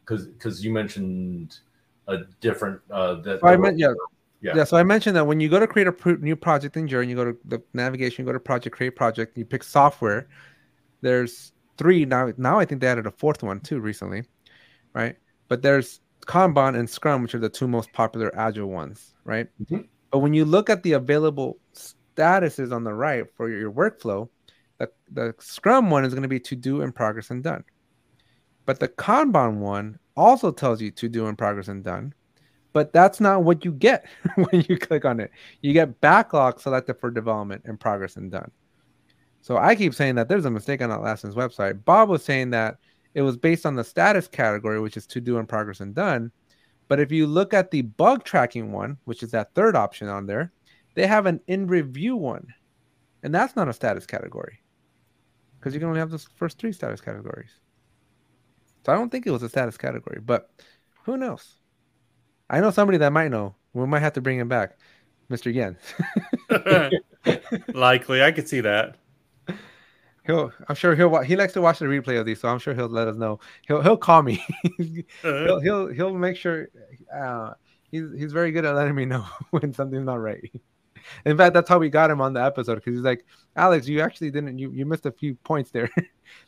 because 0.00 0.28
because 0.28 0.64
you 0.64 0.72
mentioned 0.72 1.58
a 2.08 2.18
different 2.40 2.80
uh 2.90 3.16
that 3.16 3.40
Oh, 3.42 3.48
I 3.48 3.56
meant- 3.58 3.78
yeah. 3.78 3.88
Yeah. 4.40 4.52
Yeah. 4.56 4.64
so 4.64 4.76
I 4.76 4.82
mentioned 4.82 5.16
that 5.16 5.26
when 5.26 5.40
you 5.40 5.48
go 5.48 5.58
to 5.58 5.66
create 5.66 5.88
a 5.88 5.92
pr- 5.92 6.12
new 6.20 6.36
project 6.36 6.76
in 6.76 6.86
Jira, 6.86 7.00
and 7.00 7.10
you 7.10 7.16
go 7.16 7.24
to 7.24 7.38
the 7.44 7.62
navigation, 7.74 8.22
you 8.22 8.26
go 8.26 8.32
to 8.32 8.40
project, 8.40 8.76
create 8.76 8.96
project, 8.96 9.36
you 9.36 9.44
pick 9.44 9.62
software. 9.62 10.28
There's 11.00 11.52
three 11.78 12.04
now. 12.04 12.32
Now 12.36 12.58
I 12.58 12.64
think 12.64 12.80
they 12.80 12.86
added 12.86 13.06
a 13.06 13.10
fourth 13.10 13.42
one 13.42 13.60
too 13.60 13.80
recently, 13.80 14.24
right? 14.94 15.16
But 15.48 15.62
there's 15.62 16.00
Kanban 16.26 16.78
and 16.78 16.88
Scrum, 16.88 17.22
which 17.22 17.34
are 17.34 17.38
the 17.38 17.48
two 17.48 17.68
most 17.68 17.92
popular 17.92 18.34
Agile 18.36 18.68
ones, 18.68 19.14
right? 19.24 19.48
Mhm. 19.64 19.86
But 20.10 20.18
when 20.18 20.34
you 20.34 20.44
look 20.44 20.70
at 20.70 20.82
the 20.82 20.92
available 20.92 21.58
statuses 21.74 22.72
on 22.72 22.84
the 22.84 22.92
right 22.94 23.24
for 23.36 23.48
your, 23.48 23.60
your 23.60 23.72
workflow, 23.72 24.28
the, 24.78 24.90
the 25.12 25.34
Scrum 25.38 25.90
one 25.90 26.04
is 26.04 26.12
going 26.12 26.22
to 26.22 26.28
be 26.28 26.40
to 26.40 26.56
do 26.56 26.80
in 26.82 26.92
progress 26.92 27.30
and 27.30 27.42
done. 27.42 27.64
But 28.64 28.80
the 28.80 28.88
Kanban 28.88 29.58
one 29.58 29.98
also 30.16 30.50
tells 30.50 30.80
you 30.80 30.90
to 30.92 31.08
do 31.08 31.26
in 31.26 31.36
progress 31.36 31.68
and 31.68 31.84
done 31.84 32.14
but 32.76 32.92
that's 32.92 33.20
not 33.20 33.42
what 33.42 33.64
you 33.64 33.72
get 33.72 34.04
when 34.34 34.62
you 34.68 34.76
click 34.76 35.06
on 35.06 35.18
it. 35.18 35.30
You 35.62 35.72
get 35.72 35.98
backlog 36.02 36.60
selected 36.60 37.00
for 37.00 37.10
development 37.10 37.62
and 37.64 37.80
progress 37.80 38.16
and 38.16 38.30
done. 38.30 38.50
So 39.40 39.56
I 39.56 39.74
keep 39.74 39.94
saying 39.94 40.16
that 40.16 40.28
there's 40.28 40.44
a 40.44 40.50
mistake 40.50 40.82
on 40.82 40.90
Atlassian's 40.90 41.36
website. 41.36 41.86
Bob 41.86 42.10
was 42.10 42.22
saying 42.22 42.50
that 42.50 42.76
it 43.14 43.22
was 43.22 43.38
based 43.38 43.64
on 43.64 43.76
the 43.76 43.82
status 43.82 44.28
category, 44.28 44.78
which 44.78 44.98
is 44.98 45.06
to 45.06 45.22
do 45.22 45.38
and 45.38 45.48
progress 45.48 45.80
and 45.80 45.94
done. 45.94 46.30
But 46.86 47.00
if 47.00 47.10
you 47.10 47.26
look 47.26 47.54
at 47.54 47.70
the 47.70 47.80
bug 47.80 48.24
tracking 48.24 48.72
one, 48.72 48.98
which 49.06 49.22
is 49.22 49.30
that 49.30 49.54
third 49.54 49.74
option 49.74 50.08
on 50.08 50.26
there, 50.26 50.52
they 50.92 51.06
have 51.06 51.24
an 51.24 51.40
in 51.46 51.68
review 51.68 52.14
one. 52.14 52.46
And 53.22 53.34
that's 53.34 53.56
not 53.56 53.70
a 53.70 53.72
status 53.72 54.04
category 54.04 54.60
because 55.58 55.72
you 55.72 55.80
can 55.80 55.88
only 55.88 56.00
have 56.00 56.10
the 56.10 56.18
first 56.18 56.58
three 56.58 56.72
status 56.72 57.00
categories. 57.00 57.52
So 58.84 58.92
I 58.92 58.96
don't 58.96 59.08
think 59.08 59.26
it 59.26 59.30
was 59.30 59.42
a 59.42 59.48
status 59.48 59.78
category, 59.78 60.20
but 60.20 60.50
who 61.04 61.16
knows? 61.16 61.54
I 62.48 62.60
know 62.60 62.70
somebody 62.70 62.98
that 62.98 63.12
might 63.12 63.30
know. 63.30 63.54
We 63.74 63.86
might 63.86 64.00
have 64.00 64.14
to 64.14 64.20
bring 64.20 64.38
him 64.38 64.48
back, 64.48 64.78
Mr. 65.30 65.52
Yen. 65.52 65.76
Likely, 67.74 68.22
I 68.22 68.32
could 68.32 68.48
see 68.48 68.60
that. 68.60 68.96
He'll, 70.24 70.52
I'm 70.68 70.74
sure 70.74 70.96
he'll. 70.96 71.20
He 71.20 71.36
likes 71.36 71.52
to 71.52 71.60
watch 71.60 71.78
the 71.78 71.86
replay 71.86 72.18
of 72.18 72.26
these, 72.26 72.40
so 72.40 72.48
I'm 72.48 72.58
sure 72.58 72.74
he'll 72.74 72.88
let 72.88 73.06
us 73.06 73.16
know. 73.16 73.38
He'll, 73.68 73.80
he'll 73.80 73.96
call 73.96 74.22
me. 74.22 74.44
he'll, 75.22 75.60
he'll, 75.60 75.86
he'll 75.88 76.14
make 76.14 76.36
sure. 76.36 76.68
Uh, 77.14 77.52
he's, 77.90 78.04
he's 78.16 78.32
very 78.32 78.50
good 78.50 78.64
at 78.64 78.74
letting 78.74 78.94
me 78.94 79.04
know 79.04 79.24
when 79.50 79.72
something's 79.72 80.06
not 80.06 80.20
right. 80.20 80.50
In 81.24 81.36
fact, 81.36 81.54
that's 81.54 81.68
how 81.68 81.78
we 81.78 81.88
got 81.88 82.10
him 82.10 82.20
on 82.20 82.32
the 82.32 82.42
episode 82.42 82.76
because 82.76 82.94
he's 82.94 83.04
like, 83.04 83.24
Alex, 83.54 83.86
you 83.86 84.00
actually 84.00 84.32
didn't. 84.32 84.58
You, 84.58 84.72
you 84.72 84.84
missed 84.84 85.06
a 85.06 85.12
few 85.12 85.36
points 85.36 85.70
there. 85.70 85.88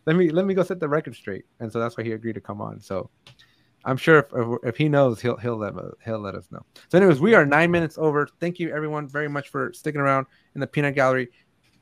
let 0.07 0.17
me 0.17 0.31
let 0.31 0.47
me 0.47 0.55
go 0.55 0.65
set 0.65 0.81
the 0.81 0.89
record 0.89 1.15
straight. 1.15 1.45
And 1.61 1.71
so 1.71 1.79
that's 1.79 1.97
why 1.97 2.03
he 2.03 2.13
agreed 2.13 2.35
to 2.35 2.41
come 2.41 2.61
on. 2.61 2.81
So 2.81 3.11
I'm 3.89 3.97
sure 3.97 4.19
if, 4.19 4.27
if, 4.35 4.59
if 4.65 4.77
he 4.77 4.89
knows, 4.89 5.21
he'll 5.21 5.37
he'll 5.37 5.57
let 5.57 5.73
he'll 6.05 6.19
let 6.19 6.35
us 6.35 6.47
know. 6.51 6.65
So, 6.89 6.99
anyways, 6.99 7.21
we 7.21 7.35
are 7.35 7.47
nine 7.47 7.71
minutes 7.71 7.97
over. 7.99 8.29
Thank 8.39 8.59
you 8.59 8.71
everyone 8.71 9.09
very 9.09 9.29
much 9.29 9.49
for 9.49 9.73
sticking 9.73 10.01
around 10.01 10.27
in 10.55 10.61
the 10.61 10.67
peanut 10.67 10.95
gallery. 10.95 11.31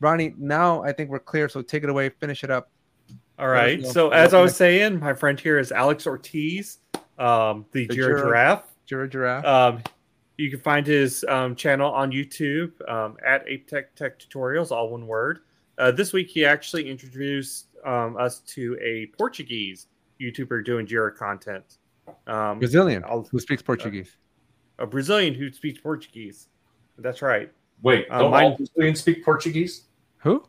Ronnie, 0.00 0.34
now 0.38 0.82
I 0.82 0.92
think 0.92 1.10
we're 1.10 1.18
clear. 1.18 1.48
So 1.48 1.62
take 1.62 1.82
it 1.82 1.88
away, 1.88 2.10
finish 2.10 2.44
it 2.44 2.50
up. 2.50 2.70
All 3.38 3.48
right. 3.48 3.84
So 3.84 4.10
as 4.10 4.34
I 4.34 4.40
was 4.40 4.56
saying, 4.56 5.00
my 5.00 5.14
friend 5.14 5.38
here 5.38 5.58
is 5.58 5.72
Alex 5.72 6.06
Ortiz, 6.06 6.78
um, 7.18 7.66
the, 7.72 7.86
the 7.86 7.96
Jira 7.96 8.18
Giraffe. 8.18 8.64
Jira 8.88 9.10
Giraffe. 9.10 9.44
Um, 9.44 9.82
you 10.36 10.50
can 10.50 10.60
find 10.60 10.86
his 10.86 11.24
um, 11.28 11.56
channel 11.56 11.90
on 11.92 12.12
YouTube 12.12 12.72
um, 12.90 13.16
at 13.26 13.46
Ape 13.48 13.66
Tech 13.66 13.94
Tech 13.94 14.18
Tutorials, 14.18 14.70
all 14.70 14.90
one 14.90 15.06
word. 15.06 15.40
Uh, 15.78 15.90
this 15.90 16.12
week, 16.12 16.28
he 16.28 16.44
actually 16.44 16.88
introduced 16.88 17.68
um, 17.84 18.16
us 18.16 18.40
to 18.40 18.78
a 18.82 19.06
Portuguese 19.18 19.88
YouTuber 20.20 20.64
doing 20.64 20.86
Jira 20.86 21.14
content. 21.14 21.78
Um, 22.26 22.58
Brazilian 22.58 23.02
who 23.30 23.38
speaks 23.38 23.62
Portuguese. 23.62 24.16
Uh, 24.78 24.84
a 24.84 24.86
Brazilian 24.86 25.34
who 25.34 25.52
speaks 25.52 25.80
Portuguese. 25.80 26.48
That's 26.98 27.22
right. 27.22 27.50
Wait, 27.82 28.06
uh, 28.10 28.18
don't 28.18 28.34
all 28.34 28.56
Brazilians 28.56 29.00
speak 29.00 29.24
Portuguese? 29.24 29.84
Who? 30.18 30.44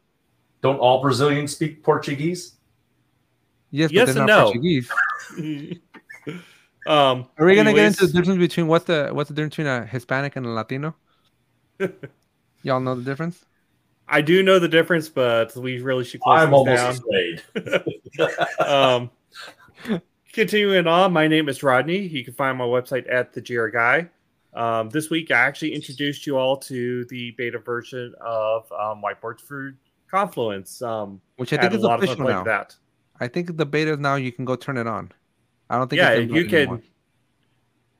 Don't 0.61 0.79
all 0.79 1.01
Brazilians 1.01 1.53
speak 1.53 1.83
Portuguese? 1.83 2.55
Yes, 3.71 3.91
yes 3.91 4.15
and 4.15 4.27
no. 4.27 4.45
Portuguese. 4.45 4.89
Um, 6.87 7.27
Are 7.37 7.45
we 7.45 7.55
gonna 7.55 7.73
get 7.73 7.85
into 7.85 8.07
the 8.07 8.13
difference 8.13 8.39
between 8.39 8.67
what's 8.67 8.85
the 8.85 9.09
what's 9.11 9.27
the 9.27 9.35
difference 9.35 9.57
between 9.57 9.67
a 9.67 9.85
Hispanic 9.85 10.37
and 10.37 10.45
a 10.45 10.49
Latino? 10.49 10.95
Y'all 12.63 12.79
know 12.79 12.95
the 12.95 13.03
difference? 13.03 13.43
I 14.07 14.21
do 14.21 14.41
know 14.41 14.57
the 14.57 14.69
difference, 14.69 15.09
but 15.09 15.53
we 15.57 15.81
really 15.81 16.05
should 16.05 16.21
close 16.21 16.39
I'm 16.39 16.53
almost 16.53 17.03
down. 17.55 17.81
um, 18.59 19.11
continuing 20.37 20.85
on, 20.85 21.11
my 21.11 21.27
name 21.27 21.49
is 21.49 21.63
Rodney. 21.63 21.97
You 21.97 22.23
can 22.23 22.35
find 22.35 22.59
my 22.59 22.63
website 22.63 23.11
at 23.11 23.33
the 23.33 23.41
Jira 23.41 23.73
Guy. 23.73 24.07
Um, 24.53 24.87
this 24.91 25.09
week, 25.09 25.31
I 25.31 25.39
actually 25.39 25.73
introduced 25.73 26.27
you 26.27 26.37
all 26.37 26.57
to 26.57 27.05
the 27.05 27.31
beta 27.31 27.57
version 27.57 28.13
of 28.21 28.71
um, 28.71 29.01
Whiteboards 29.01 29.41
for 29.41 29.75
Confluence, 30.11 30.83
um, 30.83 31.19
which 31.37 31.53
I 31.53 31.57
think 31.57 31.73
is 31.73 31.83
official 31.83 32.27
now. 32.27 32.43
That. 32.43 32.75
I 33.19 33.27
think 33.27 33.57
the 33.57 33.65
beta 33.65 33.93
is 33.93 33.97
now 33.97 34.13
you 34.13 34.31
can 34.31 34.45
go 34.45 34.55
turn 34.55 34.77
it 34.77 34.85
on. 34.85 35.11
I 35.71 35.79
don't 35.79 35.89
think. 35.89 36.01
Yeah, 36.01 36.13
you 36.13 36.45
can. 36.45 36.55
Anymore. 36.55 36.81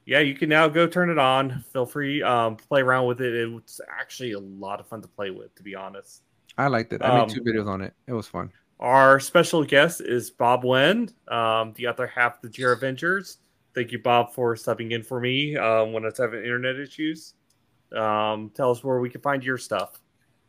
Yeah, 0.06 0.20
you 0.20 0.36
can 0.36 0.48
now 0.48 0.68
go 0.68 0.86
turn 0.86 1.10
it 1.10 1.18
on. 1.18 1.66
Feel 1.74 1.88
free, 1.88 2.22
um, 2.22 2.56
play 2.56 2.82
around 2.82 3.08
with 3.08 3.20
it. 3.20 3.34
It's 3.34 3.82
actually 4.00 4.34
a 4.34 4.40
lot 4.40 4.80
of 4.80 4.88
fun 4.88 5.02
to 5.02 5.08
play 5.08 5.32
with, 5.32 5.56
to 5.56 5.64
be 5.64 5.74
honest. 5.74 6.22
I 6.56 6.68
liked 6.68 6.94
it. 6.94 7.02
I 7.02 7.08
um, 7.08 7.28
made 7.28 7.30
two 7.30 7.42
videos 7.42 7.68
on 7.68 7.82
it. 7.82 7.96
It 8.06 8.14
was 8.14 8.28
fun. 8.28 8.52
Our 8.80 9.20
special 9.20 9.64
guest 9.64 10.02
is 10.02 10.30
Bob 10.30 10.64
Wen, 10.64 11.10
um, 11.28 11.74
the 11.76 11.88
other 11.88 12.06
half 12.06 12.36
of 12.36 12.42
the 12.44 12.50
Jira 12.50 12.74
Avengers. 12.74 13.38
Thank 13.74 13.92
you, 13.92 14.00
Bob, 14.00 14.34
for 14.34 14.56
stepping 14.56 14.92
in 14.92 15.04
for 15.04 15.20
me 15.20 15.58
um, 15.58 15.94
when 15.94 16.04
I 16.04 16.08
was 16.08 16.18
having 16.18 16.42
internet 16.42 16.78
issues. 16.78 17.34
Um, 17.92 18.52
tell 18.54 18.72
us 18.72 18.84
where 18.84 19.00
we 19.00 19.10
can 19.10 19.22
find 19.22 19.44
your 19.44 19.58
stuff. 19.58 20.00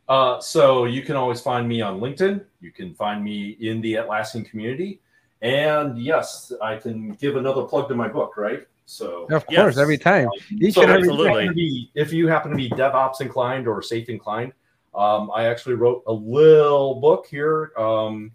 Uh, 0.07 0.39
so 0.39 0.85
you 0.85 1.01
can 1.01 1.15
always 1.15 1.41
find 1.41 1.67
me 1.67 1.81
on 1.81 1.99
LinkedIn. 1.99 2.43
You 2.61 2.71
can 2.71 2.93
find 2.95 3.23
me 3.23 3.57
in 3.59 3.81
the 3.81 3.93
Atlassian 3.95 4.47
community. 4.47 5.01
And 5.41 5.97
yes, 5.97 6.51
I 6.61 6.75
can 6.75 7.11
give 7.13 7.35
another 7.35 7.63
plug 7.63 7.87
to 7.89 7.95
my 7.95 8.07
book, 8.07 8.35
right? 8.37 8.67
So 8.85 9.27
of 9.31 9.45
course, 9.45 9.75
yes. 9.75 9.77
every 9.77 9.97
time. 9.97 10.27
Each 10.59 10.73
so 10.73 10.81
and 10.81 10.91
every 10.91 11.09
absolutely. 11.09 11.49
Be, 11.53 11.91
if 11.93 12.11
you 12.11 12.27
happen 12.27 12.51
to 12.51 12.57
be 12.57 12.69
DevOps 12.71 13.21
inclined 13.21 13.67
or 13.67 13.81
SAFe 13.81 14.09
inclined, 14.09 14.53
um, 14.93 15.31
I 15.33 15.45
actually 15.45 15.75
wrote 15.75 16.03
a 16.07 16.13
little 16.13 16.99
book 16.99 17.27
here. 17.27 17.71
Um, 17.77 18.31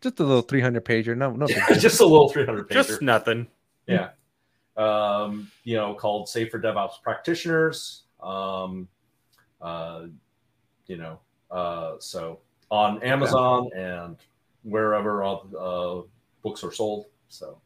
just 0.00 0.20
a 0.20 0.24
little 0.24 0.42
300 0.42 0.84
pager. 0.84 1.16
No, 1.16 1.30
no, 1.34 1.46
just 1.46 2.00
a 2.00 2.06
little 2.06 2.28
300 2.28 2.68
pager. 2.68 2.72
Just 2.72 3.02
nothing. 3.02 3.48
Yeah. 3.86 4.10
Um, 4.76 5.50
you 5.64 5.76
know, 5.76 5.94
called 5.94 6.28
SAFe 6.28 6.50
for 6.50 6.60
DevOps 6.60 7.02
Practitioners. 7.02 8.02
Um, 8.22 8.88
uh, 9.60 10.06
you 10.86 10.96
know, 10.96 11.20
uh, 11.50 11.94
so 11.98 12.40
on 12.70 13.02
Amazon 13.02 13.70
yeah. 13.74 14.04
and 14.04 14.16
wherever 14.62 15.22
all 15.22 15.48
uh, 15.58 16.08
books 16.42 16.62
are 16.62 16.72
sold. 16.72 17.06
So 17.28 17.60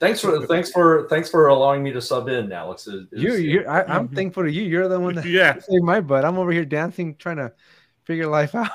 thanks 0.00 0.20
for 0.20 0.46
thanks 0.46 0.70
for 0.70 1.08
thanks 1.08 1.28
for 1.28 1.48
allowing 1.48 1.82
me 1.82 1.92
to 1.92 2.00
sub 2.00 2.28
in, 2.28 2.52
Alex. 2.52 2.86
It, 2.86 3.08
you, 3.12 3.34
you 3.34 3.64
I, 3.66 3.80
am 3.80 4.06
mm-hmm. 4.06 4.14
thankful 4.14 4.44
to 4.44 4.50
you. 4.50 4.62
You're 4.62 4.88
the 4.88 5.00
one 5.00 5.14
that 5.16 5.24
yeah 5.24 5.54
saved 5.58 5.84
my 5.84 6.00
butt. 6.00 6.24
I'm 6.24 6.38
over 6.38 6.52
here 6.52 6.64
dancing, 6.64 7.16
trying 7.16 7.36
to 7.36 7.52
figure 8.04 8.26
life 8.26 8.54
out. 8.54 8.70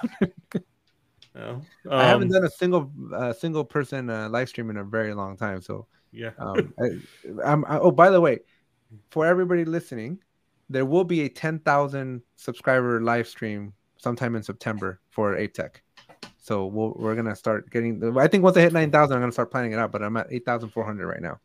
um, 1.35 1.61
I 1.89 2.05
haven't 2.05 2.27
um, 2.27 2.41
done 2.41 2.45
a 2.45 2.49
single 2.49 2.91
uh, 3.13 3.33
single 3.33 3.63
person 3.63 4.09
uh, 4.09 4.29
live 4.29 4.49
stream 4.49 4.69
in 4.69 4.77
a 4.77 4.83
very 4.83 5.13
long 5.13 5.37
time. 5.37 5.61
So 5.61 5.87
yeah. 6.11 6.31
um, 6.37 6.73
I, 6.79 6.89
I'm, 7.43 7.65
I, 7.65 7.79
oh, 7.79 7.91
by 7.91 8.09
the 8.09 8.21
way, 8.21 8.39
for 9.09 9.25
everybody 9.25 9.65
listening, 9.65 10.19
there 10.69 10.85
will 10.85 11.03
be 11.03 11.21
a 11.21 11.29
10,000 11.29 12.21
subscriber 12.35 13.01
live 13.01 13.27
stream 13.27 13.73
sometime 13.97 14.35
in 14.35 14.43
September 14.43 15.01
for 15.09 15.35
Ape 15.35 15.53
Tech. 15.53 15.83
So 16.49 16.65
we 16.65 17.03
we 17.03 17.11
are 17.11 17.15
gonna 17.15 17.35
start 17.35 17.69
getting. 17.69 18.17
I 18.17 18.25
think 18.25 18.43
once 18.43 18.57
I 18.57 18.61
hit 18.61 18.73
nine 18.73 18.89
thousand, 18.89 19.15
I'm 19.15 19.21
gonna 19.21 19.31
start 19.31 19.51
planning 19.51 19.73
it 19.73 19.77
out. 19.77 19.91
But 19.91 20.01
I'm 20.01 20.17
at 20.17 20.25
eight 20.31 20.45
thousand 20.45 20.69
four 20.69 20.83
hundred 20.83 21.05
right 21.05 21.21
now. 21.21 21.39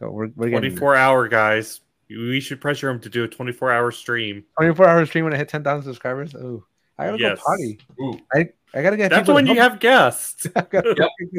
So 0.00 0.10
we're, 0.10 0.30
we're 0.34 0.50
twenty 0.50 0.68
four 0.68 0.96
hour 0.96 1.28
guys. 1.28 1.80
We 2.10 2.40
should 2.40 2.60
pressure 2.60 2.90
him 2.90 2.98
to 3.02 3.08
do 3.08 3.22
a 3.22 3.28
twenty 3.28 3.52
four 3.52 3.70
hour 3.70 3.92
stream. 3.92 4.42
Twenty 4.58 4.74
four 4.74 4.88
hour 4.88 5.06
stream 5.06 5.26
when 5.26 5.32
I 5.32 5.36
hit 5.36 5.48
ten 5.48 5.62
thousand 5.62 5.84
subscribers. 5.84 6.34
Oh, 6.34 6.64
I 6.98 7.06
gotta 7.06 7.22
yes. 7.22 7.38
go 7.38 7.44
potty. 7.46 7.78
Ooh. 8.00 8.18
I 8.34 8.48
I 8.74 8.82
gotta 8.82 8.96
get. 8.96 9.12
That's 9.12 9.28
when 9.28 9.46
you 9.46 9.60
have 9.60 9.78
guests. 9.78 10.44
yep. 10.72 10.74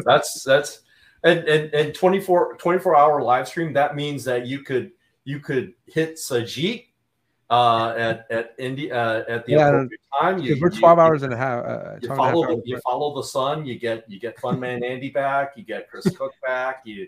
That's 0.05 0.41
that's 0.41 0.79
and, 1.25 1.39
and 1.39 1.73
and 1.73 1.93
24, 1.93 2.55
24 2.55 2.95
hour 2.95 3.21
live 3.21 3.49
stream. 3.49 3.73
That 3.73 3.97
means 3.97 4.23
that 4.23 4.47
you 4.47 4.59
could 4.59 4.91
you 5.25 5.41
could 5.41 5.73
hit 5.87 6.15
Sajid 6.15 6.85
uh, 7.49 7.93
at 7.97 8.25
at 8.29 8.55
Indy 8.57 8.91
uh, 8.91 9.23
at 9.27 9.45
the 9.45 9.53
yeah, 9.53 9.67
appropriate 9.67 10.01
time. 10.19 10.39
You, 10.39 10.57
we're 10.59 10.69
twelve 10.69 10.97
you, 10.97 11.03
hours 11.03 11.23
and 11.23 11.33
a 11.33 11.37
half. 11.37 11.65
Uh, 11.65 11.95
you 12.01 12.07
follow 12.09 12.55
the, 12.55 12.61
you 12.65 12.79
follow 12.79 13.15
the 13.15 13.23
sun. 13.23 13.65
You 13.65 13.77
get 13.77 14.09
you 14.09 14.19
get 14.19 14.39
Fun 14.39 14.59
Man 14.59 14.83
Andy 14.83 15.09
back. 15.09 15.53
You 15.55 15.63
get 15.63 15.89
Chris 15.89 16.05
Cook 16.17 16.33
back. 16.45 16.81
You 16.85 17.07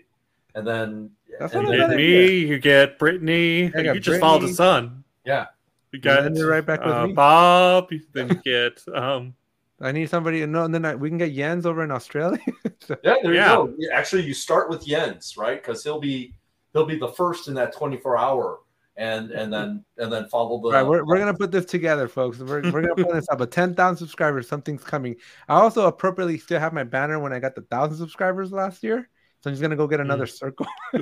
and 0.54 0.66
then 0.66 1.10
That's 1.38 1.54
and 1.54 1.68
then, 1.68 1.96
me. 1.96 2.38
You 2.38 2.58
get 2.58 2.98
Brittany. 2.98 3.70
You 3.76 4.00
just 4.00 4.20
follow 4.20 4.40
the 4.40 4.52
sun. 4.52 5.04
Yeah. 5.24 5.46
You 5.92 6.00
got 6.00 6.34
you're 6.34 6.50
right 6.50 6.64
back 6.64 6.84
with 6.84 6.94
uh, 6.94 7.06
me. 7.06 7.12
Bob. 7.12 7.90
Then 8.12 8.28
you 8.28 8.34
get 8.44 8.82
um. 8.94 9.34
I 9.78 9.92
need 9.92 10.08
somebody 10.08 10.40
to 10.40 10.46
know, 10.46 10.64
and 10.64 10.74
then 10.74 10.86
I, 10.86 10.94
we 10.94 11.10
can 11.10 11.18
get 11.18 11.34
Jens 11.34 11.66
over 11.66 11.84
in 11.84 11.90
Australia. 11.90 12.38
so, 12.80 12.96
yeah, 13.04 13.16
there 13.22 13.34
yeah. 13.34 13.58
you 13.58 13.76
go. 13.76 13.76
Actually, 13.92 14.22
you 14.22 14.32
start 14.32 14.70
with 14.70 14.86
Jens, 14.86 15.36
right? 15.36 15.62
Because 15.62 15.84
he'll 15.84 16.00
be 16.00 16.32
he'll 16.72 16.86
be 16.86 16.98
the 16.98 17.08
first 17.08 17.48
in 17.48 17.54
that 17.54 17.74
24 17.74 18.16
hour 18.16 18.60
and 18.96 19.30
and 19.30 19.52
then 19.52 19.84
and 19.98 20.12
then 20.12 20.26
follow 20.28 20.58
the. 20.60 20.68
All 20.68 20.72
right, 20.72 20.82
we're, 20.82 21.04
we're 21.04 21.18
gonna 21.18 21.34
put 21.34 21.50
this 21.50 21.64
together, 21.66 22.08
folks. 22.08 22.38
We're, 22.38 22.62
we're 22.70 22.82
gonna 22.82 22.94
put 22.94 23.12
this 23.12 23.28
up. 23.30 23.40
A 23.40 23.46
ten 23.46 23.74
thousand 23.74 23.98
subscribers, 23.98 24.48
something's 24.48 24.82
coming. 24.82 25.16
I 25.48 25.54
also 25.54 25.86
appropriately 25.86 26.38
still 26.38 26.60
have 26.60 26.72
my 26.72 26.84
banner 26.84 27.18
when 27.18 27.32
I 27.32 27.38
got 27.38 27.54
the 27.54 27.62
thousand 27.62 27.96
subscribers 27.98 28.52
last 28.52 28.82
year, 28.82 29.08
so 29.40 29.50
I'm 29.50 29.54
just 29.54 29.62
gonna 29.62 29.76
go 29.76 29.86
get 29.86 30.00
another 30.00 30.26
mm. 30.26 30.36
circle 30.36 30.66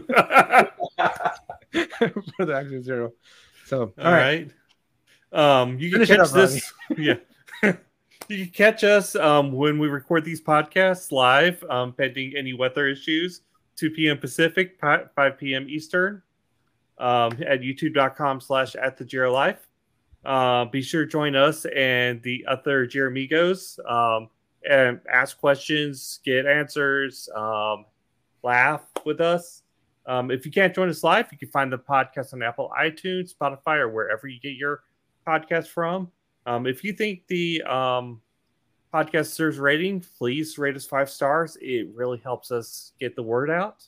for 2.36 2.44
the 2.44 2.54
Action 2.54 2.82
Zero. 2.82 3.12
So 3.66 3.92
all, 3.98 4.04
all 4.04 4.12
right. 4.12 4.50
right. 5.32 5.60
Um, 5.62 5.78
you 5.78 5.90
can 5.90 6.04
Finish 6.04 6.16
catch 6.16 6.28
up, 6.28 6.32
this. 6.32 6.72
yeah. 6.98 7.14
you 8.28 8.44
can 8.46 8.50
catch 8.50 8.84
us 8.84 9.14
um, 9.16 9.52
when 9.52 9.78
we 9.78 9.88
record 9.88 10.24
these 10.24 10.42
podcasts 10.42 11.12
live, 11.12 11.62
um, 11.70 11.92
pending 11.92 12.34
any 12.36 12.52
weather 12.52 12.86
issues. 12.86 13.42
2 13.76 13.90
p.m. 13.90 14.18
Pacific, 14.18 14.78
5 14.80 15.10
p.m. 15.36 15.68
Eastern 15.68 16.22
um, 16.98 17.32
at 17.46 17.60
youtube.com 17.60 18.40
slash 18.40 18.74
at 18.74 18.96
the 18.96 19.04
Jira 19.04 19.32
Life. 19.32 19.68
Uh, 20.24 20.64
be 20.64 20.80
sure 20.80 21.04
to 21.04 21.10
join 21.10 21.36
us 21.36 21.66
and 21.66 22.22
the 22.22 22.44
other 22.48 22.86
Jiramigos 22.86 23.78
um, 23.90 24.28
and 24.68 25.00
ask 25.12 25.38
questions, 25.38 26.20
get 26.24 26.46
answers, 26.46 27.28
um, 27.36 27.84
laugh 28.42 28.86
with 29.04 29.20
us. 29.20 29.62
Um, 30.06 30.30
if 30.30 30.44
you 30.44 30.52
can't 30.52 30.74
join 30.74 30.88
us 30.88 31.02
live, 31.02 31.28
you 31.32 31.38
can 31.38 31.48
find 31.48 31.72
the 31.72 31.78
podcast 31.78 32.32
on 32.32 32.42
Apple, 32.42 32.70
iTunes, 32.78 33.34
Spotify, 33.34 33.78
or 33.78 33.88
wherever 33.88 34.26
you 34.26 34.40
get 34.40 34.54
your 34.54 34.82
podcast 35.26 35.68
from. 35.68 36.10
Um, 36.46 36.66
if 36.66 36.84
you 36.84 36.92
think 36.92 37.26
the 37.26 37.62
um, 37.62 38.20
podcast 38.92 39.30
deserves 39.30 39.58
rating, 39.58 40.04
please 40.18 40.58
rate 40.58 40.76
us 40.76 40.86
five 40.86 41.10
stars. 41.10 41.56
It 41.60 41.88
really 41.94 42.18
helps 42.18 42.50
us 42.50 42.92
get 43.00 43.16
the 43.16 43.22
word 43.22 43.50
out. 43.50 43.84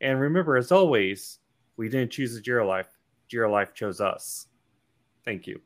And 0.00 0.20
remember, 0.20 0.56
as 0.56 0.72
always, 0.72 1.38
we 1.78 1.88
didn't 1.88 2.10
choose 2.10 2.34
the 2.34 2.42
Jira 2.42 2.66
Life. 2.66 2.88
Jira 3.32 3.50
Life 3.50 3.72
chose 3.72 4.00
us. 4.02 4.48
Thank 5.24 5.46
you. 5.46 5.60